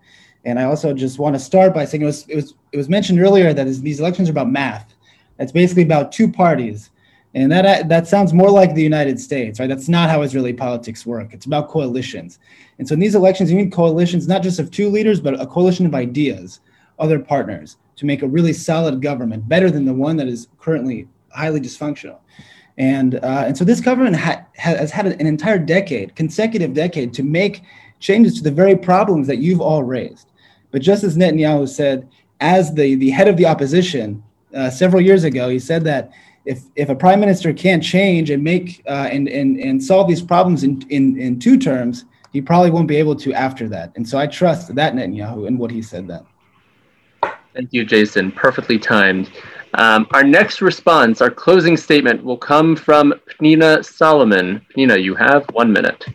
And 0.44 0.60
I 0.60 0.64
also 0.64 0.94
just 0.94 1.18
want 1.18 1.34
to 1.34 1.40
start 1.40 1.74
by 1.74 1.84
saying 1.84 2.02
it 2.02 2.06
was 2.06 2.24
it 2.28 2.36
was 2.36 2.54
it 2.70 2.76
was 2.76 2.88
mentioned 2.88 3.18
earlier 3.18 3.52
that 3.52 3.64
these 3.64 3.98
elections 3.98 4.28
are 4.28 4.32
about 4.32 4.50
math. 4.50 4.94
That's 5.36 5.50
basically 5.50 5.82
about 5.82 6.12
two 6.12 6.30
parties, 6.30 6.90
and 7.34 7.50
that 7.50 7.88
that 7.88 8.06
sounds 8.06 8.32
more 8.32 8.50
like 8.50 8.76
the 8.76 8.82
United 8.82 9.18
States, 9.18 9.58
right? 9.58 9.68
That's 9.68 9.88
not 9.88 10.08
how 10.08 10.22
Israeli 10.22 10.52
politics 10.52 11.04
work. 11.04 11.34
It's 11.34 11.46
about 11.46 11.68
coalitions. 11.68 12.38
And 12.78 12.86
so 12.86 12.94
in 12.94 13.00
these 13.00 13.16
elections, 13.16 13.50
you 13.50 13.56
need 13.56 13.72
coalitions 13.72 14.28
not 14.28 14.44
just 14.44 14.60
of 14.60 14.70
two 14.70 14.88
leaders, 14.88 15.20
but 15.20 15.40
a 15.40 15.46
coalition 15.48 15.84
of 15.84 15.96
ideas 15.96 16.60
other 17.02 17.18
partners 17.18 17.76
to 17.96 18.06
make 18.06 18.22
a 18.22 18.28
really 18.28 18.52
solid 18.52 19.02
government, 19.02 19.48
better 19.48 19.70
than 19.70 19.84
the 19.84 19.92
one 19.92 20.16
that 20.16 20.28
is 20.28 20.48
currently 20.58 21.08
highly 21.30 21.60
dysfunctional. 21.60 22.18
And, 22.78 23.16
uh, 23.16 23.44
and 23.46 23.56
so 23.56 23.64
this 23.64 23.80
government 23.80 24.16
ha- 24.16 24.44
has 24.54 24.90
had 24.90 25.06
an 25.06 25.26
entire 25.26 25.58
decade, 25.58 26.14
consecutive 26.16 26.72
decade, 26.72 27.12
to 27.14 27.22
make 27.22 27.62
changes 28.00 28.34
to 28.38 28.42
the 28.42 28.50
very 28.50 28.76
problems 28.76 29.26
that 29.26 29.38
you've 29.38 29.60
all 29.60 29.84
raised. 29.84 30.28
But 30.70 30.82
just 30.82 31.04
as 31.04 31.16
Netanyahu 31.16 31.68
said, 31.68 32.08
as 32.40 32.74
the, 32.74 32.94
the 32.94 33.10
head 33.10 33.28
of 33.28 33.36
the 33.36 33.46
opposition 33.46 34.22
uh, 34.54 34.70
several 34.70 35.02
years 35.02 35.24
ago, 35.24 35.48
he 35.48 35.58
said 35.58 35.84
that 35.84 36.12
if, 36.44 36.62
if 36.74 36.88
a 36.88 36.94
prime 36.94 37.20
minister 37.20 37.52
can't 37.52 37.82
change 37.82 38.30
and 38.30 38.42
make 38.42 38.82
uh, 38.88 39.08
and, 39.12 39.28
and, 39.28 39.58
and 39.58 39.82
solve 39.82 40.08
these 40.08 40.22
problems 40.22 40.64
in, 40.64 40.82
in, 40.88 41.18
in 41.20 41.38
two 41.38 41.58
terms, 41.58 42.04
he 42.32 42.40
probably 42.40 42.70
won't 42.70 42.88
be 42.88 42.96
able 42.96 43.14
to 43.16 43.32
after 43.34 43.68
that. 43.68 43.92
And 43.96 44.08
so 44.08 44.18
I 44.18 44.26
trust 44.26 44.74
that 44.74 44.94
Netanyahu 44.94 45.46
and 45.46 45.58
what 45.58 45.70
he 45.70 45.82
said 45.82 46.08
then. 46.08 46.24
Thank 47.54 47.72
you, 47.72 47.84
Jason. 47.84 48.32
Perfectly 48.32 48.78
timed. 48.78 49.30
Um, 49.74 50.06
our 50.12 50.22
next 50.22 50.60
response, 50.60 51.20
our 51.20 51.30
closing 51.30 51.76
statement, 51.76 52.22
will 52.22 52.36
come 52.36 52.76
from 52.76 53.14
Pnina 53.40 53.84
Solomon. 53.84 54.64
Pnina, 54.76 55.02
you 55.02 55.14
have 55.14 55.46
one 55.52 55.72
minute. 55.72 56.06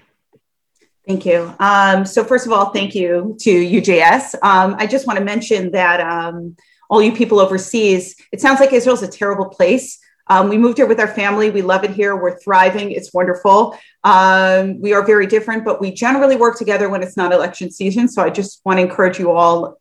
Thank 1.07 1.26
you. 1.26 1.53
Um, 1.59 2.05
so, 2.05 2.23
first 2.23 2.45
of 2.45 2.51
all, 2.51 2.72
thank 2.72 2.93
you 2.93 3.35
to 3.39 3.49
UJS. 3.49 4.35
Um, 4.43 4.76
I 4.77 4.85
just 4.85 5.07
want 5.07 5.18
to 5.19 5.26
mention 5.26 5.72
that 5.72 6.01
um, 6.01 6.55
all 6.89 7.01
you 7.01 7.14
people 7.14 7.39
overseas, 7.39 8.15
it 8.31 8.41
sounds 8.41 8.59
like 8.59 8.73
Israel's 8.73 9.03
a 9.03 9.07
terrible 9.07 9.47
place. 9.47 9.99
Um, 10.30 10.49
we 10.49 10.57
moved 10.57 10.77
here 10.77 10.85
with 10.85 10.99
our 10.99 11.07
family. 11.07 11.49
We 11.49 11.61
love 11.61 11.84
it 11.84 11.91
here. 11.91 12.15
We're 12.15 12.38
thriving. 12.39 12.91
It's 12.91 13.14
wonderful. 13.14 13.77
Um, 14.03 14.81
we 14.81 14.93
are 14.93 15.05
very 15.05 15.26
different, 15.26 15.64
but 15.64 15.80
we 15.80 15.91
generally 15.93 16.35
work 16.35 16.57
together 16.57 16.89
when 16.89 17.01
it's 17.01 17.15
not 17.15 17.31
election 17.31 17.72
season. 17.72 18.07
So 18.09 18.22
I 18.22 18.30
just 18.30 18.61
want 18.65 18.77
to 18.77 18.84
encourage 18.84 19.19
you 19.19 19.31
all 19.31 19.77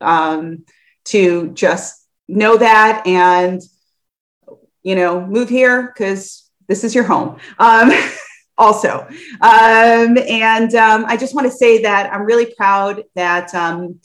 to 1.06 1.50
just 1.52 2.06
know 2.28 2.56
that 2.56 3.06
and 3.06 3.62
you 4.82 4.94
know 4.94 5.24
move 5.24 5.48
here 5.48 5.92
because 5.92 6.50
this 6.68 6.84
is 6.84 6.94
your 6.94 7.04
home 7.04 7.38
um, 7.58 7.90
also 8.58 9.06
um, 9.40 10.18
and 10.28 10.74
um, 10.74 11.04
i 11.06 11.16
just 11.16 11.34
want 11.34 11.46
to 11.46 11.56
say 11.56 11.82
that 11.82 12.12
i'm 12.12 12.24
really 12.24 12.52
proud 12.56 13.02
that 13.14 13.54
um, 13.54 14.00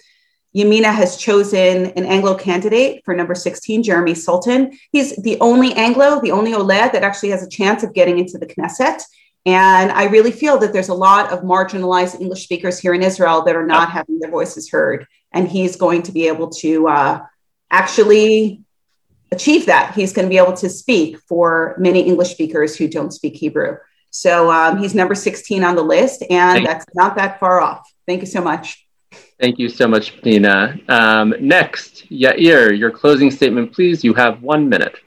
Yamina 0.56 0.94
has 0.94 1.16
chosen 1.16 1.86
an 1.92 2.06
Anglo 2.06 2.36
candidate 2.36 3.04
for 3.06 3.16
number 3.16 3.34
16, 3.34 3.84
Jeremy 3.84 4.14
Sultan. 4.14 4.78
He's 4.92 5.16
the 5.16 5.40
only 5.40 5.74
Anglo, 5.76 6.20
the 6.20 6.32
only 6.32 6.52
Oleh 6.52 6.92
that 6.92 7.04
actually 7.04 7.30
has 7.30 7.42
a 7.42 7.50
chance 7.50 7.84
of 7.84 7.94
getting 7.94 8.20
into 8.20 8.38
the 8.38 8.46
Knesset. 8.46 9.02
And 9.46 9.92
I 9.92 10.06
really 10.06 10.32
feel 10.32 10.58
that 10.60 10.74
there's 10.74 10.90
a 10.90 10.94
lot 10.94 11.32
of 11.32 11.42
marginalized 11.42 12.20
English 12.20 12.44
speakers 12.44 12.80
here 12.80 12.94
in 12.94 13.02
Israel 13.02 13.44
that 13.46 13.56
are 13.56 13.66
not 13.66 13.92
having 13.92 14.20
their 14.20 14.30
voices 14.30 14.70
heard. 14.70 15.08
And 15.32 15.48
he's 15.48 15.76
going 15.76 16.04
to 16.04 16.12
be 16.12 16.28
able 16.28 16.50
to 16.50 16.88
uh, 16.88 17.26
actually 17.70 18.64
achieve 19.32 19.66
that. 19.68 19.96
He's 19.96 20.14
going 20.14 20.26
to 20.26 20.30
be 20.30 20.38
able 20.38 20.54
to 20.58 20.70
speak 20.70 21.20
for 21.20 21.76
many 21.78 22.02
English 22.02 22.32
speakers 22.32 22.76
who 22.76 22.88
don't 22.88 23.12
speak 23.12 23.36
Hebrew. 23.36 23.78
So 24.10 24.52
um, 24.52 24.78
he's 24.78 24.94
number 24.94 25.16
16 25.16 25.64
on 25.64 25.76
the 25.76 25.82
list, 25.82 26.24
and 26.30 26.66
that's 26.66 26.86
not 26.94 27.16
that 27.16 27.40
far 27.40 27.62
off. 27.62 27.90
Thank 28.06 28.22
you 28.22 28.28
so 28.28 28.42
much. 28.42 28.86
Thank 29.40 29.58
you 29.58 29.70
so 29.70 29.88
much, 29.88 30.22
Pnina. 30.22 30.88
Um, 30.90 31.34
next, 31.40 32.10
Yair, 32.10 32.78
your 32.78 32.92
closing 32.92 33.32
statement, 33.32 33.74
please. 33.74 34.04
You 34.04 34.14
have 34.14 34.44
one 34.44 34.68
minute. 34.68 34.98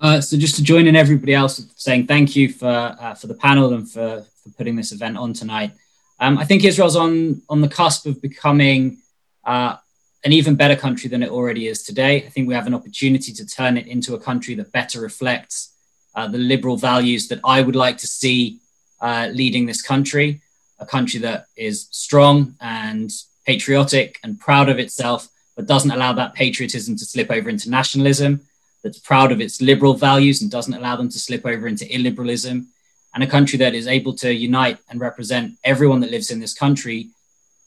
Uh, 0.00 0.20
so 0.20 0.36
just 0.36 0.54
to 0.56 0.62
join 0.62 0.86
in 0.86 0.94
everybody 0.94 1.34
else 1.34 1.66
saying 1.76 2.06
thank 2.06 2.36
you 2.36 2.52
for 2.52 2.66
uh, 2.66 3.14
for 3.14 3.26
the 3.26 3.34
panel 3.34 3.74
and 3.74 3.90
for, 3.90 4.24
for 4.42 4.50
putting 4.56 4.76
this 4.76 4.92
event 4.92 5.16
on 5.16 5.32
tonight. 5.32 5.72
Um, 6.20 6.38
I 6.38 6.44
think 6.44 6.64
Israel's 6.64 6.96
on 6.96 7.42
on 7.48 7.60
the 7.60 7.68
cusp 7.68 8.06
of 8.06 8.20
becoming 8.20 8.98
uh, 9.44 9.76
an 10.24 10.32
even 10.32 10.56
better 10.56 10.76
country 10.76 11.08
than 11.08 11.22
it 11.22 11.30
already 11.30 11.68
is 11.68 11.82
today. 11.82 12.24
I 12.24 12.28
think 12.28 12.48
we 12.48 12.54
have 12.54 12.66
an 12.66 12.74
opportunity 12.74 13.32
to 13.32 13.46
turn 13.46 13.76
it 13.76 13.86
into 13.86 14.14
a 14.14 14.20
country 14.20 14.54
that 14.56 14.72
better 14.72 15.00
reflects 15.00 15.74
uh, 16.14 16.26
the 16.26 16.38
liberal 16.38 16.76
values 16.76 17.28
that 17.28 17.40
I 17.44 17.62
would 17.62 17.76
like 17.76 17.98
to 17.98 18.06
see 18.06 18.58
uh, 19.00 19.28
leading 19.32 19.66
this 19.66 19.80
country, 19.80 20.40
a 20.80 20.86
country 20.86 21.20
that 21.20 21.46
is 21.56 21.88
strong 21.92 22.56
and 22.60 23.10
patriotic 23.46 24.18
and 24.24 24.40
proud 24.40 24.68
of 24.68 24.78
itself, 24.78 25.28
but 25.56 25.66
doesn't 25.66 25.92
allow 25.92 26.12
that 26.14 26.34
patriotism 26.34 26.96
to 26.96 27.04
slip 27.04 27.30
over 27.30 27.48
into 27.48 27.70
nationalism, 27.70 28.40
that's 28.82 28.98
proud 28.98 29.32
of 29.32 29.40
its 29.40 29.60
liberal 29.60 29.94
values 29.94 30.42
and 30.42 30.50
doesn't 30.50 30.74
allow 30.74 30.96
them 30.96 31.08
to 31.08 31.18
slip 31.18 31.46
over 31.46 31.66
into 31.66 31.84
illiberalism, 31.84 32.66
and 33.14 33.22
a 33.22 33.26
country 33.26 33.58
that 33.58 33.74
is 33.74 33.86
able 33.86 34.14
to 34.14 34.32
unite 34.32 34.78
and 34.88 35.00
represent 35.00 35.54
everyone 35.64 36.00
that 36.00 36.10
lives 36.10 36.30
in 36.30 36.40
this 36.40 36.54
country 36.54 37.08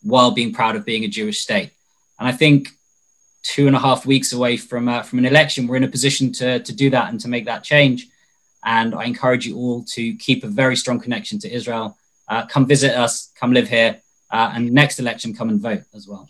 while 0.04 0.32
being 0.32 0.54
proud 0.54 0.76
of 0.76 0.86
being 0.86 1.04
a 1.04 1.08
Jewish 1.08 1.40
state. 1.40 1.72
And 2.20 2.28
I 2.28 2.32
think 2.32 2.70
two 3.44 3.68
and 3.68 3.76
a 3.76 3.80
half 3.80 4.06
weeks 4.06 4.34
away 4.34 4.58
from 4.58 4.88
uh, 4.88 5.04
from 5.04 5.20
an 5.20 5.26
election, 5.26 5.68
we're 5.68 5.78
in 5.78 5.84
a 5.84 5.88
position 5.88 6.32
to 6.34 6.60
to 6.60 6.74
do 6.74 6.90
that 6.92 7.10
and 7.10 7.20
to 7.22 7.28
make 7.28 7.46
that 7.46 7.64
change. 7.64 8.08
And 8.64 8.94
I 8.94 9.06
encourage 9.06 9.48
you 9.48 9.58
all 9.58 9.84
to 9.96 10.16
keep 10.16 10.44
a 10.44 10.48
very 10.48 10.76
strong 10.76 11.00
connection 11.00 11.40
to 11.40 11.52
Israel. 11.52 11.98
Uh, 12.28 12.46
come 12.46 12.66
visit 12.68 12.96
us, 12.96 13.32
come 13.36 13.54
live 13.54 13.68
here, 13.68 14.00
uh, 14.30 14.52
and 14.54 14.72
next 14.72 15.00
election, 15.00 15.34
come 15.34 15.50
and 15.50 15.60
vote 15.60 15.84
as 15.96 16.08
well. 16.08 16.30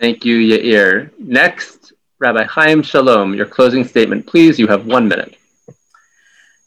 Thank 0.00 0.24
you, 0.24 0.36
Yair. 0.38 1.10
Next, 1.18 1.92
Rabbi 2.18 2.44
Chaim 2.44 2.82
Shalom, 2.82 3.34
your 3.34 3.46
closing 3.46 3.84
statement, 3.84 4.26
please. 4.26 4.58
You 4.58 4.66
have 4.68 4.86
one 4.86 5.08
minute. 5.08 5.36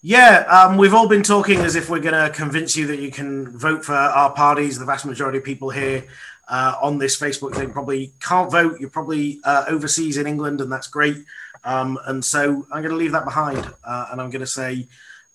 Yeah, 0.04 0.46
um, 0.50 0.78
we've 0.78 0.96
all 0.96 1.08
been 1.08 1.22
talking 1.22 1.60
as 1.60 1.76
if 1.76 1.88
we're 1.88 2.00
going 2.00 2.16
to 2.16 2.36
convince 2.36 2.76
you 2.76 2.88
that 2.88 2.98
you 3.00 3.12
can 3.12 3.56
vote 3.56 3.86
for 3.86 3.94
our 3.94 4.34
parties. 4.34 4.80
The 4.80 4.86
vast 4.86 5.06
majority 5.06 5.38
of 5.38 5.44
people 5.44 5.70
here 5.70 6.06
uh, 6.48 6.74
on 6.82 6.98
this 6.98 7.20
Facebook 7.20 7.54
thing 7.54 7.72
probably 7.72 8.12
can't 8.20 8.52
vote. 8.52 8.80
You're 8.80 8.90
probably 8.90 9.40
uh, 9.44 9.66
overseas 9.68 10.18
in 10.18 10.26
England, 10.26 10.60
and 10.60 10.72
that's 10.72 10.88
great. 10.88 11.24
Um, 11.64 12.00
and 12.08 12.26
so 12.26 12.66
I'm 12.72 12.82
going 12.82 12.90
to 12.90 12.96
leave 12.96 13.12
that 13.12 13.26
behind, 13.26 13.60
uh, 13.84 14.08
and 14.12 14.20
I'm 14.20 14.32
going 14.32 14.42
to 14.42 14.48
say, 14.48 14.88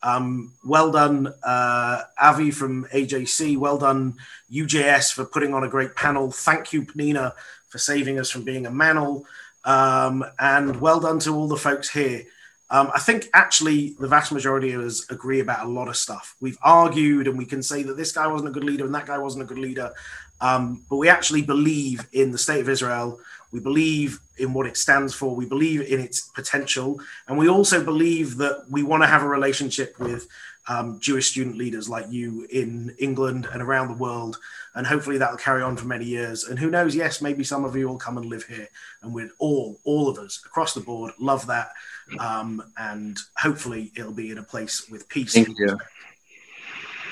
um, 0.02 0.52
well 0.64 0.90
done, 0.90 1.32
uh, 1.44 2.02
Avi 2.20 2.50
from 2.50 2.86
AJC. 2.86 3.56
Well 3.58 3.78
done, 3.78 4.16
UJS, 4.50 5.12
for 5.12 5.24
putting 5.24 5.54
on 5.54 5.62
a 5.62 5.68
great 5.68 5.94
panel. 5.94 6.32
Thank 6.32 6.72
you, 6.72 6.82
Pnina, 6.82 7.34
for 7.68 7.78
saving 7.78 8.18
us 8.18 8.32
from 8.32 8.42
being 8.42 8.66
a 8.66 8.70
manel. 8.72 9.26
Um, 9.64 10.24
and 10.40 10.80
well 10.80 10.98
done 10.98 11.20
to 11.20 11.34
all 11.36 11.46
the 11.46 11.56
folks 11.56 11.88
here. 11.88 12.24
Um, 12.68 12.90
I 12.94 12.98
think 12.98 13.28
actually 13.32 13.94
the 14.00 14.08
vast 14.08 14.32
majority 14.32 14.72
of 14.72 14.82
us 14.82 15.08
agree 15.10 15.40
about 15.40 15.66
a 15.66 15.68
lot 15.68 15.88
of 15.88 15.96
stuff. 15.96 16.34
We've 16.40 16.58
argued 16.62 17.28
and 17.28 17.38
we 17.38 17.46
can 17.46 17.62
say 17.62 17.82
that 17.84 17.96
this 17.96 18.12
guy 18.12 18.26
wasn't 18.26 18.50
a 18.50 18.52
good 18.52 18.64
leader 18.64 18.84
and 18.84 18.94
that 18.94 19.06
guy 19.06 19.18
wasn't 19.18 19.44
a 19.44 19.46
good 19.46 19.58
leader. 19.58 19.92
Um, 20.40 20.82
but 20.90 20.96
we 20.96 21.08
actually 21.08 21.42
believe 21.42 22.06
in 22.12 22.32
the 22.32 22.38
state 22.38 22.60
of 22.60 22.68
Israel. 22.68 23.20
We 23.52 23.60
believe 23.60 24.18
in 24.38 24.52
what 24.52 24.66
it 24.66 24.76
stands 24.76 25.14
for. 25.14 25.34
We 25.34 25.46
believe 25.46 25.80
in 25.82 26.00
its 26.00 26.22
potential. 26.22 27.00
And 27.28 27.38
we 27.38 27.48
also 27.48 27.82
believe 27.82 28.36
that 28.38 28.64
we 28.68 28.82
want 28.82 29.02
to 29.02 29.06
have 29.06 29.22
a 29.22 29.28
relationship 29.28 29.98
with 29.98 30.26
um, 30.68 30.98
Jewish 31.00 31.30
student 31.30 31.56
leaders 31.56 31.88
like 31.88 32.06
you 32.10 32.46
in 32.50 32.94
England 32.98 33.48
and 33.52 33.62
around 33.62 33.88
the 33.88 34.02
world. 34.02 34.38
And 34.74 34.86
hopefully 34.86 35.18
that'll 35.18 35.38
carry 35.38 35.62
on 35.62 35.76
for 35.76 35.86
many 35.86 36.04
years. 36.04 36.44
And 36.44 36.58
who 36.58 36.70
knows, 36.70 36.94
yes, 36.94 37.22
maybe 37.22 37.44
some 37.44 37.64
of 37.64 37.76
you 37.76 37.88
will 37.88 37.98
come 37.98 38.18
and 38.18 38.26
live 38.26 38.44
here. 38.44 38.68
And 39.02 39.14
we'd 39.14 39.30
all, 39.38 39.78
all 39.84 40.08
of 40.08 40.18
us 40.18 40.42
across 40.44 40.74
the 40.74 40.80
board, 40.80 41.12
love 41.18 41.46
that. 41.46 41.70
Um, 42.18 42.62
and 42.76 43.18
hopefully 43.36 43.92
it'll 43.96 44.12
be 44.12 44.30
in 44.30 44.38
a 44.38 44.42
place 44.42 44.88
with 44.90 45.08
peace. 45.08 45.32
Thank 45.34 45.48
you. 45.58 45.78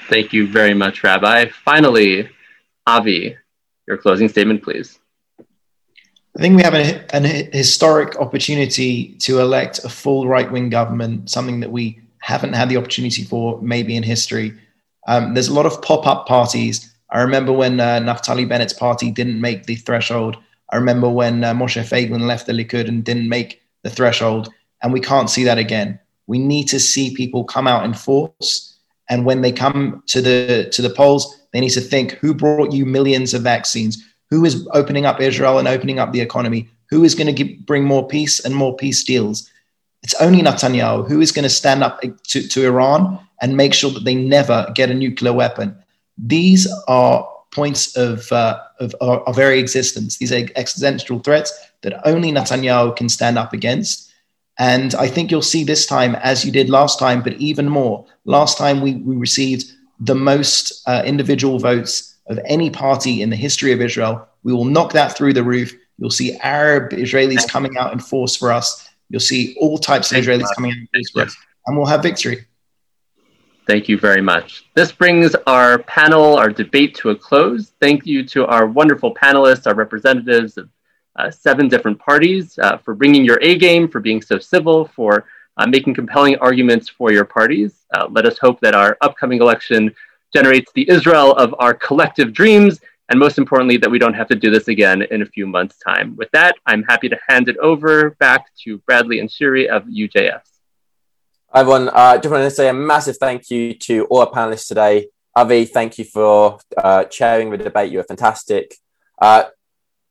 Thank 0.08 0.32
you 0.32 0.46
very 0.46 0.74
much, 0.74 1.02
Rabbi. 1.02 1.46
Finally, 1.64 2.28
Avi, 2.86 3.36
your 3.86 3.96
closing 3.96 4.28
statement, 4.28 4.62
please. 4.62 4.98
I 6.36 6.40
think 6.40 6.56
we 6.56 6.62
have 6.62 6.74
an, 6.74 7.04
an 7.12 7.24
historic 7.52 8.16
opportunity 8.16 9.14
to 9.20 9.40
elect 9.40 9.84
a 9.84 9.88
full 9.88 10.26
right 10.26 10.50
wing 10.50 10.68
government, 10.68 11.30
something 11.30 11.60
that 11.60 11.70
we 11.70 12.03
haven't 12.24 12.54
had 12.54 12.70
the 12.70 12.78
opportunity 12.78 13.22
for 13.22 13.60
maybe 13.60 13.94
in 13.94 14.02
history. 14.02 14.54
Um, 15.06 15.34
there's 15.34 15.48
a 15.48 15.52
lot 15.52 15.66
of 15.66 15.82
pop 15.82 16.06
up 16.06 16.26
parties. 16.26 16.90
I 17.10 17.20
remember 17.20 17.52
when 17.52 17.78
uh, 17.78 18.00
Naftali 18.00 18.48
Bennett's 18.48 18.72
party 18.72 19.10
didn't 19.10 19.42
make 19.42 19.66
the 19.66 19.76
threshold. 19.76 20.38
I 20.72 20.76
remember 20.76 21.06
when 21.10 21.44
uh, 21.44 21.52
Moshe 21.52 21.84
Feiglin 21.84 22.26
left 22.26 22.46
the 22.46 22.54
Likud 22.54 22.88
and 22.88 23.04
didn't 23.04 23.28
make 23.28 23.60
the 23.82 23.90
threshold. 23.90 24.48
And 24.82 24.90
we 24.90 25.00
can't 25.00 25.28
see 25.28 25.44
that 25.44 25.58
again. 25.58 26.00
We 26.26 26.38
need 26.38 26.66
to 26.68 26.80
see 26.80 27.14
people 27.14 27.44
come 27.44 27.66
out 27.66 27.84
in 27.84 27.92
force. 27.92 28.74
And 29.10 29.26
when 29.26 29.42
they 29.42 29.52
come 29.52 30.02
to 30.06 30.22
the 30.22 30.70
to 30.72 30.80
the 30.80 30.88
polls, 30.88 31.38
they 31.52 31.60
need 31.60 31.76
to 31.76 31.82
think 31.82 32.12
who 32.12 32.32
brought 32.32 32.72
you 32.72 32.86
millions 32.86 33.34
of 33.34 33.42
vaccines? 33.42 34.02
Who 34.30 34.46
is 34.46 34.66
opening 34.72 35.04
up 35.04 35.20
Israel 35.20 35.58
and 35.58 35.68
opening 35.68 35.98
up 35.98 36.12
the 36.12 36.22
economy? 36.22 36.70
Who 36.88 37.04
is 37.04 37.14
going 37.14 37.34
to 37.36 37.44
bring 37.66 37.84
more 37.84 38.08
peace 38.08 38.42
and 38.42 38.54
more 38.56 38.74
peace 38.74 39.04
deals? 39.04 39.50
It's 40.04 40.14
only 40.20 40.42
Netanyahu 40.42 41.08
who 41.08 41.20
is 41.20 41.32
going 41.32 41.44
to 41.44 41.48
stand 41.48 41.82
up 41.82 42.00
to, 42.28 42.46
to 42.46 42.66
Iran 42.66 43.18
and 43.40 43.56
make 43.56 43.74
sure 43.74 43.90
that 43.90 44.04
they 44.04 44.14
never 44.14 44.70
get 44.74 44.90
a 44.90 44.94
nuclear 44.94 45.32
weapon. 45.32 45.76
These 46.18 46.70
are 46.86 47.28
points 47.52 47.96
of, 47.96 48.30
uh, 48.30 48.60
of 48.80 48.94
our, 49.00 49.32
very 49.32 49.58
existence. 49.58 50.18
These 50.18 50.32
are 50.32 50.46
existential 50.56 51.20
threats 51.20 51.52
that 51.82 52.06
only 52.06 52.32
Netanyahu 52.32 52.94
can 52.96 53.08
stand 53.08 53.38
up 53.38 53.52
against. 53.52 54.12
And 54.58 54.94
I 54.94 55.08
think 55.08 55.30
you'll 55.30 55.42
see 55.42 55.64
this 55.64 55.86
time, 55.86 56.14
as 56.16 56.44
you 56.44 56.52
did 56.52 56.68
last 56.68 56.98
time, 56.98 57.22
but 57.22 57.34
even 57.34 57.68
more. 57.68 58.04
Last 58.24 58.58
time 58.58 58.82
we, 58.82 58.96
we 58.96 59.16
received 59.16 59.72
the 59.98 60.14
most 60.14 60.82
uh, 60.86 61.02
individual 61.06 61.58
votes 61.58 62.14
of 62.26 62.38
any 62.44 62.70
party 62.70 63.22
in 63.22 63.30
the 63.30 63.36
history 63.36 63.72
of 63.72 63.80
Israel. 63.80 64.28
We 64.42 64.52
will 64.52 64.64
knock 64.64 64.92
that 64.92 65.16
through 65.16 65.32
the 65.32 65.42
roof. 65.42 65.74
You'll 65.98 66.10
see 66.10 66.36
Arab 66.38 66.90
Israelis 66.90 67.48
coming 67.48 67.76
out 67.78 67.92
in 67.92 68.00
force 68.00 68.36
for 68.36 68.52
us. 68.52 68.88
You'll 69.14 69.20
see 69.20 69.54
all 69.60 69.78
types 69.78 70.10
of 70.10 70.18
Israelis 70.18 70.52
coming 70.56 70.72
out 70.72 71.28
and 71.66 71.76
we'll 71.76 71.86
have 71.86 72.02
victory. 72.02 72.46
Thank 73.64 73.88
you 73.88 73.96
very 73.96 74.20
much. 74.20 74.64
This 74.74 74.90
brings 74.90 75.36
our 75.46 75.78
panel, 75.84 76.34
our 76.34 76.48
debate 76.48 76.96
to 76.96 77.10
a 77.10 77.14
close. 77.14 77.74
Thank 77.80 78.06
you 78.06 78.26
to 78.26 78.44
our 78.46 78.66
wonderful 78.66 79.14
panelists, 79.14 79.68
our 79.68 79.74
representatives 79.76 80.58
of 80.58 80.68
uh, 81.14 81.30
seven 81.30 81.68
different 81.68 81.96
parties 82.00 82.58
uh, 82.58 82.78
for 82.78 82.92
bringing 82.92 83.24
your 83.24 83.38
A 83.40 83.56
game, 83.56 83.86
for 83.86 84.00
being 84.00 84.20
so 84.20 84.40
civil, 84.40 84.88
for 84.88 85.26
uh, 85.58 85.66
making 85.68 85.94
compelling 85.94 86.34
arguments 86.38 86.88
for 86.88 87.12
your 87.12 87.24
parties. 87.24 87.86
Uh, 87.94 88.08
let 88.10 88.26
us 88.26 88.36
hope 88.38 88.58
that 88.62 88.74
our 88.74 88.96
upcoming 89.00 89.40
election 89.40 89.94
generates 90.34 90.72
the 90.72 90.90
Israel 90.90 91.34
of 91.34 91.54
our 91.60 91.72
collective 91.72 92.32
dreams 92.32 92.80
and 93.08 93.18
most 93.18 93.38
importantly, 93.38 93.76
that 93.78 93.90
we 93.90 93.98
don't 93.98 94.14
have 94.14 94.28
to 94.28 94.34
do 94.34 94.50
this 94.50 94.68
again 94.68 95.02
in 95.02 95.22
a 95.22 95.26
few 95.26 95.46
months' 95.46 95.78
time. 95.78 96.16
With 96.16 96.30
that, 96.32 96.56
I'm 96.66 96.82
happy 96.84 97.08
to 97.08 97.18
hand 97.28 97.48
it 97.48 97.56
over 97.58 98.10
back 98.18 98.46
to 98.64 98.78
Bradley 98.78 99.20
and 99.20 99.28
Shiri 99.28 99.68
of 99.68 99.84
UJS. 99.84 100.40
Hi 101.50 101.60
everyone, 101.60 101.88
I 101.90 102.14
uh, 102.14 102.18
just 102.18 102.32
want 102.32 102.42
to 102.44 102.50
say 102.50 102.68
a 102.68 102.72
massive 102.72 103.16
thank 103.18 103.50
you 103.50 103.74
to 103.74 104.06
all 104.06 104.20
our 104.20 104.30
panelists 104.30 104.66
today. 104.66 105.08
Avi, 105.36 105.66
thank 105.66 105.98
you 105.98 106.04
for 106.04 106.58
uh, 106.76 107.04
chairing 107.04 107.50
the 107.50 107.58
debate. 107.58 107.92
You 107.92 107.98
were 107.98 108.04
fantastic. 108.04 108.74
Uh, 109.20 109.44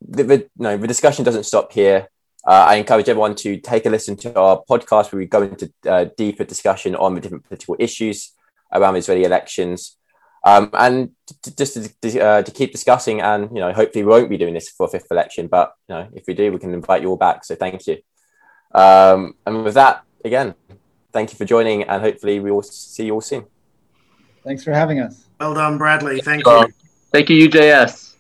the, 0.01 0.23
the, 0.23 0.49
no, 0.57 0.77
the 0.77 0.87
discussion 0.87 1.25
doesn't 1.25 1.43
stop 1.43 1.71
here. 1.73 2.07
Uh, 2.45 2.65
I 2.69 2.75
encourage 2.75 3.07
everyone 3.07 3.35
to 3.35 3.57
take 3.57 3.85
a 3.85 3.89
listen 3.89 4.17
to 4.17 4.37
our 4.37 4.63
podcast 4.69 5.11
where 5.11 5.19
we 5.19 5.25
go 5.25 5.43
into 5.43 5.71
uh, 5.87 6.05
deeper 6.17 6.43
discussion 6.43 6.95
on 6.95 7.15
the 7.15 7.21
different 7.21 7.45
political 7.45 7.75
issues 7.79 8.33
around 8.73 8.97
Israeli 8.97 9.23
elections. 9.23 9.97
Um, 10.45 10.69
and 10.73 11.11
to, 11.43 11.55
just 11.55 12.01
to, 12.01 12.19
uh, 12.19 12.43
to, 12.43 12.51
keep 12.51 12.73
discussing, 12.73 13.21
and 13.21 13.49
you 13.51 13.61
know, 13.61 13.71
hopefully 13.71 14.03
we 14.03 14.09
won't 14.09 14.29
be 14.29 14.37
doing 14.37 14.53
this 14.53 14.69
for 14.69 14.87
a 14.87 14.89
fifth 14.89 15.07
election, 15.09 15.47
but 15.47 15.73
you 15.87 15.95
know, 15.95 16.07
if 16.13 16.25
we 16.27 16.33
do, 16.33 16.51
we 16.51 16.59
can 16.59 16.73
invite 16.73 17.01
you 17.01 17.09
all 17.09 17.15
back. 17.15 17.45
So 17.45 17.55
thank 17.55 17.87
you. 17.87 17.97
Um, 18.75 19.35
and 19.45 19.63
with 19.63 19.75
that, 19.75 20.03
again, 20.25 20.53
thank 21.13 21.31
you 21.31 21.37
for 21.37 21.45
joining, 21.45 21.83
and 21.83 22.01
hopefully 22.01 22.41
we 22.41 22.51
will 22.51 22.63
see 22.63 23.05
you 23.05 23.13
all 23.13 23.21
soon. 23.21 23.45
Thanks 24.43 24.63
for 24.65 24.73
having 24.73 24.99
us. 24.99 25.25
Well 25.39 25.53
done, 25.53 25.77
Bradley. 25.77 26.19
Thank 26.19 26.45
you. 26.45 26.67
Thank 27.11 27.29
you, 27.29 27.47
UJS. 27.47 28.12